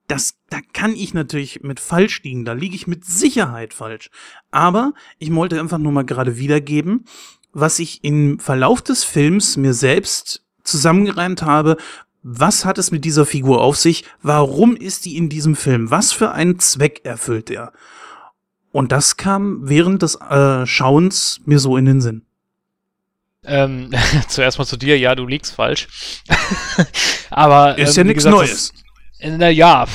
Das, 0.08 0.34
da 0.50 0.58
kann 0.72 0.96
ich 0.96 1.14
natürlich 1.14 1.62
mit 1.62 1.80
falsch 1.80 2.22
liegen, 2.22 2.44
da 2.44 2.54
liege 2.54 2.74
ich 2.74 2.86
mit 2.86 3.04
Sicherheit 3.04 3.74
falsch. 3.74 4.10
Aber 4.50 4.94
ich 5.18 5.32
wollte 5.34 5.60
einfach 5.60 5.78
nur 5.78 5.92
mal 5.92 6.04
gerade 6.04 6.38
wiedergeben, 6.38 7.04
was 7.52 7.78
ich 7.78 8.02
im 8.04 8.40
Verlauf 8.40 8.82
des 8.82 9.04
Films 9.04 9.56
mir 9.56 9.74
selbst 9.74 10.42
zusammengereimt 10.64 11.42
habe, 11.42 11.76
was 12.22 12.64
hat 12.64 12.78
es 12.78 12.90
mit 12.90 13.04
dieser 13.04 13.26
Figur 13.26 13.62
auf 13.62 13.76
sich? 13.76 14.04
Warum 14.22 14.76
ist 14.76 15.04
die 15.04 15.16
in 15.16 15.28
diesem 15.28 15.56
Film? 15.56 15.90
Was 15.90 16.12
für 16.12 16.32
einen 16.32 16.58
Zweck 16.58 17.02
erfüllt 17.04 17.50
er? 17.50 17.72
Und 18.72 18.92
das 18.92 19.16
kam 19.16 19.68
während 19.68 20.02
des 20.02 20.16
äh, 20.16 20.66
Schauens 20.66 21.40
mir 21.46 21.58
so 21.58 21.76
in 21.76 21.86
den 21.86 22.00
Sinn. 22.00 22.22
Ähm, 23.44 23.90
zuerst 24.28 24.58
mal 24.58 24.66
zu 24.66 24.76
dir, 24.76 24.98
ja, 24.98 25.14
du 25.14 25.26
liegst 25.26 25.54
falsch. 25.54 25.88
aber 27.30 27.78
Ist 27.78 27.96
ähm, 27.96 28.06
ja 28.06 28.12
nichts 28.12 28.24
Neues. 28.24 28.72
Das, 28.72 28.84
na 29.20 29.48
ja. 29.48 29.86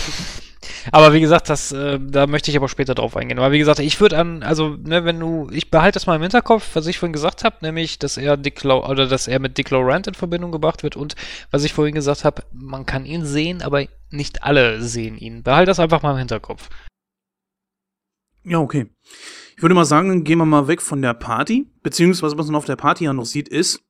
Aber 0.92 1.14
wie 1.14 1.22
gesagt, 1.22 1.50
das, 1.50 1.72
äh, 1.72 2.00
da 2.00 2.28
möchte 2.28 2.52
ich 2.52 2.58
aber 2.58 2.68
später 2.68 2.96
drauf 2.96 3.16
eingehen. 3.16 3.40
Aber 3.40 3.52
wie 3.52 3.60
gesagt, 3.60 3.80
ich 3.80 4.00
würde 4.00 4.18
an, 4.18 4.44
also, 4.44 4.78
ne, 4.82 5.06
wenn 5.06 5.20
du, 5.20 5.50
ich 5.52 5.72
behalte 5.72 5.96
das 5.96 6.08
mal 6.08 6.16
im 6.16 6.22
Hinterkopf, 6.22 6.76
was 6.76 6.88
ich 6.88 7.00
vorhin 7.00 7.14
gesagt 7.14 7.44
habe, 7.44 7.58
nämlich, 7.62 8.00
dass 8.00 8.18
er 8.18 8.38
Dick 8.38 8.64
Lau 8.64 8.88
oder 8.88 9.08
dass 9.08 9.28
er 9.28 9.40
mit 9.40 9.58
Dick 9.58 9.70
Laurent 9.70 10.08
in 10.08 10.14
Verbindung 10.14 10.52
gebracht 10.52 10.84
wird 10.84 10.96
und 10.96 11.16
was 11.52 11.64
ich 11.64 11.74
vorhin 11.74 11.96
gesagt 11.96 12.26
habe, 12.26 12.44
man 12.52 12.86
kann 12.86 13.06
ihn 13.06 13.26
sehen, 13.26 13.62
aber 13.62 13.86
nicht 14.10 14.44
alle 14.44 14.82
sehen 14.82 15.18
ihn. 15.18 15.44
Behalte 15.44 15.68
das 15.68 15.80
einfach 15.80 16.02
mal 16.02 16.12
im 16.12 16.18
Hinterkopf. 16.18 16.70
Ja, 18.44 18.60
okay. 18.60 18.88
Ich 19.56 19.62
würde 19.62 19.76
mal 19.76 19.86
sagen, 19.86 20.24
gehen 20.24 20.40
wir 20.40 20.46
mal 20.46 20.68
weg 20.68 20.82
von 20.82 21.02
der 21.02 21.14
Party. 21.14 21.68
Beziehungsweise, 21.82 22.38
was 22.38 22.48
man 22.48 22.56
auf 22.56 22.66
der 22.66 22.76
Party 22.76 23.06
ja 23.06 23.14
noch 23.14 23.26
sieht, 23.26 23.48
ist, 23.48 23.82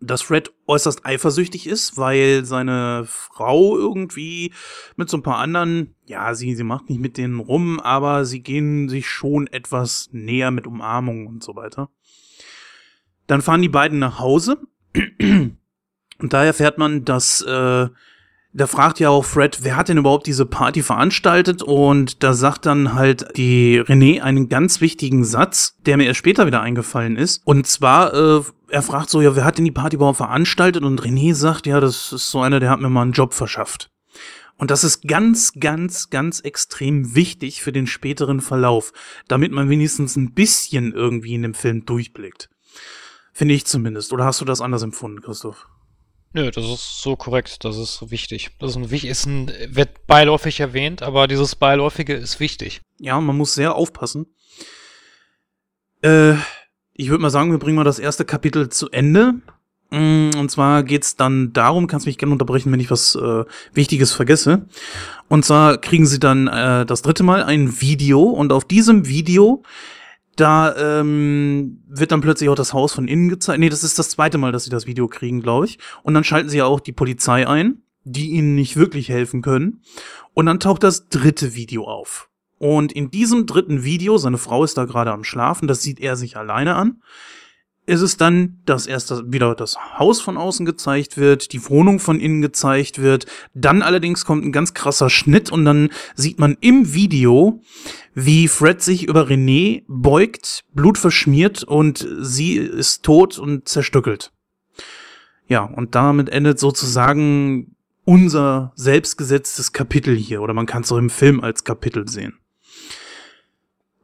dass 0.00 0.22
Fred 0.22 0.52
äußerst 0.66 1.04
eifersüchtig 1.04 1.66
ist, 1.66 1.98
weil 1.98 2.44
seine 2.44 3.04
Frau 3.06 3.76
irgendwie 3.76 4.52
mit 4.96 5.10
so 5.10 5.18
ein 5.18 5.22
paar 5.22 5.38
anderen, 5.38 5.94
ja, 6.06 6.34
sie, 6.34 6.54
sie 6.54 6.64
macht 6.64 6.88
nicht 6.88 7.00
mit 7.00 7.18
denen 7.18 7.38
rum, 7.38 7.78
aber 7.80 8.24
sie 8.24 8.42
gehen 8.42 8.88
sich 8.88 9.08
schon 9.08 9.46
etwas 9.46 10.08
näher 10.12 10.50
mit 10.50 10.66
Umarmungen 10.66 11.26
und 11.26 11.44
so 11.44 11.54
weiter. 11.54 11.90
Dann 13.26 13.42
fahren 13.42 13.62
die 13.62 13.68
beiden 13.68 13.98
nach 13.98 14.18
Hause. 14.18 14.58
Und 16.18 16.32
da 16.32 16.44
erfährt 16.44 16.78
man, 16.78 17.04
dass 17.04 17.42
äh, 17.42 17.88
da 18.52 18.66
fragt 18.66 18.98
ja 18.98 19.10
auch 19.10 19.24
Fred, 19.24 19.60
wer 19.62 19.76
hat 19.76 19.88
denn 19.88 19.98
überhaupt 19.98 20.26
diese 20.26 20.44
Party 20.44 20.82
veranstaltet? 20.82 21.62
Und 21.62 22.22
da 22.22 22.32
sagt 22.32 22.66
dann 22.66 22.94
halt 22.94 23.36
die 23.36 23.80
René 23.80 24.20
einen 24.22 24.48
ganz 24.48 24.80
wichtigen 24.80 25.24
Satz, 25.24 25.76
der 25.86 25.96
mir 25.96 26.06
erst 26.06 26.18
später 26.18 26.46
wieder 26.46 26.60
eingefallen 26.60 27.16
ist. 27.16 27.42
Und 27.44 27.66
zwar, 27.66 28.12
äh, 28.12 28.42
er 28.68 28.82
fragt 28.82 29.10
so, 29.10 29.20
ja, 29.20 29.36
wer 29.36 29.44
hat 29.44 29.58
denn 29.58 29.64
die 29.64 29.70
Party 29.70 29.96
überhaupt 29.96 30.16
veranstaltet? 30.16 30.82
Und 30.82 31.00
René 31.00 31.34
sagt, 31.34 31.66
ja, 31.66 31.78
das 31.78 32.12
ist 32.12 32.30
so 32.30 32.40
einer, 32.40 32.58
der 32.58 32.70
hat 32.70 32.80
mir 32.80 32.90
mal 32.90 33.02
einen 33.02 33.12
Job 33.12 33.34
verschafft. 33.34 33.90
Und 34.56 34.70
das 34.70 34.84
ist 34.84 35.06
ganz, 35.06 35.54
ganz, 35.58 36.10
ganz 36.10 36.40
extrem 36.40 37.14
wichtig 37.14 37.62
für 37.62 37.72
den 37.72 37.86
späteren 37.86 38.40
Verlauf, 38.40 38.92
damit 39.26 39.52
man 39.52 39.70
wenigstens 39.70 40.16
ein 40.16 40.34
bisschen 40.34 40.92
irgendwie 40.92 41.34
in 41.34 41.42
dem 41.42 41.54
Film 41.54 41.86
durchblickt. 41.86 42.50
Finde 43.32 43.54
ich 43.54 43.64
zumindest. 43.64 44.12
Oder 44.12 44.24
hast 44.24 44.40
du 44.40 44.44
das 44.44 44.60
anders 44.60 44.82
empfunden, 44.82 45.22
Christoph? 45.22 45.66
Nö, 46.32 46.50
das 46.52 46.64
ist 46.64 47.02
so 47.02 47.16
korrekt, 47.16 47.64
das 47.64 47.76
ist 47.76 48.10
wichtig. 48.10 48.50
Das 48.60 48.70
ist 48.70 48.76
ein, 48.76 48.84
ist 48.84 49.26
ein, 49.26 49.50
wird 49.68 50.06
beiläufig 50.06 50.60
erwähnt, 50.60 51.02
aber 51.02 51.26
dieses 51.26 51.56
Beiläufige 51.56 52.14
ist 52.14 52.38
wichtig. 52.38 52.82
Ja, 52.98 53.20
man 53.20 53.36
muss 53.36 53.54
sehr 53.54 53.74
aufpassen. 53.74 54.26
Äh, 56.02 56.34
ich 56.92 57.08
würde 57.08 57.22
mal 57.22 57.30
sagen, 57.30 57.50
wir 57.50 57.58
bringen 57.58 57.76
mal 57.76 57.84
das 57.84 57.98
erste 57.98 58.24
Kapitel 58.24 58.68
zu 58.68 58.90
Ende. 58.90 59.40
Mm, 59.90 60.30
Und 60.36 60.50
zwar 60.50 60.84
geht's 60.84 61.16
dann 61.16 61.52
darum, 61.52 61.88
kannst 61.88 62.06
mich 62.06 62.16
gerne 62.16 62.32
unterbrechen, 62.32 62.70
wenn 62.70 62.78
ich 62.80 62.92
was 62.92 63.16
äh, 63.16 63.44
Wichtiges 63.72 64.12
vergesse. 64.12 64.66
Und 65.28 65.44
zwar 65.44 65.78
kriegen 65.78 66.06
sie 66.06 66.20
dann 66.20 66.46
äh, 66.46 66.86
das 66.86 67.02
dritte 67.02 67.24
Mal 67.24 67.42
ein 67.42 67.80
Video 67.80 68.22
und 68.22 68.52
auf 68.52 68.64
diesem 68.64 69.08
Video 69.08 69.64
da 70.36 70.74
ähm, 70.76 71.82
wird 71.86 72.12
dann 72.12 72.20
plötzlich 72.20 72.48
auch 72.48 72.54
das 72.54 72.72
Haus 72.72 72.92
von 72.92 73.08
innen 73.08 73.28
gezeigt. 73.28 73.60
Nee, 73.60 73.68
das 73.68 73.84
ist 73.84 73.98
das 73.98 74.10
zweite 74.10 74.38
Mal, 74.38 74.52
dass 74.52 74.64
sie 74.64 74.70
das 74.70 74.86
Video 74.86 75.08
kriegen, 75.08 75.42
glaube 75.42 75.66
ich. 75.66 75.78
Und 76.02 76.14
dann 76.14 76.24
schalten 76.24 76.48
sie 76.48 76.58
ja 76.58 76.64
auch 76.64 76.80
die 76.80 76.92
Polizei 76.92 77.46
ein, 77.46 77.82
die 78.04 78.30
ihnen 78.30 78.54
nicht 78.54 78.76
wirklich 78.76 79.08
helfen 79.08 79.42
können. 79.42 79.82
Und 80.32 80.46
dann 80.46 80.60
taucht 80.60 80.82
das 80.82 81.08
dritte 81.08 81.54
Video 81.54 81.84
auf. 81.84 82.28
Und 82.58 82.92
in 82.92 83.10
diesem 83.10 83.46
dritten 83.46 83.84
Video, 83.84 84.18
seine 84.18 84.38
Frau 84.38 84.64
ist 84.64 84.76
da 84.76 84.84
gerade 84.84 85.12
am 85.12 85.24
Schlafen, 85.24 85.66
das 85.66 85.82
sieht 85.82 85.98
er 85.98 86.16
sich 86.16 86.36
alleine 86.36 86.76
an, 86.76 87.02
ist 87.90 88.02
es 88.02 88.16
dann, 88.16 88.60
dass 88.66 88.86
erst 88.86 89.10
das, 89.10 89.24
wieder 89.26 89.56
das 89.56 89.76
Haus 89.98 90.20
von 90.20 90.36
außen 90.36 90.64
gezeigt 90.64 91.16
wird, 91.18 91.52
die 91.52 91.68
Wohnung 91.68 91.98
von 91.98 92.20
innen 92.20 92.40
gezeigt 92.40 93.02
wird, 93.02 93.26
dann 93.52 93.82
allerdings 93.82 94.24
kommt 94.24 94.44
ein 94.44 94.52
ganz 94.52 94.74
krasser 94.74 95.10
Schnitt 95.10 95.50
und 95.50 95.64
dann 95.64 95.90
sieht 96.14 96.38
man 96.38 96.56
im 96.60 96.94
Video, 96.94 97.60
wie 98.14 98.46
Fred 98.46 98.80
sich 98.80 99.08
über 99.08 99.26
René 99.26 99.82
beugt, 99.88 100.64
Blut 100.72 100.98
verschmiert 100.98 101.64
und 101.64 102.06
sie 102.20 102.54
ist 102.58 103.02
tot 103.02 103.40
und 103.40 103.68
zerstückelt. 103.68 104.30
Ja, 105.48 105.64
und 105.64 105.96
damit 105.96 106.28
endet 106.28 106.60
sozusagen 106.60 107.74
unser 108.04 108.72
selbstgesetztes 108.76 109.72
Kapitel 109.72 110.14
hier, 110.14 110.42
oder 110.42 110.54
man 110.54 110.66
kann 110.66 110.82
es 110.82 110.92
auch 110.92 110.98
im 110.98 111.10
Film 111.10 111.40
als 111.40 111.64
Kapitel 111.64 112.08
sehen. 112.08 112.34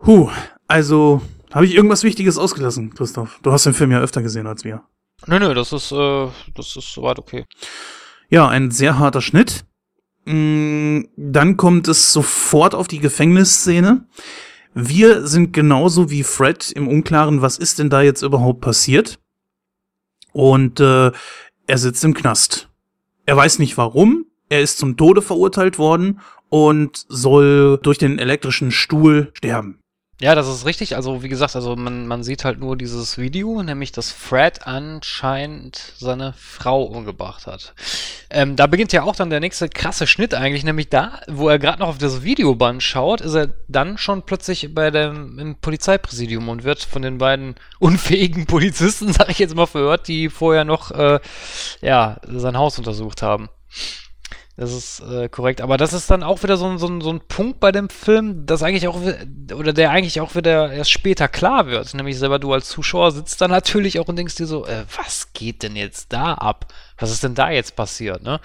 Huh, 0.05 0.29
also 0.67 1.23
habe 1.57 1.65
ich 1.65 1.75
irgendwas 1.75 2.05
Wichtiges 2.05 2.37
ausgelassen, 2.37 2.93
Christoph? 2.93 3.41
Du 3.43 3.51
hast 3.51 3.65
den 3.65 3.73
Film 3.73 3.91
ja 3.91 4.01
öfter 4.01 4.21
gesehen 4.21 4.47
als 4.47 4.63
wir. 4.63 4.83
Nö, 5.27 5.39
nö, 5.39 5.55
das 5.55 5.73
ist, 5.73 5.91
äh, 5.91 6.29
das 6.55 6.77
ist 6.77 6.93
soweit 6.93 7.19
okay. 7.19 7.47
Ja, 8.29 8.47
ein 8.47 8.71
sehr 8.71 8.99
harter 8.99 9.23
Schnitt. 9.23 9.65
Mm, 10.27 11.05
Dann 11.17 11.57
kommt 11.57 11.89
es 11.89 12.13
sofort 12.13 12.75
auf 12.75 12.89
die 12.89 12.99
Gefängnisszene. 12.99 14.07
Wir 14.75 15.27
sind 15.27 15.55
genauso 15.55 16.11
wie 16.11 16.25
Fred 16.25 16.71
im 16.73 16.89
Unklaren, 16.89 17.41
was 17.41 17.57
ist 17.57 17.79
denn 17.79 17.89
da 17.89 18.03
jetzt 18.03 18.21
überhaupt 18.21 18.61
passiert? 18.61 19.19
Und 20.33 20.79
äh, 20.79 21.11
er 21.67 21.79
sitzt 21.79 22.05
im 22.05 22.13
Knast. 22.13 22.69
Er 23.25 23.39
weiß 23.39 23.61
nicht 23.61 23.79
warum. 23.79 24.27
Er 24.51 24.61
ist 24.61 24.77
zum 24.77 24.99
Tode 24.99 25.23
verurteilt 25.23 25.79
worden 25.79 26.21
und 26.51 27.07
soll 27.09 27.79
durch 27.83 27.97
den 27.97 28.19
elektrischen 28.19 28.71
Stuhl 28.73 29.31
sterben. 29.33 29.81
Ja, 30.19 30.35
das 30.35 30.49
ist 30.49 30.65
richtig. 30.65 30.97
Also, 30.97 31.23
wie 31.23 31.29
gesagt, 31.29 31.57
also 31.57 31.77
man, 31.77 32.07
man 32.07 32.23
sieht 32.23 32.47
halt 32.47 32.59
nur 32.59 32.77
dieses 32.77 33.19
Video, 33.19 33.63
nämlich 33.63 33.93
dass 33.93 34.13
Fred 34.13 34.67
anscheinend 34.67 35.93
seine 35.99 36.33
Frau 36.39 36.85
umgebracht 36.85 37.47
hat. 37.47 37.75
Ähm, 38.31 38.57
da 38.57 38.67
beginnt 38.67 38.95
ja 38.95 39.03
auch 39.03 39.15
dann 39.15 39.29
der 39.29 39.41
nächste 39.41 39.69
krasse 39.69 40.07
Schnitt 40.07 40.33
eigentlich, 40.33 40.65
nämlich 40.65 40.89
da, 40.89 41.21
wo 41.29 41.51
er 41.51 41.59
gerade 41.59 41.81
noch 41.81 41.89
auf 41.89 41.99
das 41.99 42.23
Videoband 42.23 42.83
schaut, 42.83 43.21
ist 43.21 43.35
er 43.35 43.51
dann 43.69 43.99
schon 43.99 44.23
plötzlich 44.23 44.75
bei 44.75 44.91
dem 44.91 45.39
im 45.39 45.55
Polizeipräsidium 45.57 46.49
und 46.49 46.65
wird 46.65 46.83
von 46.83 47.03
den 47.03 47.19
beiden 47.19 47.55
unfähigen 47.79 48.47
Polizisten, 48.47 49.13
sag 49.13 49.29
ich 49.29 49.39
jetzt 49.39 49.55
mal, 49.55 49.67
verhört, 49.67 50.09
die 50.09 50.31
vorher 50.31 50.65
noch 50.65 50.93
äh, 50.93 51.21
ja 51.83 52.17
sein 52.27 52.57
Haus 52.57 52.79
untersucht 52.79 53.21
haben. 53.21 53.51
Das 54.57 54.73
ist 54.73 55.01
äh, 55.01 55.29
korrekt. 55.29 55.61
Aber 55.61 55.77
das 55.77 55.93
ist 55.93 56.11
dann 56.11 56.23
auch 56.23 56.43
wieder 56.43 56.57
so 56.57 56.67
ein, 56.67 56.79
so, 56.79 56.87
ein, 56.87 57.03
so 57.03 57.11
ein 57.11 57.21
Punkt 57.21 57.61
bei 57.61 57.73
dem 57.73 57.91
Film, 57.91 58.47
das 58.47 58.63
eigentlich 58.63 58.89
auch, 58.89 58.99
oder 59.55 59.73
der 59.75 59.91
eigentlich 59.91 60.21
auch 60.21 60.35
wieder 60.35 60.73
erst 60.73 60.91
später 60.91 61.29
klar 61.29 61.67
wird. 61.67 61.93
Nämlich 61.93 62.19
selber 62.19 62.39
du 62.39 62.53
als 62.55 62.69
Zuschauer 62.69 63.13
sitzt 63.13 63.41
da 63.41 63.49
natürlich 63.49 64.01
auch 64.01 64.09
und 64.09 64.17
denkst 64.17 64.37
dir 64.37 64.47
so, 64.47 64.65
äh, 64.65 64.85
was 64.97 65.33
geht 65.35 65.63
denn 65.63 65.77
jetzt 65.77 66.13
da 66.13 66.35
ab? 66.35 66.73
Was 66.97 67.11
ist 67.11 67.23
denn 67.23 67.35
da 67.35 67.51
jetzt 67.51 67.77
passiert, 67.77 68.23
ne? 68.23 68.41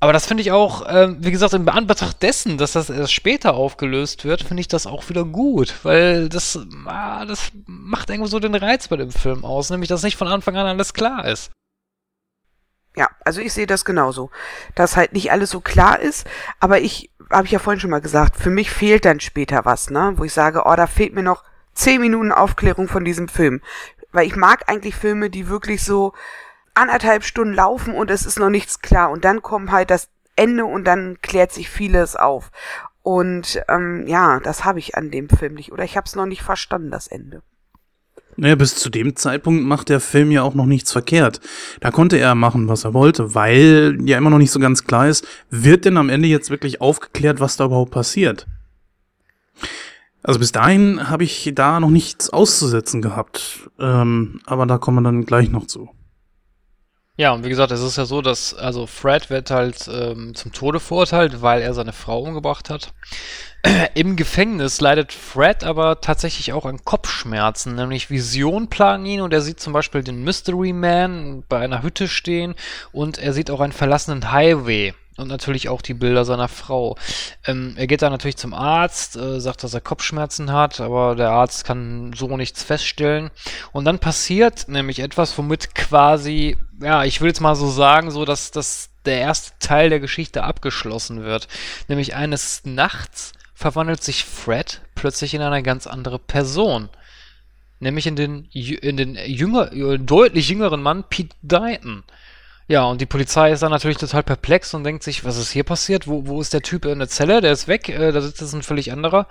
Aber 0.00 0.12
das 0.12 0.26
finde 0.26 0.42
ich 0.42 0.52
auch, 0.52 0.86
ähm, 0.88 1.16
wie 1.20 1.32
gesagt, 1.32 1.54
in 1.54 1.68
Anbetracht 1.68 2.22
dessen, 2.22 2.56
dass 2.56 2.72
das 2.72 2.88
erst 2.88 3.12
später 3.12 3.54
aufgelöst 3.54 4.24
wird, 4.24 4.42
finde 4.42 4.60
ich 4.60 4.68
das 4.68 4.86
auch 4.86 5.08
wieder 5.08 5.24
gut, 5.24 5.74
weil 5.82 6.28
das, 6.28 6.60
ah, 6.86 7.24
das 7.24 7.50
macht 7.66 8.08
irgendwo 8.08 8.28
so 8.28 8.38
den 8.38 8.54
Reiz 8.54 8.86
bei 8.86 8.96
dem 8.96 9.10
Film 9.10 9.44
aus, 9.44 9.70
nämlich 9.70 9.88
dass 9.88 10.04
nicht 10.04 10.16
von 10.16 10.28
Anfang 10.28 10.56
an 10.56 10.66
alles 10.66 10.94
klar 10.94 11.26
ist. 11.26 11.50
Ja, 12.98 13.08
also 13.24 13.40
ich 13.40 13.52
sehe 13.52 13.68
das 13.68 13.84
genauso, 13.84 14.32
dass 14.74 14.96
halt 14.96 15.12
nicht 15.12 15.30
alles 15.30 15.50
so 15.50 15.60
klar 15.60 16.00
ist, 16.00 16.26
aber 16.58 16.80
ich, 16.80 17.12
habe 17.30 17.46
ich 17.46 17.52
ja 17.52 17.60
vorhin 17.60 17.78
schon 17.78 17.90
mal 17.90 18.00
gesagt, 18.00 18.34
für 18.34 18.50
mich 18.50 18.72
fehlt 18.72 19.04
dann 19.04 19.20
später 19.20 19.64
was, 19.64 19.88
ne, 19.88 20.14
wo 20.16 20.24
ich 20.24 20.32
sage, 20.32 20.62
oh, 20.66 20.74
da 20.74 20.88
fehlt 20.88 21.14
mir 21.14 21.22
noch 21.22 21.44
zehn 21.74 22.00
Minuten 22.00 22.32
Aufklärung 22.32 22.88
von 22.88 23.04
diesem 23.04 23.28
Film, 23.28 23.60
weil 24.10 24.26
ich 24.26 24.34
mag 24.34 24.68
eigentlich 24.68 24.96
Filme, 24.96 25.30
die 25.30 25.46
wirklich 25.46 25.84
so 25.84 26.12
anderthalb 26.74 27.22
Stunden 27.22 27.54
laufen 27.54 27.94
und 27.94 28.10
es 28.10 28.26
ist 28.26 28.40
noch 28.40 28.50
nichts 28.50 28.80
klar. 28.80 29.10
Und 29.10 29.24
dann 29.24 29.42
kommt 29.42 29.70
halt 29.70 29.90
das 29.90 30.08
Ende 30.34 30.64
und 30.64 30.82
dann 30.82 31.20
klärt 31.22 31.52
sich 31.52 31.70
vieles 31.70 32.16
auf. 32.16 32.50
Und 33.02 33.62
ähm, 33.68 34.08
ja, 34.08 34.40
das 34.40 34.64
habe 34.64 34.80
ich 34.80 34.96
an 34.96 35.12
dem 35.12 35.28
Film 35.28 35.54
nicht. 35.54 35.70
Oder 35.70 35.84
ich 35.84 35.96
habe 35.96 36.06
es 36.06 36.16
noch 36.16 36.26
nicht 36.26 36.42
verstanden, 36.42 36.90
das 36.90 37.06
Ende. 37.06 37.42
Naja, 38.40 38.54
bis 38.54 38.76
zu 38.76 38.88
dem 38.88 39.16
Zeitpunkt 39.16 39.64
macht 39.64 39.88
der 39.88 39.98
Film 39.98 40.30
ja 40.30 40.42
auch 40.42 40.54
noch 40.54 40.66
nichts 40.66 40.92
verkehrt. 40.92 41.40
Da 41.80 41.90
konnte 41.90 42.18
er 42.18 42.36
machen, 42.36 42.68
was 42.68 42.84
er 42.84 42.94
wollte, 42.94 43.34
weil 43.34 43.98
ja 44.04 44.16
immer 44.16 44.30
noch 44.30 44.38
nicht 44.38 44.52
so 44.52 44.60
ganz 44.60 44.84
klar 44.84 45.08
ist, 45.08 45.26
wird 45.50 45.84
denn 45.84 45.96
am 45.96 46.08
Ende 46.08 46.28
jetzt 46.28 46.48
wirklich 46.48 46.80
aufgeklärt, 46.80 47.40
was 47.40 47.56
da 47.56 47.64
überhaupt 47.64 47.90
passiert? 47.90 48.46
Also 50.22 50.38
bis 50.38 50.52
dahin 50.52 51.10
habe 51.10 51.24
ich 51.24 51.50
da 51.52 51.80
noch 51.80 51.90
nichts 51.90 52.30
auszusetzen 52.30 53.02
gehabt. 53.02 53.68
Ähm, 53.80 54.40
aber 54.46 54.66
da 54.66 54.78
kommen 54.78 54.98
wir 54.98 55.08
dann 55.08 55.24
gleich 55.24 55.50
noch 55.50 55.66
zu. 55.66 55.90
Ja, 57.16 57.32
und 57.32 57.44
wie 57.44 57.48
gesagt, 57.48 57.72
es 57.72 57.82
ist 57.82 57.96
ja 57.96 58.04
so, 58.04 58.22
dass 58.22 58.54
also 58.54 58.86
Fred 58.86 59.30
wird 59.30 59.50
halt 59.50 59.90
ähm, 59.92 60.36
zum 60.36 60.52
Tode 60.52 60.78
verurteilt, 60.78 61.42
weil 61.42 61.60
er 61.60 61.74
seine 61.74 61.92
Frau 61.92 62.20
umgebracht 62.20 62.70
hat. 62.70 62.92
Im 63.94 64.16
Gefängnis 64.16 64.80
leidet 64.80 65.12
Fred 65.12 65.64
aber 65.64 66.00
tatsächlich 66.00 66.52
auch 66.52 66.64
an 66.64 66.84
Kopfschmerzen, 66.84 67.74
nämlich 67.74 68.08
Vision 68.08 68.68
plagen 68.68 69.04
ihn 69.04 69.20
und 69.20 69.32
er 69.32 69.40
sieht 69.40 69.58
zum 69.58 69.72
Beispiel 69.72 70.04
den 70.04 70.22
Mystery 70.22 70.72
Man 70.72 71.42
bei 71.48 71.58
einer 71.58 71.82
Hütte 71.82 72.06
stehen 72.06 72.54
und 72.92 73.18
er 73.18 73.32
sieht 73.32 73.50
auch 73.50 73.60
einen 73.60 73.72
verlassenen 73.72 74.30
Highway 74.30 74.94
und 75.16 75.26
natürlich 75.26 75.68
auch 75.68 75.82
die 75.82 75.94
Bilder 75.94 76.24
seiner 76.24 76.46
Frau. 76.46 76.96
Ähm, 77.44 77.74
er 77.76 77.88
geht 77.88 78.02
dann 78.02 78.12
natürlich 78.12 78.36
zum 78.36 78.54
Arzt, 78.54 79.16
äh, 79.16 79.40
sagt, 79.40 79.64
dass 79.64 79.74
er 79.74 79.80
Kopfschmerzen 79.80 80.52
hat, 80.52 80.80
aber 80.80 81.16
der 81.16 81.30
Arzt 81.30 81.64
kann 81.64 82.12
so 82.16 82.36
nichts 82.36 82.62
feststellen. 82.62 83.30
Und 83.72 83.84
dann 83.84 83.98
passiert 83.98 84.68
nämlich 84.68 85.00
etwas, 85.00 85.36
womit 85.36 85.74
quasi, 85.74 86.56
ja, 86.80 87.04
ich 87.04 87.20
will 87.20 87.28
jetzt 87.28 87.40
mal 87.40 87.56
so 87.56 87.68
sagen, 87.68 88.12
so 88.12 88.24
dass, 88.24 88.52
dass 88.52 88.90
der 89.04 89.20
erste 89.20 89.52
Teil 89.58 89.90
der 89.90 90.00
Geschichte 90.00 90.44
abgeschlossen 90.44 91.24
wird. 91.24 91.48
Nämlich 91.88 92.14
eines 92.14 92.62
Nachts 92.64 93.32
verwandelt 93.58 94.04
sich 94.04 94.24
Fred 94.24 94.82
plötzlich 94.94 95.34
in 95.34 95.42
eine 95.42 95.64
ganz 95.64 95.88
andere 95.88 96.20
Person. 96.20 96.88
Nämlich 97.80 98.06
in 98.06 98.14
den, 98.14 98.44
in 98.44 98.96
den 98.96 99.16
jünger, 99.16 99.66
deutlich 99.98 100.48
jüngeren 100.48 100.80
Mann 100.80 101.02
Pete 101.08 101.34
Dighton. 101.42 102.04
Ja, 102.68 102.84
und 102.84 103.00
die 103.00 103.06
Polizei 103.06 103.50
ist 103.50 103.64
dann 103.64 103.72
natürlich 103.72 103.96
total 103.96 104.22
perplex 104.22 104.74
und 104.74 104.84
denkt 104.84 105.02
sich, 105.02 105.24
was 105.24 105.38
ist 105.38 105.50
hier 105.50 105.64
passiert? 105.64 106.06
Wo, 106.06 106.28
wo 106.28 106.40
ist 106.40 106.54
der 106.54 106.62
Typ 106.62 106.84
in 106.84 107.00
der 107.00 107.08
Zelle? 107.08 107.40
Der 107.40 107.50
ist 107.50 107.66
weg, 107.66 107.88
äh, 107.88 108.12
da 108.12 108.20
sitzt 108.20 108.40
jetzt 108.40 108.52
ein 108.52 108.62
völlig 108.62 108.92
anderer. 108.92 109.26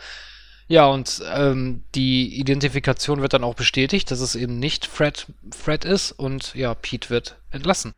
Ja, 0.68 0.88
und 0.88 1.24
ähm, 1.34 1.84
die 1.96 2.38
Identifikation 2.38 3.22
wird 3.22 3.32
dann 3.32 3.46
auch 3.46 3.56
bestätigt, 3.56 4.12
dass 4.12 4.20
es 4.20 4.36
eben 4.36 4.60
nicht 4.60 4.88
Fred, 4.88 5.28
Fred 5.58 5.86
ist 5.86 6.12
und 6.12 6.54
ja, 6.54 6.74
Pete 6.74 7.10
wird 7.10 7.38
entlassen. 7.52 7.94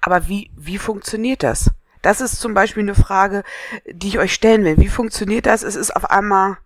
Aber 0.00 0.26
wie, 0.26 0.50
wie 0.56 0.78
funktioniert 0.78 1.44
das? 1.44 1.70
Das 2.02 2.20
ist 2.20 2.40
zum 2.40 2.54
Beispiel 2.54 2.82
eine 2.82 2.94
Frage, 2.94 3.42
die 3.86 4.08
ich 4.08 4.18
euch 4.18 4.32
stellen 4.32 4.64
will. 4.64 4.78
Wie 4.78 4.88
funktioniert 4.88 5.46
das? 5.46 5.62
Es 5.62 5.76
ist 5.76 5.94
auf 5.94 6.10
einmal 6.10 6.58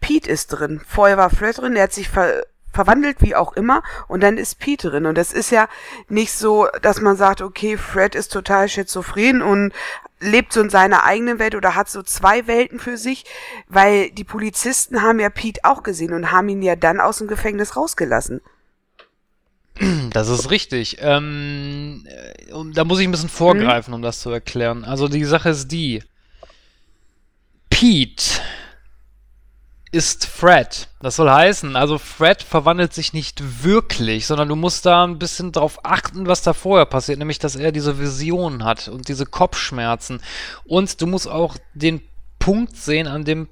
Pete 0.00 0.28
ist 0.30 0.48
drin. 0.48 0.80
Vorher 0.86 1.16
war 1.16 1.30
Fred 1.30 1.58
drin, 1.58 1.74
der 1.74 1.84
hat 1.84 1.92
sich 1.92 2.08
ver 2.08 2.44
verwandelt, 2.74 3.18
wie 3.20 3.36
auch 3.36 3.52
immer, 3.52 3.82
und 4.08 4.20
dann 4.20 4.36
ist 4.36 4.58
Pete 4.58 4.90
drin. 4.90 5.06
Und 5.06 5.16
das 5.16 5.32
ist 5.32 5.50
ja 5.50 5.68
nicht 6.08 6.32
so, 6.32 6.66
dass 6.82 7.00
man 7.00 7.16
sagt, 7.16 7.40
okay, 7.40 7.76
Fred 7.76 8.14
ist 8.16 8.32
total 8.32 8.68
schizophren 8.68 9.42
und 9.42 9.72
lebt 10.20 10.52
so 10.52 10.60
in 10.60 10.70
seiner 10.70 11.04
eigenen 11.04 11.38
Welt 11.38 11.54
oder 11.54 11.74
hat 11.74 11.88
so 11.88 12.02
zwei 12.02 12.46
Welten 12.46 12.80
für 12.80 12.96
sich, 12.96 13.24
weil 13.68 14.10
die 14.10 14.24
Polizisten 14.24 15.02
haben 15.02 15.20
ja 15.20 15.30
Pete 15.30 15.60
auch 15.62 15.82
gesehen 15.82 16.12
und 16.12 16.32
haben 16.32 16.48
ihn 16.48 16.62
ja 16.62 16.76
dann 16.76 17.00
aus 17.00 17.18
dem 17.18 17.28
Gefängnis 17.28 17.76
rausgelassen. 17.76 18.40
Das 20.10 20.28
ist 20.28 20.50
richtig. 20.50 20.98
Ähm, 21.00 22.06
da 22.72 22.84
muss 22.84 23.00
ich 23.00 23.08
ein 23.08 23.10
bisschen 23.10 23.28
vorgreifen, 23.28 23.90
mhm. 23.90 23.96
um 23.96 24.02
das 24.02 24.20
zu 24.20 24.30
erklären. 24.30 24.84
Also 24.84 25.08
die 25.08 25.24
Sache 25.24 25.50
ist 25.50 25.68
die. 25.68 26.02
Pete 27.70 28.40
ist 29.94 30.26
Fred. 30.26 30.88
Das 31.00 31.16
soll 31.16 31.30
heißen, 31.30 31.76
also 31.76 31.98
Fred 31.98 32.42
verwandelt 32.42 32.92
sich 32.92 33.12
nicht 33.12 33.64
wirklich, 33.64 34.26
sondern 34.26 34.48
du 34.48 34.56
musst 34.56 34.86
da 34.86 35.04
ein 35.04 35.20
bisschen 35.20 35.52
drauf 35.52 35.84
achten, 35.84 36.26
was 36.26 36.42
da 36.42 36.52
vorher 36.52 36.86
passiert, 36.86 37.20
nämlich 37.20 37.38
dass 37.38 37.54
er 37.54 37.70
diese 37.70 37.98
Vision 37.98 38.64
hat 38.64 38.88
und 38.88 39.06
diese 39.06 39.24
Kopfschmerzen. 39.24 40.20
Und 40.64 41.00
du 41.00 41.06
musst 41.06 41.28
auch 41.28 41.56
den 41.74 42.00
Punkt 42.40 42.76
sehen, 42.76 43.06
an 43.06 43.24
dem 43.24 43.48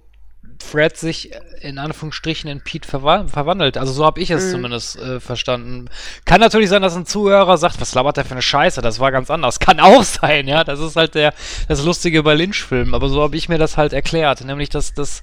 Fred 0.62 0.96
sich 0.96 1.30
in 1.60 1.78
Anführungsstrichen 1.78 2.48
in 2.48 2.60
Pete 2.60 2.88
verwa 2.88 3.26
verwandelt. 3.26 3.76
Also 3.76 3.92
so 3.92 4.04
habe 4.04 4.20
ich 4.20 4.30
es 4.30 4.46
mhm. 4.46 4.50
zumindest 4.50 4.98
äh, 4.98 5.20
verstanden. 5.20 5.88
Kann 6.24 6.40
natürlich 6.40 6.68
sein, 6.68 6.82
dass 6.82 6.96
ein 6.96 7.06
Zuhörer 7.06 7.58
sagt, 7.58 7.80
was 7.80 7.94
labert 7.94 8.16
der 8.16 8.24
für 8.24 8.32
eine 8.32 8.42
Scheiße? 8.42 8.80
Das 8.80 8.98
war 9.00 9.12
ganz 9.12 9.30
anders. 9.30 9.60
Kann 9.60 9.80
auch 9.80 10.02
sein, 10.02 10.48
ja. 10.48 10.64
Das 10.64 10.80
ist 10.80 10.96
halt 10.96 11.14
der 11.14 11.34
das 11.68 11.84
Lustige 11.84 12.22
bei 12.22 12.34
Lynch-Filmen. 12.34 12.94
Aber 12.94 13.08
so 13.08 13.22
habe 13.22 13.36
ich 13.36 13.48
mir 13.48 13.58
das 13.58 13.76
halt 13.76 13.92
erklärt, 13.92 14.44
nämlich 14.44 14.68
dass 14.68 14.94
das 14.94 15.20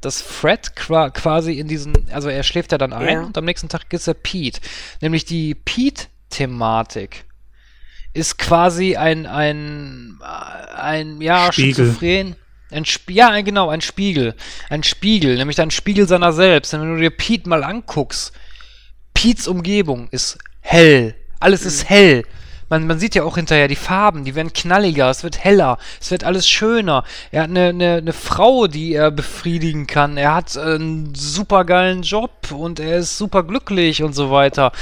dass 0.00 0.22
Fred 0.22 0.74
quasi 0.76 1.58
in 1.58 1.68
diesen, 1.68 2.10
also 2.10 2.30
er 2.30 2.42
schläft 2.42 2.72
ja 2.72 2.78
dann 2.78 2.94
ein 2.94 3.14
ja. 3.16 3.22
und 3.22 3.36
am 3.36 3.44
nächsten 3.44 3.68
Tag 3.68 3.92
ist 3.92 4.08
er 4.08 4.14
Pete. 4.14 4.60
Nämlich 5.02 5.26
die 5.26 5.54
Pete-Thematik 5.54 7.24
ist 8.12 8.38
quasi 8.38 8.96
ein, 8.96 9.26
ein, 9.26 10.18
ein, 10.74 11.20
ja, 11.20 11.52
Spiegel. 11.52 11.86
schizophren. 11.86 12.36
Ein 12.70 12.84
Sp 12.86 13.12
ja, 13.12 13.40
genau, 13.40 13.68
ein 13.68 13.80
Spiegel. 13.80 14.34
Ein 14.68 14.82
Spiegel, 14.82 15.36
nämlich 15.36 15.60
ein 15.60 15.70
Spiegel 15.70 16.06
seiner 16.08 16.32
selbst. 16.32 16.72
Denn 16.72 16.80
wenn 16.80 16.94
du 16.94 17.00
dir 17.00 17.10
Pete 17.10 17.48
mal 17.48 17.64
anguckst, 17.64 18.32
Pete's 19.14 19.48
Umgebung 19.48 20.08
ist 20.10 20.38
hell. 20.60 21.14
Alles 21.40 21.64
ist 21.64 21.88
hell 21.88 22.24
man, 22.70 22.86
man 22.86 22.98
sieht 22.98 23.14
ja 23.14 23.24
auch 23.24 23.34
hinterher 23.34 23.68
die 23.68 23.76
Farben, 23.76 24.24
die 24.24 24.34
werden 24.34 24.52
knalliger, 24.52 25.10
es 25.10 25.22
wird 25.24 25.42
heller, 25.42 25.76
es 26.00 26.10
wird 26.10 26.24
alles 26.24 26.48
schöner. 26.48 27.04
Er 27.32 27.42
hat 27.42 27.50
eine, 27.50 27.68
eine, 27.68 27.96
eine 27.96 28.12
Frau, 28.12 28.68
die 28.68 28.94
er 28.94 29.10
befriedigen 29.10 29.86
kann. 29.86 30.16
Er 30.16 30.34
hat 30.34 30.56
einen 30.56 31.14
supergeilen 31.14 32.02
Job 32.02 32.52
und 32.52 32.80
er 32.80 32.98
ist 32.98 33.18
super 33.18 33.42
glücklich 33.42 34.02
und 34.02 34.14
so 34.14 34.30
weiter. 34.30 34.72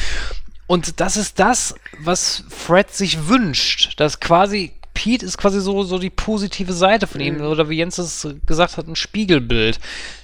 Und 0.66 1.00
das 1.00 1.16
ist 1.16 1.38
das, 1.40 1.74
was 1.98 2.44
Fred 2.50 2.90
sich 2.90 3.26
wünscht. 3.26 3.94
Das 3.96 4.20
quasi 4.20 4.72
Pete 4.98 5.24
ist 5.24 5.38
quasi 5.38 5.60
so, 5.60 5.84
so 5.84 6.00
die 6.00 6.10
positive 6.10 6.72
Seite 6.72 7.06
von 7.06 7.20
ihm, 7.20 7.36
mhm. 7.36 7.42
oder 7.42 7.68
wie 7.68 7.76
Jens 7.76 7.98
es 7.98 8.26
gesagt 8.46 8.76
hat, 8.76 8.88
ein 8.88 8.96
Spiegelbild. 8.96 9.78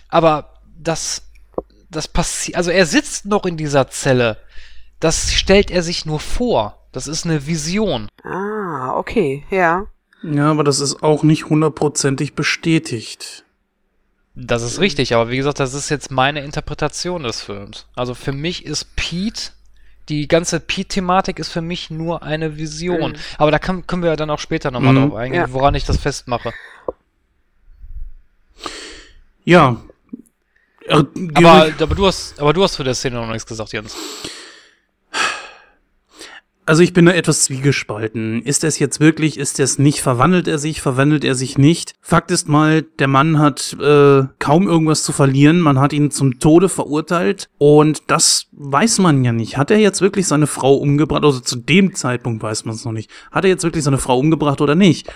Aber 0.08 0.50
das, 0.76 1.22
das 1.90 2.08
passiert, 2.08 2.56
also 2.56 2.72
er 2.72 2.84
sitzt 2.84 3.24
noch 3.24 3.46
in 3.46 3.56
dieser 3.56 3.86
Zelle. 3.88 4.36
Das 4.98 5.32
stellt 5.32 5.70
er 5.70 5.84
sich 5.84 6.06
nur 6.06 6.18
vor. 6.18 6.88
Das 6.90 7.06
ist 7.06 7.24
eine 7.24 7.46
Vision. 7.46 8.08
Ah, 8.24 8.96
okay, 8.96 9.44
ja. 9.48 9.86
Ja, 10.24 10.50
aber 10.50 10.64
das 10.64 10.80
ist 10.80 11.04
auch 11.04 11.22
nicht 11.22 11.48
hundertprozentig 11.50 12.34
bestätigt. 12.34 13.44
Das 14.34 14.64
ist 14.64 14.80
richtig, 14.80 15.14
aber 15.14 15.30
wie 15.30 15.36
gesagt, 15.36 15.60
das 15.60 15.74
ist 15.74 15.88
jetzt 15.88 16.10
meine 16.10 16.42
Interpretation 16.42 17.22
des 17.22 17.40
Films. 17.40 17.86
Also 17.94 18.14
für 18.14 18.32
mich 18.32 18.66
ist 18.66 18.96
Pete, 18.96 19.52
die 20.08 20.28
ganze 20.28 20.60
Pete-Thematik 20.60 21.38
ist 21.38 21.48
für 21.48 21.62
mich 21.62 21.90
nur 21.90 22.22
eine 22.22 22.56
Vision. 22.56 23.12
Mhm. 23.12 23.16
Aber 23.38 23.50
da 23.50 23.58
kann, 23.58 23.86
können 23.86 24.02
wir 24.02 24.10
ja 24.10 24.16
dann 24.16 24.30
auch 24.30 24.38
später 24.38 24.70
nochmal 24.70 24.94
mhm. 24.94 25.10
drauf 25.10 25.14
eingehen, 25.14 25.40
ja. 25.40 25.52
woran 25.52 25.74
ich 25.74 25.84
das 25.84 25.98
festmache. 25.98 26.52
Ja. 29.44 29.80
Äh, 30.86 31.02
aber, 31.34 31.72
aber, 31.78 31.94
du 31.94 32.06
hast, 32.06 32.40
aber 32.40 32.52
du 32.52 32.62
hast 32.62 32.76
für 32.76 32.84
der 32.84 32.94
Szene 32.94 33.16
noch 33.16 33.28
nichts 33.28 33.46
gesagt, 33.46 33.72
Jens. 33.72 33.96
Also 36.66 36.82
ich 36.82 36.94
bin 36.94 37.04
da 37.04 37.12
etwas 37.12 37.44
zwiegespalten. 37.44 38.40
Ist 38.42 38.64
es 38.64 38.78
jetzt 38.78 38.98
wirklich, 38.98 39.38
ist 39.38 39.60
es 39.60 39.78
nicht, 39.78 40.00
verwandelt 40.00 40.48
er 40.48 40.58
sich, 40.58 40.80
verwandelt 40.80 41.22
er 41.22 41.34
sich 41.34 41.58
nicht? 41.58 41.92
Fakt 42.00 42.30
ist 42.30 42.48
mal, 42.48 42.82
der 42.82 43.08
Mann 43.08 43.38
hat 43.38 43.76
äh, 43.78 44.22
kaum 44.38 44.66
irgendwas 44.66 45.02
zu 45.02 45.12
verlieren, 45.12 45.60
man 45.60 45.78
hat 45.78 45.92
ihn 45.92 46.10
zum 46.10 46.38
Tode 46.38 46.70
verurteilt 46.70 47.50
und 47.58 48.04
das 48.06 48.46
weiß 48.52 48.98
man 49.00 49.22
ja 49.24 49.32
nicht. 49.32 49.58
Hat 49.58 49.70
er 49.70 49.78
jetzt 49.78 50.00
wirklich 50.00 50.26
seine 50.26 50.46
Frau 50.46 50.74
umgebracht? 50.76 51.24
Also 51.24 51.40
zu 51.40 51.56
dem 51.56 51.94
Zeitpunkt 51.94 52.42
weiß 52.42 52.64
man 52.64 52.74
es 52.74 52.84
noch 52.86 52.92
nicht. 52.92 53.10
Hat 53.30 53.44
er 53.44 53.50
jetzt 53.50 53.64
wirklich 53.64 53.84
seine 53.84 53.98
Frau 53.98 54.18
umgebracht 54.18 54.62
oder 54.62 54.74
nicht? 54.74 55.12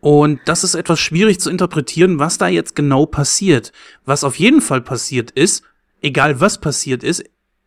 Und 0.00 0.40
das 0.46 0.64
ist 0.64 0.74
etwas 0.74 0.98
schwierig 1.00 1.38
zu 1.38 1.50
interpretieren, 1.50 2.18
was 2.18 2.38
da 2.38 2.48
jetzt 2.48 2.74
genau 2.74 3.04
passiert. 3.04 3.72
Was 4.06 4.24
auf 4.24 4.36
jeden 4.36 4.62
Fall 4.62 4.80
passiert 4.80 5.32
ist, 5.32 5.64
egal 6.00 6.40
was 6.40 6.60
passiert 6.62 7.04
ist, 7.04 7.24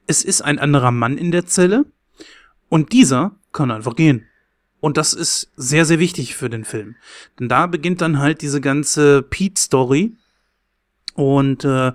es 0.07 0.23
ist 0.23 0.41
ein 0.41 0.57
anderer 0.57 0.91
Mann 0.91 1.19
in 1.19 1.31
der 1.31 1.45
Zelle 1.45 1.85
und 2.69 2.91
dieser 2.91 3.35
kann 3.51 3.71
einfach 3.71 3.95
gehen. 3.95 4.27
Und 4.79 4.97
das 4.97 5.13
ist 5.13 5.51
sehr, 5.55 5.85
sehr 5.85 5.99
wichtig 5.99 6.35
für 6.35 6.49
den 6.49 6.63
Film. 6.63 6.95
Denn 7.39 7.49
da 7.49 7.65
beginnt 7.65 8.01
dann 8.01 8.19
halt 8.19 8.41
diese 8.41 8.61
ganze 8.61 9.23
Pete-Story. 9.23 10.15
Und 11.15 11.65
äh, 11.65 11.93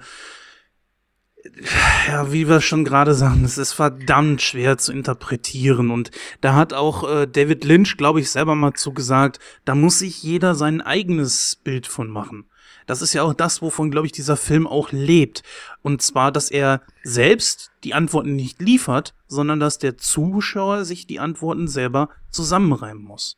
ja, 2.08 2.32
wie 2.32 2.48
wir 2.48 2.60
schon 2.60 2.84
gerade 2.84 3.14
sagen, 3.14 3.44
es 3.44 3.58
ist 3.58 3.72
verdammt 3.72 4.42
schwer 4.42 4.78
zu 4.78 4.92
interpretieren. 4.92 5.90
Und 5.90 6.10
da 6.40 6.54
hat 6.54 6.72
auch 6.72 7.08
äh, 7.08 7.26
David 7.26 7.64
Lynch, 7.64 7.96
glaube 7.96 8.20
ich, 8.20 8.30
selber 8.30 8.54
mal 8.54 8.74
zugesagt, 8.74 9.38
da 9.64 9.74
muss 9.74 10.00
sich 10.00 10.22
jeder 10.22 10.54
sein 10.54 10.80
eigenes 10.80 11.56
Bild 11.62 11.86
von 11.86 12.08
machen. 12.10 12.49
Das 12.90 13.02
ist 13.02 13.12
ja 13.12 13.22
auch 13.22 13.34
das, 13.34 13.62
wovon, 13.62 13.92
glaube 13.92 14.06
ich, 14.06 14.12
dieser 14.12 14.36
Film 14.36 14.66
auch 14.66 14.90
lebt. 14.90 15.44
Und 15.80 16.02
zwar, 16.02 16.32
dass 16.32 16.50
er 16.50 16.82
selbst 17.04 17.70
die 17.84 17.94
Antworten 17.94 18.34
nicht 18.34 18.60
liefert, 18.60 19.14
sondern 19.28 19.60
dass 19.60 19.78
der 19.78 19.96
Zuschauer 19.96 20.84
sich 20.84 21.06
die 21.06 21.20
Antworten 21.20 21.68
selber 21.68 22.08
zusammenreimen 22.32 23.04
muss. 23.04 23.36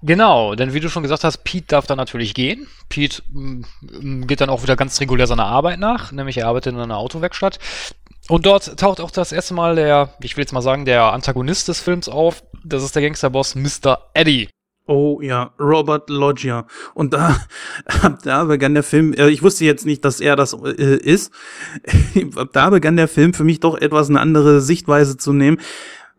Genau, 0.00 0.54
denn 0.54 0.72
wie 0.72 0.80
du 0.80 0.88
schon 0.88 1.02
gesagt 1.02 1.24
hast, 1.24 1.44
Pete 1.44 1.66
darf 1.66 1.86
dann 1.86 1.98
natürlich 1.98 2.32
gehen. 2.32 2.68
Pete 2.88 3.22
mm, 3.28 4.26
geht 4.26 4.40
dann 4.40 4.48
auch 4.48 4.62
wieder 4.62 4.74
ganz 4.74 4.98
regulär 5.00 5.26
seiner 5.26 5.44
Arbeit 5.44 5.78
nach, 5.78 6.10
nämlich 6.10 6.38
er 6.38 6.46
arbeitet 6.46 6.72
in 6.72 6.80
einer 6.80 6.96
Autowerkstatt. 6.96 7.58
Und 8.30 8.46
dort 8.46 8.78
taucht 8.78 9.02
auch 9.02 9.10
das 9.10 9.30
erste 9.30 9.52
Mal 9.52 9.76
der, 9.76 10.14
ich 10.22 10.38
will 10.38 10.42
jetzt 10.42 10.52
mal 10.54 10.62
sagen, 10.62 10.86
der 10.86 11.12
Antagonist 11.12 11.68
des 11.68 11.80
Films 11.80 12.08
auf. 12.08 12.42
Das 12.64 12.82
ist 12.82 12.96
der 12.96 13.02
Gangsterboss 13.02 13.56
Mr. 13.56 14.08
Eddie. 14.14 14.48
Oh 14.88 15.20
ja, 15.20 15.52
Robert 15.60 16.08
Loggia. 16.08 16.66
Und 16.94 17.12
da, 17.12 17.38
da 18.24 18.44
begann 18.44 18.72
der 18.72 18.82
Film, 18.82 19.12
äh, 19.12 19.28
ich 19.28 19.42
wusste 19.42 19.66
jetzt 19.66 19.84
nicht, 19.84 20.02
dass 20.02 20.18
er 20.18 20.34
das 20.34 20.54
äh, 20.54 20.96
ist. 20.96 21.30
da 22.52 22.70
begann 22.70 22.96
der 22.96 23.06
Film 23.06 23.34
für 23.34 23.44
mich 23.44 23.60
doch 23.60 23.76
etwas 23.76 24.08
eine 24.08 24.20
andere 24.20 24.60
Sichtweise 24.60 25.16
zu 25.16 25.32
nehmen 25.32 25.58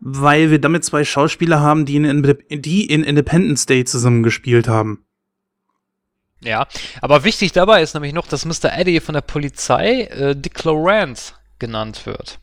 weil 0.01 0.49
wir 0.49 0.61
damit 0.61 0.85
zwei 0.85 1.03
Schauspieler 1.03 1.59
haben, 1.59 1.85
die 1.85 1.97
in, 1.97 2.37
die 2.49 2.85
in 2.85 3.03
Independence 3.03 3.65
Day 3.65 3.83
zusammengespielt 3.83 4.69
haben. 4.69 5.05
Ja, 6.41 6.67
aber 7.01 7.25
wichtig 7.25 7.51
dabei 7.51 7.81
ist 7.81 7.95
nämlich 7.95 8.13
noch, 8.13 8.25
dass 8.25 8.45
Mr. 8.45 8.71
Eddie 8.71 9.01
von 9.01 9.13
der 9.13 9.21
Polizei 9.21 10.03
äh, 10.03 10.35
Dick 10.37 10.63
Laurent 10.63 11.35
genannt 11.59 12.05
wird. 12.05 12.39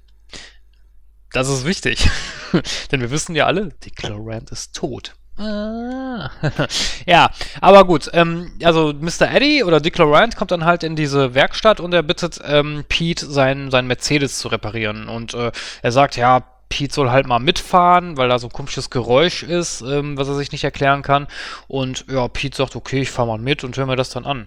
Das 1.32 1.48
ist 1.48 1.64
wichtig. 1.64 2.10
Denn 2.92 3.00
wir 3.00 3.10
wissen 3.10 3.34
ja 3.34 3.46
alle, 3.46 3.70
Dick 3.84 4.02
Laurent 4.02 4.50
ist 4.50 4.76
tot. 4.76 5.14
Ah. 5.38 6.30
ja, 7.06 7.30
aber 7.60 7.84
gut. 7.84 8.10
Ähm, 8.14 8.52
also 8.62 8.94
Mr. 8.98 9.30
Eddie 9.30 9.64
oder 9.64 9.80
Dick 9.80 9.98
Laurent 9.98 10.36
kommt 10.36 10.50
dann 10.50 10.64
halt 10.64 10.82
in 10.82 10.96
diese 10.96 11.34
Werkstatt 11.34 11.78
und 11.78 11.92
er 11.92 12.02
bittet 12.02 12.40
ähm, 12.44 12.84
Pete, 12.88 13.26
sein, 13.26 13.70
sein 13.70 13.86
Mercedes 13.86 14.38
zu 14.38 14.48
reparieren. 14.48 15.08
Und 15.08 15.34
äh, 15.34 15.52
er 15.82 15.92
sagt, 15.92 16.16
ja, 16.16 16.42
Pete 16.68 16.92
soll 16.92 17.10
halt 17.10 17.26
mal 17.26 17.38
mitfahren, 17.38 18.16
weil 18.16 18.28
da 18.28 18.38
so 18.38 18.48
ein 18.48 18.52
komisches 18.52 18.90
Geräusch 18.90 19.42
ist, 19.42 19.82
ähm, 19.82 20.16
was 20.16 20.28
er 20.28 20.34
sich 20.34 20.52
nicht 20.52 20.64
erklären 20.64 21.02
kann. 21.02 21.26
Und 21.68 22.06
ja, 22.10 22.26
Pete 22.28 22.56
sagt, 22.56 22.74
okay, 22.74 23.02
ich 23.02 23.10
fahr 23.10 23.26
mal 23.26 23.38
mit 23.38 23.62
und 23.62 23.76
hör 23.76 23.86
mir 23.86 23.96
das 23.96 24.10
dann 24.10 24.24
an. 24.24 24.46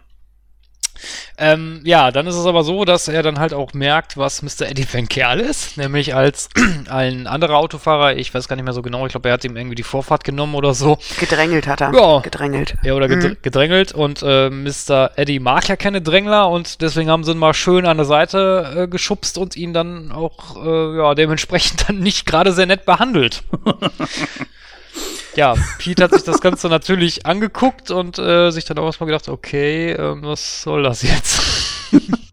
Ähm, 1.38 1.82
ja, 1.84 2.12
dann 2.12 2.28
ist 2.28 2.36
es 2.36 2.46
aber 2.46 2.64
so, 2.64 2.86
dass 2.86 3.08
er 3.08 3.24
dann 3.24 3.40
halt 3.40 3.54
auch 3.54 3.74
merkt, 3.74 4.18
was 4.18 4.42
Mr. 4.42 4.70
Eddie 4.70 4.84
für 4.84 4.98
ein 4.98 5.08
Kerl 5.10 5.40
ist, 5.40 5.78
nämlich 5.78 6.16
als 6.16 6.50
ein 6.90 7.28
anderer 7.28 7.58
Autofahrer, 7.58 8.16
ich 8.16 8.34
weiß 8.34 8.48
gar 8.48 8.56
nicht 8.56 8.66
mehr 8.66 8.74
so 8.74 8.82
genau, 8.82 9.06
ich 9.06 9.12
glaube, 9.12 9.30
er 9.30 9.34
hat 9.34 9.46
ihm 9.46 9.56
irgendwie 9.56 9.76
die 9.76 9.84
Vorfahrt 9.84 10.24
genommen 10.24 10.56
oder 10.56 10.74
so. 10.74 10.98
Gedrängelt 11.20 11.68
hat 11.68 11.82
er. 11.82 11.94
Ja. 11.94 12.20
Gedrängelt. 12.20 12.76
Ja, 12.84 12.94
oder 12.94 13.08
mhm. 13.08 13.38
gedrängelt 13.42 13.92
und 13.92 14.22
äh, 14.24 14.50
Mr. 14.50 15.12
Eddie 15.16 15.40
mag 15.40 15.68
ja 15.68 15.76
keine 15.76 16.02
Drängler 16.02 16.50
und 16.50 16.82
deswegen 16.82 17.10
haben 17.10 17.24
sie 17.24 17.32
ihn 17.32 17.38
mal 17.38 17.54
schön 17.54 17.86
an 17.86 17.98
der 17.98 18.06
Seite 18.06 18.74
äh, 18.76 18.88
geschubst 18.88 19.38
und 19.38 19.56
ihn 19.56 19.74
dann 19.74 20.12
auch, 20.12 20.64
äh, 20.64 20.98
ja, 20.98 21.16
dementsprechend 21.16 21.70
dann 21.90 22.00
nicht 22.00 22.26
gerade 22.26 22.52
sehr 22.52 22.66
nett 22.66 22.86
behandelt. 22.86 23.44
ja, 25.40 25.56
Pete 25.78 26.04
hat 26.04 26.12
sich 26.12 26.24
das 26.24 26.42
Ganze 26.42 26.68
natürlich 26.68 27.26
angeguckt 27.26 27.92
und 27.92 28.20
äh, 28.20 28.52
sich 28.52 28.66
dann 28.66 28.78
auch 28.78 28.84
erstmal 28.84 29.08
gedacht, 29.08 29.30
okay, 29.30 29.94
äh, 29.94 30.22
was 30.22 30.64
soll 30.64 30.84
das 30.84 31.02
jetzt? 31.02 31.94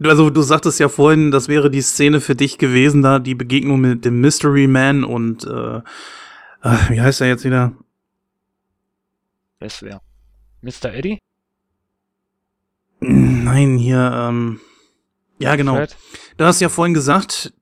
Also 0.00 0.30
du 0.30 0.42
sagtest 0.42 0.78
ja 0.78 0.88
vorhin, 0.88 1.32
das 1.32 1.48
wäre 1.48 1.72
die 1.72 1.82
Szene 1.82 2.20
für 2.20 2.36
dich 2.36 2.58
gewesen, 2.58 3.02
da 3.02 3.18
die 3.18 3.34
Begegnung 3.34 3.80
mit 3.80 4.04
dem 4.04 4.20
Mystery 4.20 4.68
Man 4.68 5.02
und 5.02 5.42
äh, 5.42 5.78
äh 5.78 5.80
wie 6.90 7.00
heißt 7.00 7.20
er 7.20 7.26
jetzt 7.26 7.44
wieder? 7.44 7.72
Es 9.58 9.82
wäre 9.82 10.00
Mr. 10.62 10.94
Eddie? 10.94 11.18
Nein, 13.00 13.76
hier, 13.76 14.12
ähm, 14.14 14.60
ja 15.40 15.56
genau. 15.56 15.74
Fred? 15.74 15.96
Du 16.36 16.44
hast 16.44 16.60
ja 16.60 16.68
vorhin 16.68 16.94
gesagt, 16.94 17.52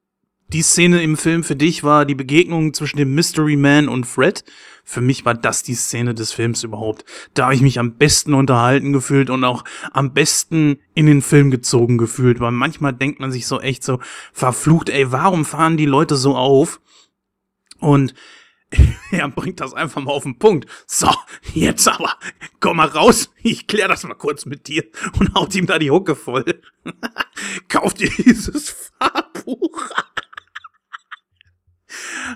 die 0.48 0.62
Szene 0.62 1.02
im 1.02 1.16
Film 1.16 1.42
für 1.42 1.56
dich 1.56 1.82
war 1.82 2.04
die 2.04 2.14
Begegnung 2.14 2.72
zwischen 2.72 2.98
dem 2.98 3.14
Mystery 3.14 3.56
Man 3.56 3.88
und 3.88 4.04
Fred. 4.04 4.44
Für 4.84 5.00
mich 5.00 5.24
war 5.24 5.34
das 5.34 5.64
die 5.64 5.74
Szene 5.74 6.14
des 6.14 6.32
Films 6.32 6.62
überhaupt. 6.62 7.04
Da 7.34 7.44
habe 7.44 7.54
ich 7.54 7.60
mich 7.60 7.80
am 7.80 7.96
besten 7.96 8.34
unterhalten 8.34 8.92
gefühlt 8.92 9.30
und 9.30 9.42
auch 9.42 9.64
am 9.92 10.14
besten 10.14 10.78
in 10.94 11.06
den 11.06 11.22
Film 11.22 11.50
gezogen 11.50 11.98
gefühlt, 11.98 12.38
weil 12.38 12.52
manchmal 12.52 12.92
denkt 12.92 13.18
man 13.18 13.32
sich 13.32 13.46
so 13.46 13.60
echt 13.60 13.82
so 13.82 13.98
verflucht, 14.32 14.88
ey, 14.88 15.10
warum 15.10 15.44
fahren 15.44 15.76
die 15.76 15.86
Leute 15.86 16.14
so 16.14 16.36
auf? 16.36 16.80
Und 17.80 18.14
er 19.10 19.28
bringt 19.28 19.60
das 19.60 19.74
einfach 19.74 20.02
mal 20.02 20.12
auf 20.12 20.22
den 20.22 20.38
Punkt. 20.38 20.68
So, 20.86 21.10
jetzt 21.54 21.88
aber, 21.88 22.14
komm 22.60 22.76
mal 22.76 22.88
raus, 22.88 23.30
ich 23.42 23.66
klär 23.66 23.88
das 23.88 24.04
mal 24.04 24.14
kurz 24.14 24.46
mit 24.46 24.68
dir 24.68 24.84
und 25.18 25.34
haut 25.34 25.54
ihm 25.56 25.66
da 25.66 25.80
die 25.80 25.90
Hucke 25.90 26.14
voll. 26.14 26.44
Kauf 27.68 27.94
dir 27.94 28.10
dieses 28.10 28.92
Fahrbuch. 28.98 29.90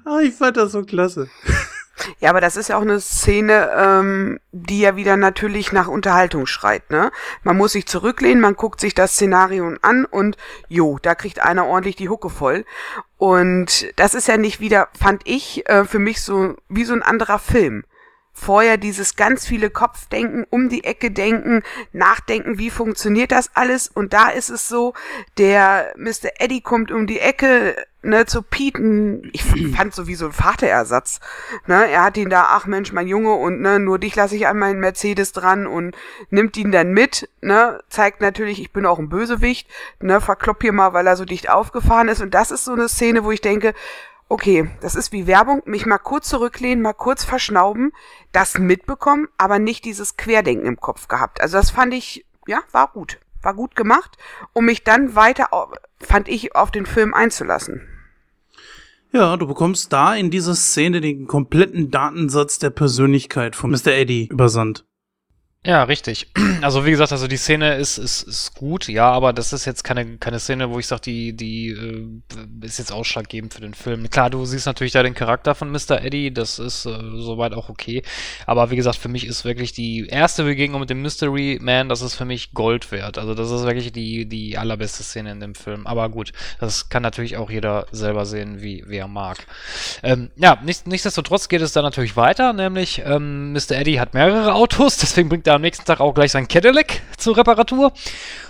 Ah, 0.05 0.21
ich 0.21 0.35
fand 0.35 0.57
das 0.57 0.73
so 0.73 0.83
klasse. 0.83 1.29
Ja, 2.19 2.31
aber 2.31 2.41
das 2.41 2.57
ist 2.57 2.69
ja 2.69 2.77
auch 2.77 2.83
eine 2.83 3.01
Szene, 3.01 3.71
ähm, 3.77 4.41
die 4.53 4.81
ja 4.81 4.97
wieder 4.97 5.17
natürlich 5.17 5.73
nach 5.73 5.89
Unterhaltung 5.89 6.47
schreit, 6.47 6.91
ne? 6.91 7.11
Man 7.43 7.57
muss 7.57 7.73
sich 7.73 7.87
zurücklehnen, 7.87 8.41
man 8.41 8.57
guckt 8.57 8.81
sich 8.81 8.95
das 8.95 9.13
Szenario 9.13 9.75
an 9.83 10.07
und 10.07 10.37
jo, 10.69 10.99
da 11.03 11.15
kriegt 11.15 11.41
einer 11.41 11.67
ordentlich 11.67 11.97
die 11.97 12.09
Hucke 12.09 12.31
voll. 12.31 12.65
Und 13.19 13.93
das 13.99 14.15
ist 14.15 14.29
ja 14.29 14.39
nicht 14.39 14.61
wieder, 14.61 14.89
fand 14.99 15.23
ich, 15.27 15.69
äh, 15.69 15.85
für 15.85 15.99
mich 15.99 16.23
so 16.23 16.57
wie 16.69 16.85
so 16.85 16.95
ein 16.95 17.03
anderer 17.03 17.39
Film 17.39 17.85
vorher 18.33 18.77
dieses 18.79 19.17
ganz 19.17 19.47
viele 19.47 19.71
Kopfdenken, 19.71 20.47
um 20.49 20.69
die 20.69 20.85
Ecke 20.85 21.11
denken, 21.11 21.63
nachdenken, 21.93 22.59
wie 22.59 22.71
funktioniert 22.71 23.33
das 23.33 23.51
alles? 23.55 23.89
Und 23.89 24.13
da 24.13 24.31
ist 24.31 24.49
es 24.49 24.69
so, 24.69 24.95
der 25.37 25.93
Mr. 25.97 26.31
Eddie 26.39 26.63
kommt 26.63 26.91
um 26.91 27.07
die 27.07 27.21
Ecke, 27.21 27.77
ne, 28.03 28.27
zu 28.27 28.43
Pete, 28.43 29.23
ich 29.33 29.43
fand 29.77 29.95
so 29.95 30.07
wie 30.07 30.15
so 30.15 30.27
ein 30.27 30.33
Vaterersatz, 30.33 31.21
ne, 31.67 31.91
er 31.91 32.05
hat 32.05 32.17
ihn 32.17 32.31
da, 32.31 32.47
ach 32.51 32.67
Mensch, 32.67 32.93
mein 32.93 33.07
Junge, 33.07 33.35
und 33.35 33.61
ne, 33.61 33.79
nur 33.79 33.99
dich 33.99 34.17
lasse 34.17 34.37
ich 34.37 34.47
an 34.47 34.59
meinen 34.59 34.81
Mercedes 34.81 35.33
dran 35.33 35.67
und 35.67 35.97
nimmt 36.31 36.57
ihn 36.57 36.73
dann 36.73 36.93
mit, 36.93 37.29
ne, 37.41 37.81
zeigt 37.89 38.21
natürlich, 38.21 38.61
ich 38.61 38.73
bin 38.73 38.87
auch 38.87 38.99
ein 38.99 39.09
Bösewicht, 39.09 39.69
ne, 40.01 40.21
verklopp 40.21 40.63
hier 40.63 40.73
mal, 40.73 40.93
weil 40.93 41.07
er 41.07 41.17
so 41.17 41.25
dicht 41.25 41.51
aufgefahren 41.51 42.09
ist 42.09 42.23
und 42.23 42.35
das 42.35 42.51
ist 42.51 42.65
so 42.65 42.73
eine 42.73 42.89
Szene, 42.89 43.25
wo 43.25 43.31
ich 43.31 43.41
denke, 43.41 43.75
okay, 44.29 44.71
das 44.81 44.95
ist 44.95 45.13
wie 45.13 45.27
Werbung, 45.27 45.63
mich 45.67 45.87
mal 45.87 45.99
kurz 45.99 46.29
zurücklehnen, 46.29 46.83
mal 46.83 46.93
kurz 46.93 47.25
verschnauben, 47.25 47.93
das 48.33 48.59
mitbekommen, 48.59 49.29
aber 49.37 49.59
nicht 49.59 49.85
dieses 49.85 50.17
Querdenken 50.17 50.67
im 50.67 50.81
Kopf 50.81 51.09
gehabt. 51.09 51.41
Also 51.41 51.59
das 51.59 51.71
fand 51.71 51.93
ich, 51.93 52.25
ja, 52.47 52.61
war 52.71 52.89
gut. 52.89 53.19
War 53.43 53.55
gut 53.55 53.75
gemacht, 53.75 54.19
um 54.53 54.67
mich 54.67 54.85
dann 54.85 55.17
weiter, 55.17 55.49
fand 55.99 56.29
ich, 56.29 56.55
auf 56.55 56.71
den 56.71 56.85
Film 56.85 57.15
einzulassen. 57.15 57.90
Ja, 59.13 59.37
du 59.37 59.47
bekommst 59.47 59.93
da 59.93 60.15
in 60.15 60.31
dieser 60.31 60.55
Szene 60.55 61.01
den 61.01 61.27
kompletten 61.27 61.91
Datensatz 61.91 62.59
der 62.61 62.71
Persönlichkeit 62.71 63.57
von 63.57 63.71
Mr. 63.71 63.89
Eddie 63.89 64.29
übersandt. 64.29 64.85
Ja, 65.65 65.83
richtig. 65.85 66.27
Also 66.63 66.85
wie 66.85 66.91
gesagt, 66.91 67.11
also 67.11 67.27
die 67.27 67.39
Szene 67.39 67.77
ist, 67.77 67.97
ist, 67.97 68.23
ist 68.23 68.55
gut, 68.55 68.87
ja, 68.87 69.11
aber 69.11 69.33
das 69.33 69.55
ist 69.55 69.65
jetzt 69.65 69.83
keine, 69.83 70.19
keine 70.19 70.39
Szene, 70.39 70.69
wo 70.69 70.79
ich 70.79 70.87
sage, 70.87 71.01
die, 71.07 71.33
die 71.35 71.71
äh, 71.71 72.67
ist 72.67 72.79
jetzt 72.79 72.93
ausschlaggebend 72.93 73.55
für 73.55 73.63
den 73.63 73.73
Film. 73.73 74.11
Klar, 74.11 74.29
du 74.29 74.45
siehst 74.45 74.67
natürlich 74.67 74.93
da 74.93 75.03
den 75.03 75.15
Charakter 75.15 75.55
von 75.55 75.71
Mr. 75.73 76.03
Eddie, 76.03 76.35
das 76.35 76.59
ist 76.59 76.85
äh, 76.85 76.99
soweit 77.15 77.55
auch 77.55 77.71
okay. 77.71 78.03
Aber 78.45 78.71
wie 78.71 78.77
gesagt, 78.77 78.99
für 78.99 79.09
mich 79.09 79.27
ist 79.27 79.47
wirklich 79.47 79.73
die 79.73 80.07
erste 80.07 80.45
Begegnung 80.45 80.81
mit 80.81 80.91
dem 80.91 81.01
Mystery 81.01 81.59
Man, 81.63 81.89
das 81.89 82.03
ist 82.03 82.15
für 82.15 82.27
mich 82.27 82.53
Gold 82.53 82.93
wert. 82.93 83.17
Also 83.17 83.35
das 83.35 83.51
ist 83.51 83.63
wirklich 83.63 83.91
die, 83.91 84.27
die 84.27 84.59
allerbeste 84.59 85.03
Szene 85.03 85.33
in 85.33 85.41
dem 85.41 85.55
Film. 85.55 85.87
Aber 85.87 86.11
gut, 86.11 86.33
das 86.59 86.91
kann 86.91 87.03
natürlich 87.03 87.39
auch 87.39 87.51
jeder 87.51 87.87
selber 87.91 88.27
sehen, 88.27 88.61
wie, 88.61 88.85
wie 88.87 88.99
er 88.99 89.09
mag. 89.09 89.47
Ähm, 90.03 90.31
ja, 90.37 90.59
nicht, 90.63 90.87
nichtsdestotrotz 90.87 91.49
geht 91.49 91.63
es 91.63 91.73
dann 91.73 91.85
natürlich 91.85 92.17
weiter, 92.19 92.53
nämlich 92.53 93.01
ähm, 93.03 93.55
Mr. 93.55 93.73
Eddie 93.73 93.99
hat 93.99 94.13
mehrere 94.13 94.53
Autos, 94.53 94.97
deswegen 94.99 95.31
bringt 95.31 95.47
er 95.47 95.50
am 95.55 95.63
nächsten 95.63 95.85
Tag 95.85 96.01
auch 96.01 96.15
gleich 96.15 96.33
sein 96.33 96.49
Cadillac 96.49 97.03
zur 97.17 97.37
Reparatur. 97.37 97.93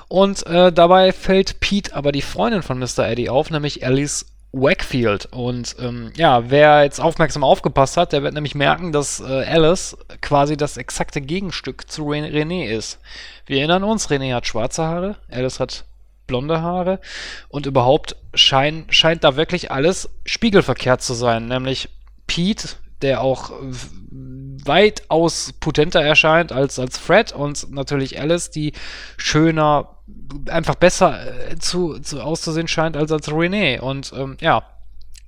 Und 0.08 0.46
äh, 0.46 0.72
dabei 0.72 1.12
fällt 1.12 1.60
Pete 1.60 1.94
aber 1.94 2.12
die 2.12 2.22
Freundin 2.22 2.62
von 2.62 2.78
Mr. 2.78 3.08
Eddie 3.08 3.30
auf, 3.30 3.50
nämlich 3.50 3.86
Alice 3.86 4.26
Wakefield. 4.52 5.26
Und 5.26 5.76
ähm, 5.78 6.12
ja, 6.16 6.50
wer 6.50 6.82
jetzt 6.82 7.00
aufmerksam 7.00 7.44
aufgepasst 7.44 7.96
hat, 7.96 8.12
der 8.12 8.22
wird 8.22 8.34
nämlich 8.34 8.54
merken, 8.54 8.92
dass 8.92 9.20
äh, 9.20 9.44
Alice 9.44 9.96
quasi 10.20 10.56
das 10.56 10.76
exakte 10.76 11.20
Gegenstück 11.20 11.90
zu 11.90 12.08
René 12.08 12.66
ist. 12.66 12.98
Wir 13.46 13.58
erinnern 13.58 13.84
uns, 13.84 14.08
René 14.10 14.34
hat 14.34 14.46
schwarze 14.46 14.82
Haare, 14.84 15.16
Alice 15.30 15.60
hat 15.60 15.84
blonde 16.26 16.62
Haare 16.62 17.00
und 17.48 17.66
überhaupt 17.66 18.16
schein, 18.34 18.86
scheint 18.90 19.24
da 19.24 19.36
wirklich 19.36 19.70
alles 19.70 20.08
spiegelverkehrt 20.24 21.02
zu 21.02 21.14
sein. 21.14 21.46
Nämlich 21.46 21.88
Pete, 22.26 22.68
der 23.02 23.20
auch 23.20 23.50
weitaus 24.64 25.52
potenter 25.60 26.02
erscheint 26.02 26.52
als, 26.52 26.78
als 26.78 26.98
Fred 26.98 27.32
und 27.32 27.70
natürlich 27.70 28.20
Alice, 28.20 28.50
die 28.50 28.72
schöner, 29.16 29.96
einfach 30.48 30.74
besser 30.74 31.50
äh, 31.50 31.58
zu, 31.58 31.98
zu 32.00 32.20
auszusehen 32.20 32.68
scheint 32.68 32.96
als 32.96 33.12
als 33.12 33.28
René. 33.28 33.80
Und 33.80 34.12
ähm, 34.16 34.36
ja, 34.40 34.62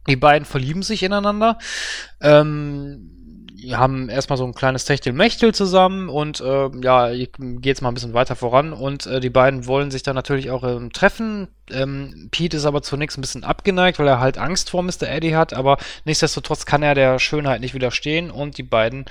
die 0.08 0.16
beiden 0.16 0.44
verlieben 0.44 0.82
sich 0.82 1.02
ineinander. 1.02 1.58
Ähm, 2.20 3.21
haben 3.70 4.08
erstmal 4.08 4.36
so 4.36 4.44
ein 4.44 4.54
kleines 4.54 4.84
Techtelmechtel 4.84 5.54
zusammen 5.54 6.08
und 6.08 6.40
äh, 6.40 6.70
ja, 6.82 7.12
geht 7.12 7.66
jetzt 7.66 7.82
mal 7.82 7.90
ein 7.90 7.94
bisschen 7.94 8.14
weiter 8.14 8.36
voran 8.36 8.72
und 8.72 9.06
äh, 9.06 9.20
die 9.20 9.30
beiden 9.30 9.66
wollen 9.66 9.90
sich 9.90 10.02
dann 10.02 10.14
natürlich 10.14 10.50
auch 10.50 10.64
ähm, 10.64 10.92
treffen. 10.92 11.48
Ähm, 11.70 12.28
Pete 12.30 12.56
ist 12.56 12.66
aber 12.66 12.82
zunächst 12.82 13.18
ein 13.18 13.20
bisschen 13.20 13.44
abgeneigt, 13.44 13.98
weil 13.98 14.08
er 14.08 14.20
halt 14.20 14.38
Angst 14.38 14.70
vor 14.70 14.82
Mr. 14.82 15.02
Eddie 15.02 15.36
hat, 15.36 15.54
aber 15.54 15.78
nichtsdestotrotz 16.04 16.66
kann 16.66 16.82
er 16.82 16.94
der 16.94 17.18
Schönheit 17.18 17.60
nicht 17.60 17.74
widerstehen 17.74 18.30
und 18.30 18.58
die 18.58 18.62
beiden, 18.62 19.04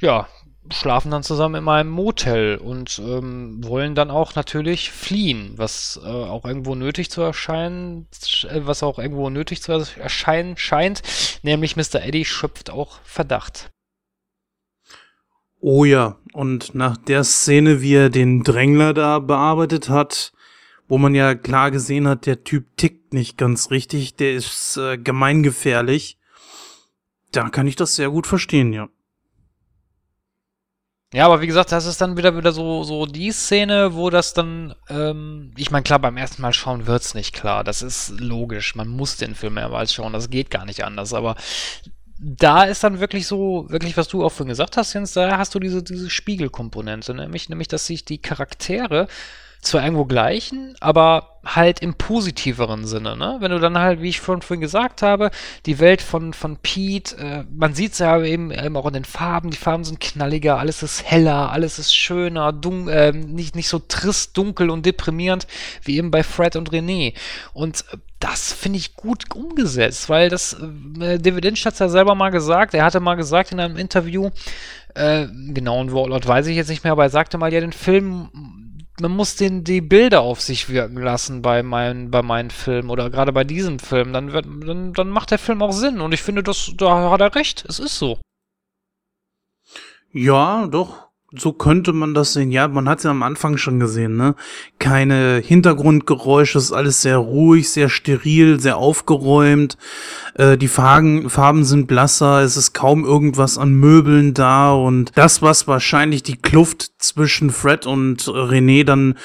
ja, 0.00 0.26
schlafen 0.72 1.10
dann 1.10 1.22
zusammen 1.22 1.62
in 1.62 1.68
einem 1.68 1.90
Motel 1.90 2.56
und 2.56 2.98
ähm, 2.98 3.62
wollen 3.62 3.94
dann 3.94 4.10
auch 4.10 4.34
natürlich 4.34 4.90
fliehen, 4.90 5.52
was 5.56 6.00
äh, 6.02 6.08
auch 6.08 6.44
irgendwo 6.44 6.74
nötig 6.74 7.10
zu 7.10 7.22
erscheinen, 7.22 8.08
äh, 8.48 8.60
was 8.62 8.82
auch 8.82 8.98
irgendwo 8.98 9.30
nötig 9.30 9.62
zu 9.62 9.72
erscheinen 9.72 10.56
scheint, 10.56 11.02
nämlich 11.42 11.76
Mr. 11.76 12.02
Eddie 12.02 12.24
schöpft 12.24 12.70
auch 12.70 12.98
Verdacht. 13.04 13.70
Oh 15.68 15.84
ja, 15.84 16.16
und 16.32 16.76
nach 16.76 16.96
der 16.96 17.24
Szene, 17.24 17.80
wie 17.82 17.94
er 17.94 18.08
den 18.08 18.44
Drängler 18.44 18.94
da 18.94 19.18
bearbeitet 19.18 19.88
hat, 19.88 20.32
wo 20.86 20.96
man 20.96 21.12
ja 21.12 21.34
klar 21.34 21.72
gesehen 21.72 22.06
hat, 22.06 22.24
der 22.26 22.44
Typ 22.44 22.76
tickt 22.76 23.12
nicht 23.12 23.36
ganz 23.36 23.72
richtig, 23.72 24.14
der 24.14 24.34
ist 24.34 24.76
äh, 24.76 24.96
gemeingefährlich, 24.96 26.18
da 27.32 27.48
kann 27.48 27.66
ich 27.66 27.74
das 27.74 27.96
sehr 27.96 28.10
gut 28.10 28.28
verstehen, 28.28 28.72
ja. 28.72 28.88
Ja, 31.12 31.26
aber 31.26 31.40
wie 31.40 31.48
gesagt, 31.48 31.72
das 31.72 31.86
ist 31.86 32.00
dann 32.00 32.16
wieder 32.16 32.36
wieder 32.36 32.52
so 32.52 32.84
so 32.84 33.04
die 33.04 33.32
Szene, 33.32 33.94
wo 33.94 34.08
das 34.08 34.34
dann, 34.34 34.72
ähm, 34.88 35.52
ich 35.56 35.72
meine, 35.72 35.82
klar, 35.82 35.98
beim 35.98 36.16
ersten 36.16 36.42
Mal 36.42 36.52
schauen 36.52 36.86
wird's 36.86 37.14
nicht 37.14 37.34
klar. 37.34 37.64
Das 37.64 37.82
ist 37.82 38.20
logisch. 38.20 38.74
Man 38.74 38.88
muss 38.88 39.16
den 39.16 39.34
Film 39.34 39.54
mehrmals 39.54 39.94
schauen. 39.94 40.12
Das 40.12 40.30
geht 40.30 40.50
gar 40.50 40.64
nicht 40.64 40.84
anders. 40.84 41.14
Aber 41.14 41.36
da 42.18 42.64
ist 42.64 42.82
dann 42.82 43.00
wirklich 43.00 43.26
so, 43.26 43.66
wirklich, 43.68 43.96
was 43.96 44.08
du 44.08 44.24
auch 44.24 44.30
vorhin 44.30 44.48
gesagt 44.48 44.76
hast, 44.76 44.94
Jens, 44.94 45.12
da 45.12 45.36
hast 45.36 45.54
du 45.54 45.60
diese, 45.60 45.82
diese 45.82 46.08
Spiegelkomponente, 46.08 47.14
nämlich, 47.14 47.48
nämlich, 47.48 47.68
dass 47.68 47.86
sich 47.86 48.04
die 48.04 48.18
Charaktere 48.18 49.06
zwar 49.66 49.82
irgendwo 49.82 50.04
gleichen, 50.04 50.74
aber 50.80 51.40
halt 51.44 51.80
im 51.80 51.94
positiveren 51.94 52.86
Sinne, 52.86 53.16
ne? 53.16 53.36
Wenn 53.40 53.50
du 53.50 53.60
dann 53.60 53.78
halt, 53.78 54.02
wie 54.02 54.08
ich 54.08 54.20
vorhin, 54.20 54.42
vorhin 54.42 54.60
gesagt 54.60 55.02
habe, 55.02 55.30
die 55.64 55.78
Welt 55.78 56.02
von, 56.02 56.32
von 56.32 56.56
Pete, 56.56 57.16
äh, 57.18 57.44
man 57.54 57.74
sieht 57.74 57.92
es 57.92 57.98
ja 57.98 58.20
eben, 58.22 58.50
eben 58.50 58.76
auch 58.76 58.86
in 58.86 58.94
den 58.94 59.04
Farben, 59.04 59.50
die 59.50 59.56
Farben 59.56 59.84
sind 59.84 60.00
knalliger, 60.00 60.58
alles 60.58 60.82
ist 60.82 61.04
heller, 61.04 61.52
alles 61.52 61.78
ist 61.78 61.94
schöner, 61.94 62.52
dun 62.52 62.88
äh, 62.88 63.12
nicht, 63.12 63.54
nicht 63.54 63.68
so 63.68 63.78
trist, 63.78 64.36
dunkel 64.36 64.70
und 64.70 64.84
deprimierend, 64.86 65.46
wie 65.82 65.98
eben 65.98 66.10
bei 66.10 66.22
Fred 66.22 66.56
und 66.56 66.70
René. 66.70 67.14
Und 67.52 67.84
das 68.18 68.52
finde 68.52 68.78
ich 68.78 68.96
gut 68.96 69.24
umgesetzt, 69.34 70.08
weil 70.08 70.28
das, 70.28 70.54
äh, 71.00 71.18
David 71.18 71.44
Lynch 71.44 71.64
hat 71.64 71.74
es 71.74 71.78
ja 71.78 71.88
selber 71.88 72.14
mal 72.14 72.30
gesagt, 72.30 72.74
er 72.74 72.84
hatte 72.84 73.00
mal 73.00 73.14
gesagt 73.14 73.52
in 73.52 73.60
einem 73.60 73.76
Interview, 73.76 74.30
äh, 74.94 75.26
genauen 75.52 75.92
Wortlaut 75.92 76.26
weiß 76.26 76.46
ich 76.46 76.56
jetzt 76.56 76.70
nicht 76.70 76.82
mehr, 76.82 76.92
aber 76.92 77.04
er 77.04 77.10
sagte 77.10 77.38
mal, 77.38 77.52
ja, 77.52 77.60
den 77.60 77.72
Film 77.72 78.30
man 79.00 79.12
muss 79.12 79.36
den 79.36 79.64
die 79.64 79.80
Bilder 79.80 80.22
auf 80.22 80.40
sich 80.40 80.68
wirken 80.68 80.98
lassen 80.98 81.42
bei 81.42 81.62
meinen 81.62 82.10
bei 82.10 82.22
meinen 82.22 82.50
Filmen 82.50 82.90
oder 82.90 83.10
gerade 83.10 83.32
bei 83.32 83.44
diesem 83.44 83.78
Film, 83.78 84.12
dann 84.12 84.32
wird 84.32 84.46
dann, 84.46 84.92
dann 84.92 85.10
macht 85.10 85.30
der 85.30 85.38
Film 85.38 85.62
auch 85.62 85.72
Sinn 85.72 86.00
und 86.00 86.12
ich 86.12 86.22
finde, 86.22 86.42
das 86.42 86.72
da 86.76 87.10
hat 87.10 87.20
er 87.20 87.34
recht. 87.34 87.64
Es 87.68 87.78
ist 87.78 87.98
so. 87.98 88.18
Ja, 90.12 90.66
doch 90.66 91.05
so 91.38 91.52
könnte 91.52 91.92
man 91.92 92.14
das 92.14 92.32
sehen. 92.32 92.50
Ja, 92.50 92.68
man 92.68 92.88
hat 92.88 92.98
es 92.98 93.04
ja 93.04 93.10
am 93.10 93.22
Anfang 93.22 93.56
schon 93.56 93.80
gesehen, 93.80 94.16
ne? 94.16 94.34
Keine 94.78 95.42
Hintergrundgeräusche, 95.44 96.58
ist 96.58 96.72
alles 96.72 97.02
sehr 97.02 97.18
ruhig, 97.18 97.70
sehr 97.70 97.88
steril, 97.88 98.60
sehr 98.60 98.76
aufgeräumt. 98.76 99.76
Äh, 100.34 100.56
die 100.58 100.68
Farben, 100.68 101.30
Farben 101.30 101.64
sind 101.64 101.86
blasser, 101.86 102.42
es 102.42 102.56
ist 102.56 102.72
kaum 102.72 103.04
irgendwas 103.04 103.58
an 103.58 103.74
Möbeln 103.74 104.34
da 104.34 104.72
und 104.72 105.12
das, 105.14 105.42
was 105.42 105.66
wahrscheinlich 105.66 106.22
die 106.22 106.36
Kluft 106.36 106.92
zwischen 106.98 107.50
Fred 107.50 107.86
und 107.86 108.22
René 108.22 108.84
dann 108.84 109.16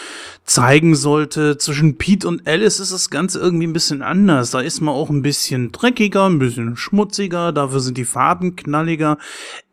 zeigen 0.46 0.96
sollte, 0.96 1.58
zwischen 1.58 1.98
Pete 1.98 2.28
und 2.28 2.48
Alice 2.48 2.80
ist 2.80 2.92
das 2.92 3.10
Ganze 3.10 3.40
irgendwie 3.40 3.68
ein 3.68 3.74
bisschen 3.74 4.02
anders. 4.02 4.52
Da 4.52 4.60
ist 4.60 4.82
man 4.82 4.94
auch 4.94 5.10
ein 5.10 5.22
bisschen 5.22 5.72
dreckiger, 5.72 6.26
ein 6.26 6.40
bisschen 6.40 6.76
schmutziger, 6.76 7.52
dafür 7.52 7.80
sind 7.80 7.98
die 7.98 8.06
Farben 8.06 8.56
knalliger. 8.56 9.18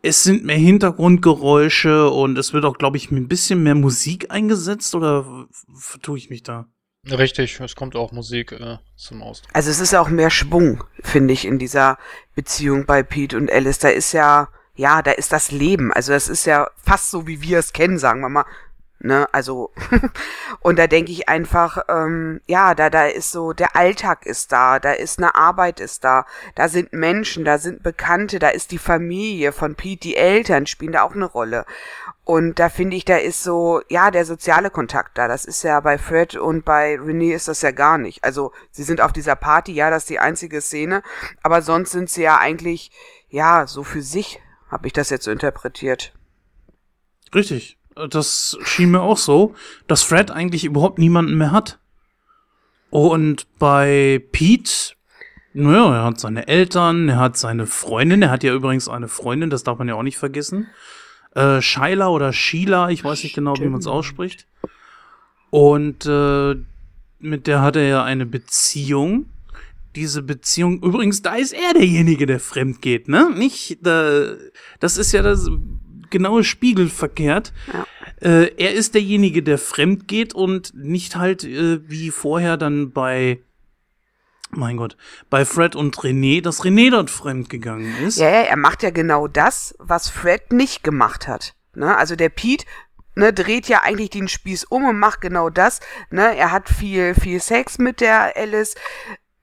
Es 0.03 0.23
sind 0.23 0.45
mehr 0.45 0.57
Hintergrundgeräusche 0.57 2.11
und 2.11 2.39
es 2.39 2.53
wird 2.53 2.65
auch, 2.65 2.79
glaube 2.79 2.97
ich, 2.97 3.11
ein 3.11 3.29
bisschen 3.29 3.63
mehr 3.63 3.75
Musik 3.75 4.31
eingesetzt 4.31 4.95
oder 4.95 5.49
vertue 5.75 6.19
ich 6.19 6.31
mich 6.31 6.43
da? 6.43 6.67
Richtig, 7.07 7.61
es 7.61 7.75
kommt 7.75 7.97
auch 7.97 8.13
Musik 8.13 8.53
äh, 8.53 8.79
zum 8.97 9.23
Ausdruck. 9.23 9.51
Also 9.55 9.71
es 9.71 9.81
ist 9.81 9.95
auch 9.95 10.09
mehr 10.09 10.31
Schwung, 10.31 10.85
finde 11.03 11.33
ich, 11.33 11.45
in 11.45 11.59
dieser 11.59 11.99
Beziehung 12.35 12.87
bei 12.87 13.03
Pete 13.03 13.37
und 13.37 13.51
Alice. 13.51 13.79
Da 13.79 13.89
ist 13.89 14.13
ja, 14.13 14.49
ja, 14.75 15.03
da 15.03 15.13
ist 15.13 15.33
das 15.33 15.51
Leben. 15.51 15.93
Also 15.93 16.13
das 16.13 16.29
ist 16.29 16.45
ja 16.45 16.69
fast 16.77 17.11
so, 17.11 17.27
wie 17.27 17.41
wir 17.41 17.59
es 17.59 17.73
kennen, 17.73 17.99
sagen 17.99 18.21
wir 18.21 18.29
mal. 18.29 18.45
Ne, 19.01 19.33
also 19.33 19.71
und 20.61 20.77
da 20.77 20.89
denke 20.89 21.13
ich 21.13 21.29
einfach, 21.29 21.79
ähm, 21.89 22.41
ja, 22.47 22.75
da 22.75 22.91
da 22.91 23.07
ist 23.07 23.31
so 23.31 23.53
der 23.53 23.77
Alltag 23.77 24.27
ist 24.27 24.51
da, 24.51 24.81
da 24.81 24.91
ist 24.91 25.19
eine 25.19 25.37
Arbeit 25.37 25.79
ist 25.79 26.03
da, 26.03 26.27
da 26.57 26.69
sind 26.69 26.93
Menschen, 26.93 27.45
da 27.45 27.59
sind 27.59 27.85
Bekannte, 27.85 28.41
da 28.41 28.49
ist 28.49 28.73
die 28.73 28.79
Familie 28.79 29.53
von 29.53 29.77
Pete, 29.77 30.01
die 30.01 30.17
Eltern 30.17 30.67
spielen 30.67 30.91
da 30.91 31.03
auch 31.03 31.15
eine 31.15 31.27
Rolle 31.27 31.65
und 32.29 32.59
da 32.59 32.69
finde 32.69 32.95
ich, 32.95 33.07
da 33.07 33.17
ist 33.17 33.43
so, 33.43 33.81
ja, 33.89 34.11
der 34.11 34.27
soziale 34.27 34.69
Kontakt 34.69 35.17
da. 35.17 35.29
Das 35.29 35.47
ist 35.47 35.63
ja 35.63 35.81
bei 35.81 35.97
Fred 35.97 36.37
und 36.37 36.63
bei 36.63 36.99
Renee 37.01 37.33
ist 37.33 37.49
das 37.49 37.63
ja 37.63 37.71
gar 37.71 37.97
nicht. 37.97 38.23
Also 38.23 38.53
sie 38.71 38.83
sind 38.83 39.01
auf 39.01 39.15
dieser 39.15 39.35
Party, 39.35 39.73
ja, 39.73 39.89
das 39.89 40.03
ist 40.03 40.11
die 40.11 40.19
einzige 40.19 40.61
Szene, 40.61 41.03
aber 41.43 41.63
sonst 41.63 41.93
sind 41.93 42.11
sie 42.11 42.25
ja 42.25 42.37
eigentlich, 42.37 42.91
ja, 43.31 43.67
so 43.67 43.83
für 43.83 44.03
sich, 44.03 44.43
habe 44.71 44.87
ich 44.89 44.93
das 44.93 45.09
jetzt 45.09 45.25
so 45.25 45.31
interpretiert. 45.31 46.13
Richtig. 47.35 47.78
Das 48.11 48.59
schien 48.65 48.91
mir 48.91 49.03
auch 49.03 49.19
so, 49.19 49.55
dass 49.87 50.03
Fred 50.03 50.31
eigentlich 50.31 50.65
überhaupt 50.65 50.99
niemanden 50.99 51.37
mehr 51.37 51.53
hat. 51.53 51.79
Und 52.91 53.47
bei 53.59 54.23
Pete, 54.33 54.95
naja, 55.53 55.95
er 55.95 56.05
hat 56.05 56.21
seine 56.21 56.49
Eltern, 56.49 57.09
er 57.09 57.19
hat 57.19 57.37
seine 57.37 57.67
Freundin, 57.67 58.23
er 58.23 58.31
hat 58.31 58.45
ja 58.45 58.55
übrigens 58.55 58.89
eine 58.89 59.09
Freundin, 59.09 59.51
das 59.51 59.65
darf 59.65 59.79
man 59.79 59.89
ja 59.89 59.95
auch 59.95 60.03
nicht 60.03 60.19
vergessen 60.19 60.69
äh, 61.35 61.63
Shaila 61.63 62.09
oder 62.09 62.33
Sheila, 62.33 62.91
ich 62.91 63.05
weiß 63.05 63.23
nicht 63.23 63.35
genau, 63.35 63.55
wie 63.59 63.69
man 63.69 63.81
es 63.81 63.87
ausspricht. 63.87 64.47
Und 65.51 66.05
äh, 66.07 66.57
mit 67.21 67.47
der 67.47 67.63
hat 67.63 67.77
er 67.77 67.87
ja 67.87 68.05
eine 68.05 68.27
Beziehung. 68.27 69.27
Diese 69.95 70.23
Beziehung, 70.23 70.83
übrigens, 70.83 71.23
da 71.23 71.35
ist 71.37 71.53
er 71.53 71.75
derjenige, 71.75 72.27
der 72.27 72.41
fremd 72.41 72.83
geht, 72.83 73.09
ne? 73.09 73.31
Nicht, 73.35 73.79
da, 73.83 74.35
das 74.81 74.97
ist 74.97 75.13
ja 75.13 75.23
das 75.23 75.51
genaue 76.11 76.45
Spiegelverkehrt. 76.45 77.53
Ja. 77.73 77.87
Äh, 78.21 78.55
er 78.57 78.73
ist 78.73 78.95
derjenige, 78.95 79.43
der 79.43 79.59
fremd 79.59 80.09
geht 80.09 80.35
und 80.35 80.73
nicht 80.75 81.17
halt 81.17 81.45
äh, 81.45 81.81
wie 81.89 82.11
vorher 82.11 82.57
dann 82.57 82.93
bei 82.93 83.41
mein 84.51 84.79
Gott, 84.79 84.97
bei 85.29 85.45
Fred 85.45 85.77
und 85.77 85.97
René, 85.97 86.43
dass 86.43 86.63
René 86.63 86.91
dort 86.91 87.11
fremdgegangen 87.11 87.99
ist. 87.99 88.19
Ja, 88.19 88.31
ja, 88.31 88.43
er 88.43 88.57
macht 88.57 88.83
ja 88.83 88.91
genau 88.91 89.29
das, 89.29 89.75
was 89.79 90.09
Fred 90.09 90.53
nicht 90.53 90.83
gemacht 90.83 91.29
hat. 91.29 91.55
Ne? 91.75 91.97
Also 91.97 92.17
der 92.17 92.31
Pete 92.31 92.65
ne, 93.15 93.33
dreht 93.33 93.69
ja 93.69 93.83
eigentlich 93.83 94.11
den 94.11 94.29
Spieß 94.29 94.65
um 94.65 94.85
und 94.85 94.99
macht 94.99 95.21
genau 95.21 95.51
das. 95.51 95.81
Ne? 96.11 96.37
Er 96.37 96.51
hat 96.51 96.69
viel, 96.69 97.15
viel 97.15 97.41
Sex 97.41 97.79
mit 97.79 98.01
der 98.01 98.37
Alice. 98.37 98.75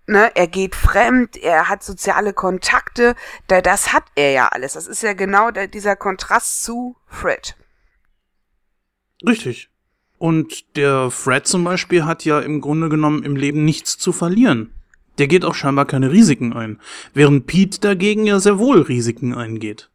Ne, 0.07 0.35
er 0.35 0.47
geht 0.47 0.75
fremd, 0.75 1.35
er 1.35 1.67
hat 1.67 1.83
soziale 1.83 2.33
Kontakte, 2.33 3.15
da, 3.47 3.61
das 3.61 3.91
hat 3.91 4.03
er 4.15 4.31
ja 4.31 4.47
alles. 4.49 4.73
Das 4.73 4.85
ist 4.85 5.01
ja 5.01 5.13
genau 5.13 5.49
der, 5.49 5.67
dieser 5.67 5.95
Kontrast 5.95 6.63
zu 6.63 6.95
Fred. 7.07 7.55
Richtig. 9.25 9.69
Und 10.17 10.75
der 10.75 11.09
Fred 11.09 11.47
zum 11.47 11.63
Beispiel 11.63 12.05
hat 12.05 12.23
ja 12.23 12.39
im 12.39 12.61
Grunde 12.61 12.89
genommen 12.89 13.23
im 13.23 13.35
Leben 13.35 13.65
nichts 13.65 13.97
zu 13.97 14.11
verlieren. 14.11 14.73
Der 15.17 15.27
geht 15.27 15.45
auch 15.45 15.55
scheinbar 15.55 15.85
keine 15.85 16.11
Risiken 16.11 16.53
ein, 16.53 16.79
während 17.13 17.47
Pete 17.47 17.79
dagegen 17.79 18.25
ja 18.25 18.39
sehr 18.39 18.59
wohl 18.59 18.81
Risiken 18.81 19.33
eingeht. 19.33 19.89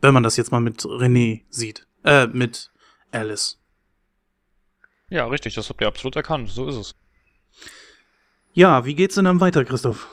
Wenn 0.00 0.14
man 0.14 0.22
das 0.22 0.36
jetzt 0.36 0.52
mal 0.52 0.60
mit 0.60 0.82
René 0.82 1.42
sieht. 1.50 1.86
Äh, 2.04 2.26
mit 2.28 2.70
Alice. 3.12 3.58
Ja, 5.08 5.26
richtig, 5.26 5.54
das 5.54 5.68
habt 5.68 5.80
ihr 5.80 5.88
absolut 5.88 6.16
erkannt, 6.16 6.48
so 6.48 6.68
ist 6.68 6.76
es. 6.76 6.94
Ja, 8.52 8.84
wie 8.84 8.94
geht's 8.94 9.14
denn 9.14 9.24
dann 9.26 9.40
weiter, 9.40 9.64
Christoph? 9.64 10.08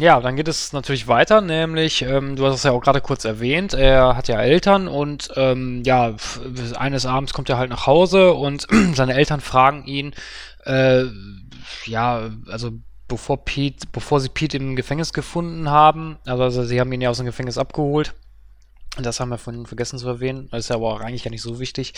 Ja, 0.00 0.20
dann 0.20 0.34
geht 0.34 0.48
es 0.48 0.72
natürlich 0.72 1.06
weiter, 1.06 1.40
nämlich, 1.40 2.02
ähm, 2.02 2.34
du 2.34 2.44
hast 2.44 2.56
es 2.56 2.62
ja 2.64 2.72
auch 2.72 2.80
gerade 2.80 3.00
kurz 3.00 3.24
erwähnt, 3.24 3.74
er 3.74 4.16
hat 4.16 4.26
ja 4.26 4.40
Eltern 4.40 4.88
und 4.88 5.30
ähm, 5.36 5.82
ja, 5.84 6.16
eines 6.76 7.06
Abends 7.06 7.32
kommt 7.32 7.48
er 7.48 7.58
halt 7.58 7.70
nach 7.70 7.86
Hause 7.86 8.32
und 8.32 8.66
seine 8.94 9.14
Eltern 9.14 9.40
fragen 9.40 9.84
ihn, 9.84 10.12
äh, 10.64 11.04
ja, 11.86 12.28
also 12.48 12.72
bevor 13.06 13.44
Pete, 13.44 13.86
bevor 13.92 14.18
sie 14.18 14.30
Pete 14.30 14.56
im 14.56 14.74
Gefängnis 14.74 15.12
gefunden 15.12 15.70
haben, 15.70 16.18
also, 16.26 16.42
also 16.42 16.64
sie 16.64 16.80
haben 16.80 16.90
ihn 16.92 17.00
ja 17.00 17.10
aus 17.10 17.18
dem 17.18 17.26
Gefängnis 17.26 17.56
abgeholt. 17.56 18.14
Das 18.98 19.18
haben 19.18 19.30
wir 19.30 19.38
vorhin 19.38 19.66
vergessen 19.66 19.98
zu 19.98 20.06
erwähnen. 20.06 20.48
Ist 20.52 20.70
ja 20.70 20.76
aber 20.76 20.92
auch 20.92 21.00
eigentlich 21.00 21.24
gar 21.24 21.30
nicht 21.30 21.42
so 21.42 21.58
wichtig. 21.58 21.94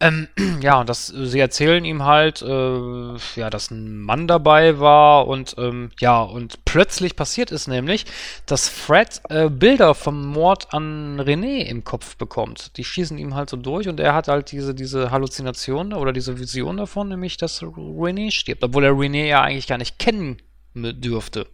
Ähm, 0.00 0.28
ja, 0.60 0.80
und 0.80 0.88
das, 0.88 1.06
sie 1.06 1.40
erzählen 1.40 1.84
ihm 1.84 2.04
halt, 2.04 2.42
äh, 2.42 3.16
ja, 3.36 3.48
dass 3.48 3.70
ein 3.70 3.98
Mann 3.98 4.28
dabei 4.28 4.78
war 4.78 5.28
und 5.28 5.54
ähm, 5.56 5.90
ja, 5.98 6.20
und 6.20 6.64
plötzlich 6.66 7.16
passiert 7.16 7.52
es 7.52 7.66
nämlich, 7.66 8.04
dass 8.44 8.68
Fred 8.68 9.22
äh, 9.30 9.48
Bilder 9.48 9.94
vom 9.94 10.26
Mord 10.26 10.74
an 10.74 11.18
René 11.20 11.64
im 11.64 11.84
Kopf 11.84 12.16
bekommt. 12.16 12.76
Die 12.76 12.84
schießen 12.84 13.16
ihm 13.16 13.34
halt 13.34 13.48
so 13.48 13.56
durch 13.56 13.88
und 13.88 13.98
er 13.98 14.14
hat 14.14 14.28
halt 14.28 14.52
diese, 14.52 14.74
diese 14.74 15.10
Halluzination 15.10 15.94
oder 15.94 16.12
diese 16.12 16.38
Vision 16.38 16.76
davon, 16.76 17.08
nämlich, 17.08 17.38
dass 17.38 17.62
René 17.62 18.30
stirbt, 18.30 18.62
obwohl 18.62 18.84
er 18.84 18.92
René 18.92 19.26
ja 19.26 19.40
eigentlich 19.40 19.66
gar 19.66 19.78
nicht 19.78 19.98
kennen 19.98 20.42
dürfte. 20.74 21.46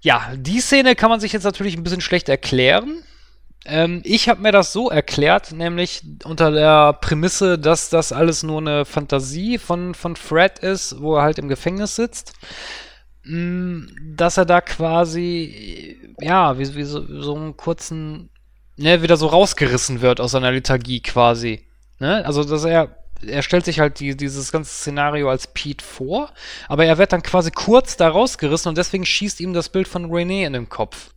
Ja, 0.00 0.32
die 0.36 0.60
Szene 0.60 0.94
kann 0.94 1.10
man 1.10 1.20
sich 1.20 1.32
jetzt 1.32 1.44
natürlich 1.44 1.76
ein 1.76 1.82
bisschen 1.82 2.00
schlecht 2.00 2.28
erklären. 2.28 3.02
Ähm, 3.64 4.00
ich 4.04 4.28
habe 4.28 4.42
mir 4.42 4.52
das 4.52 4.72
so 4.72 4.90
erklärt, 4.90 5.52
nämlich 5.52 6.02
unter 6.24 6.50
der 6.50 6.94
Prämisse, 6.94 7.58
dass 7.58 7.90
das 7.90 8.12
alles 8.12 8.42
nur 8.42 8.58
eine 8.58 8.84
Fantasie 8.84 9.58
von, 9.58 9.94
von 9.94 10.16
Fred 10.16 10.58
ist, 10.58 11.00
wo 11.00 11.16
er 11.16 11.22
halt 11.22 11.38
im 11.38 11.48
Gefängnis 11.48 11.96
sitzt. 11.96 12.32
Mm, 13.24 13.84
dass 14.16 14.36
er 14.36 14.44
da 14.46 14.60
quasi, 14.60 15.96
ja, 16.20 16.58
wie, 16.58 16.74
wie 16.74 16.82
so, 16.82 17.04
so 17.22 17.36
einen 17.36 17.56
kurzen, 17.56 18.30
ne, 18.76 19.02
wieder 19.02 19.16
so 19.16 19.28
rausgerissen 19.28 20.00
wird 20.00 20.20
aus 20.20 20.32
seiner 20.32 20.50
Lethargie 20.50 21.00
quasi. 21.00 21.64
Ne? 22.00 22.24
Also, 22.26 22.44
dass 22.44 22.64
er 22.64 22.96
er 23.24 23.42
stellt 23.42 23.64
sich 23.64 23.78
halt 23.78 24.00
die, 24.00 24.16
dieses 24.16 24.50
ganze 24.50 24.72
Szenario 24.72 25.30
als 25.30 25.46
Pete 25.46 25.84
vor, 25.84 26.32
aber 26.66 26.86
er 26.86 26.98
wird 26.98 27.12
dann 27.12 27.22
quasi 27.22 27.52
kurz 27.52 27.96
da 27.96 28.08
rausgerissen 28.08 28.68
und 28.68 28.76
deswegen 28.76 29.06
schießt 29.06 29.40
ihm 29.40 29.52
das 29.52 29.68
Bild 29.68 29.86
von 29.86 30.10
René 30.10 30.44
in 30.44 30.54
den 30.54 30.68
Kopf 30.68 31.12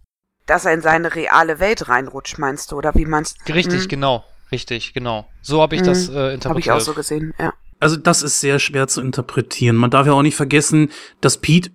dass 0.45 0.65
er 0.65 0.73
in 0.73 0.81
seine 0.81 1.15
reale 1.15 1.59
Welt 1.59 1.89
reinrutscht, 1.89 2.37
meinst 2.37 2.71
du? 2.71 2.77
Oder 2.77 2.93
wie 2.95 3.05
meinst 3.05 3.37
du? 3.45 3.53
Richtig, 3.53 3.83
hm. 3.83 3.87
genau. 3.89 4.23
Richtig, 4.51 4.93
genau. 4.93 5.27
So 5.41 5.61
habe 5.61 5.75
ich 5.75 5.81
hm. 5.81 5.87
das 5.87 6.07
äh, 6.07 6.33
interpretiert. 6.33 6.45
Habe 6.45 6.59
ich 6.59 6.71
auch 6.71 6.79
so 6.79 6.93
gesehen, 6.93 7.33
ja. 7.39 7.53
Also 7.79 7.97
das 7.97 8.23
ist 8.23 8.39
sehr 8.39 8.59
schwer 8.59 8.87
zu 8.87 9.01
interpretieren. 9.01 9.75
Man 9.75 9.91
darf 9.91 10.07
ja 10.07 10.13
auch 10.13 10.21
nicht 10.21 10.35
vergessen, 10.35 10.89
dass 11.19 11.39
Pete 11.39 11.71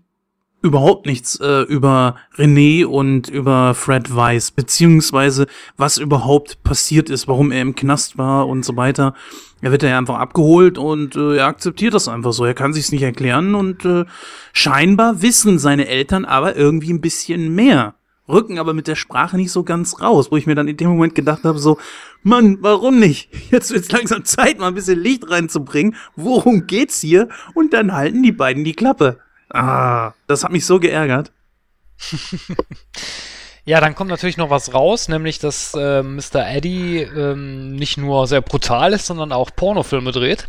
überhaupt 0.63 1.07
nichts 1.07 1.37
äh, 1.41 1.63
über 1.63 2.17
René 2.37 2.85
und 2.85 3.29
über 3.29 3.75
Fred 3.75 4.15
weiß, 4.15 4.51
beziehungsweise 4.51 5.47
was 5.77 5.99
überhaupt 5.99 6.63
passiert 6.63 7.09
ist, 7.09 7.29
warum 7.29 7.51
er 7.51 7.63
im 7.63 7.75
Knast 7.75 8.19
war 8.19 8.47
und 8.47 8.65
so 8.65 8.77
weiter. 8.77 9.15
Er 9.63 9.73
wird 9.73 9.83
ja 9.83 9.97
einfach 9.97 10.19
abgeholt 10.19 10.79
und 10.79 11.17
äh, 11.17 11.37
er 11.37 11.47
akzeptiert 11.47 11.95
das 11.95 12.09
einfach 12.09 12.33
so. 12.33 12.45
Er 12.45 12.55
kann 12.55 12.73
sich's 12.73 12.93
nicht 12.93 13.03
erklären 13.03 13.55
und 13.55 13.85
äh, 13.85 14.05
scheinbar 14.53 15.23
wissen 15.23 15.59
seine 15.59 15.87
Eltern 15.87 16.25
aber 16.25 16.57
irgendwie 16.57 16.93
ein 16.93 17.01
bisschen 17.01 17.55
mehr 17.55 17.95
rücken 18.31 18.59
aber 18.59 18.75
mit 18.75 18.87
der 18.87 18.97
Sprache 18.97 19.37
nicht 19.37 19.53
so 19.53 19.65
ganz 19.65 20.01
raus, 20.01 20.31
wo 20.31 20.37
ich 20.37 20.47
mir 20.47 20.55
dann 20.55 20.69
in 20.69 20.77
dem 20.77 20.91
Moment 20.91 21.15
gedacht 21.15 21.45
habe, 21.45 21.59
so, 21.59 21.79
Mann, 22.23 22.59
warum 22.61 22.99
nicht? 22.99 23.29
Jetzt 23.51 23.71
wird's 23.71 23.91
langsam 23.91 24.25
Zeit, 24.25 24.59
mal 24.59 24.69
ein 24.69 24.75
bisschen 24.75 25.01
Licht 25.01 25.29
reinzubringen. 25.31 25.97
Worum 26.17 26.67
geht's 26.67 27.01
hier? 27.01 27.29
Und 27.55 27.73
dann 27.73 27.93
halten 27.93 28.23
die 28.23 28.33
beiden 28.33 28.65
die 28.65 28.75
Klappe. 28.75 29.19
Ah, 29.49 30.13
das 30.27 30.45
hat 30.45 30.53
mich 30.53 30.65
so 30.65 30.79
geärgert. 30.79 31.33
ja, 33.65 33.81
dann 33.81 33.95
kommt 33.95 34.11
natürlich 34.11 34.37
noch 34.37 34.51
was 34.51 34.73
raus, 34.73 35.09
nämlich 35.09 35.39
dass 35.39 35.75
äh, 35.75 36.03
Mr. 36.03 36.47
Eddie 36.47 37.01
ähm, 37.01 37.75
nicht 37.75 37.99
nur 37.99 38.27
sehr 38.27 38.43
brutal 38.43 38.93
ist, 38.93 39.07
sondern 39.07 39.33
auch 39.33 39.51
Pornofilme 39.55 40.13
dreht. 40.13 40.49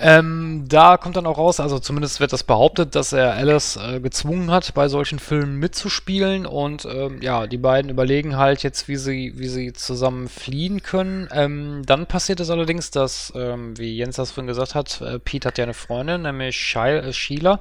Ähm, 0.00 0.64
da 0.68 0.96
kommt 0.96 1.16
dann 1.16 1.26
auch 1.26 1.38
raus, 1.38 1.60
also 1.60 1.78
zumindest 1.78 2.18
wird 2.18 2.32
das 2.32 2.42
behauptet, 2.42 2.96
dass 2.96 3.12
er 3.12 3.34
Alice 3.34 3.76
äh, 3.76 4.00
gezwungen 4.00 4.50
hat, 4.50 4.74
bei 4.74 4.88
solchen 4.88 5.20
Filmen 5.20 5.56
mitzuspielen 5.56 6.46
und 6.46 6.84
ähm, 6.84 7.22
ja, 7.22 7.46
die 7.46 7.58
beiden 7.58 7.90
überlegen 7.90 8.36
halt 8.36 8.64
jetzt, 8.64 8.88
wie 8.88 8.96
sie, 8.96 9.34
wie 9.36 9.48
sie 9.48 9.72
zusammen 9.72 10.28
fliehen 10.28 10.82
können. 10.82 11.28
Ähm, 11.32 11.82
dann 11.86 12.06
passiert 12.06 12.40
es 12.40 12.50
allerdings, 12.50 12.90
dass, 12.90 13.32
ähm, 13.36 13.78
wie 13.78 13.96
Jens 13.96 14.16
das 14.16 14.32
vorhin 14.32 14.48
gesagt 14.48 14.74
hat, 14.74 15.00
äh, 15.00 15.20
Pete 15.20 15.46
hat 15.46 15.58
ja 15.58 15.64
eine 15.64 15.74
Freundin, 15.74 16.22
nämlich 16.22 16.74
äh, 16.76 17.12
Sheila 17.12 17.60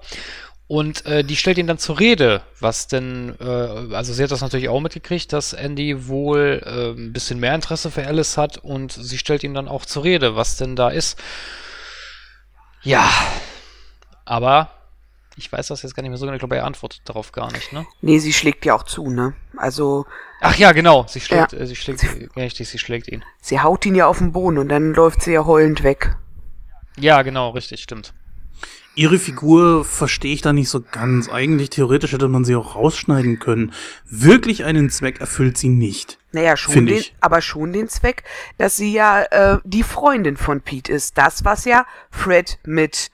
und 0.68 1.06
äh, 1.06 1.24
die 1.24 1.36
stellt 1.36 1.60
ihn 1.60 1.68
dann 1.68 1.78
zur 1.78 2.00
Rede, 2.00 2.42
was 2.60 2.88
denn, 2.88 3.36
äh, 3.40 3.94
also 3.94 4.12
sie 4.12 4.24
hat 4.24 4.32
das 4.32 4.42
natürlich 4.42 4.70
auch 4.70 4.80
mitgekriegt, 4.80 5.32
dass 5.34 5.54
Andy 5.54 6.08
wohl 6.08 6.64
äh, 6.66 7.00
ein 7.00 7.14
bisschen 7.14 7.40
mehr 7.40 7.54
Interesse 7.54 7.92
für 7.92 8.08
Alice 8.08 8.38
hat 8.38 8.58
und 8.58 8.92
sie 8.92 9.20
stellt 9.20 9.44
ihn 9.44 9.54
dann 9.54 9.68
auch 9.68 9.86
zur 9.86 10.04
Rede, 10.04 10.36
was 10.36 10.58
denn 10.58 10.76
da 10.76 10.90
ist. 10.90 11.20
Ja, 12.84 13.10
aber 14.26 14.70
ich 15.36 15.52
weiß 15.52 15.68
das 15.68 15.82
jetzt 15.82 15.96
gar 15.96 16.04
nicht 16.04 16.10
mehr 16.10 16.18
so 16.18 16.26
genau. 16.26 16.36
Ich 16.36 16.40
glaube, 16.40 16.58
er 16.58 16.66
antwortet 16.66 17.02
darauf 17.06 17.32
gar 17.32 17.52
nicht, 17.52 17.74
ne? 17.74 17.86
Nee, 18.02 18.20
sie 18.20 18.34
schlägt 18.34 18.66
ja 18.66 18.76
auch 18.76 18.84
zu, 18.84 19.10
ne? 19.10 19.34
Also. 19.58 20.06
Ach 20.42 20.56
ja, 20.56 20.72
genau. 20.74 21.06
Sie 21.08 21.22
schlägt, 21.22 21.54
ja. 21.54 21.60
äh, 21.60 21.66
sie 21.66 21.76
schlägt, 21.76 22.00
sie, 22.00 22.30
richtig, 22.36 22.70
sie 22.70 22.78
schlägt 22.78 23.08
ihn. 23.08 23.24
Sie 23.42 23.60
haut 23.60 23.86
ihn 23.86 23.96
ja 23.96 24.08
auf 24.08 24.20
den 24.20 24.32
Boden 24.32 24.58
und 24.58 24.70
dann 24.70 24.94
läuft 24.94 25.22
sie 25.22 25.34
ja 25.34 25.46
heulend 25.46 25.84
weg. 25.84 26.16
Ja, 26.98 27.22
genau, 27.24 27.50
richtig, 27.52 27.82
stimmt. 27.82 28.14
Ihre 28.95 29.18
Figur 29.18 29.84
verstehe 29.86 30.34
ich 30.34 30.41
da 30.41 30.53
nicht 30.53 30.70
so 30.70 30.82
ganz. 30.82 31.28
Eigentlich 31.28 31.72
theoretisch 31.72 32.14
hätte 32.14 32.28
man 32.28 32.45
sie 32.45 32.56
auch 32.56 32.76
rausschneiden 32.76 33.40
können. 33.40 33.74
Wirklich 34.06 34.65
einen 34.65 34.91
Zweck 34.91 35.20
erfüllt 35.20 35.57
sie 35.57 35.70
nicht. 35.70 36.20
Naja, 36.32 36.56
schon 36.56 36.86
den, 36.86 37.03
aber 37.20 37.41
schon 37.41 37.74
den 37.74 37.90
Zweck, 37.90 38.24
dass 38.60 38.78
sie 38.78 38.94
ja 38.94 39.24
äh, 39.24 39.60
die 39.64 39.84
Freundin 39.84 40.38
von 40.38 40.61
Pete 40.61 40.91
ist. 40.91 41.18
Das, 41.18 41.44
was 41.44 41.65
ja 41.65 41.86
Fred 42.11 42.60
mit 42.65 43.10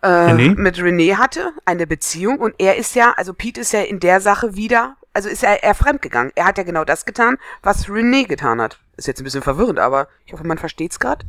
äh, 0.00 0.06
René? 0.06 0.54
mit 0.56 0.78
René 0.78 1.16
hatte, 1.16 1.52
eine 1.66 1.86
Beziehung. 1.86 2.38
Und 2.38 2.54
er 2.58 2.76
ist 2.76 2.94
ja, 2.94 3.12
also 3.16 3.34
Pete 3.34 3.60
ist 3.60 3.72
ja 3.72 3.82
in 3.82 4.00
der 4.00 4.22
Sache 4.22 4.56
wieder, 4.56 4.96
also 5.12 5.28
ist 5.28 5.44
er, 5.44 5.62
er 5.62 5.74
fremdgegangen. 5.74 6.32
Er 6.34 6.46
hat 6.46 6.56
ja 6.56 6.64
genau 6.64 6.84
das 6.84 7.04
getan, 7.04 7.36
was 7.62 7.88
René 7.88 8.26
getan 8.26 8.60
hat. 8.60 8.78
Ist 8.96 9.06
jetzt 9.08 9.20
ein 9.20 9.24
bisschen 9.24 9.42
verwirrend, 9.42 9.78
aber 9.78 10.08
ich 10.24 10.32
hoffe, 10.32 10.46
man 10.46 10.58
versteht's 10.58 10.98
gerade. 10.98 11.26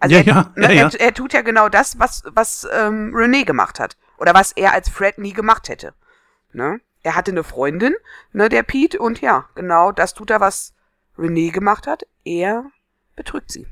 Also 0.00 0.14
ja, 0.14 0.20
er, 0.20 0.26
ja, 0.26 0.52
ne, 0.56 0.74
ja, 0.74 0.88
er, 0.88 1.00
er, 1.00 1.14
tut 1.14 1.32
ja 1.32 1.42
genau 1.42 1.68
das, 1.68 1.98
was, 1.98 2.22
was 2.26 2.66
ähm, 2.72 3.14
René 3.14 3.44
gemacht 3.44 3.80
hat. 3.80 3.96
Oder 4.18 4.34
was 4.34 4.52
er 4.52 4.72
als 4.72 4.88
Fred 4.88 5.18
nie 5.18 5.32
gemacht 5.32 5.68
hätte. 5.68 5.94
Ne? 6.52 6.80
Er 7.02 7.14
hatte 7.14 7.30
eine 7.30 7.44
Freundin, 7.44 7.94
ne, 8.32 8.48
der 8.48 8.62
Pete, 8.62 8.98
und 8.98 9.20
ja, 9.20 9.48
genau 9.54 9.92
das 9.92 10.14
tut 10.14 10.30
er, 10.30 10.40
was 10.40 10.74
René 11.16 11.52
gemacht 11.52 11.86
hat. 11.86 12.04
Er 12.24 12.66
betrügt 13.16 13.50
sie. 13.50 13.66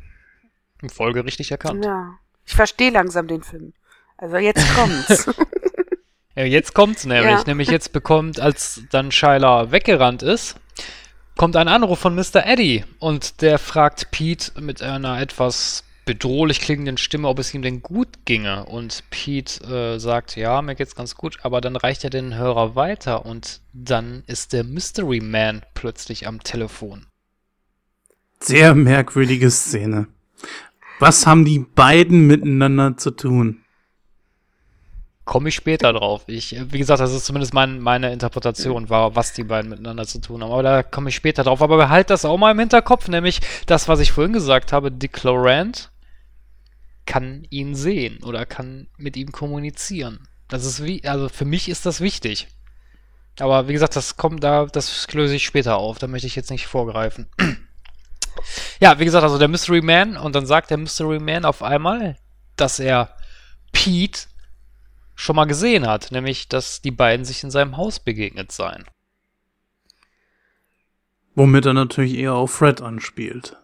In 0.82 0.90
Folge 0.90 1.24
richtig 1.24 1.50
erkannt. 1.50 1.84
Ja. 1.84 2.18
Ich 2.44 2.54
verstehe 2.54 2.90
langsam 2.90 3.26
den 3.26 3.42
Film. 3.42 3.72
Also 4.16 4.36
jetzt 4.36 4.64
kommt's. 4.74 5.26
ja, 6.34 6.44
jetzt 6.44 6.74
kommt's 6.74 7.04
nämlich. 7.04 7.38
Ja. 7.38 7.44
Nämlich 7.46 7.68
jetzt 7.68 7.92
bekommt, 7.92 8.40
als 8.40 8.82
dann 8.90 9.10
Shyla 9.10 9.70
weggerannt 9.70 10.22
ist, 10.22 10.56
kommt 11.36 11.56
ein 11.56 11.68
Anruf 11.68 11.98
von 11.98 12.14
Mr. 12.14 12.46
Eddie 12.46 12.84
und 12.98 13.42
der 13.42 13.58
fragt 13.58 14.10
Pete 14.10 14.60
mit 14.60 14.82
einer 14.82 15.20
etwas 15.20 15.84
bedrohlich 16.06 16.60
klingenden 16.60 16.96
Stimme, 16.96 17.28
ob 17.28 17.38
es 17.40 17.52
ihm 17.52 17.60
denn 17.60 17.82
gut 17.82 18.24
ginge. 18.24 18.64
Und 18.64 19.02
Pete 19.10 19.62
äh, 19.64 19.98
sagt, 19.98 20.36
ja, 20.36 20.62
mir 20.62 20.76
geht's 20.76 20.94
ganz 20.94 21.16
gut, 21.16 21.38
aber 21.42 21.60
dann 21.60 21.76
reicht 21.76 22.04
er 22.04 22.10
den 22.10 22.36
Hörer 22.36 22.74
weiter 22.74 23.26
und 23.26 23.60
dann 23.74 24.22
ist 24.26 24.54
der 24.54 24.64
Mystery 24.64 25.20
Man 25.20 25.62
plötzlich 25.74 26.26
am 26.26 26.42
Telefon. 26.42 27.06
Sehr 28.40 28.74
merkwürdige 28.74 29.50
Szene. 29.50 30.06
Was 31.00 31.26
haben 31.26 31.44
die 31.44 31.58
beiden 31.58 32.26
miteinander 32.26 32.96
zu 32.96 33.10
tun? 33.10 33.62
Komme 35.24 35.48
ich 35.48 35.56
später 35.56 35.92
drauf. 35.92 36.22
Ich, 36.28 36.54
wie 36.70 36.78
gesagt, 36.78 37.00
das 37.00 37.12
ist 37.12 37.26
zumindest 37.26 37.52
mein, 37.52 37.80
meine 37.80 38.12
Interpretation, 38.12 38.88
war, 38.88 39.16
was 39.16 39.32
die 39.32 39.42
beiden 39.42 39.70
miteinander 39.70 40.06
zu 40.06 40.20
tun 40.20 40.40
haben. 40.40 40.52
Aber 40.52 40.62
da 40.62 40.82
komme 40.84 41.08
ich 41.08 41.16
später 41.16 41.42
drauf. 41.42 41.60
Aber 41.62 41.76
behalt 41.76 42.10
das 42.10 42.24
auch 42.24 42.38
mal 42.38 42.52
im 42.52 42.60
Hinterkopf, 42.60 43.08
nämlich 43.08 43.40
das, 43.66 43.88
was 43.88 43.98
ich 43.98 44.12
vorhin 44.12 44.32
gesagt 44.32 44.72
habe, 44.72 44.92
Dick 44.92 45.20
Laurent 45.24 45.90
kann 47.06 47.46
ihn 47.50 47.74
sehen 47.74 48.22
oder 48.22 48.44
kann 48.44 48.88
mit 48.96 49.16
ihm 49.16 49.32
kommunizieren. 49.32 50.28
Das 50.48 50.64
ist 50.64 50.84
wie, 50.84 51.04
also 51.04 51.28
für 51.28 51.44
mich 51.44 51.68
ist 51.68 51.86
das 51.86 52.00
wichtig. 52.00 52.48
Aber 53.38 53.68
wie 53.68 53.72
gesagt, 53.72 53.96
das 53.96 54.16
kommt 54.16 54.42
da, 54.42 54.66
das 54.66 55.12
löse 55.12 55.36
ich 55.36 55.44
später 55.44 55.76
auf. 55.76 55.98
Da 55.98 56.06
möchte 56.06 56.26
ich 56.26 56.36
jetzt 56.36 56.50
nicht 56.50 56.66
vorgreifen. 56.66 57.26
ja, 58.80 58.98
wie 58.98 59.04
gesagt, 59.04 59.24
also 59.24 59.38
der 59.38 59.48
Mystery 59.48 59.82
Man 59.82 60.16
und 60.16 60.34
dann 60.34 60.46
sagt 60.46 60.70
der 60.70 60.78
Mystery 60.78 61.18
Man 61.18 61.44
auf 61.44 61.62
einmal, 61.62 62.16
dass 62.56 62.78
er 62.78 63.16
Pete 63.72 64.20
schon 65.14 65.36
mal 65.36 65.44
gesehen 65.46 65.86
hat, 65.86 66.12
nämlich 66.12 66.48
dass 66.48 66.82
die 66.82 66.90
beiden 66.90 67.24
sich 67.24 67.42
in 67.42 67.50
seinem 67.50 67.76
Haus 67.76 68.00
begegnet 68.00 68.52
seien. 68.52 68.84
Womit 71.34 71.66
er 71.66 71.74
natürlich 71.74 72.14
eher 72.14 72.34
auf 72.34 72.52
Fred 72.52 72.80
anspielt. 72.80 73.56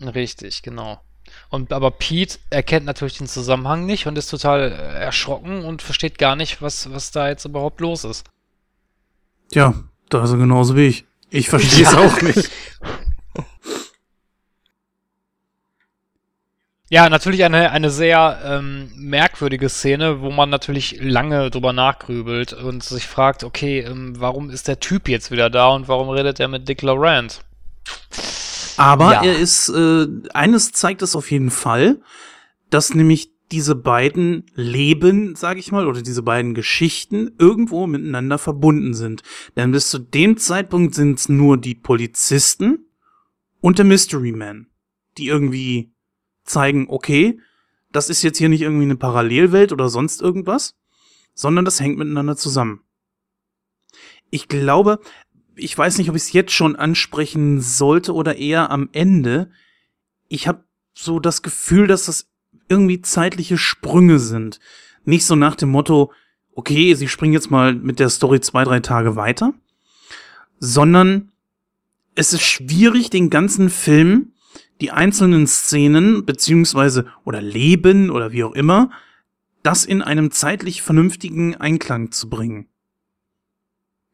Richtig, 0.00 0.62
genau. 0.62 1.00
Und 1.50 1.72
aber 1.72 1.90
Pete 1.90 2.38
erkennt 2.50 2.84
natürlich 2.84 3.18
den 3.18 3.26
Zusammenhang 3.26 3.86
nicht 3.86 4.06
und 4.06 4.18
ist 4.18 4.28
total 4.28 4.70
äh, 4.70 5.00
erschrocken 5.00 5.64
und 5.64 5.80
versteht 5.80 6.18
gar 6.18 6.36
nicht, 6.36 6.60
was, 6.60 6.92
was 6.92 7.10
da 7.10 7.28
jetzt 7.28 7.46
überhaupt 7.46 7.80
los 7.80 8.04
ist. 8.04 8.26
Tja, 9.50 9.74
da 10.10 10.24
ist 10.24 10.30
er 10.30 10.36
genauso 10.36 10.76
wie 10.76 10.86
ich. 10.86 11.04
Ich 11.30 11.48
verstehe 11.48 11.84
es 11.84 11.92
ja. 11.92 11.98
auch 11.98 12.20
nicht. 12.22 12.50
Ja, 16.90 17.10
natürlich 17.10 17.44
eine, 17.44 17.70
eine 17.70 17.90
sehr 17.90 18.40
ähm, 18.42 18.90
merkwürdige 18.96 19.68
Szene, 19.68 20.22
wo 20.22 20.30
man 20.30 20.48
natürlich 20.48 20.96
lange 21.00 21.50
drüber 21.50 21.74
nachgrübelt 21.74 22.54
und 22.54 22.82
sich 22.82 23.06
fragt, 23.06 23.44
okay, 23.44 23.80
ähm, 23.80 24.14
warum 24.18 24.48
ist 24.48 24.68
der 24.68 24.80
Typ 24.80 25.06
jetzt 25.06 25.30
wieder 25.30 25.50
da 25.50 25.68
und 25.68 25.86
warum 25.86 26.08
redet 26.08 26.40
er 26.40 26.48
mit 26.48 26.66
Dick 26.66 26.80
Laurent? 26.80 27.42
Aber 28.78 29.12
Ja. 29.12 29.24
er 29.24 29.38
ist, 29.38 29.68
äh, 29.68 30.06
eines 30.32 30.72
zeigt 30.72 31.02
es 31.02 31.16
auf 31.16 31.30
jeden 31.30 31.50
Fall, 31.50 32.00
dass 32.70 32.94
nämlich 32.94 33.32
diese 33.50 33.74
beiden 33.74 34.44
Leben, 34.54 35.34
sag 35.34 35.58
ich 35.58 35.72
mal, 35.72 35.86
oder 35.86 36.02
diese 36.02 36.22
beiden 36.22 36.54
Geschichten 36.54 37.32
irgendwo 37.38 37.86
miteinander 37.86 38.38
verbunden 38.38 38.92
sind. 38.94 39.22
Denn 39.56 39.72
bis 39.72 39.88
zu 39.90 39.98
dem 39.98 40.36
Zeitpunkt 40.36 40.94
sind 40.94 41.18
es 41.18 41.28
nur 41.28 41.56
die 41.56 41.74
Polizisten 41.74 42.86
und 43.60 43.78
der 43.78 43.86
Mystery 43.86 44.32
Man, 44.32 44.66
die 45.16 45.28
irgendwie 45.28 45.92
zeigen, 46.44 46.86
okay, 46.90 47.40
das 47.90 48.10
ist 48.10 48.22
jetzt 48.22 48.36
hier 48.38 48.50
nicht 48.50 48.62
irgendwie 48.62 48.84
eine 48.84 48.96
Parallelwelt 48.96 49.72
oder 49.72 49.88
sonst 49.88 50.20
irgendwas, 50.20 50.76
sondern 51.34 51.64
das 51.64 51.80
hängt 51.80 51.96
miteinander 51.98 52.36
zusammen. 52.36 52.82
Ich 54.30 54.48
glaube, 54.48 55.00
ich 55.58 55.76
weiß 55.76 55.98
nicht, 55.98 56.08
ob 56.08 56.16
ich 56.16 56.22
es 56.22 56.32
jetzt 56.32 56.52
schon 56.52 56.76
ansprechen 56.76 57.60
sollte 57.60 58.14
oder 58.14 58.36
eher 58.36 58.70
am 58.70 58.88
Ende. 58.92 59.50
Ich 60.28 60.48
habe 60.48 60.64
so 60.94 61.20
das 61.20 61.42
Gefühl, 61.42 61.86
dass 61.86 62.06
das 62.06 62.28
irgendwie 62.68 63.00
zeitliche 63.02 63.58
Sprünge 63.58 64.18
sind. 64.18 64.60
Nicht 65.04 65.26
so 65.26 65.36
nach 65.36 65.56
dem 65.56 65.70
Motto, 65.70 66.12
okay, 66.54 66.94
sie 66.94 67.08
springen 67.08 67.32
jetzt 67.32 67.50
mal 67.50 67.74
mit 67.74 67.98
der 67.98 68.08
Story 68.08 68.40
zwei, 68.40 68.64
drei 68.64 68.80
Tage 68.80 69.16
weiter, 69.16 69.54
sondern 70.58 71.32
es 72.14 72.32
ist 72.32 72.42
schwierig, 72.42 73.10
den 73.10 73.30
ganzen 73.30 73.70
Film, 73.70 74.32
die 74.80 74.90
einzelnen 74.90 75.46
Szenen, 75.46 76.24
beziehungsweise, 76.24 77.06
oder 77.24 77.40
Leben 77.40 78.10
oder 78.10 78.32
wie 78.32 78.44
auch 78.44 78.54
immer, 78.54 78.90
das 79.62 79.84
in 79.84 80.02
einem 80.02 80.30
zeitlich 80.30 80.82
vernünftigen 80.82 81.54
Einklang 81.56 82.10
zu 82.10 82.28
bringen. 82.28 82.68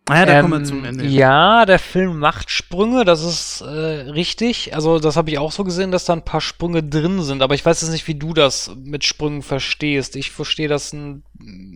Naja, 0.07 0.27
da 0.27 0.41
kommen 0.43 0.61
wir 0.61 0.65
zum 0.65 0.85
Ende. 0.85 1.05
Ähm, 1.05 1.11
Ja, 1.11 1.65
der 1.65 1.79
Film 1.79 2.19
macht 2.19 2.51
Sprünge, 2.51 3.07
das 3.07 3.23
ist 3.23 3.63
äh, 3.63 4.11
richtig. 4.11 4.75
Also 4.75 4.99
das 4.99 5.17
habe 5.17 5.31
ich 5.31 5.39
auch 5.39 5.51
so 5.51 5.65
gesehen, 5.65 5.93
dass 5.93 6.05
da 6.05 6.13
ein 6.13 6.25
paar 6.25 6.43
Sprünge 6.43 6.83
drin 6.83 7.23
sind. 7.23 7.41
Aber 7.41 7.55
ich 7.55 7.65
weiß 7.65 7.81
jetzt 7.81 7.91
nicht, 7.91 8.07
wie 8.07 8.15
du 8.15 8.35
das 8.35 8.71
mit 8.77 9.05
Sprüngen 9.05 9.43
verstehst. 9.43 10.15
Ich 10.17 10.31
verstehe, 10.31 10.69
dass 10.69 10.93
ein, 10.93 11.25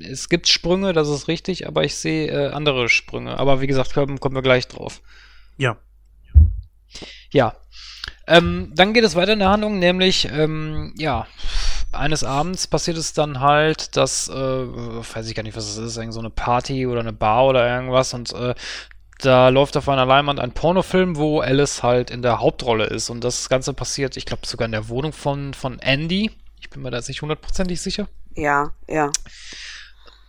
es 0.07 0.29
gibt 0.29 0.47
Sprünge, 0.49 0.93
das 0.93 1.09
ist 1.09 1.27
richtig, 1.27 1.67
aber 1.67 1.85
ich 1.85 1.95
sehe 1.95 2.29
äh, 2.29 2.53
andere 2.53 2.91
Sprünge. 2.91 3.39
Aber 3.39 3.63
wie 3.63 3.67
gesagt, 3.67 3.95
kommen, 3.95 4.21
kommen 4.21 4.35
wir 4.35 4.43
gleich 4.43 4.69
drauf. 4.69 5.01
Ja. 5.57 5.79
Ja. 7.31 7.55
Ähm, 8.27 8.73
dann 8.75 8.93
geht 8.93 9.05
es 9.05 9.17
weiter 9.17 9.33
in 9.33 9.39
der 9.39 9.49
Handlung, 9.49 9.79
nämlich, 9.79 10.29
ähm, 10.31 10.93
ja, 10.99 11.27
eines 11.99 12.25
Abends 12.25 12.67
passiert 12.67 12.97
es 12.97 13.13
dann 13.13 13.41
halt, 13.41 13.97
dass, 13.97 14.29
äh, 14.29 14.33
weiß 14.33 15.29
ich 15.29 15.35
gar 15.35 15.43
nicht, 15.43 15.57
was 15.57 15.69
es 15.69 15.77
ist, 15.77 15.97
irgend 15.97 16.15
so 16.15 16.21
eine 16.21 16.31
Party 16.31 16.87
oder 16.87 17.01
eine 17.01 17.13
Bar 17.13 17.47
oder 17.47 17.69
irgendwas 17.69 18.15
und 18.15 18.33
äh, 18.33 18.55
da 19.21 19.49
läuft 19.49 19.77
auf 19.77 19.89
einer 19.89 20.07
Leinwand 20.07 20.39
ein 20.39 20.53
Pornofilm, 20.53 21.17
wo 21.17 21.41
Alice 21.41 21.83
halt 21.83 22.11
in 22.11 22.23
der 22.23 22.41
Hauptrolle 22.41 22.85
ist 22.87 23.11
und 23.11 23.25
das 23.25 23.49
Ganze 23.49 23.75
passiert, 23.75 24.17
ich 24.17 24.27
glaube 24.27 24.47
sogar 24.47 24.67
in 24.67 24.73
der 24.73 24.89
Wohnung 24.89 25.13
von, 25.13 25.55
von 25.55 25.79
Andy. 25.81 26.31
Ich 26.61 26.71
bin 26.71 26.83
mir 26.83 26.91
da 26.91 26.99
jetzt 26.99 27.09
nicht 27.09 27.23
hundertprozentig 27.23 27.81
sicher. 27.81 28.09
Ja, 28.35 28.73
ja. 28.89 29.11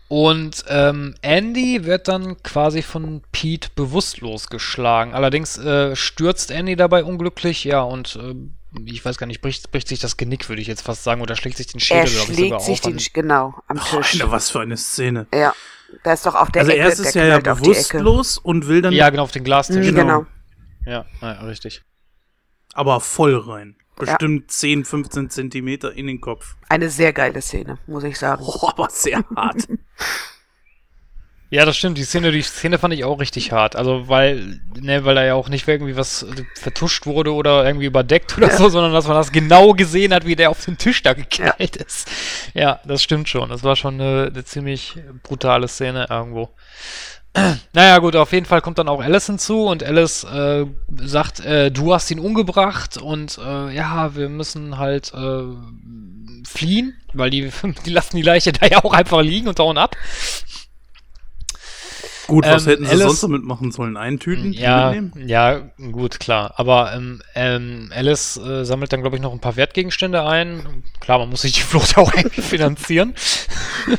Und 0.07 0.65
ähm, 0.69 1.13
Andy 1.21 1.85
wird 1.85 2.07
dann 2.07 2.41
quasi 2.41 2.81
von 2.81 3.21
Pete 3.31 3.69
bewusstlos 3.75 4.47
geschlagen. 4.47 5.13
Allerdings 5.13 5.59
äh, 5.59 5.95
stürzt 5.95 6.49
Andy 6.49 6.75
dabei 6.75 7.03
unglücklich, 7.03 7.63
ja, 7.63 7.81
und 7.81 8.15
äh, 8.15 8.33
ich 8.85 9.03
weiß 9.03 9.17
gar 9.17 9.27
nicht, 9.27 9.41
bricht, 9.41 9.71
bricht 9.71 9.87
sich 9.87 9.99
das 9.99 10.17
Genick, 10.17 10.47
würde 10.49 10.61
ich 10.61 10.67
jetzt 10.67 10.81
fast 10.81 11.03
sagen, 11.03 11.21
oder 11.21 11.35
schlägt 11.35 11.57
sich 11.57 11.67
den 11.67 11.79
Schädel, 11.79 12.05
Er 12.05 12.09
glaube 12.25 12.31
ich, 12.33 12.37
sogar 12.39 12.59
sich 12.59 12.73
auf. 12.75 12.81
den, 12.81 12.93
an- 12.93 12.99
Sch- 12.99 13.13
genau, 13.13 13.53
am 13.67 13.77
Boah, 13.77 14.01
Tisch. 14.01 14.13
Alter, 14.21 14.31
was 14.31 14.51
für 14.51 14.59
eine 14.61 14.77
Szene. 14.77 15.27
Ja, 15.33 15.53
da 16.03 16.13
ist 16.13 16.25
doch 16.25 16.35
auf 16.35 16.51
der 16.51 16.61
Also 16.61 16.71
Ecke, 16.71 16.81
erst 16.81 16.99
ist 16.99 17.15
er 17.15 17.25
ja 17.27 17.39
bewusstlos 17.39 18.37
und 18.37 18.67
will 18.67 18.81
dann 18.81 18.93
ja, 18.93 19.09
genau, 19.09 19.23
auf 19.23 19.31
den 19.31 19.43
Glastisch. 19.43 19.87
Mhm, 19.87 19.95
Genau. 19.95 20.25
Ja, 20.85 21.05
ja, 21.21 21.31
richtig. 21.41 21.81
aber 22.73 22.99
voll 22.99 23.35
rein. 23.37 23.75
Ja. 23.79 24.05
Bestimmt 24.05 24.49
10, 24.49 24.85
15 24.85 25.29
Zentimeter 25.29 25.91
in 25.91 26.07
den 26.07 26.21
Kopf. 26.21 26.55
Eine 26.69 26.89
sehr 26.89 27.11
geile 27.11 27.41
Szene, 27.41 27.79
muss 27.85 28.03
ich 28.05 28.17
sagen. 28.17 28.43
Boah, 28.45 28.69
aber 28.69 28.89
sehr 28.89 29.23
hart. 29.35 29.67
Ja, 31.51 31.65
das 31.65 31.77
stimmt. 31.77 31.97
Die 31.97 32.03
Szene, 32.03 32.31
die 32.31 32.43
Szene 32.43 32.77
fand 32.77 32.93
ich 32.93 33.03
auch 33.03 33.19
richtig 33.19 33.51
hart. 33.51 33.75
Also, 33.75 34.07
weil, 34.07 34.59
ne, 34.79 35.03
weil 35.03 35.15
da 35.15 35.23
ja 35.23 35.33
auch 35.33 35.49
nicht 35.49 35.67
irgendwie 35.67 35.95
was 35.95 36.23
äh, 36.23 36.43
vertuscht 36.53 37.07
wurde 37.07 37.33
oder 37.33 37.65
irgendwie 37.65 37.87
überdeckt 37.87 38.37
oder 38.37 38.51
so, 38.51 38.69
sondern 38.69 38.93
dass 38.93 39.07
man 39.07 39.15
das 39.15 39.31
genau 39.31 39.73
gesehen 39.73 40.13
hat, 40.13 40.25
wie 40.25 40.35
der 40.35 40.51
auf 40.51 40.63
den 40.63 40.77
Tisch 40.77 41.01
da 41.01 41.13
geknallt 41.13 41.75
ist. 41.75 42.07
Ja, 42.53 42.79
das 42.85 43.01
stimmt 43.01 43.29
schon. 43.29 43.49
Das 43.49 43.63
war 43.63 43.75
schon 43.75 43.95
eine, 43.95 44.27
eine 44.31 44.45
ziemlich 44.45 44.97
brutale 45.23 45.67
Szene 45.67 46.07
irgendwo. 46.09 46.49
Naja, 47.73 47.99
gut, 47.99 48.15
auf 48.15 48.31
jeden 48.31 48.47
Fall 48.47 48.61
kommt 48.61 48.79
dann 48.79 48.89
auch 48.89 49.01
Alice 49.01 49.27
hinzu 49.27 49.65
und 49.65 49.83
Alice 49.83 50.23
äh, 50.23 50.65
sagt, 50.97 51.39
äh, 51.41 51.71
du 51.71 51.93
hast 51.93 52.09
ihn 52.09 52.19
umgebracht 52.19 52.97
und 52.97 53.37
äh, 53.37 53.73
ja, 53.73 54.15
wir 54.15 54.29
müssen 54.29 54.79
halt 54.79 55.13
äh, 55.13 55.43
fliehen, 56.43 56.95
weil 57.13 57.29
die, 57.29 57.51
die 57.85 57.91
lassen 57.91 58.17
die 58.17 58.23
Leiche 58.23 58.51
da 58.51 58.65
ja 58.65 58.83
auch 58.83 58.93
einfach 58.93 59.21
liegen 59.21 59.47
und 59.47 59.59
hauen 59.59 59.77
ab. 59.77 59.95
Gut, 62.29 62.45
was 62.45 62.65
Ähm, 62.65 62.69
hätten 62.71 62.85
sie 62.85 62.91
Alice- 62.91 63.03
sonst 63.07 63.23
damit 63.23 63.43
machen 63.43 63.71
sollen? 63.71 63.97
Eintüten? 63.97 64.53
Ja, 64.53 64.91
mitnehmen? 64.91 65.27
ja, 65.27 65.59
gut, 65.91 66.19
klar. 66.19 66.53
Aber 66.57 66.93
ähm, 66.93 67.21
ähm, 67.35 67.91
Alice 67.93 68.37
äh, 68.37 68.63
sammelt 68.63 68.93
dann, 68.93 69.01
glaube 69.01 69.17
ich, 69.17 69.21
noch 69.21 69.33
ein 69.33 69.39
paar 69.41 69.55
Wertgegenstände 69.57 70.25
ein. 70.25 70.83
Klar, 70.99 71.19
man 71.19 71.29
muss 71.29 71.41
sich 71.41 71.53
die 71.53 71.61
Flucht 71.61 71.97
auch 71.97 72.13
irgendwie 72.13 72.41
finanzieren. 72.41 73.13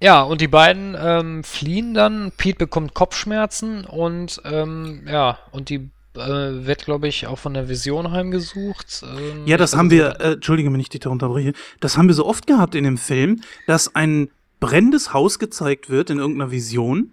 ja, 0.00 0.22
und 0.22 0.40
die 0.40 0.48
beiden 0.48 0.96
ähm, 0.98 1.44
fliehen 1.44 1.94
dann. 1.94 2.32
Pete 2.36 2.58
bekommt 2.58 2.94
Kopfschmerzen 2.94 3.84
und 3.84 4.40
ähm, 4.44 5.02
ja, 5.06 5.38
und 5.52 5.68
die 5.68 5.90
äh, 6.16 6.18
wird, 6.66 6.84
glaube 6.86 7.06
ich, 7.08 7.26
auch 7.26 7.38
von 7.38 7.54
der 7.54 7.68
Vision 7.68 8.10
heimgesucht. 8.10 9.04
Ähm, 9.04 9.46
Ja, 9.46 9.56
das 9.56 9.72
ich 9.72 9.78
haben 9.78 9.90
wir, 9.90 10.20
äh, 10.20 10.32
entschuldige, 10.32 10.72
wenn 10.72 10.80
ich 10.80 10.88
dich 10.88 11.00
da 11.00 11.10
unterbreche, 11.10 11.52
das 11.80 11.96
haben 11.96 12.08
wir 12.08 12.14
so 12.14 12.26
oft 12.26 12.46
gehabt 12.46 12.74
in 12.74 12.84
dem 12.84 12.98
Film, 12.98 13.40
dass 13.66 13.94
ein 13.94 14.30
brennendes 14.60 15.12
Haus 15.12 15.38
gezeigt 15.38 15.90
wird 15.90 16.10
in 16.10 16.18
irgendeiner 16.18 16.50
Vision, 16.50 17.12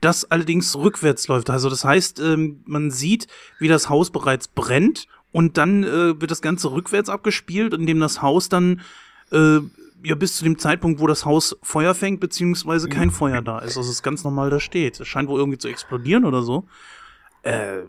das 0.00 0.30
allerdings 0.30 0.76
rückwärts 0.76 1.28
läuft. 1.28 1.50
Also 1.50 1.70
das 1.70 1.84
heißt, 1.84 2.20
ähm, 2.20 2.62
man 2.66 2.90
sieht, 2.90 3.28
wie 3.58 3.68
das 3.68 3.88
Haus 3.88 4.10
bereits 4.10 4.48
brennt 4.48 5.06
und 5.32 5.58
dann 5.58 5.84
äh, 5.84 6.20
wird 6.20 6.30
das 6.30 6.42
Ganze 6.42 6.72
rückwärts 6.72 7.08
abgespielt, 7.08 7.74
indem 7.74 8.00
das 8.00 8.20
Haus 8.22 8.48
dann 8.48 8.80
äh, 9.30 9.60
ja 10.02 10.14
bis 10.14 10.36
zu 10.36 10.44
dem 10.44 10.58
Zeitpunkt, 10.58 11.00
wo 11.00 11.06
das 11.06 11.24
Haus 11.24 11.56
Feuer 11.62 11.94
fängt, 11.94 12.20
beziehungsweise 12.20 12.88
kein 12.88 13.10
Feuer 13.10 13.42
da 13.42 13.58
ist. 13.58 13.76
Also 13.76 13.82
es 13.82 13.88
ist 13.88 14.02
ganz 14.02 14.24
normal 14.24 14.50
da 14.50 14.58
steht. 14.58 14.98
Es 14.98 15.08
scheint 15.08 15.28
wohl 15.28 15.38
irgendwie 15.38 15.58
zu 15.58 15.68
explodieren 15.68 16.24
oder 16.24 16.42
so. 16.42 16.66
Äh, 17.42 17.82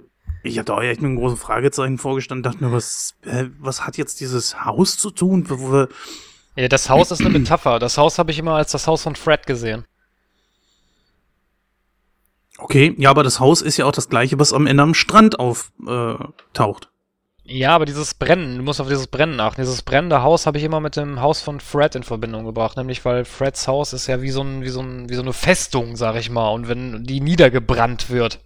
ich 0.43 0.57
hatte 0.59 0.73
auch 0.73 0.81
echt 0.81 1.01
mit 1.01 1.09
einem 1.09 1.17
großen 1.17 1.37
Fragezeichen 1.37 1.97
vorgestanden, 1.97 2.43
dachte 2.43 2.63
mir, 2.63 2.71
was, 2.71 3.15
äh, 3.23 3.45
was 3.59 3.85
hat 3.85 3.97
jetzt 3.97 4.19
dieses 4.19 4.65
Haus 4.65 4.97
zu 4.97 5.11
tun? 5.11 5.45
Wo, 5.47 5.59
wo, 5.59 5.87
Ja, 6.55 6.67
das 6.67 6.89
Haus 6.89 7.11
ist 7.11 7.21
eine 7.21 7.29
Metapher. 7.29 7.79
Das 7.79 7.97
Haus 7.97 8.19
habe 8.19 8.31
ich 8.31 8.39
immer 8.39 8.55
als 8.55 8.71
das 8.71 8.87
Haus 8.87 9.03
von 9.03 9.15
Fred 9.15 9.45
gesehen. 9.45 9.85
okay, 12.57 12.93
ja, 12.97 13.09
aber 13.09 13.23
das 13.23 13.39
Haus 13.39 13.61
ist 13.61 13.77
ja 13.77 13.85
auch 13.85 13.91
das 13.91 14.09
gleiche, 14.09 14.37
was 14.37 14.53
am 14.53 14.67
Ende 14.67 14.83
am 14.83 14.93
Strand 14.93 15.39
auftaucht. 15.39 16.85
Äh. 16.85 16.87
Ja, 17.43 17.75
aber 17.75 17.85
dieses 17.85 18.13
Brennen, 18.13 18.57
du 18.57 18.63
musst 18.63 18.79
auf 18.79 18.87
dieses 18.87 19.07
Brennen 19.07 19.39
achten. 19.39 19.61
Dieses 19.61 19.81
brennende 19.81 20.21
Haus 20.21 20.45
habe 20.45 20.57
ich 20.57 20.63
immer 20.63 20.79
mit 20.79 20.95
dem 20.95 21.21
Haus 21.21 21.41
von 21.41 21.59
Fred 21.59 21.95
in 21.95 22.03
Verbindung 22.03 22.45
gebracht, 22.45 22.77
nämlich 22.77 23.03
weil 23.03 23.25
Freds 23.25 23.67
Haus 23.67 23.93
ist 23.93 24.07
ja 24.07 24.21
wie 24.21 24.29
so, 24.29 24.41
ein, 24.41 24.61
wie 24.63 24.69
so, 24.69 24.81
ein, 24.81 25.09
wie 25.09 25.15
so 25.15 25.21
eine 25.21 25.33
Festung, 25.33 25.95
sag 25.95 26.15
ich 26.15 26.29
mal. 26.29 26.49
Und 26.49 26.67
wenn 26.67 27.03
die 27.03 27.19
niedergebrannt 27.19 28.09
wird, 28.09 28.39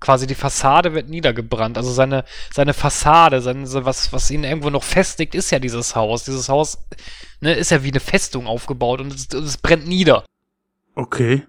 quasi 0.00 0.26
die 0.26 0.34
Fassade 0.34 0.94
wird 0.94 1.08
niedergebrannt. 1.08 1.76
Also 1.76 1.92
seine, 1.92 2.24
seine 2.52 2.74
Fassade, 2.74 3.40
sein, 3.40 3.64
was, 3.66 4.12
was 4.12 4.30
ihn 4.30 4.44
irgendwo 4.44 4.70
noch 4.70 4.84
festigt, 4.84 5.34
ist 5.34 5.50
ja 5.50 5.58
dieses 5.58 5.96
Haus. 5.96 6.24
Dieses 6.24 6.48
Haus 6.48 6.78
ne, 7.40 7.54
ist 7.54 7.70
ja 7.70 7.82
wie 7.82 7.90
eine 7.90 8.00
Festung 8.00 8.46
aufgebaut 8.46 9.00
und 9.00 9.14
es, 9.14 9.28
es 9.32 9.56
brennt 9.58 9.86
nieder. 9.86 10.24
Okay. 10.94 11.46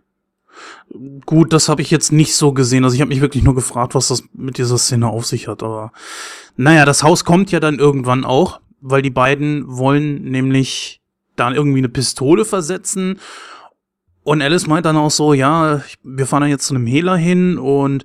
Gut, 1.26 1.54
das 1.54 1.70
habe 1.70 1.82
ich 1.82 1.92
jetzt 1.92 2.12
nicht 2.12 2.36
so 2.36 2.52
gesehen. 2.52 2.84
Also 2.84 2.96
ich 2.96 3.02
habe 3.02 3.10
mich 3.10 3.22
wirklich 3.22 3.44
nur 3.44 3.56
gefragt, 3.56 3.96
was 3.96 4.08
das 4.10 4.24
mit 4.34 4.58
dieser 4.58 4.78
Szene 4.78 5.08
auf 5.08 5.26
sich 5.26 5.48
hat. 5.48 5.64
Aber 5.64 5.92
naja, 6.58 6.86
das 6.86 7.04
Haus 7.04 7.24
kommt 7.26 7.52
ja 7.52 7.60
dann 7.60 7.80
irgendwann 7.80 8.26
auch, 8.26 8.60
weil 8.82 9.02
die 9.02 9.10
beiden 9.10 9.64
wollen 9.68 10.24
nämlich 10.24 11.02
dann 11.36 11.56
irgendwie 11.56 11.80
eine 11.80 11.90
Pistole 11.90 12.44
versetzen. 12.44 13.20
Und 14.24 14.42
Alice 14.42 14.68
meint 14.68 14.86
dann 14.86 14.98
auch 14.98 15.12
so, 15.12 15.34
ja, 15.34 15.82
wir 16.04 16.28
fahren 16.28 16.42
dann 16.42 16.50
jetzt 16.50 16.68
zu 16.68 16.76
einem 16.76 16.86
Hehler 16.86 17.16
hin 17.16 17.58
und 17.58 18.04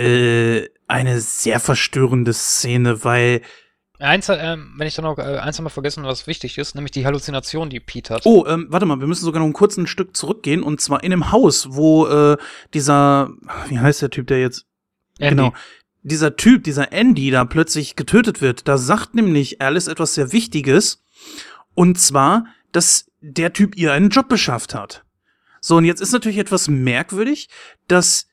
äh, 0.00 0.68
eine 0.86 1.20
sehr 1.20 1.60
verstörende 1.60 2.32
Szene, 2.32 3.04
weil 3.04 3.42
Eins, 4.00 4.30
ähm, 4.30 4.72
wenn 4.78 4.86
ich 4.86 4.94
dann 4.94 5.04
noch, 5.04 5.18
äh, 5.18 5.36
eins 5.36 5.60
wir 5.60 5.68
vergessen, 5.68 6.04
was 6.04 6.26
wichtig 6.26 6.56
ist, 6.56 6.74
nämlich 6.74 6.90
die 6.90 7.04
Halluzination, 7.04 7.68
die 7.68 7.80
Pete 7.80 8.14
hat. 8.14 8.22
Oh, 8.24 8.46
ähm, 8.46 8.66
warte 8.70 8.86
mal, 8.86 8.98
wir 8.98 9.06
müssen 9.06 9.26
sogar 9.26 9.40
noch 9.40 9.46
ein 9.46 9.52
kurzes 9.52 9.90
Stück 9.90 10.16
zurückgehen 10.16 10.62
und 10.62 10.80
zwar 10.80 11.04
in 11.04 11.10
dem 11.10 11.32
Haus, 11.32 11.68
wo 11.72 12.06
äh, 12.06 12.38
dieser, 12.72 13.30
wie 13.68 13.78
heißt 13.78 14.00
der 14.00 14.08
Typ, 14.08 14.26
der 14.28 14.40
jetzt 14.40 14.64
Andy. 15.18 15.36
Genau. 15.36 15.52
dieser 16.02 16.36
Typ, 16.36 16.64
dieser 16.64 16.92
Andy 16.92 17.30
da 17.30 17.44
plötzlich 17.44 17.94
getötet 17.94 18.40
wird, 18.40 18.68
da 18.68 18.78
sagt 18.78 19.14
nämlich 19.14 19.60
Alice 19.60 19.86
etwas 19.86 20.14
sehr 20.14 20.32
Wichtiges. 20.32 21.04
Und 21.74 22.00
zwar, 22.00 22.46
dass 22.72 23.10
der 23.20 23.52
Typ 23.52 23.76
ihr 23.76 23.92
einen 23.92 24.08
Job 24.08 24.30
beschafft 24.30 24.74
hat. 24.74 25.04
So, 25.60 25.76
und 25.76 25.84
jetzt 25.84 26.00
ist 26.00 26.12
natürlich 26.12 26.38
etwas 26.38 26.68
merkwürdig, 26.68 27.50
dass 27.86 28.29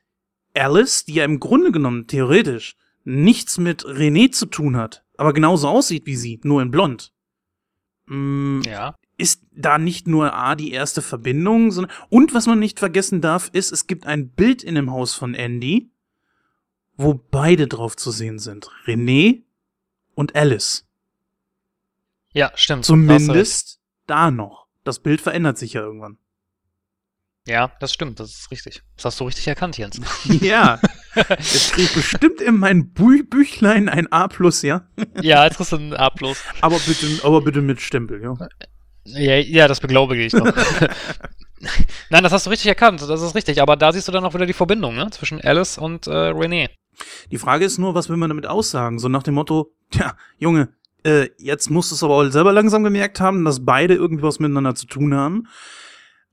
Alice, 0.58 1.06
die 1.06 1.16
ja 1.16 1.26
im 1.26 1.40
Grunde 1.40 1.72
genommen 1.72 2.08
theoretisch 2.08 2.76
nichts 3.04 3.58
mit 3.58 3.86
René 3.86 4.32
zu 4.32 4.46
tun 4.48 4.76
hat, 4.76 5.04
aber 5.18 5.34
genauso 5.34 5.68
aussieht 5.68 6.06
wie 6.06 6.16
sie, 6.16 6.40
nur 6.44 6.62
in 6.62 6.72
blond. 6.72 7.14
Mm, 8.08 8.62
Ja. 8.66 8.96
ist 9.18 9.44
da 9.52 9.78
nicht 9.78 10.08
nur 10.08 10.34
A 10.34 10.56
die 10.56 10.72
erste 10.72 11.02
Verbindung, 11.02 11.72
sondern 11.72 11.92
und 12.10 12.34
was 12.34 12.46
man 12.48 12.60
nicht 12.60 12.80
vergessen 12.80 13.22
darf, 13.22 13.50
ist, 13.54 13.72
es 13.72 13.88
gibt 13.88 14.06
ein 14.06 14.30
Bild 14.30 14.64
in 14.64 14.76
dem 14.76 14.92
Haus 14.92 15.14
von 15.14 15.34
Andy, 15.34 15.90
wo 16.96 17.14
beide 17.14 17.68
drauf 17.68 17.96
zu 17.96 18.12
sehen 18.12 18.40
sind. 18.40 18.70
René 18.86 19.44
und 20.16 20.36
Alice. 20.36 20.86
Ja, 22.34 22.52
stimmt. 22.56 22.86
Zumindest 22.86 23.80
da 24.06 24.32
noch. 24.32 24.68
Das 24.84 25.00
Bild 25.00 25.22
verändert 25.22 25.58
sich 25.58 25.74
ja 25.74 25.82
irgendwann. 25.82 26.18
Ja, 27.48 27.72
das 27.80 27.94
stimmt, 27.94 28.19
das 28.19 28.32
ist 28.32 28.52
richtig. 28.52 28.84
Das 28.98 29.06
hast 29.06 29.19
du 29.22 29.24
richtig 29.24 29.48
erkannt, 29.48 29.78
Jens. 29.78 29.99
Ja. 30.41 30.80
Jetzt 31.15 31.74
krieg 31.74 31.86
ich 31.86 31.94
bestimmt 31.94 32.41
in 32.41 32.57
mein 32.57 32.94
Bü 32.94 33.24
Büchlein 33.24 33.90
ein 33.90 34.11
A 34.11 34.28
plus, 34.28 34.61
ja? 34.61 34.88
ja, 35.22 35.45
jetzt 35.45 35.57
kriegst 35.57 35.72
du 35.72 35.78
ein 35.78 35.95
A+. 35.95 36.11
Aber 36.61 36.78
bitte, 36.78 37.07
aber 37.24 37.41
bitte 37.41 37.61
mit 37.61 37.82
Stempel, 37.82 38.22
ja. 38.22 38.38
Ja, 39.06 39.36
ja, 39.38 39.68
das 39.68 39.80
beglaubige 39.80 40.24
ich 40.24 40.34
noch. 40.34 40.45
Nein, 42.10 42.24
das 42.24 42.34
hast 42.34 42.45
du 42.45 42.49
richtig 42.52 42.68
erkannt, 42.68 43.02
das 43.02 43.22
ist 43.22 43.34
richtig. 43.34 43.61
Aber 43.61 43.76
da 43.78 43.91
siehst 43.94 44.07
du 44.07 44.11
dann 44.11 44.26
auch 44.26 44.34
wieder 44.34 44.45
die 44.45 44.53
Verbindung 44.53 44.95
ne? 44.95 45.10
zwischen 45.10 45.41
Alice 45.41 45.78
und 45.78 46.06
äh, 46.06 46.11
René. 46.11 46.69
Die 47.32 47.38
Frage 47.38 47.65
ist 47.65 47.78
nur, 47.78 47.95
was 47.95 48.10
will 48.10 48.18
man 48.18 48.30
damit 48.30 48.45
aussagen? 48.45 48.99
So 48.99 49.07
nach 49.07 49.24
dem 49.24 49.36
Motto, 49.36 49.72
tja, 49.91 50.15
Junge, 50.38 50.69
äh, 51.03 51.30
jetzt 51.38 51.72
musst 51.72 51.90
du 51.91 51.95
es 51.95 52.03
aber 52.03 52.15
auch 52.15 52.30
selber 52.30 52.52
langsam 52.52 52.84
gemerkt 52.84 53.19
haben, 53.19 53.45
dass 53.45 53.65
beide 53.65 53.95
irgendwie 53.95 54.24
was 54.24 54.40
miteinander 54.40 54.76
zu 54.76 54.86
tun 54.86 55.15
haben. 55.15 55.48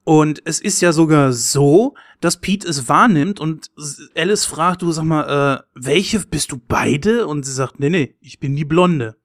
Und 0.05 0.43
es 0.45 0.61
ist 0.61 0.83
ja 0.83 0.93
sogar 0.93 1.33
so, 1.33 1.95
dass 2.21 2.41
Pete 2.41 2.69
es 2.69 2.89
wahrnimmt 2.89 3.41
und 3.41 3.71
Alice 4.15 4.45
fragt, 4.45 4.83
du 4.83 4.93
sag 4.93 5.05
mal, 5.05 5.59
äh, 5.59 5.63
welche 5.75 6.21
bist 6.21 6.53
du 6.53 6.59
beide? 6.59 7.27
Und 7.27 7.45
sie 7.45 7.53
sagt, 7.53 7.81
nee, 7.81 7.89
nee, 7.89 8.15
ich 8.21 8.39
bin 8.39 8.55
die 8.55 8.67
Blonde. 8.67 9.17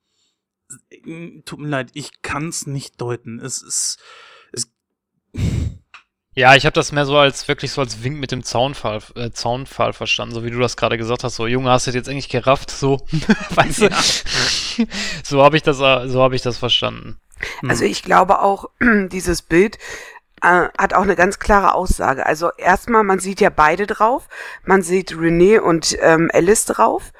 Äh, 0.89 1.41
Tut 1.43 1.59
mir 1.59 1.67
leid, 1.67 1.91
ich 1.93 2.21
kann's 2.21 2.65
nicht 2.65 2.99
deuten. 3.01 3.39
Es 3.39 3.61
ist, 3.61 3.99
es, 4.53 4.71
Ja, 6.33 6.55
ich 6.55 6.65
habe 6.65 6.73
das 6.73 6.93
mehr 6.93 7.05
so 7.05 7.17
als 7.17 7.49
wirklich 7.49 7.73
so 7.73 7.81
als 7.81 8.01
Wink 8.01 8.17
mit 8.17 8.31
dem 8.31 8.43
Zaunpfahl, 8.43 9.01
äh, 9.15 9.31
Zaunpfahl 9.31 9.91
verstanden, 9.91 10.33
so 10.33 10.45
wie 10.45 10.51
du 10.51 10.59
das 10.59 10.77
gerade 10.77 10.97
gesagt 10.97 11.25
hast. 11.25 11.35
So, 11.35 11.45
Junge, 11.45 11.71
hast 11.71 11.87
du 11.87 11.91
das 11.91 11.95
jetzt 11.95 12.09
eigentlich 12.09 12.29
gerafft? 12.29 12.71
So, 12.71 13.05
weißt 13.49 13.81
du? 13.81 14.87
so 15.25 15.43
habe 15.43 15.57
ich 15.57 15.63
das, 15.63 15.81
äh, 15.81 16.07
so 16.07 16.21
habe 16.23 16.37
ich 16.37 16.41
das 16.41 16.57
verstanden. 16.57 17.19
Also 17.67 17.83
ich 17.83 18.03
glaube 18.03 18.39
auch, 18.39 18.69
dieses 19.11 19.41
Bild 19.41 19.77
äh, 20.41 20.67
hat 20.77 20.93
auch 20.93 21.03
eine 21.03 21.15
ganz 21.15 21.39
klare 21.39 21.73
Aussage. 21.75 22.25
Also 22.25 22.51
erstmal, 22.57 23.03
man 23.03 23.19
sieht 23.19 23.41
ja 23.41 23.49
beide 23.49 23.87
drauf. 23.87 24.27
Man 24.63 24.81
sieht 24.81 25.13
René 25.13 25.59
und 25.59 25.97
ähm, 26.01 26.29
Alice 26.33 26.65
drauf. 26.65 27.11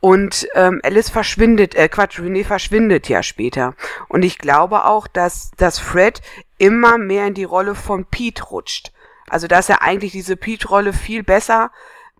Und 0.00 0.46
ähm, 0.54 0.80
Alice 0.84 1.10
verschwindet, 1.10 1.74
äh, 1.74 1.88
Quatsch, 1.88 2.20
René 2.20 2.44
verschwindet 2.44 3.08
ja 3.08 3.22
später. 3.22 3.74
Und 4.08 4.24
ich 4.24 4.38
glaube 4.38 4.84
auch, 4.84 5.08
dass, 5.08 5.50
dass 5.56 5.78
Fred 5.78 6.20
immer 6.58 6.98
mehr 6.98 7.26
in 7.26 7.34
die 7.34 7.44
Rolle 7.44 7.74
von 7.74 8.04
Pete 8.04 8.44
rutscht. 8.44 8.92
Also 9.28 9.46
dass 9.46 9.68
er 9.68 9.82
eigentlich 9.82 10.12
diese 10.12 10.36
Pete-Rolle 10.36 10.92
viel 10.92 11.22
besser 11.22 11.70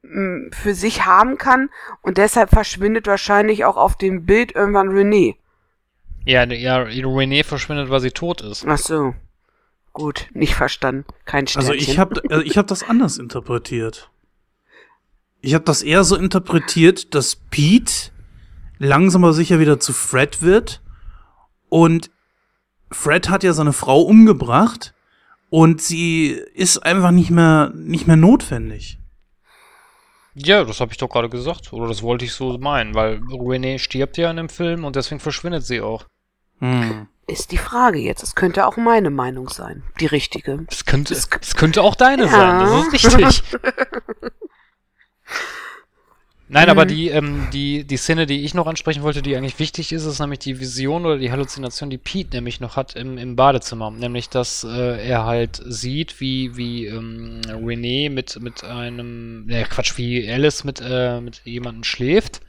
mh, 0.02 0.51
für 0.56 0.74
sich 0.74 1.06
haben 1.06 1.39
kann. 1.39 1.70
Und 2.02 2.18
deshalb 2.18 2.51
verschwindet 2.51 3.06
wahrscheinlich 3.06 3.64
auch 3.64 3.76
auf 3.76 3.97
dem 3.97 4.26
Bild 4.26 4.55
irgendwann 4.55 4.90
René. 4.90 5.36
Ja, 6.24 6.44
ja, 6.44 6.78
René 6.82 7.44
verschwindet, 7.44 7.90
weil 7.90 8.01
sie 8.01 8.10
tot 8.10 8.43
ist. 8.43 8.66
Ach 8.66 8.76
so. 8.76 9.14
Gut, 9.98 10.28
nicht 10.32 10.54
verstanden. 10.54 11.06
Kein 11.24 11.46
Also 11.46 11.72
Sternchen. 11.72 11.90
ich 11.90 11.98
habe 11.98 12.22
also 12.30 12.44
ich 12.44 12.56
hab 12.56 12.68
das 12.68 12.84
anders 12.84 13.18
interpretiert. 13.18 14.12
Ich 15.40 15.54
habe 15.54 15.64
das 15.64 15.82
eher 15.82 16.04
so 16.04 16.14
interpretiert, 16.14 17.16
dass 17.16 17.34
Pete 17.34 18.12
langsam 18.78 19.24
aber 19.24 19.32
sicher 19.32 19.58
wieder 19.58 19.80
zu 19.80 19.92
Fred 19.92 20.40
wird 20.40 20.82
und 21.68 22.12
Fred 22.92 23.28
hat 23.28 23.42
ja 23.42 23.52
seine 23.52 23.72
Frau 23.72 24.02
umgebracht 24.02 24.94
und 25.50 25.82
sie 25.82 26.28
ist 26.54 26.78
einfach 26.78 27.10
nicht 27.10 27.30
mehr 27.30 27.72
nicht 27.74 28.06
mehr 28.06 28.16
notwendig. 28.16 29.00
Ja, 30.34 30.62
das 30.62 30.78
habe 30.78 30.92
ich 30.92 30.98
doch 30.98 31.08
gerade 31.08 31.28
gesagt. 31.28 31.72
Oder 31.72 31.88
das 31.88 32.04
wollte 32.04 32.24
ich 32.24 32.32
so 32.32 32.56
meinen, 32.56 32.94
weil 32.94 33.16
René 33.16 33.80
stirbt 33.80 34.16
ja 34.16 34.30
in 34.30 34.36
dem 34.36 34.48
Film 34.48 34.84
und 34.84 34.94
deswegen 34.94 35.18
verschwindet 35.18 35.64
sie 35.64 35.80
auch. 35.80 36.04
Hm. 36.60 37.08
Ist 37.28 37.52
die 37.52 37.59
Frage 37.59 37.98
jetzt. 37.98 38.22
Es 38.22 38.34
könnte 38.34 38.66
auch 38.66 38.76
meine 38.78 39.10
Meinung 39.10 39.48
sein. 39.50 39.82
Die 40.00 40.06
richtige. 40.06 40.64
Das 40.68 40.86
könnte, 40.86 41.14
das 41.14 41.55
könnte 41.56 41.82
auch 41.82 41.94
deine 41.94 42.24
Ja. 42.24 42.28
sein, 42.30 42.90
das 42.90 43.05
ist 43.05 43.18
richtig. 43.18 43.42
Nein, 46.50 46.70
aber 46.70 46.84
Mhm. 46.84 46.88
die, 46.88 47.09
ähm, 47.10 47.48
die, 47.52 47.84
die 47.84 47.96
Szene, 47.98 48.24
die 48.24 48.42
ich 48.42 48.55
noch 48.55 48.66
ansprechen 48.66 49.02
wollte, 49.02 49.20
die 49.20 49.36
eigentlich 49.36 49.59
wichtig 49.59 49.92
ist, 49.92 50.06
ist 50.06 50.18
nämlich 50.18 50.38
die 50.38 50.59
Vision 50.59 51.05
oder 51.05 51.18
die 51.18 51.30
Halluzination, 51.30 51.90
die 51.90 51.98
Pete 51.98 52.34
nämlich 52.36 52.60
noch 52.60 52.76
hat 52.76 52.96
im, 52.96 53.18
im 53.18 53.36
Badezimmer. 53.36 53.90
Nämlich, 53.90 54.30
dass 54.30 54.64
äh, 54.64 55.06
er 55.06 55.26
halt 55.26 55.60
sieht, 55.66 56.20
wie, 56.20 56.56
wie 56.56 56.86
ähm, 56.86 57.42
René 57.46 58.09
mit, 58.09 58.40
mit 58.40 58.64
einem, 58.64 59.44
äh, 59.50 59.64
Quatsch, 59.64 59.98
wie 59.98 60.26
Alice 60.32 60.64
mit, 60.64 60.80
äh, 60.82 61.20
mit 61.20 61.42
jemandem 61.44 61.84
schläft. 61.84 62.40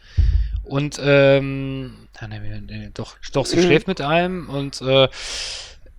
Und, 0.64 0.97
ähm, 1.03 1.93
nee, 2.28 2.40
nee, 2.40 2.91
doch, 2.94 3.16
doch, 3.34 3.46
sie 3.46 3.58
Mhm. 3.58 3.62
schläft 3.62 3.88
mit 3.88 4.02
einem 4.02 4.50
und, 4.50 4.82
äh, 4.82 5.08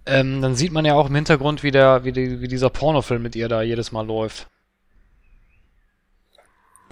ähm, 0.06 0.40
dann 0.42 0.54
sieht 0.54 0.72
man 0.72 0.84
ja 0.84 0.94
auch 0.94 1.08
im 1.08 1.14
Hintergrund, 1.14 1.62
wie, 1.62 1.70
der, 1.70 2.04
wie, 2.04 2.12
die, 2.12 2.40
wie 2.40 2.48
dieser 2.48 2.70
Pornofilm 2.70 3.22
mit 3.22 3.36
ihr 3.36 3.48
da 3.48 3.62
jedes 3.62 3.92
Mal 3.92 4.06
läuft. 4.06 4.48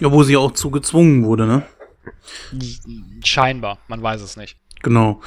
Ja, 0.01 0.13
wo 0.13 0.23
sie 0.23 0.37
auch 0.37 0.53
zu 0.53 0.71
gezwungen 0.71 1.25
wurde, 1.25 1.47
ne? 1.47 1.67
Scheinbar, 3.25 3.79
man 3.89 4.03
weiß 4.03 4.21
es 4.21 4.37
nicht. 4.37 4.57
Genau. 4.83 5.21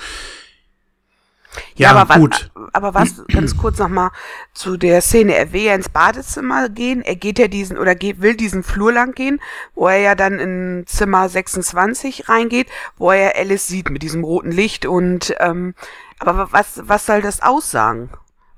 Ja, 1.75 1.93
aber 1.93 2.15
gut. 2.19 2.51
Was, 2.53 2.73
aber 2.73 2.93
was, 2.93 3.23
ganz 3.33 3.57
kurz 3.57 3.77
nochmal 3.79 4.11
zu 4.53 4.77
der 4.77 5.01
Szene. 5.01 5.35
Er 5.35 5.53
will 5.53 5.63
ja 5.63 5.75
ins 5.75 5.89
Badezimmer 5.89 6.69
gehen. 6.69 7.01
Er 7.01 7.15
geht 7.15 7.39
ja 7.39 7.47
diesen, 7.47 7.77
oder 7.77 7.95
geht, 7.95 8.21
will 8.21 8.35
diesen 8.35 8.63
Flur 8.63 8.91
lang 8.91 9.13
gehen, 9.13 9.41
wo 9.75 9.87
er 9.87 9.99
ja 9.99 10.15
dann 10.15 10.39
in 10.39 10.83
Zimmer 10.87 11.29
26 11.29 12.29
reingeht, 12.29 12.67
wo 12.97 13.11
er 13.11 13.23
ja 13.23 13.31
Alice 13.35 13.67
sieht 13.67 13.89
mit 13.89 14.03
diesem 14.03 14.23
roten 14.23 14.51
Licht 14.51 14.85
und, 14.85 15.35
ähm, 15.39 15.75
aber 16.19 16.51
was, 16.51 16.81
was 16.83 17.05
soll 17.05 17.21
das 17.21 17.41
aussagen? 17.41 18.09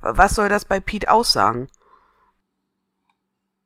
Was 0.01 0.35
soll 0.35 0.49
das 0.49 0.65
bei 0.65 0.79
Pete 0.79 1.09
aussagen? 1.09 1.69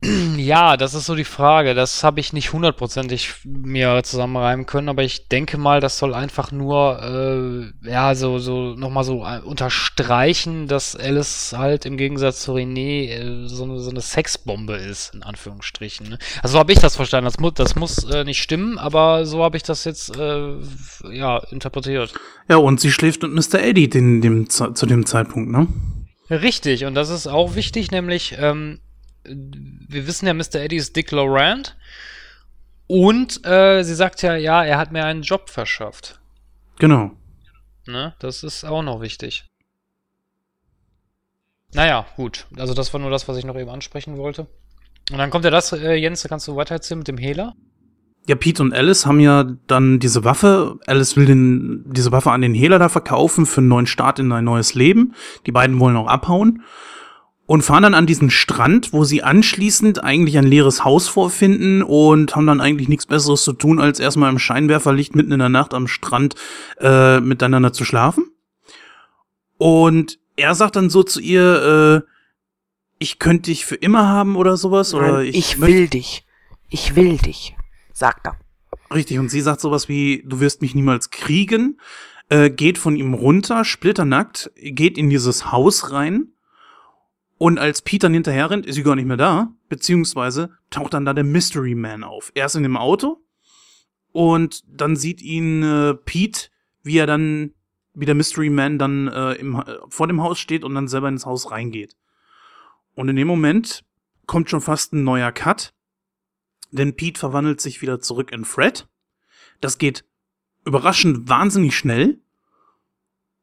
Ja, 0.37 0.77
das 0.77 0.93
ist 0.93 1.05
so 1.05 1.15
die 1.15 1.23
Frage. 1.23 1.73
Das 1.73 2.03
habe 2.03 2.19
ich 2.19 2.33
nicht 2.33 2.53
hundertprozentig 2.53 3.33
mir 3.43 4.01
zusammenreimen 4.03 4.65
können, 4.65 4.89
aber 4.89 5.03
ich 5.03 5.27
denke 5.27 5.57
mal, 5.57 5.79
das 5.79 5.97
soll 5.97 6.13
einfach 6.13 6.51
nur, 6.51 7.73
äh, 7.83 7.89
ja, 7.89 8.15
so, 8.15 8.39
so 8.39 8.75
nochmal 8.75 9.03
so 9.03 9.25
äh, 9.25 9.39
unterstreichen, 9.39 10.67
dass 10.67 10.95
Alice 10.95 11.53
halt 11.57 11.85
im 11.85 11.97
Gegensatz 11.97 12.41
zu 12.41 12.53
René 12.53 13.09
äh, 13.09 13.47
so, 13.47 13.63
eine, 13.63 13.79
so 13.79 13.89
eine 13.89 14.01
Sexbombe 14.01 14.75
ist, 14.75 15.13
in 15.13 15.23
Anführungsstrichen. 15.23 16.09
Ne? 16.09 16.19
Also 16.41 16.53
so 16.53 16.59
habe 16.59 16.71
ich 16.71 16.79
das 16.79 16.95
verstanden. 16.95 17.25
Das, 17.25 17.39
mu 17.39 17.51
das 17.51 17.75
muss 17.75 18.03
äh, 18.05 18.23
nicht 18.23 18.41
stimmen, 18.41 18.77
aber 18.77 19.25
so 19.25 19.43
habe 19.43 19.57
ich 19.57 19.63
das 19.63 19.83
jetzt, 19.83 20.15
äh, 20.15 20.53
ja, 21.11 21.37
interpretiert. 21.51 22.13
Ja, 22.47 22.57
und 22.57 22.79
sie 22.79 22.91
schläft 22.91 23.23
mit 23.23 23.33
Mr. 23.33 23.59
Eddie 23.59 23.89
den, 23.89 24.21
dem, 24.21 24.49
zu 24.49 24.71
zu 24.71 24.85
dem 24.85 25.05
Zeitpunkt, 25.05 25.51
ne? 25.51 25.67
Richtig, 26.29 26.85
und 26.85 26.95
das 26.95 27.09
ist 27.09 27.27
auch 27.27 27.55
wichtig, 27.55 27.91
nämlich, 27.91 28.35
ähm, 28.37 28.79
wir 29.27 30.07
wissen 30.07 30.27
ja, 30.27 30.33
Mr. 30.33 30.55
Eddie 30.55 30.77
ist 30.77 30.95
Dick 30.95 31.11
Laurent. 31.11 31.75
Und 32.87 33.45
äh, 33.45 33.83
sie 33.83 33.95
sagt 33.95 34.21
ja, 34.21 34.35
ja, 34.35 34.63
er 34.63 34.77
hat 34.77 34.91
mir 34.91 35.03
einen 35.03 35.21
Job 35.21 35.49
verschafft. 35.49 36.19
Genau. 36.79 37.11
Ne? 37.85 38.15
Das 38.19 38.43
ist 38.43 38.63
auch 38.63 38.81
noch 38.81 39.01
wichtig. 39.01 39.45
Naja, 41.73 42.05
gut. 42.15 42.47
Also 42.57 42.73
das 42.73 42.93
war 42.93 42.99
nur 42.99 43.11
das, 43.11 43.27
was 43.27 43.37
ich 43.37 43.45
noch 43.45 43.57
eben 43.57 43.69
ansprechen 43.69 44.17
wollte. 44.17 44.47
Und 45.11 45.17
dann 45.17 45.29
kommt 45.29 45.45
ja 45.45 45.51
das, 45.51 45.71
äh, 45.73 45.95
Jens, 45.95 46.21
da 46.21 46.29
kannst 46.29 46.47
du 46.47 46.55
weiter 46.55 46.75
erzählen 46.75 46.99
mit 46.99 47.07
dem 47.07 47.17
Hehler. 47.17 47.53
Ja, 48.27 48.35
Pete 48.35 48.61
und 48.61 48.73
Alice 48.73 49.05
haben 49.05 49.21
ja 49.21 49.45
dann 49.67 49.99
diese 49.99 50.25
Waffe. 50.25 50.79
Alice 50.85 51.15
will 51.15 51.25
den, 51.25 51.85
diese 51.87 52.11
Waffe 52.11 52.31
an 52.31 52.41
den 52.41 52.53
Hehler 52.53 52.77
da 52.77 52.89
verkaufen 52.89 53.45
für 53.45 53.61
einen 53.61 53.69
neuen 53.69 53.87
Start 53.87 54.19
in 54.19 54.31
ein 54.33 54.43
neues 54.43 54.73
Leben. 54.73 55.13
Die 55.45 55.53
beiden 55.53 55.79
wollen 55.79 55.95
auch 55.95 56.07
abhauen. 56.07 56.63
Und 57.47 57.61
fahren 57.61 57.83
dann 57.83 57.93
an 57.93 58.05
diesen 58.05 58.29
Strand, 58.29 58.91
wo 58.91 59.05
sie 59.05 59.23
anschließend 59.23 60.03
eigentlich 60.03 60.37
ein 60.37 60.45
leeres 60.45 60.83
Haus 60.83 61.07
vorfinden 61.07 61.81
und 61.81 62.35
haben 62.35 62.45
dann 62.45 62.59
eigentlich 62.59 62.89
nichts 62.89 63.05
Besseres 63.05 63.43
zu 63.43 63.53
tun, 63.53 63.79
als 63.79 64.01
erstmal 64.01 64.29
im 64.29 64.37
Scheinwerferlicht 64.37 65.15
mitten 65.15 65.31
in 65.31 65.39
der 65.39 65.47
Nacht 65.47 65.73
am 65.73 65.87
Strand 65.87 66.35
äh, 66.81 67.21
miteinander 67.21 67.71
zu 67.71 67.85
schlafen. 67.85 68.25
Und 69.57 70.19
er 70.35 70.55
sagt 70.55 70.75
dann 70.75 70.89
so 70.89 71.03
zu 71.03 71.21
ihr, 71.21 72.03
äh, 72.05 72.11
ich 72.99 73.17
könnte 73.17 73.49
dich 73.49 73.65
für 73.65 73.75
immer 73.75 74.07
haben 74.07 74.35
oder 74.35 74.57
sowas. 74.57 74.93
oder 74.93 75.19
Nein, 75.19 75.27
ich, 75.33 75.57
möchte- 75.57 75.73
will 75.75 75.87
dich. 75.87 76.25
Ich 76.69 76.95
will 76.97 77.17
dich, 77.17 77.55
sagt 77.93 78.27
er. 78.27 78.35
Richtig, 78.93 79.19
und 79.19 79.29
sie 79.29 79.39
sagt 79.41 79.61
sowas 79.61 79.87
wie, 79.87 80.21
du 80.27 80.41
wirst 80.41 80.61
mich 80.61 80.75
niemals 80.75 81.11
kriegen, 81.11 81.79
äh, 82.27 82.49
geht 82.49 82.77
von 82.77 82.97
ihm 82.97 83.13
runter, 83.13 83.63
splitternackt, 83.63 84.51
geht 84.57 84.97
in 84.97 85.09
dieses 85.09 85.49
Haus 85.51 85.91
rein 85.93 86.33
und 87.37 87.59
als 87.59 87.81
Pete 87.81 88.05
dann 88.05 88.13
hinterher 88.13 88.49
rennt, 88.49 88.65
ist 88.65 88.75
sie 88.75 88.83
gar 88.83 88.95
nicht 88.95 89.05
mehr 89.05 89.17
da, 89.17 89.53
beziehungsweise 89.69 90.57
taucht 90.69 90.93
dann 90.93 91.05
da 91.05 91.13
der 91.13 91.23
Mystery 91.23 91.75
Man 91.75 92.03
auf. 92.03 92.31
Er 92.33 92.47
ist 92.47 92.55
in 92.55 92.63
dem 92.63 92.77
Auto 92.77 93.23
und 94.11 94.63
dann 94.67 94.95
sieht 94.95 95.21
ihn 95.21 95.61
äh, 95.63 95.93
Pete, 95.93 96.49
wie 96.81 96.97
er 96.97 97.05
dann, 97.05 97.53
wie 97.93 98.05
der 98.05 98.15
Mystery 98.15 98.49
Man 98.49 98.79
dann 98.79 99.07
äh, 99.07 99.33
im, 99.33 99.63
vor 99.89 100.07
dem 100.07 100.21
Haus 100.21 100.39
steht 100.39 100.63
und 100.63 100.73
dann 100.73 100.87
selber 100.87 101.09
ins 101.09 101.25
Haus 101.25 101.51
reingeht. 101.51 101.95
Und 102.95 103.09
in 103.09 103.15
dem 103.15 103.27
Moment 103.27 103.85
kommt 104.25 104.49
schon 104.49 104.61
fast 104.61 104.93
ein 104.93 105.03
neuer 105.03 105.31
Cut, 105.31 105.73
denn 106.71 106.95
Pete 106.95 107.19
verwandelt 107.19 107.61
sich 107.61 107.81
wieder 107.81 107.99
zurück 107.99 108.31
in 108.31 108.45
Fred. 108.45 108.87
Das 109.61 109.77
geht 109.77 110.05
überraschend 110.65 111.29
wahnsinnig 111.29 111.77
schnell. 111.77 112.19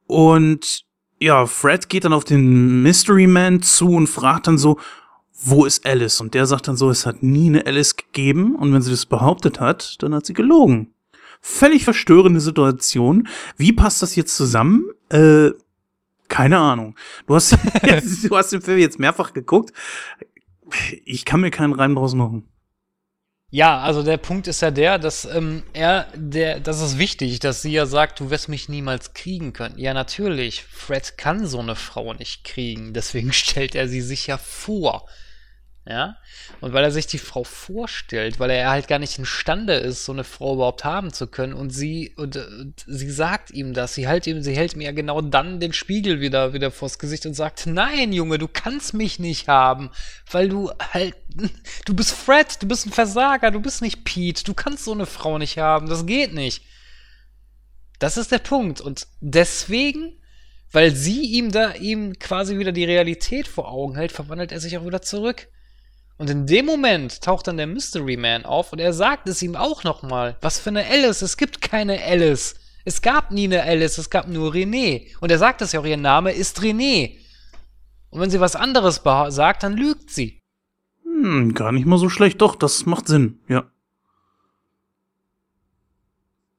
Und 0.07 0.84
ja, 1.21 1.47
Fred 1.47 1.89
geht 1.89 2.05
dann 2.05 2.13
auf 2.13 2.25
den 2.25 2.83
Mystery 2.83 3.27
Man 3.27 3.63
zu 3.63 3.91
und 3.91 4.09
fragt 4.09 4.47
dann 4.47 4.59
so, 4.59 4.79
wo 5.43 5.65
ist 5.65 5.87
Alice? 5.87 6.21
Und 6.21 6.35
der 6.35 6.47
sagt 6.47 6.69
dann 6.69 6.77
so, 6.77 6.91
es 6.91 7.07
hat 7.07 7.23
nie 7.23 7.49
eine 7.49 7.67
Alice 7.67 7.97
gegeben 7.97 8.57
und 8.57 8.73
wenn 8.73 8.83
sie 8.83 8.91
das 8.91 9.07
behauptet 9.07 9.61
hat, 9.61 10.03
dann 10.03 10.15
hat 10.15 10.27
sie 10.27 10.33
gelogen. 10.33 10.93
Völlig 11.41 11.85
verstörende 11.85 12.41
Situation. 12.41 13.29
Wie 13.57 13.73
passt 13.73 14.01
das 14.01 14.17
jetzt 14.17 14.35
zusammen? 14.37 14.87
Äh, 15.11 15.51
keine 16.29 16.59
Ahnung. 16.59 16.97
Du 17.27 17.35
hast, 17.35 17.53
du 18.23 18.37
hast 18.37 18.53
den 18.53 18.63
Film 18.63 18.79
jetzt 18.79 18.99
mehrfach 18.99 19.35
geguckt. 19.35 19.73
Ich 21.05 21.25
kann 21.25 21.43
mir 21.43 21.51
keinen 21.51 21.75
Reim 21.75 21.95
draus 21.95 22.15
machen. 22.15 22.49
Ja, 23.55 23.79
also 23.79 24.03
der 24.03 24.17
Punkt 24.17 24.49
ist 24.49 24.63
ja 24.63 24.73
der, 24.73 24.99
dass 24.99 25.27
ähm, 25.27 25.63
er, 25.75 26.09
der, 26.17 26.59
das 26.59 26.81
ist 26.81 26.99
wichtig, 26.99 27.39
dass 27.39 27.63
sie 27.63 27.71
ja 27.71 27.87
sagt, 27.87 28.19
du 28.19 28.29
wirst 28.29 28.49
mich 28.49 28.69
niemals 28.69 29.15
kriegen 29.15 29.53
können. 29.53 29.79
Ja, 29.79 29.95
natürlich, 29.95 30.65
Fred 30.65 31.17
kann 31.17 31.47
so 31.47 31.61
eine 31.61 31.77
Frau 31.77 32.15
nicht 32.15 32.43
kriegen, 32.43 32.95
deswegen 32.95 33.33
stellt 33.33 33.77
er 33.77 33.87
sie 33.87 34.01
sich 34.01 34.27
ja 34.27 34.39
vor. 34.39 35.07
Ja? 35.87 36.17
Und 36.63 36.73
weil 36.73 36.83
er 36.83 36.91
sich 36.91 37.07
die 37.07 37.19
Frau 37.19 37.45
vorstellt, 37.45 38.41
weil 38.41 38.51
er 38.51 38.71
halt 38.71 38.89
gar 38.89 38.99
nicht 38.99 39.19
imstande 39.19 39.75
ist, 39.75 40.07
so 40.07 40.13
eine 40.13 40.25
Frau 40.25 40.55
überhaupt 40.55 40.85
haben 40.85 41.13
zu 41.13 41.27
können 41.27 41.53
und 41.53 41.71
sie 41.71 42.15
und, 42.17 42.37
und 42.37 42.85
sie 42.87 43.11
sagt 43.11 43.51
ihm 43.51 43.75
das, 43.75 43.95
sie 43.95 44.09
hält 44.09 44.27
ihm, 44.27 44.41
sie 44.41 44.57
hält 44.57 44.77
mir 44.77 44.85
ja 44.85 44.93
genau 44.93 45.21
dann 45.21 45.61
den 45.61 45.75
Spiegel 45.75 46.21
wieder 46.21 46.55
wieder 46.55 46.71
vors 46.71 46.99
Gesicht 46.99 47.27
und 47.27 47.35
sagt: 47.35 47.67
"Nein, 47.67 48.15
Junge, 48.15 48.39
du 48.39 48.49
kannst 48.49 48.95
mich 48.95 49.19
nicht 49.19 49.49
haben, 49.49 49.91
weil 50.31 50.49
du 50.49 50.71
halt 50.93 51.17
du 51.85 51.95
bist 51.95 52.13
Fred, 52.13 52.63
du 52.63 52.67
bist 52.67 52.87
ein 52.87 52.93
Versager, 52.93 53.51
du 53.51 53.61
bist 53.61 53.83
nicht 53.83 54.05
Pete, 54.05 54.45
du 54.45 54.55
kannst 54.55 54.85
so 54.85 54.93
eine 54.93 55.07
Frau 55.07 55.39
nicht 55.39 55.59
haben, 55.59 55.89
das 55.89 56.07
geht 56.07 56.33
nicht." 56.33 56.65
Das 57.99 58.17
ist 58.17 58.33
der 58.33 58.39
Punkt 58.39 58.81
und 58.81 59.07
deswegen 59.21 60.19
weil 60.73 60.91
sie 60.91 61.23
ihm 61.23 61.53
da 61.53 61.75
ihm 61.75 62.19
quasi 62.19 62.59
wieder 62.59 62.73
die 62.73 62.85
Realität 62.85 63.47
vor 63.47 63.71
Augen 63.71 63.95
hält, 63.95 64.11
verwandelt 64.11 64.51
er 64.51 64.59
sich 64.59 64.77
auch 64.77 64.85
wieder 64.85 65.03
zurück. 65.03 65.47
Und 66.17 66.31
in 66.31 66.47
dem 66.47 66.67
Moment 66.67 67.23
taucht 67.23 67.49
dann 67.49 67.57
der 67.57 67.67
Mystery 67.67 68.17
Man 68.17 68.45
auf 68.45 68.73
und 68.73 68.79
er 68.79 68.93
sagt 68.93 69.29
es 69.29 69.43
ihm 69.43 69.57
auch 69.57 69.83
nochmal. 69.83 70.37
Was 70.41 70.61
für 70.61 70.71
eine 70.71 70.87
Alice? 70.87 71.23
Es 71.23 71.37
gibt 71.37 71.61
keine 71.61 72.03
Alice. 72.03 72.55
Es 72.85 73.03
gab 73.03 73.31
nie 73.31 73.45
eine 73.45 73.63
Alice, 73.63 73.99
es 73.99 74.11
gab 74.11 74.29
nur 74.29 74.53
René. 74.53 75.07
Und 75.21 75.31
er 75.31 75.39
sagt 75.39 75.63
es 75.63 75.73
ja 75.73 75.81
auch, 75.81 75.87
ihr 75.87 75.97
Name 75.97 76.33
ist 76.33 76.61
René. 76.61 77.19
Und 78.11 78.21
wenn 78.21 78.31
sie 78.31 78.41
was 78.41 78.55
anderes 78.55 79.01
sagt, 79.29 79.63
dann 79.63 79.77
lügt 79.77 80.11
sie. 80.11 80.41
Hm, 81.03 81.55
gar 81.55 81.73
nicht 81.73 81.87
mal 81.87 81.99
so 81.99 82.09
schlecht. 82.09 82.41
Doch, 82.41 82.55
das 82.55 82.87
macht 82.87 83.09
Sinn, 83.09 83.41
ja. 83.49 83.65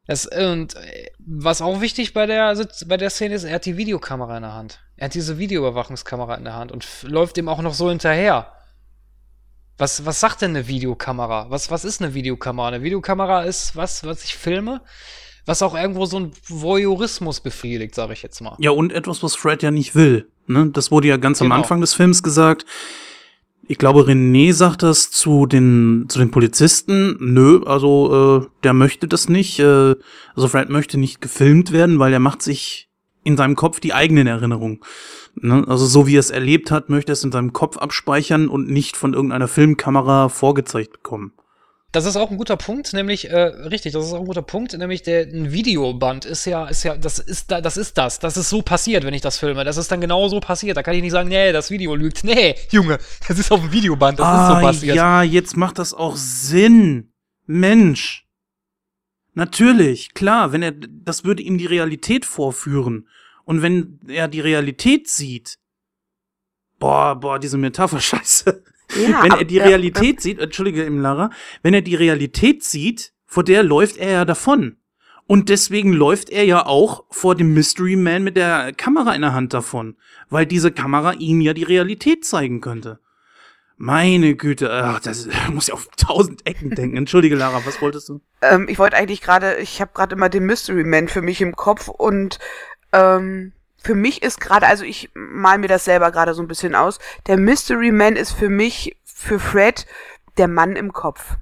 Das, 0.08 0.28
und 0.28 0.76
was 1.18 1.62
auch 1.62 1.82
wichtig 1.82 2.14
bei 2.14 2.26
der, 2.26 2.56
bei 2.88 2.98
der 2.98 3.10
Szene 3.10 3.36
ist, 3.36 3.44
er 3.44 3.56
hat 3.56 3.66
die 3.66 3.78
Videokamera 3.78 4.36
in 4.38 4.44
der 4.44 4.54
Hand. 4.54 4.80
Er 4.98 5.06
hat 5.06 5.14
diese 5.14 5.38
Videoüberwachungskamera 5.38 6.36
in 6.36 6.44
der 6.44 6.56
Hand 6.56 6.72
und 6.72 6.86
läuft 7.04 7.38
ihm 7.38 7.50
auch 7.50 7.62
noch 7.62 7.74
so 7.74 7.90
hinterher. 7.90 8.52
Was, 9.78 10.06
was 10.06 10.20
sagt 10.20 10.42
denn 10.42 10.52
eine 10.52 10.68
Videokamera? 10.68 11.48
Was, 11.50 11.70
was 11.70 11.84
ist 11.84 12.02
eine 12.02 12.14
Videokamera? 12.14 12.70
Eine 12.70 12.84
Videokamera 12.84 13.44
ist 13.44 13.76
was, 13.76 14.06
was 14.06 14.24
ich 14.24 14.36
filme, 14.36 14.82
was 15.46 15.62
auch 15.62 15.76
irgendwo 15.76 16.06
so 16.06 16.18
ein 16.18 16.32
Voyeurismus 16.48 17.42
befriedigt, 17.42 17.94
sage 17.94 18.14
ich 18.14 18.24
jetzt 18.24 18.40
mal. 18.42 18.56
Ja, 18.60 18.72
und 18.72 18.94
etwas, 18.94 19.22
was 19.22 19.36
Fred 19.36 19.64
ja 19.64 19.72
nicht 19.72 19.94
will. 19.94 20.30
Ne? 20.48 20.70
Das 20.72 20.92
wurde 20.92 21.10
ja 21.10 21.18
ganz 21.18 21.40
genau. 21.40 21.54
am 21.54 21.62
Anfang 21.62 21.82
des 21.82 21.94
Films 21.94 22.24
gesagt. 22.24 22.66
Ich 23.68 23.78
glaube, 23.78 24.02
René 24.02 24.54
sagt 24.54 24.84
das 24.84 25.10
zu 25.10 25.46
den, 25.48 26.06
zu 26.08 26.20
den 26.20 26.32
Polizisten. 26.32 27.18
Nö, 27.20 27.64
also 27.66 28.44
äh, 28.44 28.48
der 28.64 28.74
möchte 28.74 29.08
das 29.08 29.28
nicht. 29.28 29.60
Äh, 29.60 29.96
also 30.36 30.48
Fred 30.48 30.70
möchte 30.70 30.98
nicht 30.98 31.20
gefilmt 31.20 31.72
werden, 31.72 32.00
weil 32.00 32.14
er 32.14 32.20
macht 32.20 32.44
sich 32.44 32.90
in 33.24 33.36
seinem 33.36 33.56
Kopf 33.56 33.80
die 33.80 33.94
eigenen 33.94 34.28
Erinnerungen. 34.28 34.82
Ne? 35.36 35.66
Also 35.68 35.86
so 35.86 36.08
wie 36.08 36.16
er 36.16 36.20
es 36.20 36.30
erlebt 36.30 36.72
hat, 36.72 36.90
möchte 36.90 37.12
er 37.12 37.14
es 37.14 37.24
in 37.24 37.32
seinem 37.32 37.54
Kopf 37.54 37.78
abspeichern 37.78 38.48
und 38.48 38.70
nicht 38.70 38.98
von 38.98 39.14
irgendeiner 39.14 39.48
Filmkamera 39.48 40.30
vorgezeigt 40.30 40.94
bekommen. 40.94 41.34
Das 41.92 42.06
ist 42.06 42.18
auch 42.18 42.30
ein 42.30 42.36
guter 42.36 42.58
Punkt, 42.58 42.92
nämlich, 42.92 43.30
äh, 43.30 43.38
richtig, 43.40 43.94
das 43.94 44.06
ist 44.06 44.12
auch 44.12 44.20
ein 44.20 44.26
guter 44.26 44.42
Punkt, 44.42 44.78
nämlich 44.78 45.02
der 45.02 45.22
ein 45.28 45.54
Videoband 45.54 46.26
ist 46.26 46.44
ja, 46.44 46.66
ist 46.66 46.84
ja, 46.84 46.98
das 46.98 47.20
ist 47.20 47.52
da, 47.52 47.62
das 47.62 47.78
ist 47.78 47.98
das. 47.98 48.20
Das 48.20 48.36
ist 48.36 48.50
so 48.50 48.62
passiert, 48.62 49.06
wenn 49.06 49.14
ich 49.14 49.22
das 49.22 49.38
filme. 49.38 49.64
Das 49.64 49.78
ist 49.78 49.90
dann 49.90 50.02
genau 50.02 50.28
so 50.28 50.42
passiert. 50.42 50.76
Da 50.76 50.84
kann 50.84 50.94
ich 50.94 51.02
nicht 51.02 51.14
sagen, 51.14 51.30
nee, 51.30 51.54
das 51.54 51.72
Video 51.72 51.96
lügt. 51.96 52.26
Nee, 52.26 52.56
Junge, 52.70 52.98
das 53.28 53.40
ist 53.40 53.50
auf 53.50 53.62
dem 53.62 53.72
Videoband, 53.72 54.20
das 54.20 54.28
ah, 54.28 54.42
ist 54.42 54.56
so 54.56 54.62
passiert. 54.62 54.96
Ja, 54.98 55.24
jetzt 55.24 55.56
macht 55.56 55.80
das 55.80 55.94
auch 55.94 56.18
Sinn. 56.18 57.14
Mensch. 57.46 58.28
Natürlich, 59.34 60.14
klar, 60.14 60.52
wenn 60.52 60.64
er, 60.64 60.74
das 60.74 61.24
würde 61.24 61.44
ihm 61.44 61.58
die 61.58 61.66
Realität 61.66 62.26
vorführen. 62.26 63.08
Und 63.46 63.62
wenn 63.62 64.00
er 64.08 64.28
die 64.28 64.42
Realität 64.42 65.08
sieht, 65.08 65.58
boah, 66.80 67.20
boah, 67.20 67.40
diese 67.40 67.58
Metapher, 67.58 68.00
scheiße. 68.02 68.64
Ja, 68.96 69.24
wenn 69.24 69.32
er 69.32 69.46
die 69.46 69.58
Realität 69.58 70.18
ja, 70.18 70.22
sieht, 70.22 70.40
entschuldige 70.40 70.84
im 70.84 71.00
Lara, 71.00 71.32
wenn 71.64 71.74
er 71.74 71.82
die 71.82 71.96
Realität 71.96 72.64
sieht, 72.64 73.14
vor 73.26 73.44
der 73.44 73.64
läuft 73.64 73.98
er 73.98 74.12
ja 74.12 74.26
davon. 74.26 74.78
Und 75.28 75.50
deswegen 75.50 75.92
läuft 75.92 76.30
er 76.30 76.44
ja 76.44 76.66
auch 76.68 77.06
vor 77.10 77.34
dem 77.34 77.54
Mystery 77.54 77.96
Man 77.96 78.24
mit 78.24 78.38
der 78.38 78.74
Kamera 78.74 79.16
in 79.16 79.22
der 79.22 79.34
Hand 79.34 79.54
davon, 79.54 79.98
weil 80.30 80.46
diese 80.46 80.72
Kamera 80.72 81.14
ihm 81.14 81.42
ja 81.42 81.54
die 81.54 81.64
Realität 81.64 82.24
zeigen 82.26 82.62
könnte. 82.62 83.00
Meine 83.78 84.36
Güte, 84.36 84.72
ach, 84.72 85.00
das 85.02 85.28
muss 85.52 85.68
ja 85.68 85.74
auf 85.74 85.90
tausend 85.98 86.46
Ecken 86.46 86.70
denken. 86.70 86.96
Entschuldige, 86.96 87.36
Lara, 87.36 87.66
was 87.66 87.82
wolltest 87.82 88.08
du? 88.08 88.22
Ähm, 88.42 88.68
ich 88.70 88.78
wollte 88.78 88.96
eigentlich 88.96 89.22
gerade, 89.22 89.58
ich 89.58 89.82
habe 89.82 89.92
gerade 89.94 90.16
immer 90.16 90.30
den 90.30 90.46
Mystery 90.46 90.84
Man 90.84 91.08
für 91.08 91.22
mich 91.22 91.42
im 91.42 91.56
Kopf 91.56 91.88
und 91.88 92.40
ähm, 92.96 93.52
für 93.78 93.96
mich 93.96 94.24
ist 94.24 94.42
gerade, 94.42 94.66
also 94.66 94.84
ich 94.84 95.12
mal 95.14 95.58
mir 95.58 95.68
das 95.68 95.86
selber 95.86 96.12
gerade 96.12 96.34
so 96.34 96.42
ein 96.42 96.48
bisschen 96.48 96.74
aus, 96.74 97.00
der 97.28 97.38
Mystery 97.38 97.92
Man 97.92 98.16
ist 98.16 98.32
für 98.32 98.50
mich, 98.50 98.98
für 99.04 99.40
Fred, 99.40 99.86
der 100.38 100.48
Mann 100.48 100.76
im 100.76 100.92
Kopf, 100.92 101.36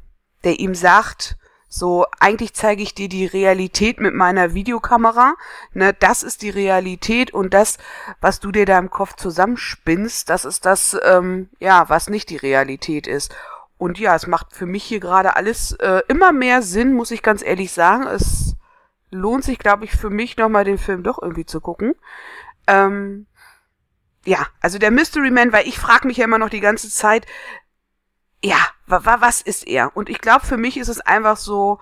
der 0.44 0.60
ihm 0.60 0.76
sagt, 0.76 1.38
so, 1.76 2.06
eigentlich 2.20 2.54
zeige 2.54 2.84
ich 2.84 2.94
dir 2.94 3.10
die 3.10 3.26
Realität 3.26 4.00
mit 4.00 4.14
meiner 4.14 4.54
Videokamera. 4.54 5.34
Ne, 5.74 5.96
das 6.00 6.22
ist 6.22 6.44
die 6.44 6.52
Realität 6.52 7.34
und 7.34 7.56
das, 7.56 7.80
was 8.22 8.40
du 8.40 8.52
dir 8.52 8.68
da 8.68 8.78
im 8.78 8.92
Kopf 8.92 9.16
zusammenspinnst, 9.16 10.30
das 10.30 10.46
ist 10.46 10.68
das, 10.68 10.96
ähm, 11.04 11.50
ja, 11.60 11.90
was 11.90 12.12
nicht 12.12 12.30
die 12.30 12.38
Realität 12.38 13.08
ist. 13.08 13.34
Und 13.80 13.98
ja, 13.98 14.16
es 14.16 14.28
macht 14.28 14.56
für 14.56 14.68
mich 14.68 14.84
hier 14.84 15.00
gerade 15.00 15.36
alles 15.36 15.72
äh, 15.74 16.02
immer 16.08 16.32
mehr 16.32 16.62
Sinn, 16.62 16.94
muss 16.94 17.10
ich 17.10 17.24
ganz 17.24 17.42
ehrlich 17.42 17.72
sagen. 17.72 18.06
Es 18.06 18.56
lohnt 19.14 19.44
sich, 19.44 19.60
glaube 19.60 19.85
ich, 19.85 19.91
für 19.91 20.10
mich 20.10 20.38
nochmal 20.38 20.64
den 20.64 20.77
Film 20.77 21.03
doch 21.03 21.22
irgendwie 21.22 21.45
zu 21.45 21.61
gucken. 21.61 21.95
Ähm, 22.68 23.27
ja, 24.26 24.48
also 24.61 24.77
der 24.77 24.91
Mystery 24.91 25.31
Man, 25.31 25.52
weil 25.52 25.68
ich 25.68 25.77
frage 25.77 26.07
mich 26.07 26.18
ja 26.18 26.26
immer 26.26 26.38
noch 26.38 26.49
die 26.49 26.60
ganze 26.60 26.90
Zeit, 26.90 27.26
ja, 28.44 28.57
wa, 28.88 29.06
wa, 29.06 29.22
was 29.22 29.41
ist 29.41 29.68
er? 29.68 29.95
Und 29.95 30.10
ich 30.10 30.19
glaube, 30.19 30.45
für 30.45 30.57
mich 30.57 30.77
ist 30.77 30.90
es 30.90 31.02
einfach 31.02 31.38
so, 31.38 31.80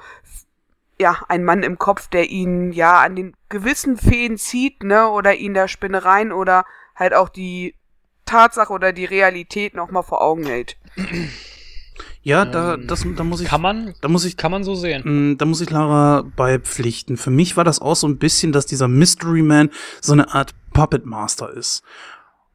ja, 1.00 1.24
ein 1.28 1.44
Mann 1.44 1.64
im 1.64 1.80
Kopf, 1.80 2.08
der 2.08 2.30
ihn 2.30 2.72
ja 2.72 3.00
an 3.00 3.16
den 3.16 3.36
gewissen 3.50 3.98
Feen 3.98 4.38
zieht, 4.38 4.84
ne, 4.84 5.10
oder 5.10 5.36
ihn 5.36 5.54
da 5.54 5.68
Spinnereien 5.68 6.32
oder 6.32 6.66
halt 6.96 7.14
auch 7.14 7.30
die 7.30 7.76
Tatsache 8.26 8.72
oder 8.72 8.94
die 8.94 9.06
Realität 9.06 9.74
nochmal 9.74 10.04
vor 10.04 10.22
Augen 10.22 10.46
hält. 10.46 10.78
Ja, 12.24 12.46
da, 12.46 12.76
ähm, 12.76 12.88
das, 12.88 13.06
da 13.16 13.24
muss 13.24 13.42
ich. 13.42 13.48
Kann 13.48 13.62
man, 13.62 13.96
da 14.02 14.08
muss 14.08 14.26
ich, 14.26 14.38
kann 14.38 14.52
man 14.52 14.64
so 14.64 14.76
sehen. 14.76 15.02
Mh, 15.04 15.12
mm, 15.12 15.38
da 15.38 15.46
muss 15.46 15.62
ich 15.62 15.70
Lara 15.70 16.24
beipflichten. 16.36 17.18
Für 17.18 17.32
mich 17.32 17.58
war 17.58 17.64
das 17.64 17.80
auch 17.80 17.96
so 17.96 18.08
ein 18.08 18.18
bisschen, 18.18 18.52
dass 18.52 18.66
dieser 18.66 18.88
Mystery 18.88 19.42
Man 19.42 19.70
so 20.02 20.14
eine 20.14 20.34
Art 20.34 20.54
Puppet 20.74 21.06
Master 21.06 21.52
ist. 21.52 21.84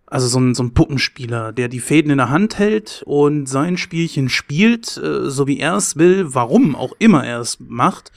Also 0.09 0.28
so 0.28 0.38
ein, 0.38 0.55
so 0.55 0.62
ein 0.62 0.72
Puppenspieler, 0.72 1.52
der 1.52 1.66
die 1.66 1.80
Fäden 1.80 2.12
in 2.12 2.18
der 2.18 2.30
Hand 2.30 2.59
hält 2.59 3.02
und 3.06 3.47
sein 3.48 3.76
Spielchen 3.76 4.28
spielt, 4.28 4.97
äh, 4.98 5.28
so 5.28 5.48
wie 5.48 5.59
er 5.59 5.74
es 5.74 5.97
will, 5.97 6.32
warum 6.32 6.76
auch 6.76 6.93
immer 7.01 7.26
er 7.26 7.40
es 7.40 7.59
macht. 7.59 8.12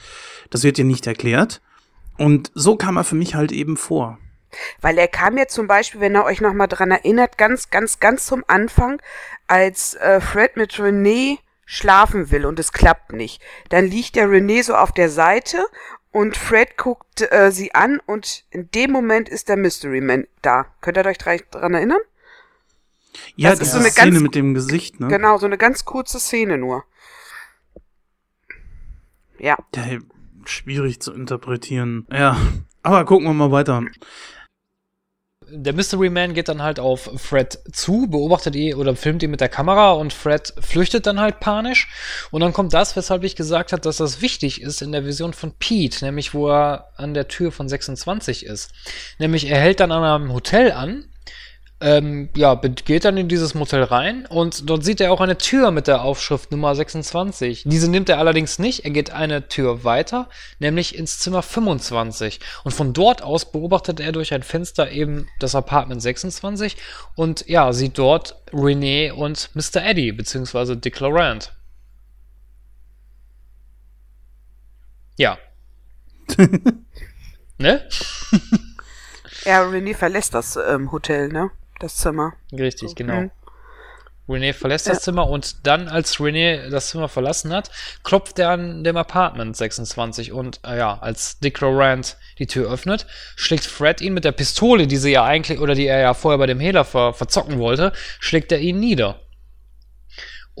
Das 0.50 0.62
wird 0.62 0.78
dir 0.78 0.84
nicht 0.84 1.08
erklärt. 1.08 1.60
Und 2.16 2.52
so 2.54 2.76
kam 2.76 2.96
er 2.96 3.04
für 3.04 3.16
mich 3.16 3.34
halt 3.34 3.50
eben 3.50 3.76
vor. 3.76 4.18
Weil 4.80 4.98
er 4.98 5.08
kam 5.08 5.36
ja 5.38 5.46
zum 5.46 5.66
Beispiel, 5.66 6.00
wenn 6.00 6.16
ihr 6.16 6.24
euch 6.24 6.40
nochmal 6.40 6.68
dran 6.68 6.90
erinnert, 6.90 7.38
ganz, 7.38 7.70
ganz, 7.70 8.00
ganz 8.00 8.26
zum 8.26 8.44
Anfang, 8.48 9.00
als 9.46 9.94
äh, 9.94 10.20
Fred 10.20 10.56
mit 10.56 10.78
Renee 10.78 11.38
schlafen 11.64 12.30
will 12.30 12.46
und 12.46 12.58
es 12.58 12.72
klappt 12.72 13.12
nicht. 13.12 13.40
Dann 13.68 13.86
liegt 13.86 14.16
der 14.16 14.26
René 14.28 14.62
so 14.64 14.74
auf 14.74 14.90
der 14.92 15.08
Seite 15.08 15.64
und 16.10 16.36
Fred 16.36 16.76
guckt 16.76 17.30
äh, 17.32 17.52
sie 17.52 17.74
an 17.74 18.00
und 18.06 18.44
in 18.50 18.68
dem 18.72 18.90
Moment 18.90 19.28
ist 19.28 19.48
der 19.48 19.56
Mystery 19.56 20.00
Man 20.00 20.26
da. 20.42 20.66
Könnt 20.80 20.96
ihr 20.98 21.06
euch 21.06 21.18
daran 21.18 21.74
erinnern? 21.74 22.00
Ja, 23.36 23.50
Das 23.50 23.60
ist 23.60 23.72
so 23.72 23.78
eine 23.78 23.90
Szene 23.90 24.10
ganz- 24.12 24.22
mit 24.22 24.34
dem 24.34 24.54
Gesicht, 24.54 24.98
ne? 24.98 25.06
Genau, 25.08 25.38
so 25.38 25.46
eine 25.46 25.58
ganz 25.58 25.84
kurze 25.84 26.18
Szene 26.18 26.58
nur. 26.58 26.84
Ja. 29.38 29.56
Ja, 29.74 29.84
schwierig 30.44 31.00
zu 31.00 31.12
interpretieren. 31.12 32.06
Ja, 32.12 32.36
aber 32.82 33.04
gucken 33.04 33.26
wir 33.26 33.32
mal 33.34 33.50
weiter. 33.52 33.82
Der 35.52 35.72
Mystery 35.72 36.10
Man 36.10 36.34
geht 36.34 36.48
dann 36.48 36.62
halt 36.62 36.80
auf 36.80 37.10
Fred 37.16 37.58
zu, 37.72 38.06
beobachtet 38.08 38.54
ihn 38.54 38.74
oder 38.74 38.94
filmt 38.96 39.22
ihn 39.22 39.30
mit 39.30 39.40
der 39.40 39.48
Kamera 39.48 39.92
und 39.92 40.12
Fred 40.12 40.54
flüchtet 40.60 41.06
dann 41.06 41.20
halt 41.20 41.40
panisch. 41.40 41.88
Und 42.30 42.40
dann 42.40 42.52
kommt 42.52 42.72
das, 42.72 42.96
weshalb 42.96 43.24
ich 43.24 43.36
gesagt 43.36 43.72
habe, 43.72 43.82
dass 43.82 43.98
das 43.98 44.22
wichtig 44.22 44.62
ist 44.62 44.82
in 44.82 44.92
der 44.92 45.04
Vision 45.04 45.32
von 45.32 45.52
Pete, 45.52 46.04
nämlich 46.04 46.34
wo 46.34 46.48
er 46.48 46.88
an 46.96 47.14
der 47.14 47.28
Tür 47.28 47.52
von 47.52 47.68
26 47.68 48.46
ist. 48.46 48.72
Nämlich 49.18 49.48
er 49.48 49.58
hält 49.58 49.80
dann 49.80 49.92
an 49.92 50.04
einem 50.04 50.32
Hotel 50.32 50.72
an, 50.72 51.09
ähm, 51.80 52.28
ja, 52.36 52.54
geht 52.54 53.04
dann 53.04 53.16
in 53.16 53.28
dieses 53.28 53.54
Motel 53.54 53.82
rein 53.82 54.26
und 54.26 54.68
dort 54.68 54.84
sieht 54.84 55.00
er 55.00 55.12
auch 55.12 55.20
eine 55.20 55.38
Tür 55.38 55.70
mit 55.70 55.86
der 55.86 56.02
Aufschrift 56.02 56.50
Nummer 56.50 56.74
26. 56.74 57.62
Diese 57.64 57.90
nimmt 57.90 58.08
er 58.10 58.18
allerdings 58.18 58.58
nicht, 58.58 58.84
er 58.84 58.90
geht 58.90 59.10
eine 59.10 59.48
Tür 59.48 59.82
weiter, 59.82 60.28
nämlich 60.58 60.96
ins 60.96 61.18
Zimmer 61.18 61.42
25. 61.42 62.40
Und 62.64 62.72
von 62.72 62.92
dort 62.92 63.22
aus 63.22 63.50
beobachtet 63.50 63.98
er 63.98 64.12
durch 64.12 64.34
ein 64.34 64.42
Fenster 64.42 64.90
eben 64.90 65.26
das 65.38 65.54
Apartment 65.54 66.02
26 66.02 66.76
und 67.16 67.48
ja, 67.48 67.72
sieht 67.72 67.96
dort 67.96 68.36
Renee 68.52 69.10
und 69.10 69.50
Mr. 69.54 69.82
Eddie, 69.82 70.12
beziehungsweise 70.12 70.76
Dick 70.76 71.00
Laurent. 71.00 71.52
Ja. 75.16 75.38
ne? 77.58 77.88
Ja, 79.44 79.62
René 79.62 79.94
verlässt 79.94 80.34
das 80.34 80.56
ähm, 80.56 80.92
Hotel, 80.92 81.28
ne? 81.28 81.50
Das 81.80 81.96
Zimmer. 81.96 82.34
Richtig, 82.52 82.94
genau. 82.94 83.22
Mhm. 83.22 83.30
René 84.28 84.52
verlässt 84.52 84.86
das 84.86 85.02
Zimmer 85.02 85.28
und 85.28 85.66
dann, 85.66 85.88
als 85.88 86.18
René 86.18 86.68
das 86.70 86.90
Zimmer 86.90 87.08
verlassen 87.08 87.52
hat, 87.52 87.70
klopft 88.04 88.38
er 88.38 88.50
an 88.50 88.84
dem 88.84 88.96
Apartment 88.96 89.56
26 89.56 90.30
und 90.30 90.60
äh, 90.64 90.78
ja, 90.78 90.98
als 91.00 91.40
Dick 91.40 91.60
Laurent 91.60 92.16
die 92.38 92.46
Tür 92.46 92.70
öffnet, 92.70 93.06
schlägt 93.34 93.64
Fred 93.64 94.00
ihn 94.00 94.14
mit 94.14 94.24
der 94.24 94.32
Pistole, 94.32 94.86
die 94.86 94.98
sie 94.98 95.10
ja 95.10 95.24
eigentlich 95.24 95.58
oder 95.58 95.74
die 95.74 95.86
er 95.86 96.00
ja 96.00 96.14
vorher 96.14 96.38
bei 96.38 96.46
dem 96.46 96.60
Hehler 96.60 96.84
ver 96.84 97.12
verzocken 97.12 97.58
wollte, 97.58 97.92
schlägt 98.20 98.52
er 98.52 98.60
ihn 98.60 98.78
nieder. 98.78 99.20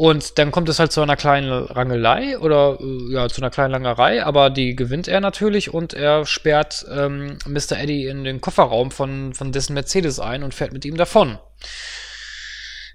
Und 0.00 0.38
dann 0.38 0.50
kommt 0.50 0.70
es 0.70 0.78
halt 0.78 0.92
zu 0.92 1.02
einer 1.02 1.14
kleinen 1.14 1.52
Rangelei 1.52 2.38
oder 2.38 2.78
äh, 2.80 3.12
ja, 3.12 3.28
zu 3.28 3.42
einer 3.42 3.50
kleinen 3.50 3.72
Langerei, 3.72 4.24
aber 4.24 4.48
die 4.48 4.74
gewinnt 4.74 5.08
er 5.08 5.20
natürlich 5.20 5.74
und 5.74 5.92
er 5.92 6.24
sperrt 6.24 6.86
ähm, 6.90 7.36
Mr. 7.46 7.72
Eddie 7.78 8.06
in 8.06 8.24
den 8.24 8.40
Kofferraum 8.40 8.92
von, 8.92 9.34
von 9.34 9.52
dessen 9.52 9.74
Mercedes 9.74 10.18
ein 10.18 10.42
und 10.42 10.54
fährt 10.54 10.72
mit 10.72 10.86
ihm 10.86 10.96
davon. 10.96 11.38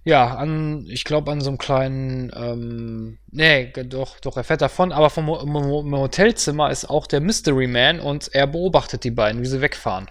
Ja, 0.03 0.33
an, 0.33 0.87
ich 0.89 1.03
glaube 1.03 1.31
an 1.31 1.41
so 1.41 1.51
einem 1.51 1.59
kleinen, 1.59 2.31
ähm, 2.35 3.19
nee, 3.29 3.71
doch, 3.83 4.19
doch, 4.21 4.35
er 4.35 4.43
fährt 4.43 4.63
davon, 4.63 4.91
aber 4.91 5.11
vom 5.11 5.25
Mo 5.25 5.99
Hotelzimmer 5.99 6.71
ist 6.71 6.89
auch 6.89 7.05
der 7.05 7.21
Mystery 7.21 7.67
Man 7.67 7.99
und 7.99 8.33
er 8.33 8.47
beobachtet 8.47 9.03
die 9.03 9.11
beiden, 9.11 9.43
wie 9.43 9.47
sie 9.47 9.61
wegfahren. 9.61 10.09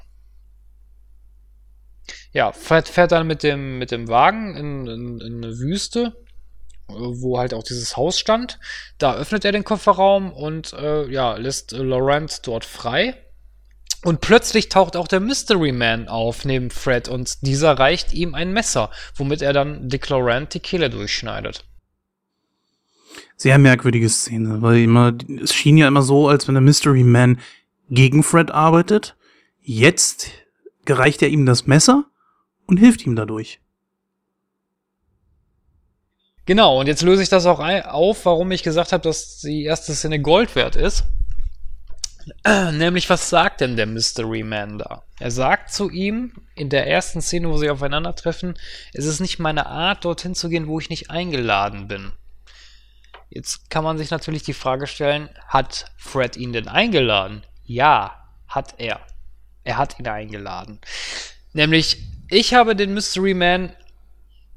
Ja, 2.30 2.52
fährt, 2.52 2.86
fährt 2.86 3.10
dann 3.10 3.26
mit 3.26 3.42
dem, 3.42 3.78
mit 3.78 3.90
dem 3.90 4.06
Wagen 4.06 4.56
in, 4.56 4.86
in, 4.86 5.20
in 5.20 5.44
eine 5.44 5.58
Wüste, 5.58 6.23
wo 6.88 7.38
halt 7.38 7.54
auch 7.54 7.62
dieses 7.62 7.96
Haus 7.96 8.18
stand. 8.18 8.58
Da 8.98 9.14
öffnet 9.14 9.44
er 9.44 9.52
den 9.52 9.64
Kofferraum 9.64 10.32
und 10.32 10.72
äh, 10.74 11.10
ja, 11.10 11.36
lässt 11.36 11.72
äh, 11.72 11.78
Laurent 11.78 12.46
dort 12.46 12.64
frei. 12.64 13.14
Und 14.04 14.20
plötzlich 14.20 14.68
taucht 14.68 14.96
auch 14.96 15.08
der 15.08 15.20
Mystery 15.20 15.72
Man 15.72 16.08
auf 16.08 16.44
neben 16.44 16.70
Fred 16.70 17.08
und 17.08 17.46
dieser 17.46 17.78
reicht 17.78 18.12
ihm 18.12 18.34
ein 18.34 18.52
Messer, 18.52 18.90
womit 19.16 19.40
er 19.40 19.54
dann 19.54 19.88
Dick 19.88 20.08
Laurent 20.10 20.52
die 20.52 20.60
Kehle 20.60 20.90
durchschneidet. 20.90 21.64
Sehr 23.36 23.58
merkwürdige 23.58 24.10
Szene, 24.10 24.60
weil 24.60 24.82
immer, 24.82 25.14
es 25.42 25.54
schien 25.54 25.78
ja 25.78 25.88
immer 25.88 26.02
so, 26.02 26.28
als 26.28 26.46
wenn 26.46 26.54
der 26.54 26.60
Mystery 26.60 27.02
Man 27.02 27.40
gegen 27.88 28.22
Fred 28.22 28.50
arbeitet. 28.50 29.16
Jetzt 29.62 30.30
gereicht 30.84 31.22
er 31.22 31.28
ihm 31.28 31.46
das 31.46 31.66
Messer 31.66 32.04
und 32.66 32.76
hilft 32.76 33.06
ihm 33.06 33.16
dadurch. 33.16 33.60
Genau, 36.46 36.78
und 36.78 36.86
jetzt 36.86 37.02
löse 37.02 37.22
ich 37.22 37.28
das 37.28 37.46
auch 37.46 37.58
auf, 37.58 38.26
warum 38.26 38.50
ich 38.52 38.62
gesagt 38.62 38.92
habe, 38.92 39.02
dass 39.02 39.38
die 39.38 39.64
erste 39.64 39.94
Szene 39.94 40.20
Gold 40.20 40.54
wert 40.54 40.76
ist. 40.76 41.04
Nämlich, 42.46 43.08
was 43.08 43.30
sagt 43.30 43.60
denn 43.60 43.76
der 43.76 43.86
Mystery 43.86 44.42
Man 44.42 44.78
da? 44.78 45.02
Er 45.18 45.30
sagt 45.30 45.72
zu 45.72 45.90
ihm 45.90 46.32
in 46.54 46.68
der 46.68 46.86
ersten 46.86 47.20
Szene, 47.20 47.48
wo 47.48 47.56
sie 47.56 47.70
aufeinandertreffen, 47.70 48.58
es 48.92 49.06
ist 49.06 49.20
nicht 49.20 49.38
meine 49.38 49.66
Art, 49.66 50.04
dorthin 50.04 50.34
zu 50.34 50.48
gehen, 50.48 50.66
wo 50.66 50.78
ich 50.78 50.90
nicht 50.90 51.10
eingeladen 51.10 51.88
bin. 51.88 52.12
Jetzt 53.30 53.70
kann 53.70 53.84
man 53.84 53.98
sich 53.98 54.10
natürlich 54.10 54.42
die 54.42 54.52
Frage 54.52 54.86
stellen, 54.86 55.28
hat 55.48 55.86
Fred 55.96 56.36
ihn 56.36 56.52
denn 56.52 56.68
eingeladen? 56.68 57.42
Ja, 57.64 58.28
hat 58.48 58.74
er. 58.78 59.00
Er 59.64 59.78
hat 59.78 59.98
ihn 59.98 60.06
eingeladen. 60.06 60.80
Nämlich, 61.52 62.02
ich 62.28 62.54
habe 62.54 62.76
den 62.76 62.94
Mystery 62.94 63.34
Man 63.34 63.74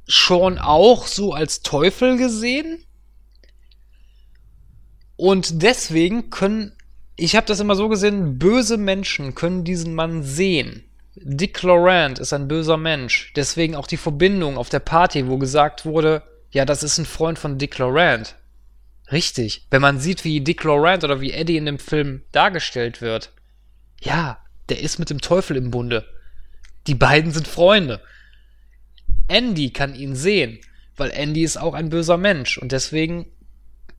schon 0.07 0.57
auch 0.57 1.05
so 1.07 1.33
als 1.33 1.61
Teufel 1.61 2.17
gesehen. 2.17 2.83
Und 5.15 5.61
deswegen 5.61 6.29
können, 6.29 6.73
ich 7.15 7.35
habe 7.35 7.47
das 7.47 7.59
immer 7.59 7.75
so 7.75 7.89
gesehen, 7.89 8.37
böse 8.37 8.77
Menschen 8.77 9.35
können 9.35 9.63
diesen 9.63 9.93
Mann 9.95 10.23
sehen. 10.23 10.83
Dick 11.15 11.61
Laurent 11.63 12.19
ist 12.19 12.33
ein 12.33 12.47
böser 12.47 12.77
Mensch. 12.77 13.33
Deswegen 13.35 13.75
auch 13.75 13.87
die 13.87 13.97
Verbindung 13.97 14.57
auf 14.57 14.69
der 14.69 14.79
Party, 14.79 15.27
wo 15.27 15.37
gesagt 15.37 15.85
wurde, 15.85 16.23
ja, 16.51 16.63
das 16.63 16.83
ist 16.83 16.97
ein 16.97 17.05
Freund 17.05 17.39
von 17.39 17.57
Dick 17.57 17.77
Laurent. 17.77 18.35
Richtig. 19.11 19.65
Wenn 19.71 19.81
man 19.81 19.99
sieht, 19.99 20.23
wie 20.23 20.41
Dick 20.41 20.63
Laurent 20.63 21.03
oder 21.03 21.19
wie 21.19 21.31
Eddie 21.31 21.57
in 21.57 21.65
dem 21.65 21.79
Film 21.79 22.23
dargestellt 22.31 23.01
wird. 23.01 23.31
Ja, 24.01 24.39
der 24.69 24.81
ist 24.81 24.99
mit 24.99 25.09
dem 25.09 25.21
Teufel 25.21 25.57
im 25.57 25.71
Bunde. 25.71 26.05
Die 26.85 26.95
beiden 26.95 27.31
sind 27.31 27.47
Freunde. 27.47 28.01
Andy 29.27 29.71
kann 29.71 29.95
ihn 29.95 30.15
sehen, 30.15 30.59
weil 30.95 31.11
Andy 31.11 31.43
ist 31.43 31.57
auch 31.57 31.73
ein 31.73 31.89
böser 31.89 32.17
Mensch 32.17 32.57
und 32.57 32.71
deswegen 32.71 33.27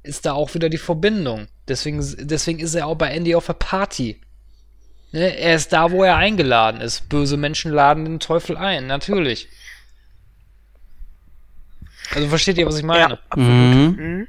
ist 0.03 0.27
da 0.27 0.33
auch 0.33 0.55
wieder 0.55 0.69
die 0.69 0.79
Verbindung. 0.79 1.49
Deswegen, 1.67 2.03
deswegen 2.19 2.59
ist 2.61 2.75
er 2.75 2.87
auch 2.87 2.97
bei 2.97 3.11
Andy 3.11 3.35
auf 3.35 3.47
der 3.47 3.53
Party. 3.55 4.21
Ne? 5.13 5.37
Er 5.37 5.55
ist 5.55 5.73
da, 5.73 5.91
wo 5.91 6.03
er 6.03 6.17
eingeladen 6.17 6.81
ist. 6.81 7.09
Böse 7.09 7.37
Menschen 7.37 7.73
laden 7.73 8.05
den 8.05 8.21
Teufel 8.21 8.57
ein, 8.57 8.87
natürlich. 8.87 9.49
Also 12.15 12.29
versteht 12.29 12.59
ihr, 12.59 12.67
was 12.67 12.79
ich 12.79 12.85
meine? 12.85 13.15
Ja, 13.15 13.19
absolut. 13.29 13.51
Mhm. 13.51 13.97
Mhm. 13.99 14.29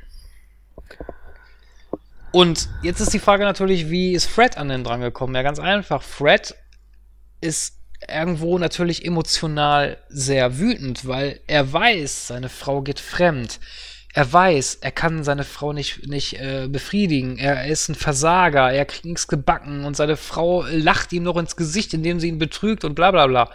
Und 2.32 2.70
jetzt 2.84 2.99
ist 2.99 3.14
die 3.14 3.20
Frage 3.20 3.44
natürlich, 3.44 3.90
wie 3.90 4.14
ist 4.14 4.26
Fred 4.26 4.57
an 4.57 4.70
den 4.70 4.84
dran 4.84 5.02
gekommen? 5.02 5.34
Ja, 5.34 5.41
ganz 5.41 5.60
einfach. 5.60 6.03
Fred 6.03 6.56
ist 7.41 7.79
irgendwo 8.08 8.58
natürlich 8.58 9.06
emotional 9.06 9.98
sehr 10.10 10.60
wütend, 10.60 11.08
weil 11.08 11.40
er 11.48 11.72
weiß, 11.72 12.28
seine 12.28 12.50
Frau 12.50 12.82
geht 12.82 13.00
fremd. 13.00 13.60
Er 14.14 14.32
weiß, 14.32 14.80
er 14.82 14.92
kann 14.92 15.24
seine 15.24 15.44
Frau 15.44 15.72
nicht, 15.72 16.08
nicht 16.08 16.34
äh, 16.40 16.68
befriedigen. 16.68 17.38
Er 17.38 17.68
ist 17.68 17.90
ein 17.90 17.96
Versager, 17.96 18.72
er 18.72 18.86
kriegt 18.86 19.06
nichts 19.06 19.28
gebacken 19.28 19.86
und 19.86 19.96
seine 19.96 20.18
Frau 20.18 20.64
lacht 20.64 21.14
ihm 21.14 21.24
noch 21.24 21.38
ins 21.38 21.56
Gesicht, 21.56 21.94
indem 21.94 22.20
sie 22.20 22.30
ihn 22.30 22.40
betrügt 22.40 22.84
und 22.84 22.96
bla 22.96 23.12
bla 23.12 23.28
bla. 23.28 23.52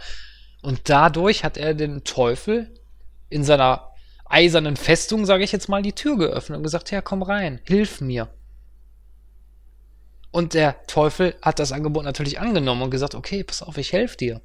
Und 0.63 0.89
dadurch 0.89 1.43
hat 1.43 1.57
er 1.57 1.75
den 1.75 2.05
Teufel 2.05 2.71
in 3.29 3.43
seiner 3.43 3.91
eisernen 4.27 4.77
Festung, 4.77 5.27
sage 5.27 5.45
ich 5.45 5.53
jetzt 5.53 5.69
mal, 5.69 5.83
die 5.83 5.93
Tür 5.93 6.17
geöffnet 6.17 6.59
und 6.59 6.63
gesagt, 6.63 6.91
ja, 6.91 7.03
komm 7.03 7.23
rein, 7.23 7.61
hilf 7.65 8.01
mir. 8.01 8.29
Und 10.35 10.53
der 10.53 10.85
Teufel 10.89 11.37
hat 11.43 11.61
das 11.61 11.71
Angebot 11.71 12.03
natürlich 12.03 12.41
angenommen 12.41 12.83
und 12.83 12.91
gesagt, 12.91 13.15
okay, 13.15 13.45
pass 13.45 13.63
auf, 13.63 13.79
ich 13.79 13.93
helfe 13.93 14.17
dir. 14.17 14.41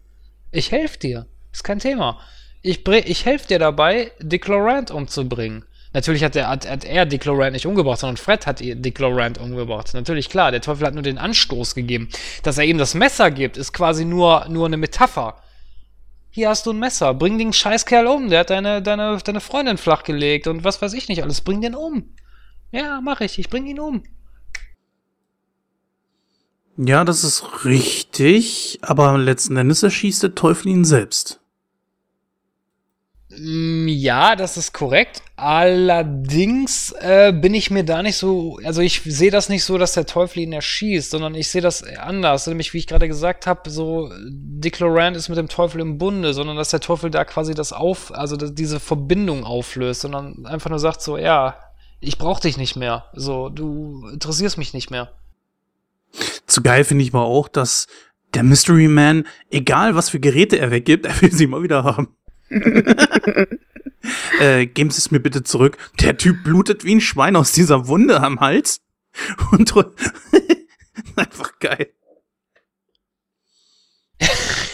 Ich 0.51 0.71
helfe 0.71 0.99
dir. 0.99 1.25
Ist 1.51 1.63
kein 1.63 1.79
Thema. 1.79 2.19
Ich, 2.61 2.87
ich 2.87 3.25
helfe 3.25 3.47
dir 3.47 3.57
dabei, 3.57 4.11
Dick 4.19 4.47
Laurent 4.47 4.91
umzubringen. 4.91 5.65
Natürlich 5.91 6.23
hat, 6.23 6.35
er, 6.35 6.47
hat, 6.47 6.69
hat 6.69 6.85
er 6.85 7.07
Dick 7.07 7.25
Laurent 7.25 7.53
nicht 7.53 7.65
umgebracht, 7.65 8.01
sondern 8.01 8.17
Fred 8.17 8.45
hat 8.45 8.61
Laurent 8.99 9.39
umgebracht. 9.39 9.91
Natürlich, 9.95 10.29
klar, 10.29 10.51
der 10.51 10.61
Teufel 10.61 10.85
hat 10.85 10.93
nur 10.93 11.01
den 11.01 11.17
Anstoß 11.17 11.73
gegeben. 11.73 12.09
Dass 12.43 12.59
er 12.59 12.65
ihm 12.65 12.77
das 12.77 12.93
Messer 12.93 13.31
gibt, 13.31 13.57
ist 13.57 13.73
quasi 13.73 14.05
nur, 14.05 14.45
nur 14.47 14.67
eine 14.67 14.77
Metapher. 14.77 15.41
Hier 16.29 16.49
hast 16.49 16.67
du 16.67 16.71
ein 16.71 16.77
Messer, 16.77 17.15
bring 17.15 17.39
den 17.39 17.51
Scheißkerl 17.51 18.05
um, 18.05 18.29
der 18.29 18.41
hat 18.41 18.51
deine, 18.51 18.83
deine, 18.83 19.17
deine 19.17 19.41
Freundin 19.41 19.79
flachgelegt 19.79 20.45
und 20.45 20.63
was 20.63 20.83
weiß 20.83 20.93
ich 20.93 21.09
nicht 21.09 21.23
alles, 21.23 21.41
bring 21.41 21.61
den 21.61 21.73
um. 21.73 22.13
Ja, 22.71 23.01
mach 23.01 23.21
ich, 23.21 23.39
ich 23.39 23.49
bring 23.49 23.65
ihn 23.65 23.79
um. 23.79 24.03
Ja, 26.81 27.03
das 27.03 27.25
ist 27.25 27.65
richtig, 27.65 28.79
aber 28.81 29.17
letzten 29.17 29.57
Endes 29.57 29.83
erschießt 29.83 30.23
der 30.23 30.33
Teufel 30.33 30.69
ihn 30.69 30.85
selbst. 30.85 31.41
Mm, 33.29 33.87
Ja, 33.89 34.37
das 34.37 34.55
ist 34.55 34.73
korrekt. 34.73 35.21
Allerdings 35.35 36.93
äh, 37.01 37.33
bin 37.33 37.53
ich 37.53 37.69
mir 37.69 37.83
da 37.83 38.01
nicht 38.01 38.15
so, 38.15 38.59
also 38.63 38.81
ich 38.81 39.01
sehe 39.03 39.29
das 39.29 39.49
nicht 39.49 39.65
so, 39.65 39.77
dass 39.77 39.91
der 39.93 40.05
Teufel 40.05 40.39
ihn 40.39 40.53
erschießt, 40.53 41.11
sondern 41.11 41.35
ich 41.35 41.49
sehe 41.49 41.61
das 41.61 41.83
anders. 41.83 42.47
Nämlich, 42.47 42.73
wie 42.73 42.77
ich 42.77 42.87
gerade 42.87 43.09
gesagt 43.09 43.45
habe, 43.45 43.69
so 43.69 44.09
Dick 44.29 44.79
Laurent 44.79 45.17
ist 45.17 45.27
mit 45.27 45.37
dem 45.37 45.49
Teufel 45.49 45.81
im 45.81 45.97
Bunde, 45.97 46.33
sondern 46.33 46.55
dass 46.55 46.69
der 46.69 46.79
Teufel 46.79 47.11
da 47.11 47.25
quasi 47.25 47.53
das 47.53 47.73
auf, 47.73 48.13
also 48.13 48.37
diese 48.37 48.79
Verbindung 48.79 49.43
auflöst, 49.43 49.99
sondern 50.01 50.45
einfach 50.45 50.69
nur 50.69 50.79
sagt 50.79 51.01
so, 51.01 51.17
ja, 51.17 51.55
ich 51.99 52.17
brauch 52.17 52.39
dich 52.39 52.57
nicht 52.57 52.77
mehr. 52.77 53.05
So, 53.13 53.49
du 53.49 54.07
interessierst 54.13 54.57
mich 54.57 54.73
nicht 54.73 54.91
mehr. 54.91 55.11
Zu 56.49 56.61
geil 56.63 56.83
finde 56.83 57.03
ich 57.03 57.13
aber 57.13 57.23
auch, 57.23 57.47
dass 57.47 57.87
der 58.33 58.43
Mystery 58.43 58.87
Man, 58.87 59.25
egal 59.49 59.95
was 59.95 60.09
für 60.09 60.19
Geräte 60.19 60.59
er 60.59 60.71
weggibt, 60.71 61.05
er 61.07 61.21
will 61.21 61.31
sie 61.31 61.45
immer 61.45 61.63
wieder 61.63 61.83
haben. 61.83 62.15
äh, 64.39 64.65
geben 64.65 64.89
Sie 64.89 64.97
es 64.97 65.11
mir 65.11 65.19
bitte 65.19 65.43
zurück. 65.43 65.77
Der 65.99 66.17
Typ 66.17 66.43
blutet 66.43 66.83
wie 66.83 66.95
ein 66.95 67.01
Schwein 67.01 67.35
aus 67.35 67.51
dieser 67.51 67.87
Wunde 67.87 68.21
am 68.21 68.39
Hals. 68.39 68.81
Und 69.51 69.73
einfach 71.15 71.59
geil. 71.59 71.91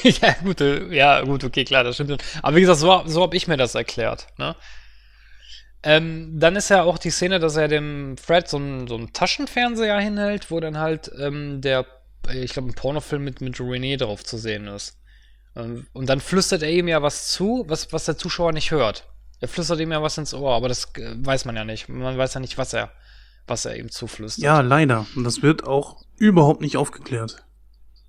ja, 0.03 0.35
gut, 0.43 0.61
äh, 0.61 0.93
ja, 0.93 1.21
gut, 1.21 1.43
okay, 1.43 1.65
klar, 1.65 1.83
das 1.83 1.95
stimmt. 1.95 2.23
Aber 2.41 2.55
wie 2.55 2.61
gesagt, 2.61 2.79
so, 2.79 3.03
so 3.05 3.21
habe 3.21 3.35
ich 3.35 3.47
mir 3.47 3.57
das 3.57 3.75
erklärt. 3.75 4.27
Ne? 4.37 4.55
Ähm, 5.85 6.39
dann 6.39 6.55
ist 6.55 6.69
ja 6.69 6.81
auch 6.81 6.97
die 6.97 7.11
Szene, 7.11 7.39
dass 7.39 7.55
er 7.55 7.67
dem 7.67 8.17
Fred 8.17 8.49
so 8.49 8.57
einen 8.57 8.87
so 8.87 8.97
Taschenfernseher 9.05 9.99
hinhält, 9.99 10.49
wo 10.49 10.59
dann 10.59 10.79
halt 10.79 11.11
ähm, 11.19 11.61
der, 11.61 11.85
ich 12.33 12.53
glaube, 12.53 12.69
ein 12.69 12.73
Pornofilm 12.73 13.23
mit, 13.23 13.39
mit 13.39 13.55
René 13.57 13.95
drauf 13.95 14.23
zu 14.23 14.37
sehen 14.37 14.65
ist. 14.65 14.97
Ähm, 15.55 15.85
und 15.93 16.09
dann 16.09 16.21
flüstert 16.21 16.63
er 16.63 16.71
ihm 16.71 16.87
ja 16.87 17.03
was 17.03 17.27
zu, 17.27 17.65
was, 17.67 17.93
was 17.93 18.05
der 18.05 18.17
Zuschauer 18.17 18.51
nicht 18.51 18.71
hört. 18.71 19.07
Er 19.39 19.47
flüstert 19.47 19.79
ihm 19.79 19.91
ja 19.91 20.01
was 20.01 20.17
ins 20.17 20.33
Ohr, 20.33 20.55
aber 20.55 20.69
das 20.69 20.85
äh, 20.95 21.15
weiß 21.17 21.45
man 21.45 21.55
ja 21.55 21.63
nicht. 21.63 21.87
Man 21.87 22.17
weiß 22.17 22.33
ja 22.33 22.39
nicht, 22.39 22.57
was 22.57 22.73
er, 22.73 22.91
was 23.45 23.65
er 23.65 23.77
ihm 23.77 23.91
zuflüstert. 23.91 24.43
Ja, 24.43 24.61
leider. 24.61 25.05
Und 25.15 25.23
das 25.23 25.43
wird 25.43 25.65
auch 25.65 26.03
überhaupt 26.17 26.61
nicht 26.61 26.77
aufgeklärt. 26.77 27.45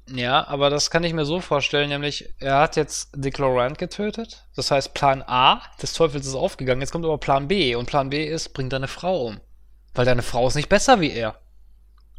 Ja, 0.09 0.47
aber 0.47 0.71
das 0.71 0.91
kann 0.91 1.03
ich 1.03 1.13
mir 1.13 1.25
so 1.25 1.41
vorstellen, 1.41 1.89
nämlich 1.89 2.33
er 2.39 2.59
hat 2.61 2.77
jetzt 2.77 3.11
Dick 3.15 3.39
Laurent 3.39 3.77
getötet. 3.77 4.45
Das 4.55 4.71
heißt, 4.71 4.95
Plan 4.95 5.23
A 5.27 5.63
des 5.83 5.95
Teufels 5.95 6.27
ist 6.27 6.35
aufgegangen. 6.35 6.81
Jetzt 6.81 6.93
kommt 6.93 7.05
aber 7.05 7.19
Plan 7.19 7.49
B 7.49 7.75
und 7.75 7.87
Plan 7.87 8.11
B 8.11 8.25
ist, 8.25 8.51
bring 8.51 8.71
deine 8.71 8.87
Frau 8.87 9.27
um. 9.27 9.41
Weil 9.95 10.05
deine 10.05 10.23
Frau 10.23 10.47
ist 10.47 10.55
nicht 10.55 10.69
besser 10.69 11.01
wie 11.01 11.11
er. 11.11 11.41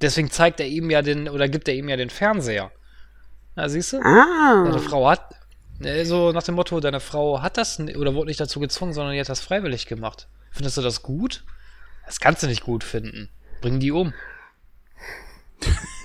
Deswegen 0.02 0.30
zeigt 0.30 0.60
er 0.60 0.68
ihm 0.68 0.90
ja 0.90 1.02
den, 1.02 1.30
oder 1.30 1.48
gibt 1.48 1.68
er 1.68 1.76
ihm 1.76 1.88
ja 1.88 1.96
den 1.96 2.10
Fernseher. 2.10 2.72
Na, 3.56 3.70
siehst 3.70 3.94
du? 3.94 4.02
Ah. 4.02 4.64
Deine 4.66 4.80
Frau 4.80 5.10
hat, 5.10 5.34
ne, 5.80 6.06
so 6.06 6.32
nach 6.34 6.44
dem 6.44 6.56
Motto, 6.56 6.80
deine 6.80 7.00
Frau 7.00 7.42
hat 7.42 7.58
das, 7.58 7.80
oder 7.80 8.14
wurde 8.14 8.28
nicht 8.28 8.40
dazu 8.40 8.60
gezwungen, 8.60 8.94
sondern 8.94 9.14
die 9.14 9.20
hat 9.20 9.30
das 9.30 9.42
freiwillig 9.42 9.86
gemacht. 9.86 10.28
Findest 10.52 10.78
du 10.78 10.82
das 10.82 11.04
gut? 11.04 11.46
Das 12.06 12.20
kannst 12.20 12.44
du 12.44 12.48
nicht 12.48 12.64
gut 12.64 12.84
finden. 12.84 13.30
Bring 13.62 13.80
die 13.80 13.92
um. 13.92 14.14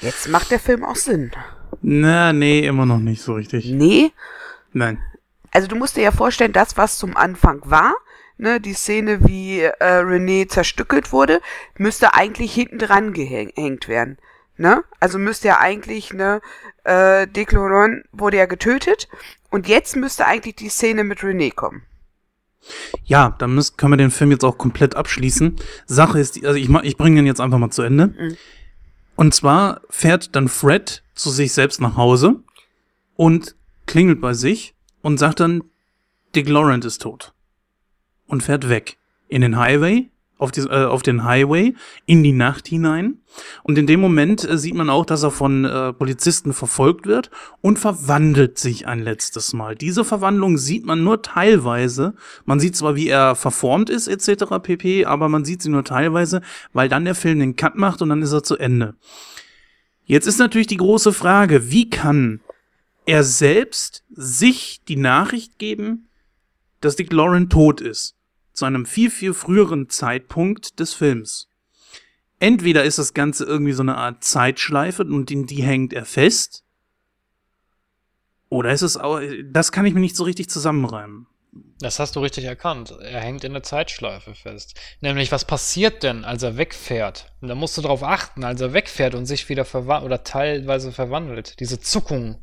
Jetzt 0.00 0.28
macht 0.28 0.50
der 0.50 0.60
Film 0.60 0.84
auch 0.84 0.96
Sinn. 0.96 1.30
Na, 1.82 2.32
nee, 2.32 2.60
immer 2.66 2.86
noch 2.86 2.98
nicht 2.98 3.22
so 3.22 3.34
richtig. 3.34 3.66
Nee, 3.70 4.12
Nein. 4.72 4.98
also 5.50 5.66
du 5.68 5.76
musst 5.76 5.96
dir 5.96 6.02
ja 6.02 6.12
vorstellen, 6.12 6.52
das, 6.52 6.76
was 6.76 6.98
zum 6.98 7.16
Anfang 7.16 7.60
war, 7.64 7.94
ne, 8.38 8.60
die 8.60 8.74
Szene, 8.74 9.26
wie 9.28 9.60
äh, 9.60 9.74
René 9.80 10.48
zerstückelt 10.48 11.12
wurde, 11.12 11.40
müsste 11.76 12.14
eigentlich 12.14 12.52
hinten 12.54 12.78
dran 12.78 13.12
gehängt 13.12 13.88
werden. 13.88 14.18
Ne? 14.56 14.84
Also 15.00 15.18
müsste 15.18 15.48
ja 15.48 15.58
eigentlich, 15.60 16.12
ne, 16.12 16.40
äh, 16.84 17.26
Laurent 17.50 18.04
wurde 18.12 18.36
ja 18.36 18.46
getötet 18.46 19.08
und 19.50 19.68
jetzt 19.68 19.96
müsste 19.96 20.26
eigentlich 20.26 20.56
die 20.56 20.68
Szene 20.68 21.02
mit 21.04 21.20
René 21.20 21.54
kommen. 21.54 21.82
Ja, 23.04 23.34
dann 23.38 23.54
müssen, 23.54 23.76
können 23.78 23.92
wir 23.92 23.96
den 23.96 24.10
Film 24.10 24.30
jetzt 24.32 24.44
auch 24.44 24.58
komplett 24.58 24.94
abschließen. 24.94 25.56
Sache 25.86 26.20
ist, 26.20 26.44
also 26.44 26.58
ich, 26.58 26.68
mach- 26.68 26.82
ich 26.82 26.98
bringe 26.98 27.16
den 27.16 27.26
jetzt 27.26 27.40
einfach 27.40 27.56
mal 27.58 27.70
zu 27.70 27.80
Ende. 27.82 28.08
Mhm. 28.08 28.36
Und 29.20 29.34
zwar 29.34 29.82
fährt 29.90 30.34
dann 30.34 30.48
Fred 30.48 31.02
zu 31.14 31.28
sich 31.28 31.52
selbst 31.52 31.78
nach 31.78 31.94
Hause 31.94 32.42
und 33.16 33.54
klingelt 33.84 34.18
bei 34.22 34.32
sich 34.32 34.74
und 35.02 35.18
sagt 35.18 35.40
dann, 35.40 35.62
Dick 36.34 36.48
Laurent 36.48 36.86
ist 36.86 37.02
tot. 37.02 37.34
Und 38.26 38.42
fährt 38.42 38.70
weg. 38.70 38.96
In 39.28 39.42
den 39.42 39.58
Highway, 39.58 40.08
auf, 40.40 40.50
die, 40.50 40.62
äh, 40.62 40.84
auf 40.84 41.02
den 41.02 41.24
Highway, 41.24 41.74
in 42.06 42.22
die 42.22 42.32
Nacht 42.32 42.66
hinein. 42.66 43.18
Und 43.62 43.78
in 43.78 43.86
dem 43.86 44.00
Moment 44.00 44.48
äh, 44.48 44.56
sieht 44.56 44.74
man 44.74 44.90
auch, 44.90 45.04
dass 45.04 45.22
er 45.22 45.30
von 45.30 45.64
äh, 45.64 45.92
Polizisten 45.92 46.52
verfolgt 46.52 47.06
wird 47.06 47.30
und 47.60 47.78
verwandelt 47.78 48.58
sich 48.58 48.86
ein 48.86 49.00
letztes 49.00 49.52
Mal. 49.52 49.76
Diese 49.76 50.04
Verwandlung 50.04 50.56
sieht 50.56 50.86
man 50.86 51.04
nur 51.04 51.22
teilweise. 51.22 52.14
Man 52.44 52.58
sieht 52.58 52.74
zwar, 52.74 52.96
wie 52.96 53.08
er 53.08 53.34
verformt 53.34 53.90
ist, 53.90 54.08
etc. 54.08 54.44
pp., 54.62 55.04
aber 55.04 55.28
man 55.28 55.44
sieht 55.44 55.62
sie 55.62 55.70
nur 55.70 55.84
teilweise, 55.84 56.40
weil 56.72 56.88
dann 56.88 57.04
der 57.04 57.14
Film 57.14 57.38
den 57.38 57.56
Cut 57.56 57.76
macht 57.76 58.00
und 58.02 58.08
dann 58.08 58.22
ist 58.22 58.32
er 58.32 58.42
zu 58.42 58.56
Ende. 58.56 58.94
Jetzt 60.04 60.26
ist 60.26 60.38
natürlich 60.38 60.66
die 60.66 60.78
große 60.78 61.12
Frage, 61.12 61.70
wie 61.70 61.88
kann 61.88 62.40
er 63.04 63.22
selbst 63.24 64.04
sich 64.10 64.80
die 64.88 64.96
Nachricht 64.96 65.58
geben, 65.58 66.08
dass 66.80 66.96
Dick 66.96 67.12
Lauren 67.12 67.48
tot 67.50 67.80
ist? 67.80 68.16
Zu 68.60 68.66
einem 68.66 68.84
viel, 68.84 69.10
viel 69.10 69.32
früheren 69.32 69.88
Zeitpunkt 69.88 70.80
des 70.80 70.92
Films. 70.92 71.48
Entweder 72.40 72.84
ist 72.84 72.98
das 72.98 73.14
Ganze 73.14 73.46
irgendwie 73.46 73.72
so 73.72 73.80
eine 73.80 73.96
Art 73.96 74.22
Zeitschleife 74.22 75.02
und 75.02 75.30
in 75.30 75.46
die 75.46 75.62
hängt 75.62 75.94
er 75.94 76.04
fest. 76.04 76.62
Oder 78.50 78.70
ist 78.72 78.82
es 78.82 78.98
auch, 78.98 79.18
das 79.46 79.72
kann 79.72 79.86
ich 79.86 79.94
mir 79.94 80.00
nicht 80.00 80.14
so 80.14 80.24
richtig 80.24 80.50
zusammenreimen. 80.50 81.26
Das 81.78 81.98
hast 81.98 82.16
du 82.16 82.20
richtig 82.20 82.44
erkannt. 82.44 82.90
Er 83.00 83.22
hängt 83.22 83.44
in 83.44 83.54
der 83.54 83.62
Zeitschleife 83.62 84.34
fest. 84.34 84.78
Nämlich, 85.00 85.32
was 85.32 85.46
passiert 85.46 86.02
denn, 86.02 86.26
als 86.26 86.42
er 86.42 86.58
wegfährt? 86.58 87.32
Und 87.40 87.48
da 87.48 87.54
musst 87.54 87.78
du 87.78 87.80
darauf 87.80 88.02
achten, 88.02 88.44
als 88.44 88.60
er 88.60 88.74
wegfährt 88.74 89.14
und 89.14 89.24
sich 89.24 89.48
wieder 89.48 89.64
verwandelt 89.64 90.04
oder 90.04 90.22
teilweise 90.22 90.92
verwandelt. 90.92 91.58
Diese 91.60 91.80
Zuckungen. 91.80 92.42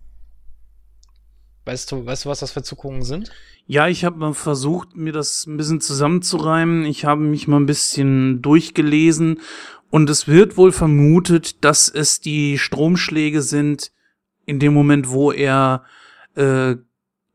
Weißt 1.65 1.91
du, 1.91 2.07
weißt 2.07 2.25
du, 2.25 2.29
was 2.29 2.39
das 2.39 2.53
für 2.53 2.63
Zuckungen 2.63 3.03
sind? 3.03 3.29
Ja, 3.69 3.89
ich 3.89 4.05
habe 4.05 4.17
mal 4.17 4.33
versucht, 4.33 4.95
mir 4.95 5.11
das 5.11 5.45
ein 5.45 5.57
bisschen 5.57 5.81
zusammenzureimen. 5.81 6.85
Ich 6.85 7.03
habe 7.03 7.21
mich 7.21 7.49
mal 7.49 7.59
ein 7.59 7.65
bisschen 7.65 8.41
durchgelesen 8.41 9.41
und 9.89 10.09
es 10.09 10.27
wird 10.27 10.55
wohl 10.55 10.71
vermutet, 10.71 11.63
dass 11.65 11.89
es 11.89 12.21
die 12.21 12.57
Stromschläge 12.57 13.41
sind 13.41 13.91
in 14.45 14.59
dem 14.59 14.73
Moment, 14.73 15.09
wo 15.09 15.33
er 15.33 15.83
äh, 16.35 16.75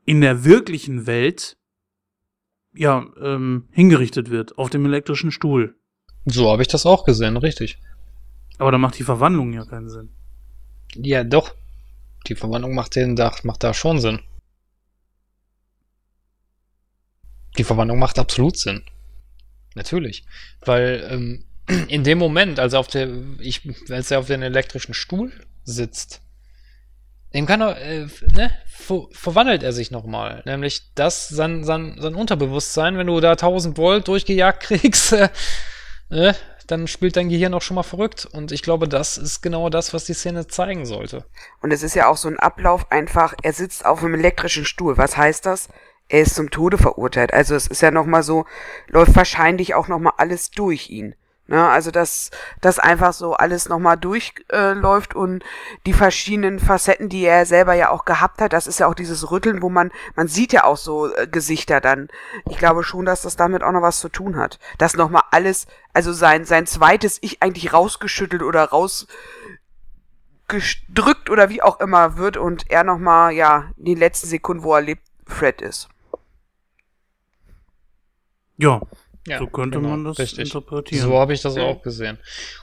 in 0.06 0.22
der 0.22 0.44
wirklichen 0.44 1.06
Welt 1.06 1.58
ja 2.74 3.04
ähm, 3.20 3.68
hingerichtet 3.70 4.30
wird 4.30 4.56
auf 4.56 4.70
dem 4.70 4.86
elektrischen 4.86 5.30
Stuhl. 5.30 5.76
So 6.24 6.50
habe 6.50 6.62
ich 6.62 6.68
das 6.68 6.86
auch 6.86 7.04
gesehen, 7.04 7.36
richtig. 7.36 7.78
Aber 8.56 8.72
da 8.72 8.78
macht 8.78 8.98
die 8.98 9.04
Verwandlung 9.04 9.52
ja 9.52 9.66
keinen 9.66 9.90
Sinn. 9.90 10.08
Ja, 10.94 11.24
doch. 11.24 11.54
Die 12.26 12.36
Verwandlung 12.36 12.74
macht 12.74 12.96
den 12.96 13.16
da, 13.16 13.32
macht 13.42 13.64
da 13.64 13.74
schon 13.74 13.98
Sinn. 13.98 14.20
Die 17.58 17.64
Verwandlung 17.64 17.98
macht 17.98 18.18
absolut 18.18 18.56
Sinn. 18.56 18.82
Natürlich. 19.74 20.24
Weil 20.64 21.06
ähm, 21.10 21.44
in 21.88 22.04
dem 22.04 22.18
Moment, 22.18 22.58
als 22.58 22.72
er 22.72 22.80
auf 22.80 22.88
der, 22.88 23.08
ich, 23.40 23.62
als 23.90 24.10
er 24.10 24.18
auf 24.18 24.26
den 24.26 24.42
elektrischen 24.42 24.94
Stuhl 24.94 25.32
sitzt, 25.64 26.20
dem 27.34 27.46
kann 27.46 27.62
er, 27.62 27.80
äh, 27.80 28.06
ne, 28.32 28.50
ver 28.66 29.06
verwandelt 29.12 29.62
er 29.62 29.72
sich 29.72 29.90
nochmal. 29.90 30.42
Nämlich 30.44 30.92
das, 30.94 31.28
sein, 31.28 31.64
sein, 31.64 31.96
sein 31.98 32.14
Unterbewusstsein, 32.14 32.98
wenn 32.98 33.06
du 33.06 33.20
da 33.20 33.32
1000 33.32 33.78
Volt 33.78 34.08
durchgejagt 34.08 34.62
kriegst, 34.62 35.12
äh, 35.12 35.28
ne, 36.10 36.36
dann 36.66 36.86
spielt 36.86 37.16
dein 37.16 37.28
Gehirn 37.28 37.54
auch 37.54 37.62
schon 37.62 37.74
mal 37.74 37.82
verrückt. 37.82 38.26
Und 38.26 38.52
ich 38.52 38.62
glaube, 38.62 38.86
das 38.88 39.16
ist 39.18 39.40
genau 39.40 39.70
das, 39.70 39.94
was 39.94 40.04
die 40.04 40.14
Szene 40.14 40.46
zeigen 40.46 40.84
sollte. 40.84 41.24
Und 41.60 41.72
es 41.72 41.82
ist 41.82 41.94
ja 41.94 42.08
auch 42.08 42.16
so 42.16 42.28
ein 42.28 42.38
Ablauf 42.38 42.90
einfach, 42.90 43.34
er 43.42 43.52
sitzt 43.52 43.84
auf 43.84 44.02
einem 44.02 44.14
elektrischen 44.14 44.64
Stuhl. 44.64 44.96
Was 44.96 45.16
heißt 45.16 45.46
das? 45.46 45.68
Er 46.08 46.22
ist 46.22 46.34
zum 46.34 46.50
Tode 46.50 46.78
verurteilt. 46.78 47.32
Also 47.32 47.54
es 47.54 47.66
ist 47.66 47.82
ja 47.82 47.90
nochmal 47.90 48.22
so, 48.22 48.44
läuft 48.88 49.16
wahrscheinlich 49.16 49.74
auch 49.74 49.88
nochmal 49.88 50.14
alles 50.18 50.50
durch 50.50 50.90
ihn. 50.90 51.14
Ne? 51.48 51.68
Also 51.68 51.90
dass 51.90 52.30
das 52.60 52.78
einfach 52.78 53.12
so 53.12 53.34
alles 53.34 53.68
nochmal 53.68 53.96
durchläuft 53.96 55.14
äh, 55.14 55.18
und 55.18 55.44
die 55.86 55.92
verschiedenen 55.92 56.60
Facetten, 56.60 57.08
die 57.08 57.24
er 57.24 57.46
selber 57.46 57.74
ja 57.74 57.90
auch 57.90 58.04
gehabt 58.04 58.40
hat, 58.40 58.52
das 58.52 58.66
ist 58.66 58.78
ja 58.78 58.86
auch 58.86 58.94
dieses 58.94 59.30
Rütteln, 59.30 59.60
wo 59.60 59.68
man, 59.68 59.90
man 60.14 60.28
sieht 60.28 60.52
ja 60.52 60.64
auch 60.64 60.76
so 60.76 61.12
äh, 61.14 61.26
Gesichter 61.26 61.80
dann. 61.80 62.08
Ich 62.48 62.58
glaube 62.58 62.84
schon, 62.84 63.04
dass 63.04 63.22
das 63.22 63.36
damit 63.36 63.62
auch 63.62 63.72
noch 63.72 63.82
was 63.82 64.00
zu 64.00 64.08
tun 64.08 64.36
hat. 64.36 64.58
Dass 64.78 64.94
nochmal 64.94 65.24
alles, 65.30 65.66
also 65.92 66.12
sein, 66.12 66.44
sein 66.44 66.66
zweites 66.66 67.18
Ich 67.20 67.42
eigentlich 67.42 67.72
rausgeschüttelt 67.72 68.42
oder 68.42 68.64
raus 68.64 69.06
gedrückt 70.48 71.28
oder 71.28 71.48
wie 71.48 71.62
auch 71.62 71.80
immer 71.80 72.16
wird 72.16 72.36
und 72.36 72.70
er 72.70 72.84
nochmal, 72.84 73.32
ja, 73.32 73.70
in 73.76 73.84
den 73.84 73.98
letzten 73.98 74.26
Sekunden, 74.26 74.62
wo 74.62 74.74
er 74.74 74.82
lebt, 74.82 75.02
Fred 75.32 75.60
ist. 75.60 75.88
Ja, 78.58 78.80
Ja, 79.26 79.38
so 79.38 79.46
könnte 79.46 79.78
genau, 79.78 79.90
man 79.90 80.04
das 80.04 80.18
richtig. 80.18 80.46
interpretieren. 80.46 81.04
So 81.04 81.16
habe 81.18 81.32
ich 81.32 81.42
das 81.42 81.56
auch 81.56 81.80
gesehen. 81.82 82.18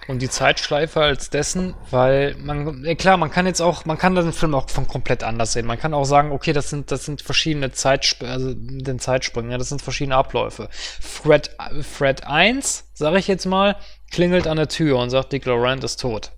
Und 0.10 0.22
die 0.22 0.30
Zeitschleife 0.30 1.02
als 1.02 1.30
dessen, 1.30 1.74
weil 1.90 2.36
man, 2.36 2.84
ja 2.84 2.96
klar, 2.96 3.16
man 3.16 3.32
kann 3.32 3.46
jetzt 3.46 3.62
auch, 3.62 3.86
man 3.86 3.98
kann 3.98 4.14
den 4.14 4.34
Film 4.34 4.54
auch 4.54 4.70
von 4.70 4.86
komplett 4.86 5.24
anders 5.24 5.54
sehen. 5.54 5.66
Man 5.66 5.80
kann 5.80 5.94
auch 5.94 6.04
sagen, 6.04 6.32
okay, 6.34 6.52
das 6.52 6.70
sind, 6.70 6.92
das 6.92 7.06
sind 7.06 7.22
verschiedene 7.22 7.72
Zeitsp 7.72 8.24
also 8.24 8.54
den 8.54 9.00
Zeitsprünge, 9.00 9.52
ja, 9.52 9.58
das 9.58 9.70
sind 9.70 9.82
verschiedene 9.82 10.18
Abläufe. 10.18 10.68
Fred, 10.72 11.56
Fred 11.82 12.26
1, 12.26 12.92
sage 12.94 13.20
ich 13.20 13.28
jetzt 13.30 13.46
mal, 13.46 13.78
klingelt 14.12 14.46
an 14.46 14.58
der 14.58 14.68
Tür 14.68 14.98
und 15.00 15.12
sagt, 15.12 15.32
Dick 15.32 15.46
Laurent 15.46 15.84
ist 15.86 16.02
tot. 16.02 16.32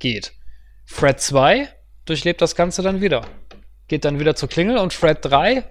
Geht. 0.00 0.32
Fred 0.84 1.20
2 1.20 1.68
durchlebt 2.04 2.42
das 2.42 2.56
Ganze 2.56 2.82
dann 2.82 3.00
wieder. 3.00 3.24
Geht 3.92 4.06
dann 4.06 4.18
wieder 4.18 4.34
zur 4.34 4.48
Klingel 4.48 4.78
und 4.78 4.94
Fred 4.94 5.18
3 5.20 5.64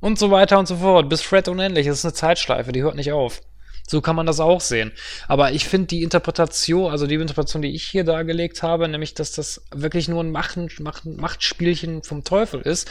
und 0.00 0.18
so 0.18 0.30
weiter 0.30 0.58
und 0.58 0.68
so 0.68 0.76
fort, 0.76 1.08
bis 1.08 1.22
Fred 1.22 1.48
unendlich. 1.48 1.86
Das 1.86 2.00
ist 2.00 2.04
eine 2.04 2.12
Zeitschleife, 2.12 2.70
die 2.70 2.82
hört 2.82 2.96
nicht 2.96 3.12
auf. 3.12 3.40
So 3.88 4.02
kann 4.02 4.14
man 4.14 4.26
das 4.26 4.40
auch 4.40 4.60
sehen. 4.60 4.92
Aber 5.26 5.50
ich 5.52 5.64
finde 5.64 5.86
die 5.86 6.02
Interpretation, 6.02 6.92
also 6.92 7.06
die 7.06 7.14
Interpretation, 7.14 7.62
die 7.62 7.74
ich 7.74 7.84
hier 7.84 8.04
dargelegt 8.04 8.62
habe, 8.62 8.88
nämlich, 8.88 9.14
dass 9.14 9.32
das 9.32 9.64
wirklich 9.74 10.06
nur 10.06 10.22
ein 10.22 10.32
Machen, 10.32 10.68
Machen, 10.80 11.16
Machtspielchen 11.16 12.02
vom 12.02 12.24
Teufel 12.24 12.60
ist, 12.60 12.90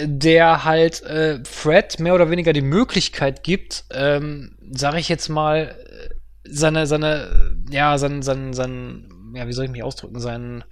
der 0.00 0.64
halt 0.64 1.02
äh, 1.02 1.44
Fred 1.44 2.00
mehr 2.00 2.14
oder 2.14 2.30
weniger 2.30 2.54
die 2.54 2.62
Möglichkeit 2.62 3.42
gibt, 3.42 3.84
ähm, 3.90 4.56
sage 4.70 5.00
ich 5.00 5.10
jetzt 5.10 5.28
mal, 5.28 5.76
seine, 6.44 6.86
seine, 6.86 7.58
ja, 7.68 7.98
sein, 7.98 8.22
sein, 8.22 8.54
sein, 8.54 9.10
ja, 9.34 9.46
wie 9.46 9.52
soll 9.52 9.66
ich 9.66 9.70
mich 9.70 9.82
ausdrücken, 9.82 10.18
sein, 10.18 10.64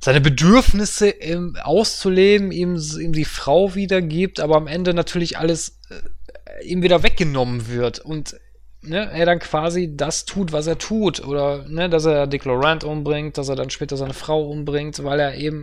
seine 0.00 0.20
Bedürfnisse 0.20 1.08
ähm, 1.08 1.56
auszuleben, 1.62 2.52
ihm, 2.52 2.76
ihm 2.76 3.12
die 3.12 3.24
Frau 3.24 3.74
wiedergibt, 3.74 4.40
aber 4.40 4.56
am 4.56 4.66
Ende 4.66 4.94
natürlich 4.94 5.38
alles 5.38 5.80
äh, 5.90 6.64
ihm 6.64 6.82
wieder 6.82 7.02
weggenommen 7.02 7.68
wird 7.68 7.98
und 7.98 8.36
ne, 8.82 9.10
er 9.12 9.26
dann 9.26 9.38
quasi 9.38 9.96
das 9.96 10.24
tut, 10.24 10.52
was 10.52 10.66
er 10.66 10.78
tut. 10.78 11.24
Oder 11.24 11.64
ne, 11.68 11.88
dass 11.88 12.04
er 12.04 12.26
Dick 12.26 12.44
Laurent 12.44 12.84
umbringt, 12.84 13.38
dass 13.38 13.48
er 13.48 13.56
dann 13.56 13.70
später 13.70 13.96
seine 13.96 14.14
Frau 14.14 14.48
umbringt, 14.48 15.02
weil 15.02 15.20
er 15.20 15.34
eben 15.34 15.62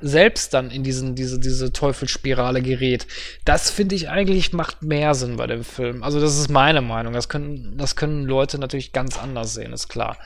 selbst 0.00 0.54
dann 0.54 0.70
in 0.70 0.82
diesen, 0.82 1.14
diese, 1.14 1.38
diese 1.38 1.72
Teufelsspirale 1.72 2.62
gerät. 2.62 3.06
Das 3.44 3.70
finde 3.70 3.94
ich 3.94 4.08
eigentlich 4.08 4.52
macht 4.52 4.82
mehr 4.82 5.14
Sinn 5.14 5.36
bei 5.36 5.46
dem 5.46 5.64
Film. 5.64 6.02
Also, 6.02 6.20
das 6.20 6.38
ist 6.38 6.50
meine 6.50 6.82
Meinung. 6.82 7.12
Das 7.12 7.28
können, 7.28 7.76
das 7.76 7.96
können 7.96 8.24
Leute 8.24 8.58
natürlich 8.58 8.92
ganz 8.92 9.18
anders 9.18 9.54
sehen, 9.54 9.72
ist 9.72 9.88
klar. 9.88 10.16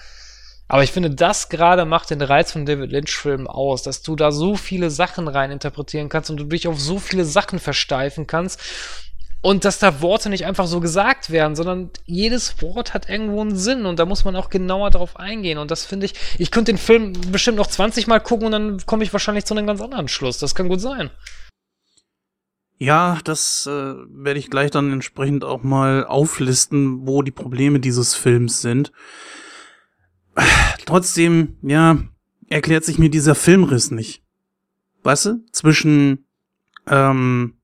Aber 0.70 0.84
ich 0.84 0.92
finde, 0.92 1.10
das 1.10 1.48
gerade 1.48 1.84
macht 1.84 2.10
den 2.10 2.22
Reiz 2.22 2.52
von 2.52 2.64
David 2.64 2.92
Lynch-Filmen 2.92 3.48
aus, 3.48 3.82
dass 3.82 4.02
du 4.02 4.14
da 4.14 4.30
so 4.30 4.55
viele 4.55 4.88
Sachen 4.88 5.26
rein 5.26 5.51
interpretieren 5.51 6.09
kannst 6.09 6.30
und 6.30 6.36
du 6.36 6.44
dich 6.44 6.68
auf 6.68 6.80
so 6.80 7.01
viele 7.01 7.24
Sachen 7.24 7.59
versteifen 7.59 8.28
kannst. 8.28 8.60
Und 9.42 9.64
dass 9.64 9.80
da 9.80 10.01
Worte 10.01 10.30
nicht 10.30 10.47
einfach 10.47 10.68
so 10.68 10.78
gesagt 10.78 11.30
werden, 11.30 11.56
sondern 11.56 11.90
jedes 12.06 12.62
Wort 12.62 12.94
hat 12.94 13.09
irgendwo 13.09 13.40
einen 13.40 13.56
Sinn 13.56 13.84
und 13.84 13.98
da 13.98 14.05
muss 14.05 14.24
man 14.24 14.36
auch 14.36 14.48
genauer 14.48 14.90
drauf 14.90 15.16
eingehen. 15.16 15.59
Und 15.59 15.72
das 15.72 15.84
finde 15.84 16.06
ich, 16.06 16.14
ich 16.38 16.52
könnte 16.52 16.70
den 16.70 16.78
Film 16.78 17.14
bestimmt 17.32 17.59
noch 17.59 17.66
20 17.66 18.06
Mal 18.06 18.20
gucken 18.20 18.47
und 18.47 18.52
dann 18.52 18.86
komme 18.86 19.02
ich 19.02 19.12
wahrscheinlich 19.12 19.47
zu 19.47 19.55
einem 19.55 19.66
ganz 19.66 19.80
anderen 19.80 20.06
Schluss. 20.06 20.38
Das 20.38 20.55
kann 20.55 20.68
gut 20.68 20.80
sein. 20.80 21.10
Ja, 22.78 23.18
das 23.24 23.66
äh, 23.66 23.70
werde 23.72 24.38
ich 24.38 24.51
gleich 24.51 24.70
dann 24.70 24.92
entsprechend 24.92 25.42
auch 25.42 25.64
mal 25.64 26.06
auflisten, 26.06 27.09
wo 27.09 27.22
die 27.22 27.32
Probleme 27.32 27.80
dieses 27.80 28.14
Films 28.14 28.62
sind. 28.62 28.92
Trotzdem, 30.86 31.56
ja, 31.62 31.98
erklärt 32.48 32.84
sich 32.84 32.98
mir 32.98 33.10
dieser 33.10 33.34
Filmriss 33.34 33.90
nicht. 33.90 34.22
Weißt 35.02 35.26
du? 35.26 35.44
Zwischen 35.52 36.26
ähm, 36.86 37.58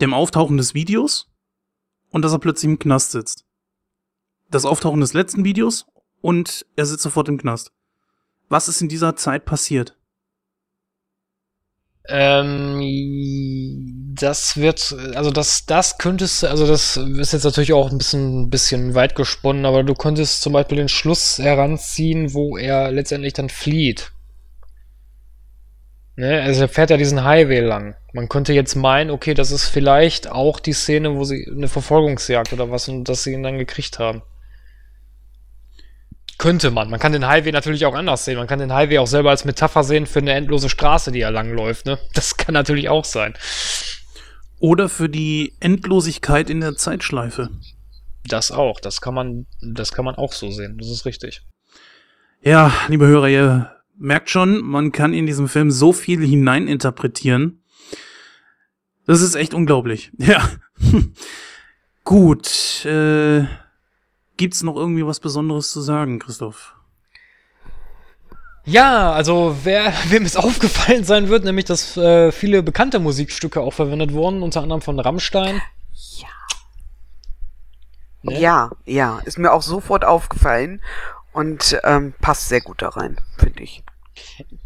dem 0.00 0.14
Auftauchen 0.14 0.56
des 0.56 0.74
Videos 0.74 1.30
und 2.10 2.22
dass 2.22 2.32
er 2.32 2.38
plötzlich 2.38 2.70
im 2.70 2.78
Knast 2.78 3.12
sitzt. 3.12 3.44
Das 4.50 4.64
Auftauchen 4.64 5.00
des 5.00 5.12
letzten 5.12 5.44
Videos 5.44 5.86
und 6.20 6.66
er 6.76 6.86
sitzt 6.86 7.02
sofort 7.02 7.28
im 7.28 7.38
Knast. 7.38 7.72
Was 8.48 8.68
ist 8.68 8.80
in 8.80 8.88
dieser 8.88 9.14
Zeit 9.16 9.44
passiert? 9.44 9.96
Ähm, 12.10 12.78
das 14.14 14.56
wird, 14.56 14.94
also 15.14 15.30
das, 15.30 15.66
das 15.66 15.98
könntest, 15.98 16.44
also 16.44 16.66
das 16.66 16.96
ist 16.96 17.32
jetzt 17.32 17.44
natürlich 17.44 17.72
auch 17.72 17.90
ein 17.90 17.98
bisschen, 17.98 18.48
bisschen 18.48 18.94
weit 18.94 19.14
gesponnen, 19.14 19.66
aber 19.66 19.82
du 19.82 19.94
könntest 19.94 20.40
zum 20.40 20.54
Beispiel 20.54 20.78
den 20.78 20.88
Schluss 20.88 21.38
heranziehen, 21.38 22.32
wo 22.32 22.56
er 22.56 22.90
letztendlich 22.90 23.34
dann 23.34 23.50
flieht. 23.50 24.12
Ne? 26.16 26.40
Also 26.42 26.62
er 26.62 26.68
fährt 26.68 26.90
ja 26.90 26.96
diesen 26.96 27.24
Highway 27.24 27.60
lang. 27.60 27.96
Man 28.12 28.28
könnte 28.28 28.52
jetzt 28.54 28.76
meinen, 28.76 29.10
okay, 29.10 29.34
das 29.34 29.50
ist 29.50 29.68
vielleicht 29.68 30.30
auch 30.30 30.58
die 30.58 30.72
Szene, 30.72 31.14
wo 31.16 31.24
sie 31.24 31.46
eine 31.50 31.68
Verfolgungsjagd 31.68 32.52
oder 32.52 32.70
was 32.70 32.88
und 32.88 33.04
dass 33.04 33.24
sie 33.24 33.34
ihn 33.34 33.42
dann 33.42 33.58
gekriegt 33.58 33.98
haben. 33.98 34.22
Könnte 36.38 36.70
man. 36.70 36.88
Man 36.88 37.00
kann 37.00 37.12
den 37.12 37.26
Highway 37.26 37.52
natürlich 37.52 37.84
auch 37.84 37.94
anders 37.94 38.24
sehen. 38.24 38.38
Man 38.38 38.46
kann 38.46 38.60
den 38.60 38.72
Highway 38.72 38.98
auch 38.98 39.06
selber 39.06 39.30
als 39.30 39.44
Metapher 39.44 39.82
sehen 39.84 40.06
für 40.06 40.20
eine 40.20 40.32
endlose 40.32 40.68
Straße, 40.68 41.12
die 41.12 41.20
er 41.20 41.32
langläuft. 41.32 41.84
Ne? 41.84 41.98
Das 42.14 42.36
kann 42.36 42.54
natürlich 42.54 42.88
auch 42.88 43.04
sein. 43.04 43.34
Oder 44.60 44.88
für 44.88 45.08
die 45.08 45.52
Endlosigkeit 45.60 46.50
in 46.50 46.60
der 46.60 46.76
Zeitschleife. 46.76 47.50
Das 48.26 48.50
auch. 48.50 48.80
Das 48.80 49.00
kann 49.00 49.14
man, 49.14 49.46
das 49.60 49.92
kann 49.92 50.04
man 50.04 50.16
auch 50.16 50.32
so 50.32 50.50
sehen. 50.50 50.78
Das 50.78 50.88
ist 50.88 51.04
richtig. 51.04 51.42
Ja, 52.42 52.72
liebe 52.88 53.06
Hörer, 53.06 53.28
ihr 53.28 53.72
merkt 53.96 54.30
schon, 54.30 54.62
man 54.62 54.92
kann 54.92 55.12
in 55.12 55.26
diesem 55.26 55.48
Film 55.48 55.70
so 55.70 55.92
viel 55.92 56.24
hineininterpretieren. 56.24 57.62
Das 59.06 59.22
ist 59.22 59.34
echt 59.34 59.54
unglaublich. 59.54 60.12
Ja. 60.18 60.48
Gut. 62.04 62.84
Äh, 62.86 63.44
gibt's 64.36 64.62
noch 64.62 64.76
irgendwie 64.76 65.04
was 65.04 65.20
Besonderes 65.20 65.72
zu 65.72 65.80
sagen, 65.80 66.18
Christoph? 66.18 66.77
Ja, 68.68 69.12
also 69.12 69.56
wer, 69.64 69.92
wem 70.08 70.24
es 70.24 70.36
aufgefallen 70.36 71.04
sein 71.04 71.28
wird, 71.28 71.44
nämlich 71.44 71.64
dass 71.64 71.96
äh, 71.96 72.30
viele 72.32 72.62
bekannte 72.62 72.98
Musikstücke 72.98 73.60
auch 73.60 73.72
verwendet 73.72 74.12
wurden, 74.12 74.42
unter 74.42 74.62
anderem 74.62 74.82
von 74.82 75.00
Rammstein. 75.00 75.60
Ja. 76.16 76.28
Ne? 78.22 78.40
Ja, 78.40 78.70
ja, 78.84 79.20
ist 79.24 79.38
mir 79.38 79.52
auch 79.52 79.62
sofort 79.62 80.04
aufgefallen 80.04 80.82
und 81.32 81.78
ähm, 81.84 82.14
passt 82.20 82.48
sehr 82.48 82.60
gut 82.60 82.82
da 82.82 82.90
rein, 82.90 83.16
finde 83.38 83.62
ich. 83.62 83.82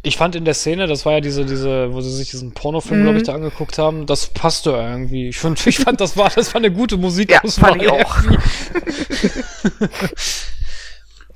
Ich 0.02 0.16
fand 0.16 0.34
in 0.34 0.46
der 0.46 0.54
Szene, 0.54 0.86
das 0.86 1.04
war 1.04 1.12
ja 1.12 1.20
diese, 1.20 1.44
diese, 1.44 1.92
wo 1.92 2.00
sie 2.00 2.10
sich 2.10 2.30
diesen 2.30 2.54
Pornofilm, 2.54 3.00
Mhm. 3.00 3.04
glaube 3.04 3.18
ich, 3.18 3.24
da 3.24 3.34
angeguckt 3.34 3.76
haben, 3.78 4.06
das 4.06 4.28
passte 4.28 4.70
irgendwie. 4.70 5.28
Ich 5.28 5.38
fand, 5.38 5.64
ich 5.66 5.78
fand, 5.78 6.00
das 6.00 6.16
war, 6.16 6.30
das 6.30 6.52
war 6.54 6.60
eine 6.60 6.72
gute 6.72 6.96
Musik. 6.96 7.30
Ja, 7.30 7.40
fand 7.48 7.82
ich 7.82 7.88
auch. 7.90 8.16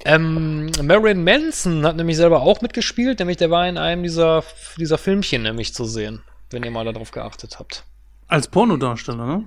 ähm, 0.07 0.71
Marilyn 0.83 1.23
Manson 1.25 1.85
hat 1.85 1.97
nämlich 1.97 2.17
selber 2.17 2.43
auch 2.43 2.61
mitgespielt, 2.61 3.19
nämlich 3.19 3.37
der 3.39 3.51
war 3.51 3.69
in 3.69 3.77
einem 3.79 4.03
dieser, 4.03 4.45
dieser 4.79 4.99
Filmchen 4.99 5.43
nämlich 5.43 5.75
zu 5.75 5.85
sehen, 5.85 6.23
wenn 6.51 6.63
ihr 6.63 6.71
mal 6.71 6.85
darauf 6.85 7.11
geachtet 7.11 7.59
habt. 7.59 7.85
Als 8.29 8.49
Pornodarsteller, 8.49 9.27
ne? 9.27 9.45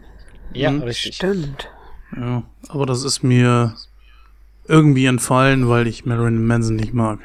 Ja, 0.53 0.71
Mhm. 0.71 0.81
richtig. 0.83 1.15
Stimmt. 1.15 1.67
Ja, 2.15 2.43
aber 2.69 2.85
das 2.85 3.03
ist 3.03 3.23
mir 3.23 3.75
irgendwie 4.67 5.05
entfallen, 5.05 5.69
weil 5.69 5.87
ich 5.87 6.05
Marilyn 6.05 6.45
Manson 6.45 6.75
nicht 6.75 6.93
mag. 6.93 7.19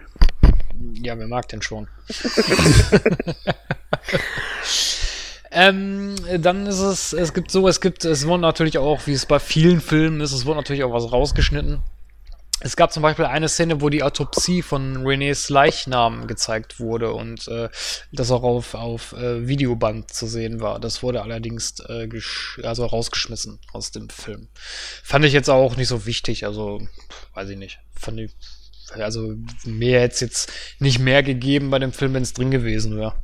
Ja, 1.02 1.19
wer 1.19 1.27
mag 1.28 1.48
den 1.48 1.62
schon? 1.62 1.89
ähm, 5.51 6.15
dann 6.39 6.66
ist 6.66 6.81
es, 6.81 7.12
es 7.12 7.32
gibt 7.32 7.51
so, 7.51 7.66
es 7.69 7.81
gibt, 7.81 8.05
es 8.05 8.27
wurde 8.27 8.43
natürlich 8.43 8.78
auch, 8.78 9.06
wie 9.06 9.12
es 9.12 9.27
bei 9.27 9.39
vielen 9.39 9.81
Filmen 9.81 10.20
ist, 10.20 10.32
es 10.32 10.47
wurde 10.47 10.59
natürlich 10.59 10.85
auch 10.85 10.93
was 10.93 11.11
rausgeschnitten. 11.12 11.81
Es 12.60 12.76
gab 12.76 12.93
zum 12.93 13.02
Beispiel 13.02 13.24
eine 13.24 13.48
Szene, 13.48 13.81
wo 13.81 13.89
die 13.89 14.02
Autopsie 14.02 14.62
von 14.62 15.05
Renés 15.05 15.52
Leichnam 15.52 16.26
gezeigt 16.26 16.78
wurde 16.78 17.12
und 17.12 17.48
äh, 17.48 17.68
das 18.12 18.31
auch 18.31 18.43
auf, 18.43 18.74
auf 18.74 19.12
äh, 19.12 19.47
Videoband 19.47 20.10
zu 20.10 20.26
sehen 20.26 20.60
war. 20.60 20.78
Das 20.78 21.02
wurde 21.02 21.22
allerdings 21.22 21.81
äh, 21.81 22.09
also 22.62 22.86
rausgeschmissen 22.86 23.59
aus 23.72 23.90
dem 23.90 24.09
Film. 24.09 24.48
Fand 25.02 25.24
ich 25.24 25.32
jetzt 25.32 25.51
auch 25.51 25.76
nicht 25.76 25.89
so 25.89 26.06
wichtig, 26.06 26.47
also 26.47 26.81
weiß 27.35 27.48
ich 27.51 27.59
nicht. 27.59 27.81
Fand 27.93 28.20
ich, 28.20 28.32
also 28.93 29.35
mir 29.64 30.01
hätte 30.01 30.14
es 30.14 30.20
jetzt 30.20 30.52
nicht 30.78 31.01
mehr 31.01 31.22
gegeben 31.22 31.70
bei 31.70 31.81
dem 31.81 31.93
Film, 31.93 32.14
wenn 32.14 32.22
es 32.22 32.35
drin 32.35 32.52
gewesen 32.52 32.97
wäre. 32.97 33.16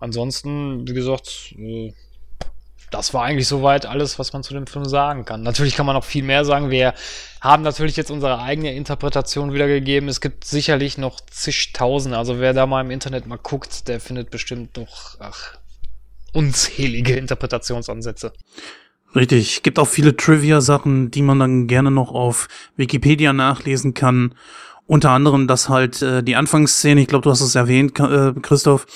Ansonsten, 0.00 0.86
wie 0.86 0.94
gesagt, 0.94 1.54
äh, 1.56 1.92
das 2.90 3.14
war 3.14 3.24
eigentlich 3.24 3.48
soweit 3.48 3.86
alles, 3.86 4.18
was 4.18 4.32
man 4.32 4.42
zu 4.42 4.54
dem 4.54 4.66
Film 4.66 4.84
sagen 4.84 5.24
kann. 5.24 5.42
Natürlich 5.42 5.76
kann 5.76 5.86
man 5.86 5.94
noch 5.94 6.04
viel 6.04 6.22
mehr 6.22 6.44
sagen. 6.44 6.70
Wir 6.70 6.94
haben 7.40 7.62
natürlich 7.62 7.96
jetzt 7.96 8.10
unsere 8.10 8.40
eigene 8.40 8.74
Interpretation 8.74 9.52
wiedergegeben. 9.52 10.08
Es 10.08 10.20
gibt 10.20 10.44
sicherlich 10.44 10.98
noch 10.98 11.20
zigtausend. 11.20 12.14
Also 12.14 12.40
wer 12.40 12.54
da 12.54 12.66
mal 12.66 12.80
im 12.80 12.90
Internet 12.90 13.26
mal 13.26 13.38
guckt, 13.38 13.88
der 13.88 14.00
findet 14.00 14.30
bestimmt 14.30 14.76
noch 14.76 15.16
ach, 15.18 15.58
unzählige 16.32 17.14
Interpretationsansätze. 17.16 18.32
Richtig, 19.14 19.62
gibt 19.62 19.78
auch 19.78 19.88
viele 19.88 20.16
Trivia-Sachen, 20.16 21.10
die 21.10 21.22
man 21.22 21.38
dann 21.38 21.66
gerne 21.66 21.90
noch 21.90 22.12
auf 22.12 22.48
Wikipedia 22.76 23.32
nachlesen 23.32 23.94
kann. 23.94 24.34
Unter 24.88 25.10
anderem, 25.10 25.46
dass 25.46 25.68
halt 25.68 26.00
äh, 26.00 26.22
die 26.22 26.34
Anfangsszene, 26.34 27.02
ich 27.02 27.08
glaube, 27.08 27.22
du 27.22 27.30
hast 27.30 27.42
es 27.42 27.54
erwähnt, 27.54 28.00
äh, 28.00 28.32
Christoph, 28.40 28.86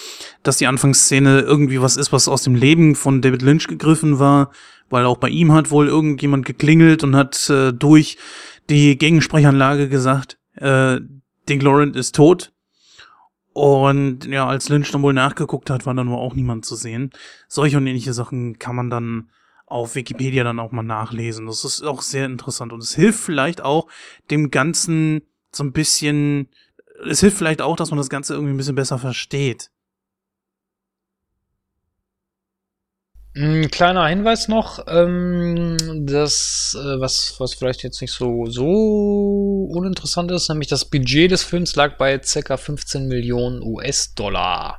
dass 0.42 0.56
die 0.56 0.66
Anfangsszene 0.66 1.40
irgendwie 1.40 1.82
was 1.82 1.98
ist, 1.98 2.12
was 2.12 2.28
aus 2.28 2.44
dem 2.44 2.54
Leben 2.54 2.94
von 2.94 3.20
David 3.20 3.42
Lynch 3.42 3.68
gegriffen 3.68 4.18
war, 4.18 4.50
weil 4.88 5.04
auch 5.04 5.18
bei 5.18 5.28
ihm 5.28 5.52
hat 5.52 5.70
wohl 5.70 5.88
irgendjemand 5.88 6.46
geklingelt 6.46 7.04
und 7.04 7.14
hat 7.14 7.50
äh, 7.50 7.74
durch 7.74 8.16
die 8.70 8.96
Gegensprechanlage 8.96 9.90
gesagt, 9.90 10.38
äh, 10.54 10.98
Dick 11.46 11.62
Laurent 11.62 11.94
ist 11.94 12.14
tot. 12.14 12.54
Und 13.52 14.24
ja, 14.24 14.46
als 14.46 14.70
Lynch 14.70 14.90
dann 14.92 15.02
wohl 15.02 15.12
nachgeguckt 15.12 15.68
hat, 15.68 15.84
war 15.84 15.92
da 15.92 16.04
nur 16.04 16.16
auch 16.16 16.34
niemand 16.34 16.64
zu 16.64 16.74
sehen. 16.74 17.10
Solche 17.48 17.76
und 17.76 17.86
ähnliche 17.86 18.14
Sachen 18.14 18.58
kann 18.58 18.76
man 18.76 18.88
dann 18.88 19.28
auf 19.66 19.94
Wikipedia 19.94 20.42
dann 20.42 20.58
auch 20.58 20.72
mal 20.72 20.82
nachlesen. 20.82 21.44
Das 21.44 21.66
ist 21.66 21.82
auch 21.82 22.00
sehr 22.00 22.24
interessant 22.24 22.72
und 22.72 22.82
es 22.82 22.94
hilft 22.94 23.20
vielleicht 23.20 23.62
auch 23.62 23.88
dem 24.30 24.50
Ganzen 24.50 25.20
so 25.54 25.64
ein 25.64 25.72
bisschen, 25.72 26.48
es 27.08 27.20
hilft 27.20 27.38
vielleicht 27.38 27.62
auch, 27.62 27.76
dass 27.76 27.90
man 27.90 27.98
das 27.98 28.08
Ganze 28.08 28.34
irgendwie 28.34 28.54
ein 28.54 28.56
bisschen 28.56 28.74
besser 28.74 28.98
versteht. 28.98 29.70
Ein 33.34 33.70
kleiner 33.70 34.06
Hinweis 34.08 34.48
noch, 34.48 34.84
ähm, 34.88 36.04
das, 36.06 36.76
äh, 36.78 37.00
was, 37.00 37.36
was 37.38 37.54
vielleicht 37.54 37.82
jetzt 37.82 38.02
nicht 38.02 38.12
so, 38.12 38.44
so 38.44 39.68
uninteressant 39.72 40.30
ist, 40.30 40.50
nämlich 40.50 40.68
das 40.68 40.84
Budget 40.84 41.30
des 41.30 41.42
Films 41.42 41.74
lag 41.74 41.96
bei 41.96 42.18
ca. 42.18 42.56
15 42.58 43.08
Millionen 43.08 43.62
US-Dollar. 43.62 44.78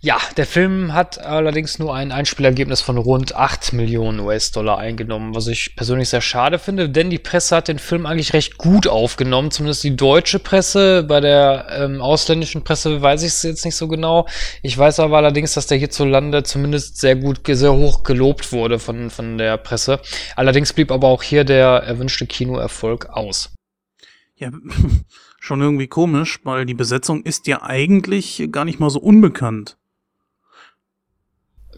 Ja, 0.00 0.18
der 0.36 0.46
Film 0.46 0.92
hat 0.92 1.18
allerdings 1.18 1.78
nur 1.78 1.94
ein 1.94 2.12
Einspielergebnis 2.12 2.82
von 2.82 2.98
rund 2.98 3.34
8 3.34 3.72
Millionen 3.72 4.20
US-Dollar 4.20 4.76
eingenommen, 4.76 5.34
was 5.34 5.46
ich 5.46 5.74
persönlich 5.74 6.10
sehr 6.10 6.20
schade 6.20 6.58
finde, 6.58 6.90
denn 6.90 7.08
die 7.08 7.18
Presse 7.18 7.56
hat 7.56 7.68
den 7.68 7.78
Film 7.78 8.04
eigentlich 8.04 8.34
recht 8.34 8.58
gut 8.58 8.86
aufgenommen, 8.86 9.50
zumindest 9.50 9.84
die 9.84 9.96
deutsche 9.96 10.38
Presse. 10.38 11.02
Bei 11.02 11.20
der 11.20 11.66
ähm, 11.70 12.02
ausländischen 12.02 12.62
Presse 12.62 13.00
weiß 13.00 13.22
ich 13.22 13.28
es 13.28 13.42
jetzt 13.42 13.64
nicht 13.64 13.74
so 13.74 13.88
genau. 13.88 14.26
Ich 14.62 14.76
weiß 14.76 15.00
aber 15.00 15.16
allerdings, 15.16 15.54
dass 15.54 15.66
der 15.66 15.78
hierzulande 15.78 16.42
zumindest 16.42 17.00
sehr 17.00 17.16
gut, 17.16 17.40
sehr 17.46 17.72
hoch 17.72 18.02
gelobt 18.02 18.52
wurde 18.52 18.78
von, 18.78 19.08
von 19.08 19.38
der 19.38 19.56
Presse. 19.56 20.00
Allerdings 20.36 20.74
blieb 20.74 20.92
aber 20.92 21.08
auch 21.08 21.22
hier 21.22 21.44
der 21.44 21.68
erwünschte 21.68 22.26
Kinoerfolg 22.26 23.06
aus. 23.06 23.54
Ja, 24.34 24.50
schon 25.40 25.62
irgendwie 25.62 25.88
komisch, 25.88 26.40
weil 26.44 26.66
die 26.66 26.74
Besetzung 26.74 27.22
ist 27.22 27.46
ja 27.46 27.62
eigentlich 27.62 28.46
gar 28.52 28.66
nicht 28.66 28.78
mal 28.78 28.90
so 28.90 29.00
unbekannt. 29.00 29.78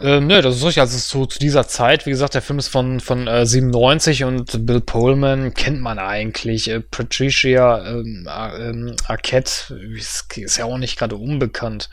Ähm, 0.00 0.26
ne, 0.26 0.42
das 0.42 0.56
ist 0.56 0.64
richtig. 0.64 0.80
Also 0.80 0.98
zu, 0.98 1.26
zu 1.26 1.38
dieser 1.38 1.66
Zeit, 1.66 2.06
wie 2.06 2.10
gesagt, 2.10 2.34
der 2.34 2.42
Film 2.42 2.58
ist 2.58 2.68
von, 2.68 3.00
von 3.00 3.26
äh, 3.26 3.44
97 3.46 4.24
und 4.24 4.66
Bill 4.66 4.80
Pullman 4.80 5.54
kennt 5.54 5.80
man 5.80 5.98
eigentlich. 5.98 6.70
Äh, 6.70 6.80
Patricia 6.80 7.84
ähm, 7.86 8.26
äh, 8.26 8.96
Arquette 9.06 9.74
ist, 9.96 10.36
ist 10.36 10.56
ja 10.56 10.66
auch 10.66 10.78
nicht 10.78 10.98
gerade 10.98 11.16
unbekannt. 11.16 11.90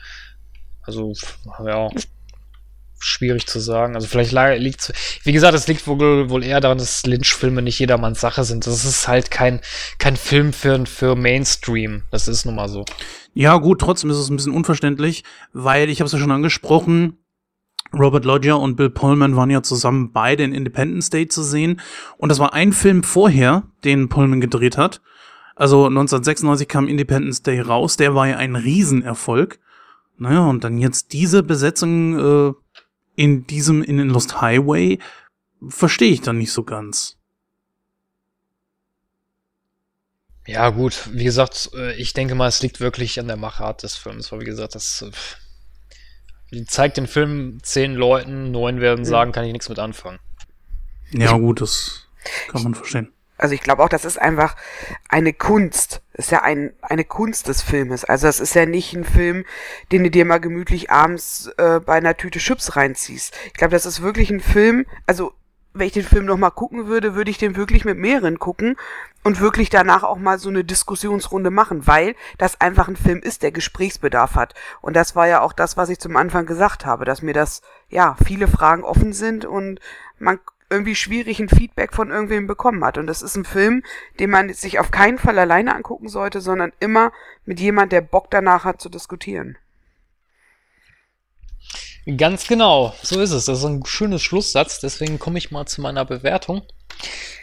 Also, 0.82 1.14
ja, 1.64 1.88
schwierig 2.98 3.46
zu 3.46 3.60
sagen. 3.60 3.94
Also 3.94 4.06
vielleicht 4.06 4.32
liegt 4.60 4.92
wie 5.24 5.32
gesagt, 5.32 5.54
es 5.54 5.66
liegt 5.66 5.86
wohl, 5.86 6.30
wohl 6.30 6.44
eher 6.44 6.60
daran, 6.60 6.78
dass 6.78 7.04
Lynch-Filme 7.06 7.62
nicht 7.62 7.78
jedermanns 7.78 8.20
Sache 8.20 8.44
sind. 8.44 8.66
Das 8.66 8.84
ist 8.84 9.08
halt 9.08 9.30
kein, 9.30 9.60
kein 9.98 10.16
Film 10.16 10.52
für, 10.52 10.86
für 10.86 11.16
Mainstream. 11.16 12.02
Das 12.10 12.28
ist 12.28 12.44
nun 12.46 12.54
mal 12.54 12.68
so. 12.68 12.84
Ja, 13.34 13.56
gut, 13.58 13.80
trotzdem 13.80 14.10
ist 14.10 14.16
es 14.16 14.30
ein 14.30 14.36
bisschen 14.36 14.54
unverständlich, 14.54 15.24
weil 15.52 15.90
ich 15.90 16.00
habe 16.00 16.06
es 16.06 16.12
ja 16.12 16.18
schon 16.18 16.32
angesprochen, 16.32 17.18
Robert 17.92 18.24
Lodger 18.24 18.58
und 18.60 18.76
Bill 18.76 18.90
Pullman 18.90 19.36
waren 19.36 19.50
ja 19.50 19.62
zusammen 19.62 20.12
beide 20.12 20.44
in 20.44 20.54
Independence 20.54 21.10
Day 21.10 21.28
zu 21.28 21.42
sehen. 21.42 21.80
Und 22.18 22.28
das 22.28 22.38
war 22.38 22.52
ein 22.52 22.72
Film 22.72 23.02
vorher, 23.02 23.64
den 23.84 24.08
Pullman 24.08 24.40
gedreht 24.40 24.76
hat. 24.76 25.00
Also 25.54 25.86
1996 25.86 26.68
kam 26.68 26.88
Independence 26.88 27.42
Day 27.42 27.60
raus. 27.60 27.96
Der 27.96 28.14
war 28.14 28.28
ja 28.28 28.36
ein 28.36 28.56
Riesenerfolg. 28.56 29.58
Naja, 30.18 30.46
und 30.46 30.64
dann 30.64 30.78
jetzt 30.78 31.12
diese 31.12 31.42
Besetzung 31.42 32.18
äh, 32.18 32.52
in 33.16 33.46
diesem, 33.46 33.82
in 33.82 33.98
Lost 34.08 34.40
Highway, 34.40 34.98
verstehe 35.68 36.12
ich 36.12 36.20
dann 36.20 36.38
nicht 36.38 36.52
so 36.52 36.64
ganz. 36.64 37.16
Ja, 40.46 40.70
gut, 40.70 41.08
wie 41.12 41.24
gesagt, 41.24 41.70
äh, 41.74 41.94
ich 41.96 42.12
denke 42.12 42.34
mal, 42.34 42.46
es 42.46 42.62
liegt 42.62 42.80
wirklich 42.80 43.18
an 43.18 43.26
der 43.26 43.36
Machart 43.36 43.82
des 43.82 43.96
Films, 43.96 44.30
weil 44.30 44.40
wie 44.40 44.44
gesagt, 44.44 44.76
das 44.76 45.02
äh, 45.02 45.10
zeigt 46.66 46.96
den 46.96 47.06
Film 47.06 47.58
zehn 47.62 47.94
Leuten, 47.94 48.50
neun 48.50 48.80
werden 48.80 49.04
sagen, 49.04 49.32
kann 49.32 49.44
ich 49.44 49.52
nichts 49.52 49.68
mit 49.68 49.78
anfangen. 49.78 50.18
Ja, 51.10 51.36
gut, 51.36 51.60
das 51.60 52.08
kann 52.50 52.62
man 52.62 52.74
verstehen. 52.74 53.12
Also 53.38 53.54
ich 53.54 53.60
glaube 53.60 53.84
auch, 53.84 53.88
das 53.88 54.04
ist 54.04 54.20
einfach 54.20 54.56
eine 55.08 55.32
Kunst. 55.32 56.00
Das 56.14 56.26
ist 56.26 56.30
ja 56.30 56.42
ein, 56.42 56.72
eine 56.80 57.04
Kunst 57.04 57.48
des 57.48 57.60
Filmes. 57.62 58.04
Also 58.04 58.26
das 58.26 58.40
ist 58.40 58.54
ja 58.54 58.64
nicht 58.64 58.94
ein 58.94 59.04
Film, 59.04 59.44
den 59.92 60.04
du 60.04 60.10
dir 60.10 60.24
mal 60.24 60.38
gemütlich 60.38 60.90
abends 60.90 61.50
äh, 61.58 61.80
bei 61.80 61.94
einer 61.94 62.16
Tüte 62.16 62.38
Chips 62.38 62.76
reinziehst. 62.76 63.34
Ich 63.48 63.54
glaube, 63.54 63.72
das 63.72 63.84
ist 63.84 64.00
wirklich 64.00 64.30
ein 64.30 64.40
Film, 64.40 64.86
also 65.06 65.34
wenn 65.78 65.86
ich 65.86 65.92
den 65.92 66.04
Film 66.04 66.24
nochmal 66.24 66.50
gucken 66.50 66.86
würde, 66.86 67.14
würde 67.14 67.30
ich 67.30 67.38
den 67.38 67.56
wirklich 67.56 67.84
mit 67.84 67.98
mehreren 67.98 68.38
gucken 68.38 68.76
und 69.24 69.40
wirklich 69.40 69.70
danach 69.70 70.02
auch 70.02 70.18
mal 70.18 70.38
so 70.38 70.48
eine 70.48 70.64
Diskussionsrunde 70.64 71.50
machen, 71.50 71.86
weil 71.86 72.14
das 72.38 72.60
einfach 72.60 72.88
ein 72.88 72.96
Film 72.96 73.20
ist, 73.20 73.42
der 73.42 73.52
Gesprächsbedarf 73.52 74.34
hat. 74.34 74.54
Und 74.80 74.94
das 74.94 75.16
war 75.16 75.26
ja 75.26 75.40
auch 75.40 75.52
das, 75.52 75.76
was 75.76 75.88
ich 75.88 75.98
zum 75.98 76.16
Anfang 76.16 76.46
gesagt 76.46 76.86
habe, 76.86 77.04
dass 77.04 77.22
mir 77.22 77.34
das, 77.34 77.62
ja, 77.88 78.16
viele 78.24 78.48
Fragen 78.48 78.84
offen 78.84 79.12
sind 79.12 79.44
und 79.44 79.80
man 80.18 80.38
irgendwie 80.70 80.94
schwierig 80.94 81.40
ein 81.40 81.48
Feedback 81.48 81.92
von 81.92 82.10
irgendwem 82.10 82.46
bekommen 82.46 82.84
hat. 82.84 82.98
Und 82.98 83.06
das 83.06 83.22
ist 83.22 83.36
ein 83.36 83.44
Film, 83.44 83.82
den 84.18 84.30
man 84.30 84.52
sich 84.52 84.78
auf 84.78 84.90
keinen 84.90 85.18
Fall 85.18 85.38
alleine 85.38 85.74
angucken 85.74 86.08
sollte, 86.08 86.40
sondern 86.40 86.72
immer 86.80 87.12
mit 87.44 87.60
jemand, 87.60 87.92
der 87.92 88.00
Bock 88.00 88.30
danach 88.30 88.64
hat 88.64 88.80
zu 88.80 88.88
diskutieren. 88.88 89.56
Ganz 92.16 92.46
genau, 92.46 92.94
so 93.02 93.20
ist 93.20 93.32
es. 93.32 93.46
Das 93.46 93.58
ist 93.58 93.64
ein 93.64 93.84
schönes 93.84 94.22
Schlusssatz, 94.22 94.78
deswegen 94.78 95.18
komme 95.18 95.38
ich 95.38 95.50
mal 95.50 95.66
zu 95.66 95.80
meiner 95.80 96.04
Bewertung. 96.04 96.62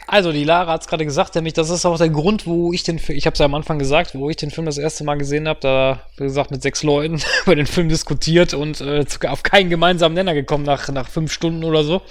Also, 0.06 0.32
die 0.32 0.44
Lara 0.44 0.72
hat 0.72 0.82
es 0.82 0.86
gerade 0.86 1.04
gesagt, 1.04 1.34
nämlich 1.34 1.52
das 1.52 1.68
ist 1.68 1.84
auch 1.84 1.98
der 1.98 2.08
Grund, 2.08 2.46
wo 2.46 2.72
ich 2.72 2.82
den 2.82 2.98
Film, 2.98 3.16
ich 3.16 3.26
habe 3.26 3.34
es 3.34 3.38
ja 3.38 3.46
am 3.46 3.54
Anfang 3.54 3.78
gesagt, 3.78 4.14
wo 4.14 4.30
ich 4.30 4.36
den 4.36 4.50
Film 4.50 4.66
das 4.66 4.78
erste 4.78 5.04
Mal 5.04 5.16
gesehen 5.16 5.48
habe, 5.48 5.60
da, 5.60 6.02
wie 6.16 6.24
gesagt, 6.24 6.50
mit 6.50 6.62
sechs 6.62 6.82
Leuten 6.82 7.20
über 7.44 7.56
den 7.56 7.66
Film 7.66 7.88
diskutiert 7.90 8.54
und 8.54 8.80
äh, 8.80 9.04
auf 9.28 9.42
keinen 9.42 9.68
gemeinsamen 9.68 10.14
Nenner 10.14 10.34
gekommen 10.34 10.64
nach, 10.64 10.88
nach 10.88 11.08
fünf 11.08 11.32
Stunden 11.32 11.64
oder 11.64 11.84
so. 11.84 12.02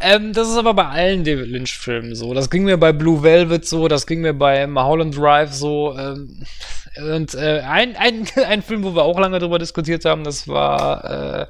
Ähm, 0.00 0.32
das 0.32 0.48
ist 0.48 0.56
aber 0.56 0.74
bei 0.74 0.86
allen 0.86 1.24
David 1.24 1.46
Lynch-Filmen 1.46 2.14
so. 2.14 2.34
Das 2.34 2.50
ging 2.50 2.64
mir 2.64 2.76
bei 2.76 2.92
Blue 2.92 3.22
Velvet 3.22 3.66
so, 3.66 3.88
das 3.88 4.06
ging 4.06 4.20
mir 4.20 4.34
bei 4.34 4.66
Mulholland 4.66 5.16
Drive 5.16 5.52
so. 5.52 5.96
Ähm, 5.96 6.44
und 6.96 7.34
äh, 7.34 7.60
ein, 7.60 7.96
ein, 7.96 8.26
ein 8.46 8.62
Film, 8.62 8.84
wo 8.84 8.94
wir 8.94 9.02
auch 9.02 9.18
lange 9.18 9.38
drüber 9.38 9.58
diskutiert 9.58 10.04
haben, 10.04 10.24
das 10.24 10.48
war, 10.48 11.04
äh, 11.04 11.46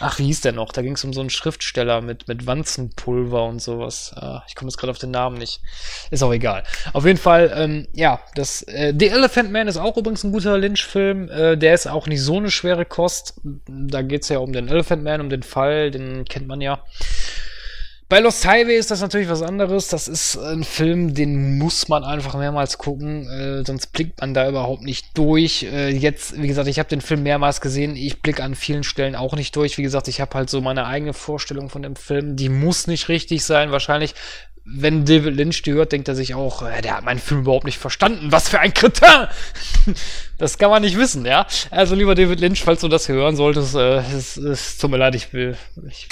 ach, 0.00 0.18
wie 0.18 0.24
hieß 0.24 0.42
der 0.42 0.52
noch? 0.52 0.72
Da 0.72 0.82
ging 0.82 0.94
es 0.94 1.04
um 1.04 1.12
so 1.12 1.20
einen 1.20 1.30
Schriftsteller 1.30 2.00
mit, 2.00 2.28
mit 2.28 2.46
Wanzenpulver 2.46 3.44
und 3.44 3.60
sowas. 3.60 4.14
Äh, 4.20 4.38
ich 4.48 4.54
komme 4.54 4.68
jetzt 4.68 4.78
gerade 4.78 4.90
auf 4.90 4.98
den 4.98 5.10
Namen 5.10 5.38
nicht. 5.38 5.60
Ist 6.10 6.22
auch 6.22 6.32
egal. 6.32 6.64
Auf 6.92 7.06
jeden 7.06 7.18
Fall, 7.18 7.52
ähm, 7.54 7.88
ja, 7.92 8.20
das 8.34 8.62
äh, 8.62 8.92
The 8.98 9.08
Elephant 9.08 9.50
Man 9.50 9.68
ist 9.68 9.78
auch 9.78 9.96
übrigens 9.96 10.24
ein 10.24 10.32
guter 10.32 10.58
Lynch-Film. 10.58 11.28
Äh, 11.30 11.56
der 11.56 11.74
ist 11.74 11.86
auch 11.86 12.06
nicht 12.06 12.22
so 12.22 12.36
eine 12.36 12.50
schwere 12.50 12.84
Kost. 12.84 13.40
Da 13.66 14.02
geht 14.02 14.22
es 14.22 14.28
ja 14.28 14.38
um 14.38 14.52
den 14.52 14.68
Elephant 14.68 15.02
Man, 15.02 15.20
um 15.20 15.30
den 15.30 15.42
Fall, 15.42 15.90
den 15.90 16.24
kennt 16.24 16.46
man 16.46 16.60
ja. 16.60 16.82
Bei 18.12 18.20
Lost 18.20 18.46
Highway 18.46 18.76
ist 18.76 18.90
das 18.90 19.00
natürlich 19.00 19.30
was 19.30 19.40
anderes. 19.40 19.88
Das 19.88 20.06
ist 20.06 20.36
ein 20.36 20.64
Film, 20.64 21.14
den 21.14 21.56
muss 21.56 21.88
man 21.88 22.04
einfach 22.04 22.34
mehrmals 22.34 22.76
gucken, 22.76 23.26
äh, 23.26 23.64
sonst 23.64 23.86
blickt 23.86 24.20
man 24.20 24.34
da 24.34 24.46
überhaupt 24.46 24.82
nicht 24.82 25.16
durch. 25.16 25.62
Äh, 25.62 25.88
jetzt, 25.96 26.36
wie 26.36 26.46
gesagt, 26.46 26.68
ich 26.68 26.78
habe 26.78 26.90
den 26.90 27.00
Film 27.00 27.22
mehrmals 27.22 27.62
gesehen. 27.62 27.96
Ich 27.96 28.20
blicke 28.20 28.44
an 28.44 28.54
vielen 28.54 28.84
Stellen 28.84 29.16
auch 29.16 29.34
nicht 29.34 29.56
durch. 29.56 29.78
Wie 29.78 29.82
gesagt, 29.82 30.08
ich 30.08 30.20
habe 30.20 30.34
halt 30.34 30.50
so 30.50 30.60
meine 30.60 30.84
eigene 30.84 31.14
Vorstellung 31.14 31.70
von 31.70 31.80
dem 31.80 31.96
Film. 31.96 32.36
Die 32.36 32.50
muss 32.50 32.86
nicht 32.86 33.08
richtig 33.08 33.46
sein. 33.46 33.72
Wahrscheinlich 33.72 34.14
wenn 34.64 35.04
David 35.04 35.34
Lynch 35.34 35.62
die 35.62 35.72
hört, 35.72 35.90
denkt 35.90 36.06
er 36.06 36.14
sich 36.14 36.34
auch, 36.34 36.62
äh, 36.62 36.80
der 36.82 36.96
hat 36.96 37.04
meinen 37.04 37.18
Film 37.18 37.40
überhaupt 37.40 37.64
nicht 37.64 37.78
verstanden. 37.78 38.30
Was 38.30 38.48
für 38.48 38.60
ein 38.60 38.72
Kritter! 38.72 39.28
das 40.38 40.56
kann 40.56 40.70
man 40.70 40.82
nicht 40.82 40.96
wissen, 40.96 41.26
ja. 41.26 41.46
Also 41.70 41.96
lieber 41.96 42.14
David 42.14 42.38
Lynch, 42.38 42.62
falls 42.62 42.80
du 42.80 42.86
das 42.86 43.08
hören 43.08 43.34
solltest, 43.34 43.74
äh, 43.74 43.98
es, 43.98 44.36
es 44.36 44.78
tut 44.78 44.92
mir 44.92 44.98
leid, 44.98 45.16
ich 45.16 45.32
will. 45.32 45.56
Ich, 45.88 46.08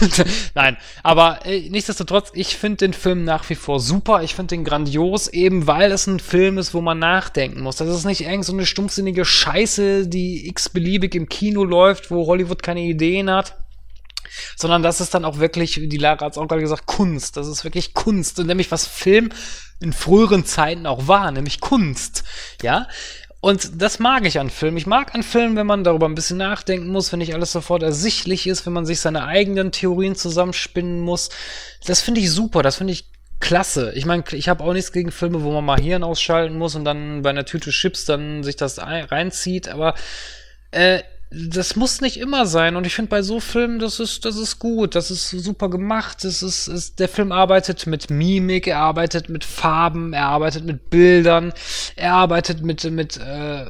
Nein, 0.54 0.76
aber 1.02 1.44
äh, 1.44 1.68
nichtsdestotrotz, 1.70 2.30
ich 2.34 2.56
finde 2.56 2.76
den 2.78 2.92
Film 2.92 3.24
nach 3.24 3.48
wie 3.50 3.56
vor 3.56 3.80
super. 3.80 4.22
Ich 4.22 4.36
finde 4.36 4.54
den 4.54 4.64
grandios, 4.64 5.26
eben 5.26 5.66
weil 5.66 5.90
es 5.90 6.06
ein 6.06 6.20
Film 6.20 6.58
ist, 6.58 6.74
wo 6.74 6.80
man 6.80 7.00
nachdenken 7.00 7.62
muss. 7.62 7.76
Das 7.76 7.88
ist 7.88 8.04
nicht 8.04 8.20
irgend 8.20 8.44
so 8.44 8.52
eine 8.52 8.64
stumpfsinnige 8.64 9.24
Scheiße, 9.24 10.06
die 10.06 10.46
x-beliebig 10.48 11.16
im 11.16 11.28
Kino 11.28 11.64
läuft, 11.64 12.12
wo 12.12 12.26
Hollywood 12.26 12.62
keine 12.62 12.82
Ideen 12.82 13.28
hat 13.28 13.56
sondern 14.56 14.82
das 14.82 15.00
ist 15.00 15.14
dann 15.14 15.24
auch 15.24 15.38
wirklich, 15.38 15.80
wie 15.80 15.88
die 15.88 15.98
Lara 15.98 16.26
hat 16.26 16.32
es 16.32 16.38
auch 16.38 16.48
gerade 16.48 16.62
gesagt, 16.62 16.86
Kunst. 16.86 17.36
Das 17.36 17.46
ist 17.46 17.64
wirklich 17.64 17.94
Kunst. 17.94 18.38
Und 18.38 18.46
nämlich 18.46 18.70
was 18.70 18.86
Film 18.86 19.30
in 19.80 19.92
früheren 19.92 20.44
Zeiten 20.44 20.86
auch 20.86 21.08
war, 21.08 21.30
nämlich 21.30 21.60
Kunst. 21.60 22.24
Ja. 22.62 22.86
Und 23.40 23.82
das 23.82 23.98
mag 23.98 24.24
ich 24.24 24.38
an 24.38 24.50
Filmen. 24.50 24.76
Ich 24.76 24.86
mag 24.86 25.16
an 25.16 25.24
Filmen, 25.24 25.56
wenn 25.56 25.66
man 25.66 25.82
darüber 25.82 26.08
ein 26.08 26.14
bisschen 26.14 26.36
nachdenken 26.36 26.88
muss, 26.88 27.10
wenn 27.10 27.18
nicht 27.18 27.34
alles 27.34 27.50
sofort 27.50 27.82
ersichtlich 27.82 28.46
ist, 28.46 28.66
wenn 28.66 28.72
man 28.72 28.86
sich 28.86 29.00
seine 29.00 29.24
eigenen 29.24 29.72
Theorien 29.72 30.14
zusammenspinnen 30.14 31.00
muss. 31.00 31.30
Das 31.84 32.00
finde 32.00 32.20
ich 32.20 32.30
super. 32.30 32.62
Das 32.62 32.76
finde 32.76 32.92
ich 32.92 33.06
klasse. 33.42 33.92
Ich 33.96 34.06
meine, 34.06 34.22
ich 34.30 34.48
habe 34.48 34.62
auch 34.62 34.72
nichts 34.72 34.92
gegen 34.92 35.10
Filme, 35.10 35.42
wo 35.42 35.52
man 35.52 35.64
mal 35.64 35.80
Hirn 35.80 36.04
ausschalten 36.04 36.56
muss 36.56 36.76
und 36.76 36.84
dann 36.84 37.22
bei 37.22 37.30
einer 37.30 37.44
Tüte 37.44 37.70
Chips 37.70 38.04
dann 38.04 38.44
sich 38.44 38.54
das 38.54 38.78
reinzieht, 38.78 39.68
aber 39.68 39.94
äh, 40.70 41.02
das 41.34 41.76
muss 41.76 42.02
nicht 42.02 42.18
immer 42.18 42.44
sein. 42.44 42.76
Und 42.76 42.86
ich 42.86 42.94
finde 42.94 43.08
bei 43.08 43.22
so 43.22 43.40
Filmen, 43.40 43.78
das 43.78 44.00
ist, 44.00 44.24
das 44.24 44.36
ist 44.36 44.58
gut, 44.58 44.94
das 44.94 45.10
ist 45.10 45.30
super 45.30 45.70
gemacht. 45.70 46.24
Das 46.24 46.42
ist, 46.42 46.68
ist, 46.68 46.98
der 46.98 47.08
Film 47.08 47.32
arbeitet 47.32 47.86
mit 47.86 48.10
Mimik, 48.10 48.66
er 48.66 48.78
arbeitet 48.78 49.30
mit 49.30 49.44
Farben, 49.44 50.12
er 50.12 50.26
arbeitet 50.26 50.64
mit 50.64 50.90
Bildern, 50.90 51.54
er 51.96 52.14
arbeitet 52.14 52.62
mit, 52.62 52.84
mit, 52.84 53.16
äh, 53.16 53.64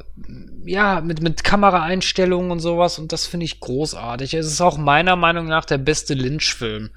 ja, 0.65 1.01
mit, 1.01 1.23
mit 1.23 1.45
Kameraeinstellungen 1.45 2.51
und 2.51 2.61
sowas. 2.61 2.99
Und 2.99 3.13
das 3.13 3.27
finde 3.27 3.45
ich 3.45 3.61
großartig. 3.61 4.35
Es 4.35 4.47
ist 4.47 4.61
auch 4.61 4.77
meiner 4.77 5.15
Meinung 5.15 5.47
nach 5.47 5.65
der 5.65 5.79
beste 5.79 6.15
Lynch-Film. 6.15 6.91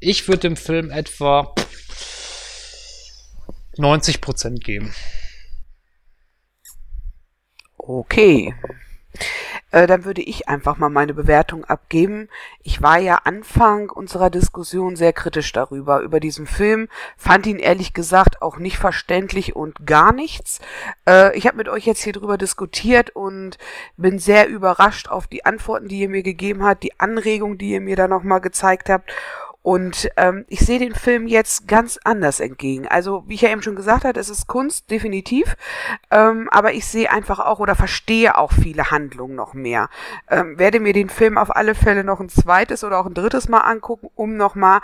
Ich 0.00 0.28
würde 0.28 0.40
dem 0.40 0.56
Film 0.56 0.90
etwa 0.90 1.54
90% 3.78 4.58
geben. 4.58 4.92
Okay. 7.78 8.54
Äh, 9.70 9.86
dann 9.86 10.04
würde 10.04 10.22
ich 10.22 10.48
einfach 10.48 10.78
mal 10.78 10.88
meine 10.88 11.14
Bewertung 11.14 11.64
abgeben. 11.64 12.28
Ich 12.62 12.80
war 12.80 12.98
ja 12.98 13.20
Anfang 13.24 13.90
unserer 13.90 14.30
Diskussion 14.30 14.96
sehr 14.96 15.12
kritisch 15.12 15.52
darüber, 15.52 16.00
über 16.00 16.20
diesen 16.20 16.46
Film, 16.46 16.88
fand 17.16 17.46
ihn 17.46 17.58
ehrlich 17.58 17.92
gesagt 17.92 18.40
auch 18.40 18.58
nicht 18.58 18.78
verständlich 18.78 19.56
und 19.56 19.86
gar 19.86 20.12
nichts. 20.12 20.60
Äh, 21.06 21.36
ich 21.36 21.46
habe 21.46 21.58
mit 21.58 21.68
euch 21.68 21.84
jetzt 21.84 22.02
hier 22.02 22.12
drüber 22.12 22.38
diskutiert 22.38 23.10
und 23.10 23.58
bin 23.96 24.18
sehr 24.18 24.48
überrascht 24.48 25.08
auf 25.08 25.26
die 25.26 25.44
Antworten, 25.44 25.88
die 25.88 26.00
ihr 26.00 26.08
mir 26.08 26.22
gegeben 26.22 26.64
habt, 26.64 26.82
die 26.82 26.98
Anregung, 26.98 27.58
die 27.58 27.70
ihr 27.70 27.80
mir 27.80 27.96
da 27.96 28.08
nochmal 28.08 28.40
gezeigt 28.40 28.88
habt 28.88 29.12
und 29.62 30.08
ähm, 30.16 30.44
ich 30.48 30.60
sehe 30.60 30.78
den 30.78 30.94
Film 30.94 31.26
jetzt 31.26 31.68
ganz 31.68 31.98
anders 32.04 32.40
entgegen. 32.40 32.86
Also, 32.86 33.24
wie 33.26 33.34
ich 33.34 33.42
ja 33.42 33.50
eben 33.50 33.62
schon 33.62 33.76
gesagt 33.76 34.04
habe, 34.04 34.18
es 34.18 34.30
ist 34.30 34.46
Kunst, 34.46 34.90
definitiv. 34.90 35.56
Ähm, 36.10 36.48
aber 36.50 36.72
ich 36.72 36.86
sehe 36.86 37.10
einfach 37.10 37.38
auch 37.40 37.58
oder 37.58 37.74
verstehe 37.74 38.38
auch 38.38 38.52
viele 38.52 38.90
Handlungen 38.90 39.34
noch 39.34 39.54
mehr. 39.54 39.90
Ähm, 40.30 40.58
werde 40.58 40.80
mir 40.80 40.92
den 40.92 41.10
Film 41.10 41.36
auf 41.36 41.54
alle 41.54 41.74
Fälle 41.74 42.04
noch 42.04 42.20
ein 42.20 42.28
zweites 42.28 42.84
oder 42.84 42.98
auch 42.98 43.06
ein 43.06 43.14
drittes 43.14 43.48
Mal 43.48 43.60
angucken, 43.60 44.08
um 44.14 44.36
nochmal 44.36 44.80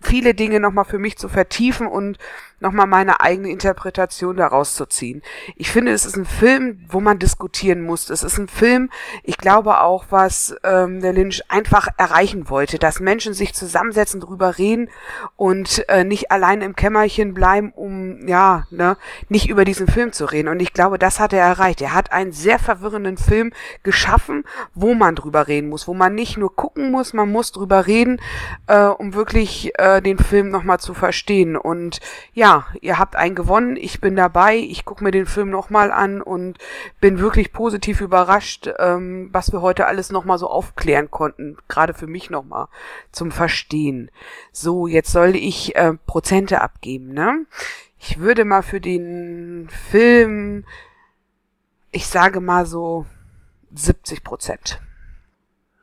viele 0.00 0.34
Dinge 0.34 0.60
nochmal 0.60 0.84
für 0.84 0.98
mich 0.98 1.18
zu 1.18 1.28
vertiefen 1.28 1.86
und 1.86 2.18
nochmal 2.60 2.86
meine 2.86 3.20
eigene 3.20 3.50
Interpretation 3.50 4.36
daraus 4.36 4.74
zu 4.74 4.86
ziehen. 4.86 5.22
Ich 5.56 5.70
finde, 5.70 5.92
es 5.92 6.04
ist 6.04 6.16
ein 6.16 6.24
Film, 6.24 6.84
wo 6.88 7.00
man 7.00 7.18
diskutieren 7.18 7.82
muss. 7.82 8.10
Es 8.10 8.22
ist 8.22 8.38
ein 8.38 8.48
Film, 8.48 8.90
ich 9.22 9.38
glaube 9.38 9.80
auch, 9.80 10.06
was 10.10 10.56
ähm, 10.64 11.00
der 11.00 11.12
Lynch 11.12 11.42
einfach 11.48 11.88
erreichen 11.96 12.50
wollte, 12.50 12.78
dass 12.78 13.00
Menschen 13.00 13.34
sich 13.34 13.54
zusammensetzen, 13.54 14.20
drüber 14.20 14.58
reden 14.58 14.90
und 15.36 15.88
äh, 15.88 16.04
nicht 16.04 16.30
allein 16.30 16.62
im 16.62 16.74
Kämmerchen 16.74 17.34
bleiben, 17.34 17.72
um 17.74 18.26
ja, 18.26 18.66
ne, 18.70 18.96
nicht 19.28 19.48
über 19.48 19.64
diesen 19.64 19.86
Film 19.86 20.12
zu 20.12 20.24
reden. 20.24 20.48
Und 20.48 20.60
ich 20.60 20.72
glaube, 20.72 20.98
das 20.98 21.20
hat 21.20 21.32
er 21.32 21.44
erreicht. 21.44 21.80
Er 21.80 21.94
hat 21.94 22.12
einen 22.12 22.32
sehr 22.32 22.58
verwirrenden 22.58 23.16
Film 23.16 23.52
geschaffen, 23.82 24.44
wo 24.74 24.94
man 24.94 25.14
drüber 25.14 25.46
reden 25.46 25.68
muss, 25.68 25.86
wo 25.86 25.94
man 25.94 26.14
nicht 26.14 26.36
nur 26.36 26.54
gucken 26.54 26.90
muss, 26.90 27.12
man 27.12 27.30
muss 27.30 27.52
drüber 27.52 27.86
reden, 27.86 28.20
äh, 28.66 28.84
um 28.84 29.14
wirklich 29.14 29.72
äh, 29.78 30.00
den 30.00 30.18
Film 30.18 30.50
nochmal 30.50 30.80
zu 30.80 30.94
verstehen. 30.94 31.56
Und 31.56 32.00
ja, 32.32 32.47
ja, 32.48 32.66
ihr 32.80 32.98
habt 32.98 33.14
einen 33.14 33.34
gewonnen, 33.34 33.76
ich 33.76 34.00
bin 34.00 34.16
dabei, 34.16 34.56
ich 34.56 34.86
gucke 34.86 35.04
mir 35.04 35.10
den 35.10 35.26
Film 35.26 35.50
nochmal 35.50 35.90
an 35.90 36.22
und 36.22 36.56
bin 36.98 37.18
wirklich 37.18 37.52
positiv 37.52 38.00
überrascht, 38.00 38.70
ähm, 38.78 39.28
was 39.32 39.52
wir 39.52 39.60
heute 39.60 39.86
alles 39.86 40.10
nochmal 40.10 40.38
so 40.38 40.48
aufklären 40.48 41.10
konnten, 41.10 41.58
gerade 41.68 41.92
für 41.92 42.06
mich 42.06 42.30
nochmal 42.30 42.68
zum 43.12 43.32
Verstehen. 43.32 44.10
So, 44.50 44.86
jetzt 44.86 45.12
soll 45.12 45.36
ich 45.36 45.76
äh, 45.76 45.92
Prozente 46.06 46.62
abgeben, 46.62 47.12
ne? 47.12 47.44
Ich 47.98 48.18
würde 48.18 48.46
mal 48.46 48.62
für 48.62 48.80
den 48.80 49.68
Film, 49.90 50.64
ich 51.90 52.06
sage 52.06 52.40
mal 52.40 52.64
so 52.64 53.04
70 53.74 54.24
Prozent. 54.24 54.80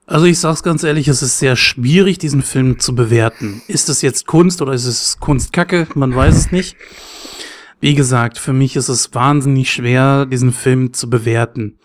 Also 0.08 0.28
ich 0.28 0.38
sag's 0.40 0.62
ganz 0.62 0.84
ehrlich, 0.84 1.08
es 1.08 1.24
ist 1.24 1.40
sehr 1.40 1.56
schwierig, 1.56 2.20
diesen 2.20 2.44
Film 2.44 2.80
zu 2.80 2.94
bewerten. 2.94 3.62
Ist 3.68 3.90
es 3.90 4.04
jetzt 4.04 4.28
Kunst 4.28 4.62
oder 4.62 4.74
ist 4.74 4.86
es 4.86 5.20
Kunstkacke? 5.20 5.88
Man 5.96 6.16
weiß 6.16 6.36
es 6.36 6.52
nicht. 6.52 6.78
Wie 7.80 7.96
gesagt, 7.96 8.38
für 8.38 8.54
mich 8.54 8.76
ist 8.76 8.90
es 8.90 9.14
wahnsinnig 9.16 9.72
schwer, 9.72 10.28
diesen 10.28 10.54
Film 10.54 10.94
zu 10.94 11.10
bewerten. 11.10 11.80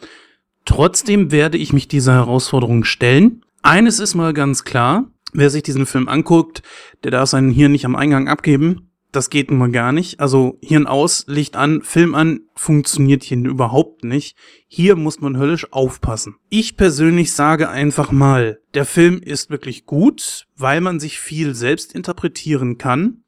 Trotzdem 0.67 1.33
werde 1.33 1.57
ich 1.57 1.73
mich 1.73 1.89
dieser 1.89 2.13
Herausforderung 2.13 2.85
stellen. 2.85 3.43
Eines 3.63 3.99
ist 3.99 4.15
mal 4.15 4.35
ganz 4.35 4.65
klar, 4.65 5.07
wer 5.33 5.49
sich 5.49 5.63
diesen 5.63 5.87
Film 5.87 6.07
anguckt, 6.09 6.63
der 7.05 7.11
darf 7.13 7.31
seinen 7.31 7.51
hier 7.51 7.71
nicht 7.71 7.87
am 7.87 7.97
Eingang 7.97 8.29
abgeben 8.29 8.90
das 9.12 9.31
geht 9.31 9.51
nun 9.51 9.59
mal 9.59 9.70
gar 9.70 9.93
nicht. 9.93 10.20
Also 10.20 10.59
Hirn 10.62 10.87
aus, 10.87 11.24
Licht 11.27 11.57
an, 11.57 11.82
Film 11.82 12.15
an, 12.15 12.43
funktioniert 12.55 13.23
hier 13.23 13.39
überhaupt 13.39 14.05
nicht. 14.05 14.37
Hier 14.69 14.97
muss 14.97 15.20
man 15.20 15.37
höllisch 15.37 15.73
aufpassen. 15.73 16.37
Ich 16.49 16.77
persönlich 16.77 17.32
sage 17.32 17.69
einfach 17.69 18.12
mal, 18.12 18.61
der 18.74 18.85
Film 18.85 19.20
ist 19.20 19.51
wirklich 19.51 19.87
gut, 19.87 20.47
weil 20.57 20.81
man 20.81 21.01
sich 21.01 21.19
viel 21.19 21.55
selbst 21.55 21.95
interpretieren 21.95 22.78
kann. 22.78 23.24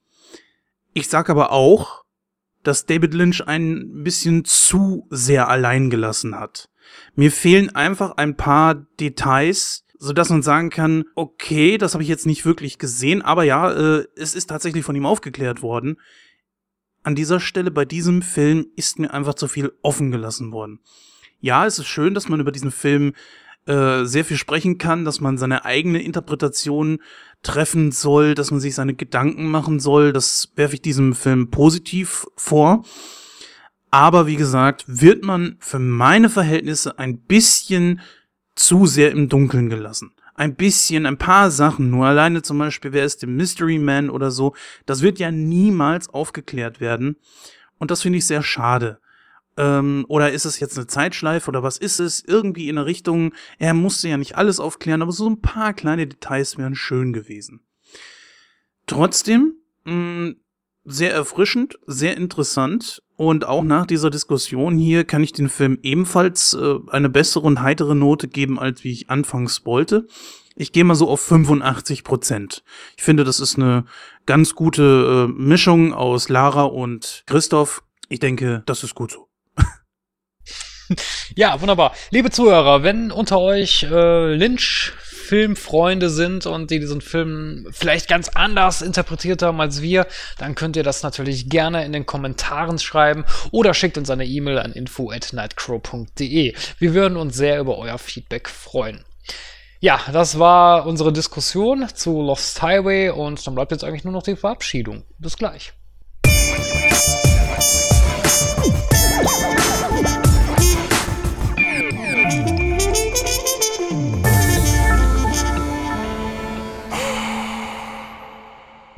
Ich 0.93 1.09
sage 1.09 1.33
aber 1.33 1.53
auch, 1.53 2.05
dass 2.63 2.87
David 2.87 3.15
Lynch 3.15 3.47
ein 3.47 4.03
bisschen 4.05 4.45
zu 4.45 5.07
sehr 5.11 5.49
allein 5.49 5.91
gelassen 5.91 6.39
hat. 6.39 6.69
Mir 7.15 7.33
fehlen 7.33 7.75
einfach 7.75 8.17
ein 8.17 8.37
paar 8.37 8.75
Details, 9.01 9.82
so 10.03 10.13
dass 10.13 10.31
man 10.31 10.43
sagen 10.43 10.69
kann, 10.69 11.05
okay, 11.15 11.79
das 11.79 11.95
habe 11.95 12.03
ich 12.03 12.09
jetzt 12.09 12.27
nicht 12.27 12.45
wirklich 12.45 12.79
gesehen, 12.79 13.23
aber 13.23 13.45
ja, 13.45 13.71
äh, 13.71 14.05
es 14.17 14.35
ist 14.35 14.47
tatsächlich 14.47 14.85
von 14.85 14.97
ihm 14.97 15.07
aufgeklärt 15.07 15.63
worden. 15.63 16.01
An 17.05 17.15
dieser 17.15 17.39
Stelle 17.39 17.71
bei 17.71 17.85
diesem 17.85 18.21
Film 18.21 18.67
ist 18.75 18.99
mir 18.99 19.15
einfach 19.15 19.35
zu 19.35 19.47
viel 19.47 19.73
offen 19.81 20.11
gelassen 20.11 20.51
worden. 20.51 20.81
Ja, 21.39 21.67
es 21.67 21.79
ist 21.79 21.87
schön, 21.87 22.15
dass 22.15 22.29
man 22.29 22.41
über 22.41 22.51
diesen 22.51 22.73
Film 22.73 23.13
äh, 23.67 24.05
sehr 24.05 24.25
viel 24.25 24.39
sprechen 24.39 24.77
kann, 24.77 25.05
dass 25.05 25.21
man 25.21 25.39
seine 25.39 25.65
eigene 25.65 26.03
Interpretation 26.03 26.99
treffen 27.45 27.93
soll, 27.93 28.35
dass 28.35 28.51
man 28.51 28.59
sich 28.59 28.75
seine 28.75 28.95
Gedanken 28.95 29.53
machen 29.53 29.79
soll. 29.79 30.13
Das 30.13 30.51
werfe 30.57 30.75
ich 30.75 30.83
diesem 30.83 31.15
Film 31.15 31.53
positiv 31.53 32.27
vor. 32.35 32.85
Aber 33.93 34.27
wie 34.27 34.37
gesagt, 34.37 34.85
wird 34.89 35.23
man 35.23 35.59
für 35.61 35.79
meine 35.79 36.29
Verhältnisse 36.29 36.99
ein 36.99 37.19
bisschen 37.19 38.01
zu 38.55 38.87
sehr 38.87 39.11
im 39.11 39.29
Dunkeln 39.29 39.69
gelassen. 39.69 40.13
Ein 40.35 40.55
bisschen, 40.55 41.07
ein 41.07 41.19
paar 41.19 41.51
Sachen, 41.51 41.91
nur 41.91 42.07
alleine 42.07 42.43
zum 42.43 42.59
Beispiel, 42.59 42.93
wer 42.93 43.05
ist 43.05 43.23
der 43.23 43.29
Mystery 43.29 43.79
Man 43.79 44.11
oder 44.11 44.31
so, 44.31 44.55
das 44.87 45.03
wird 45.03 45.19
ja 45.19 45.31
niemals 45.31 46.09
aufgeklärt 46.09 46.81
werden. 46.81 47.17
Und 47.79 47.91
das 47.91 48.03
finde 48.03 48.19
ich 48.19 48.27
sehr 48.27 48.43
schade. 48.43 48.99
Ähm, 49.57 50.07
oder 50.09 50.33
ist 50.33 50.47
es 50.47 50.61
jetzt 50.61 50.79
eine 50.79 50.87
Zeitschleife 50.87 51.49
oder 51.51 51.63
was 51.63 51.77
ist 51.77 52.01
es? 52.01 52.25
Irgendwie 52.25 52.69
in 52.69 52.79
eine 52.79 52.87
Richtung, 52.87 53.35
er 53.59 53.75
musste 53.75 54.09
ja 54.09 54.17
nicht 54.17 54.37
alles 54.37 54.61
aufklären, 54.61 55.03
aber 55.03 55.13
so 55.13 55.29
ein 55.29 55.43
paar 55.43 55.75
kleine 55.75 56.07
Details 56.07 56.57
wären 56.57 56.75
schön 56.75 57.13
gewesen. 57.13 57.61
Trotzdem, 58.87 59.57
mh, 59.85 59.95
mm, 59.95 60.37
sehr 60.85 61.13
erfrischend, 61.13 61.79
sehr 61.87 62.17
interessant 62.17 63.03
und 63.23 63.47
auch 63.47 63.63
nach 63.63 63.87
dieser 63.87 64.11
Diskussion 64.11 64.77
hier 64.77 65.05
kann 65.05 65.23
ich 65.23 65.33
den 65.33 65.49
Film 65.49 65.79
ebenfalls 65.83 66.55
äh, 66.55 66.75
eine 66.89 67.09
bessere 67.09 67.47
und 67.47 67.63
heitere 67.63 67.95
Note 67.95 68.27
geben, 68.27 68.59
als 68.59 68.83
wie 68.83 68.91
ich 68.91 69.11
anfangs 69.11 69.65
wollte. 69.65 70.09
Ich 70.57 70.73
gehe 70.73 70.83
mal 70.83 70.97
so 70.97 71.09
auf 71.09 71.21
85 71.21 72.03
Prozent. 72.03 72.65
Ich 72.97 73.05
finde, 73.05 73.23
das 73.23 73.39
ist 73.39 73.57
eine 73.57 73.85
ganz 74.27 74.57
gute 74.57 75.29
äh, 75.29 75.33
Mischung 75.41 75.95
aus 75.95 76.31
Lara 76.31 76.65
und 76.65 77.23
Christoph. 77.27 77.85
Ich 78.09 78.19
denke, 78.19 78.65
das 78.67 78.83
ist 78.83 78.97
gut 78.97 79.13
so. 79.13 79.29
ja, 81.37 81.61
wunderbar. 81.61 81.95
Liebe 82.11 82.31
Zuhörer, 82.31 82.83
wenn 82.83 83.13
unter 83.13 83.39
euch 83.39 83.85
äh, 83.85 84.35
Lynch 84.35 84.95
Filmfreunde 85.33 86.11
sind 86.11 86.45
und 86.45 86.71
die 86.71 86.79
diesen 86.79 87.01
Film 87.01 87.67
vielleicht 87.71 88.07
ganz 88.07 88.29
anders 88.29 88.83
interpretiert 88.83 89.41
haben 89.41 89.63
als 89.63 89.81
wir, 89.81 90.07
dann 90.37 90.55
könnt 90.55 90.77
ihr 90.77 90.83
das 90.83 91.03
natürlich 91.03 91.49
gerne 91.49 91.87
in 91.87 91.95
den 91.95 92.05
Kommentaren 92.05 92.79
schreiben 92.79 93.25
oder 93.51 93.73
schickt 93.73 93.97
uns 93.97 94.11
eine 94.11 94.27
E-Mail 94.27 94.59
an 94.59 94.73
info@nightcrow.de. 94.73 96.55
Wir 96.79 96.93
würden 96.93 97.17
uns 97.17 97.35
sehr 97.35 97.61
über 97.61 97.79
euer 97.79 97.97
Feedback 97.97 98.51
freuen. 98.51 99.07
Ja, 99.81 100.01
das 100.13 100.39
war 100.39 100.85
unsere 100.85 101.15
Diskussion 101.15 101.89
zu 101.95 102.21
Lost 102.21 102.61
Highway 102.61 103.09
und 103.09 103.47
dann 103.47 103.55
bleibt 103.55 103.73
jetzt 103.73 103.85
eigentlich 103.85 104.05
nur 104.05 104.13
noch 104.13 104.25
die 104.25 104.37
Verabschiedung. 104.37 105.05
Bis 105.19 105.39
gleich. 105.39 105.73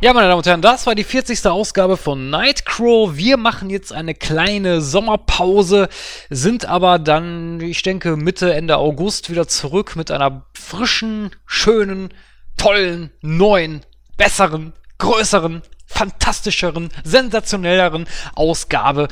Ja, 0.04 0.12
meine 0.12 0.28
Damen 0.28 0.36
und 0.36 0.46
Herren, 0.46 0.60
das 0.60 0.86
war 0.86 0.94
die 0.94 1.02
40. 1.02 1.46
Ausgabe 1.46 1.96
von 1.96 2.28
Nightcrow. 2.28 3.16
Wir 3.16 3.38
machen 3.38 3.70
jetzt 3.70 3.90
eine 3.90 4.14
kleine 4.14 4.82
Sommerpause, 4.82 5.88
sind 6.28 6.66
aber 6.66 6.98
dann, 6.98 7.58
ich 7.62 7.80
denke, 7.80 8.18
Mitte, 8.18 8.52
Ende 8.52 8.76
August 8.76 9.30
wieder 9.30 9.48
zurück 9.48 9.96
mit 9.96 10.10
einer 10.10 10.44
frischen, 10.52 11.30
schönen, 11.46 12.12
tollen, 12.58 13.12
neuen, 13.22 13.80
besseren, 14.18 14.74
größeren 14.98 15.62
fantastischeren, 15.86 16.90
sensationelleren 17.02 18.06
Ausgabe 18.34 19.08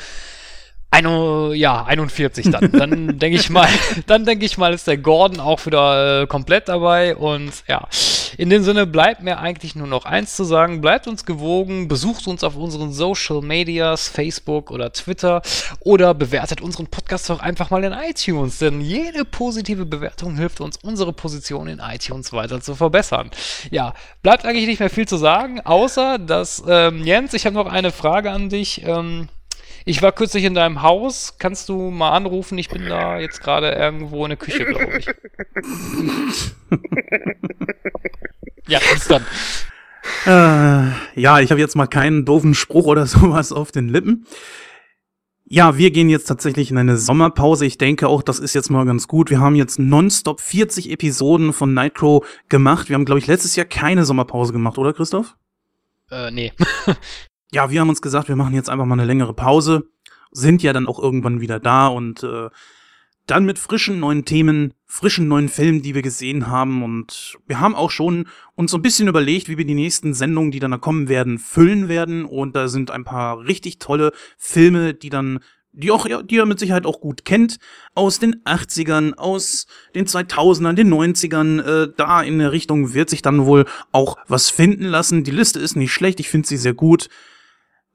eine, 0.91 1.55
ja, 1.55 1.87
41 1.87 2.51
dann. 2.51 2.71
Dann 2.79 3.19
denke 3.19 3.39
ich 3.39 3.49
mal, 3.49 3.67
dann 4.07 4.27
denke 4.27 4.45
ich 4.45 4.59
mal, 4.59 4.75
ist 4.75 4.87
der 4.87 4.99
Gordon 4.99 5.41
auch 5.41 5.65
wieder 5.65 6.23
äh, 6.23 6.27
komplett 6.27 6.69
dabei. 6.69 7.17
Und 7.17 7.51
ja, 7.67 7.89
in 8.39 8.51
dem 8.51 8.63
Sinne 8.63 8.87
bleibt 8.87 9.23
mir 9.23 9.39
eigentlich 9.39 9.75
nur 9.75 9.87
noch 9.87 10.05
eins 10.05 10.37
zu 10.37 10.45
sagen. 10.45 10.81
Bleibt 10.81 11.07
uns 11.07 11.25
gewogen, 11.25 11.89
besucht 11.89 12.27
uns 12.27 12.45
auf 12.45 12.57
unseren 12.57 12.93
Social 12.93 13.43
Medias, 13.43 14.09
Facebook 14.09 14.71
oder 14.71 14.93
Twitter 14.93 15.43
oder 15.81 16.15
bewertet 16.15 16.61
unseren 16.61 16.87
Podcast 16.87 17.29
doch 17.31 17.41
einfach 17.41 17.71
mal 17.71 17.85
in 17.85 17.93
iTunes. 17.93 18.59
Denn 18.59 18.81
jede 18.81 19.25
positive 19.25 19.87
Bewertung 19.87 20.37
hilft 20.37 20.61
uns, 20.61 20.79
unsere 20.83 21.13
Position 21.13 21.69
in 21.69 21.79
iTunes 21.81 22.33
weiter 22.33 22.61
zu 22.61 22.75
verbessern. 22.75 23.31
Ja, 23.71 23.95
bleibt 24.23 24.45
eigentlich 24.45 24.67
nicht 24.67 24.81
mehr 24.81 24.91
viel 24.91 25.09
zu 25.09 25.17
sagen, 25.17 25.61
außer 25.61 26.19
dass, 26.19 26.63
ähm, 26.67 27.05
Jens, 27.05 27.35
ich 27.35 27.47
habe 27.47 27.55
noch 27.55 27.67
eine 27.67 27.91
Frage 27.91 28.31
an 28.31 28.49
dich. 28.49 28.83
Ähm, 28.85 29.29
ich 29.85 30.03
war 30.03 30.13
kürzlich 30.13 30.45
in 30.45 30.55
deinem 30.55 30.83
Haus. 30.83 31.37
Kannst 31.39 31.69
du 31.69 31.91
mal 31.91 32.11
anrufen? 32.11 32.59
Ich 32.59 32.69
bin 32.69 32.89
da 32.89 33.19
jetzt 33.19 33.41
gerade 33.41 33.73
irgendwo 33.73 34.25
in 34.25 34.31
der 34.31 34.39
Küche, 34.39 34.65
glaube 34.65 34.99
ich. 34.99 35.07
ja, 38.69 38.79
bis 38.93 39.09
dann. 39.09 39.25
Äh, 40.27 41.21
ja, 41.21 41.41
ich 41.41 41.51
habe 41.51 41.61
jetzt 41.61 41.77
mal 41.77 41.87
keinen 41.87 42.25
doofen 42.25 42.55
Spruch 42.55 42.87
oder 42.87 43.07
sowas 43.09 43.53
auf 43.53 43.73
den 43.73 43.89
Lippen. 43.89 44.27
Ja, 45.45 45.77
wir 45.77 45.91
gehen 45.91 46.09
jetzt 46.09 46.25
tatsächlich 46.25 46.71
in 46.71 46.79
eine 46.79 46.97
Sommerpause. 46.97 47.67
Ich 47.67 47.77
denke 47.77 48.09
auch, 48.09 48.23
das 48.23 48.39
ist 48.39 48.55
jetzt 48.55 48.71
mal 48.71 48.87
ganz 48.87 49.07
gut. 49.07 49.29
Wir 49.29 49.39
haben 49.39 49.55
jetzt 49.55 49.79
nonstop 49.79 50.41
40 50.41 50.91
Episoden 50.91 51.53
von 51.53 51.75
Nightcrow 51.75 52.27
gemacht. 52.49 52.89
Wir 52.89 52.95
haben, 52.95 53.05
glaube 53.05 53.19
ich, 53.19 53.27
letztes 53.27 53.55
Jahr 53.57 53.67
keine 53.67 54.07
Sommerpause 54.07 54.55
gemacht, 54.55 54.79
oder 54.79 54.95
Christoph? 54.95 55.37
Äh, 56.11 56.31
nee. 56.31 56.53
ja, 57.53 57.71
wir 57.71 57.81
haben 57.81 57.91
uns 57.91 58.03
gesagt, 58.03 58.29
wir 58.29 58.37
machen 58.37 58.55
jetzt 58.55 58.71
einfach 58.71 58.87
mal 58.87 58.95
eine 58.95 59.05
längere 59.05 59.35
Pause, 59.35 59.89
sind 60.31 60.63
ja 60.63 60.73
dann 60.73 60.87
auch 60.87 60.99
irgendwann 60.99 61.41
wieder 61.41 61.61
da 61.61 61.87
und 61.87 62.23
äh, 62.23 62.49
dann 63.27 63.45
mit 63.45 63.59
frischen 63.59 64.01
neuen 64.01 64.25
Themen, 64.25 64.75
frischen 64.87 65.29
neuen 65.29 65.49
Filmen, 65.49 65.83
die 65.83 65.95
wir 65.95 66.03
gesehen 66.03 66.49
haben 66.49 66.83
und 66.83 67.39
wir 67.47 67.61
haben 67.61 67.75
auch 67.75 67.91
schon 67.91 68.27
uns 68.57 68.71
so 68.71 68.79
ein 68.79 68.83
bisschen 68.83 69.07
überlegt, 69.07 69.49
wie 69.49 69.59
wir 69.59 69.67
die 69.67 69.75
nächsten 69.75 70.15
Sendungen, 70.15 70.51
die 70.51 70.59
dann 70.59 70.71
da 70.73 70.79
kommen 70.79 71.09
werden, 71.09 71.39
füllen 71.39 71.89
werden 71.89 72.25
und 72.25 72.57
da 72.57 72.69
sind 72.69 72.91
ein 72.91 73.05
paar 73.05 73.41
richtig 73.41 73.79
tolle 73.79 74.13
Filme, 74.39 74.95
die 74.95 75.11
dann 75.11 75.41
die 75.75 75.91
auch 75.91 76.07
die 76.07 76.35
ihr 76.35 76.45
mit 76.45 76.59
Sicherheit 76.59 76.85
auch 76.85 77.01
gut 77.01 77.25
kennt 77.25 77.59
aus 77.95 78.19
den 78.19 78.43
80ern, 78.45 79.15
aus 79.15 79.67
den 79.95 80.07
2000ern, 80.07 80.75
den 80.75 80.93
90ern, 80.93 81.61
äh, 81.63 81.93
da 81.97 82.21
in 82.23 82.39
der 82.39 82.53
Richtung 82.53 82.93
wird 82.93 83.09
sich 83.09 83.23
dann 83.23 83.47
wohl 83.47 83.65
auch 83.91 84.17
was 84.29 84.51
finden 84.51 84.85
lassen. 84.85 85.25
Die 85.25 85.31
Liste 85.31 85.61
ist 85.61 85.77
nicht 85.77 85.93
schlecht, 85.93 86.21
ich 86.21 86.29
finde 86.29 86.49
sie 86.49 86.59
sehr 86.59 86.75
gut 86.75 87.09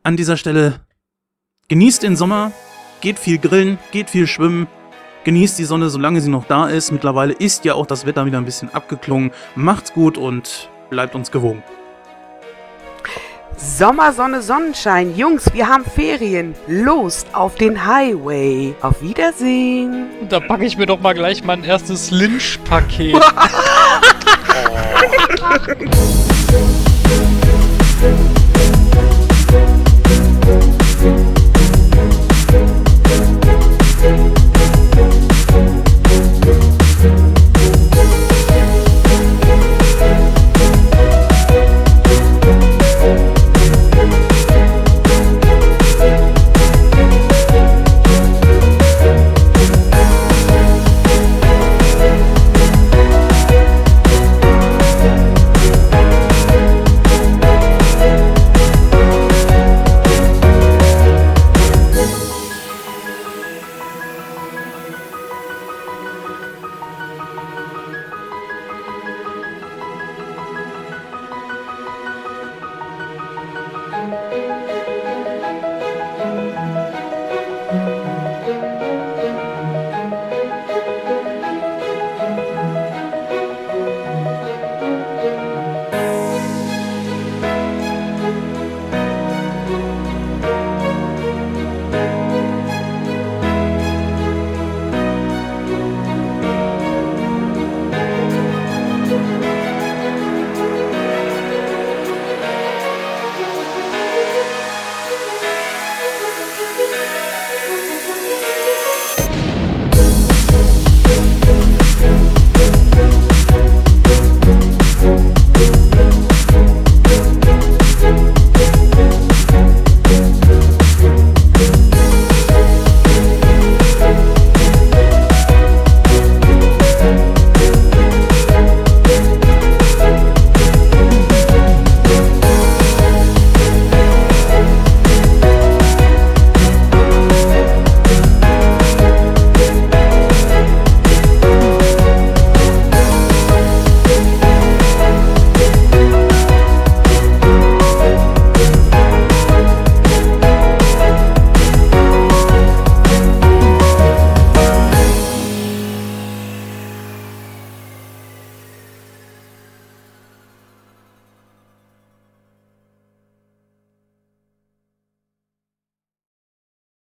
an 0.07 0.15
dieser 0.15 0.37
Stelle 0.37 0.79
genießt 1.67 2.01
den 2.01 2.15
Sommer, 2.15 2.53
geht 3.01 3.19
viel 3.19 3.39
grillen, 3.39 3.77
geht 3.91 4.09
viel 4.09 4.25
schwimmen, 4.25 4.67
genießt 5.25 5.59
die 5.59 5.65
Sonne, 5.65 5.89
solange 5.89 6.21
sie 6.21 6.29
noch 6.29 6.45
da 6.45 6.69
ist. 6.69 6.91
Mittlerweile 6.91 7.33
ist 7.33 7.65
ja 7.65 7.73
auch 7.73 7.85
das 7.85 8.05
Wetter 8.05 8.25
wieder 8.25 8.37
ein 8.37 8.45
bisschen 8.45 8.73
abgeklungen. 8.73 9.31
Macht's 9.55 9.91
gut 9.91 10.17
und 10.17 10.69
bleibt 10.89 11.13
uns 11.13 11.29
gewogen. 11.29 11.61
Sommer, 13.57 14.13
Sonne, 14.13 14.41
Sonnenschein. 14.41 15.13
Jungs, 15.13 15.53
wir 15.53 15.67
haben 15.67 15.83
Ferien. 15.83 16.55
Los 16.67 17.25
auf 17.33 17.55
den 17.55 17.85
Highway. 17.85 18.75
Auf 18.79 19.01
Wiedersehen. 19.01 20.07
Da 20.29 20.39
packe 20.39 20.63
ich 20.63 20.77
mir 20.77 20.85
doch 20.85 21.01
mal 21.01 21.15
gleich 21.15 21.43
mein 21.43 21.65
erstes 21.65 22.11
Lynch-Paket. 22.11 23.15
oh. 23.15 23.21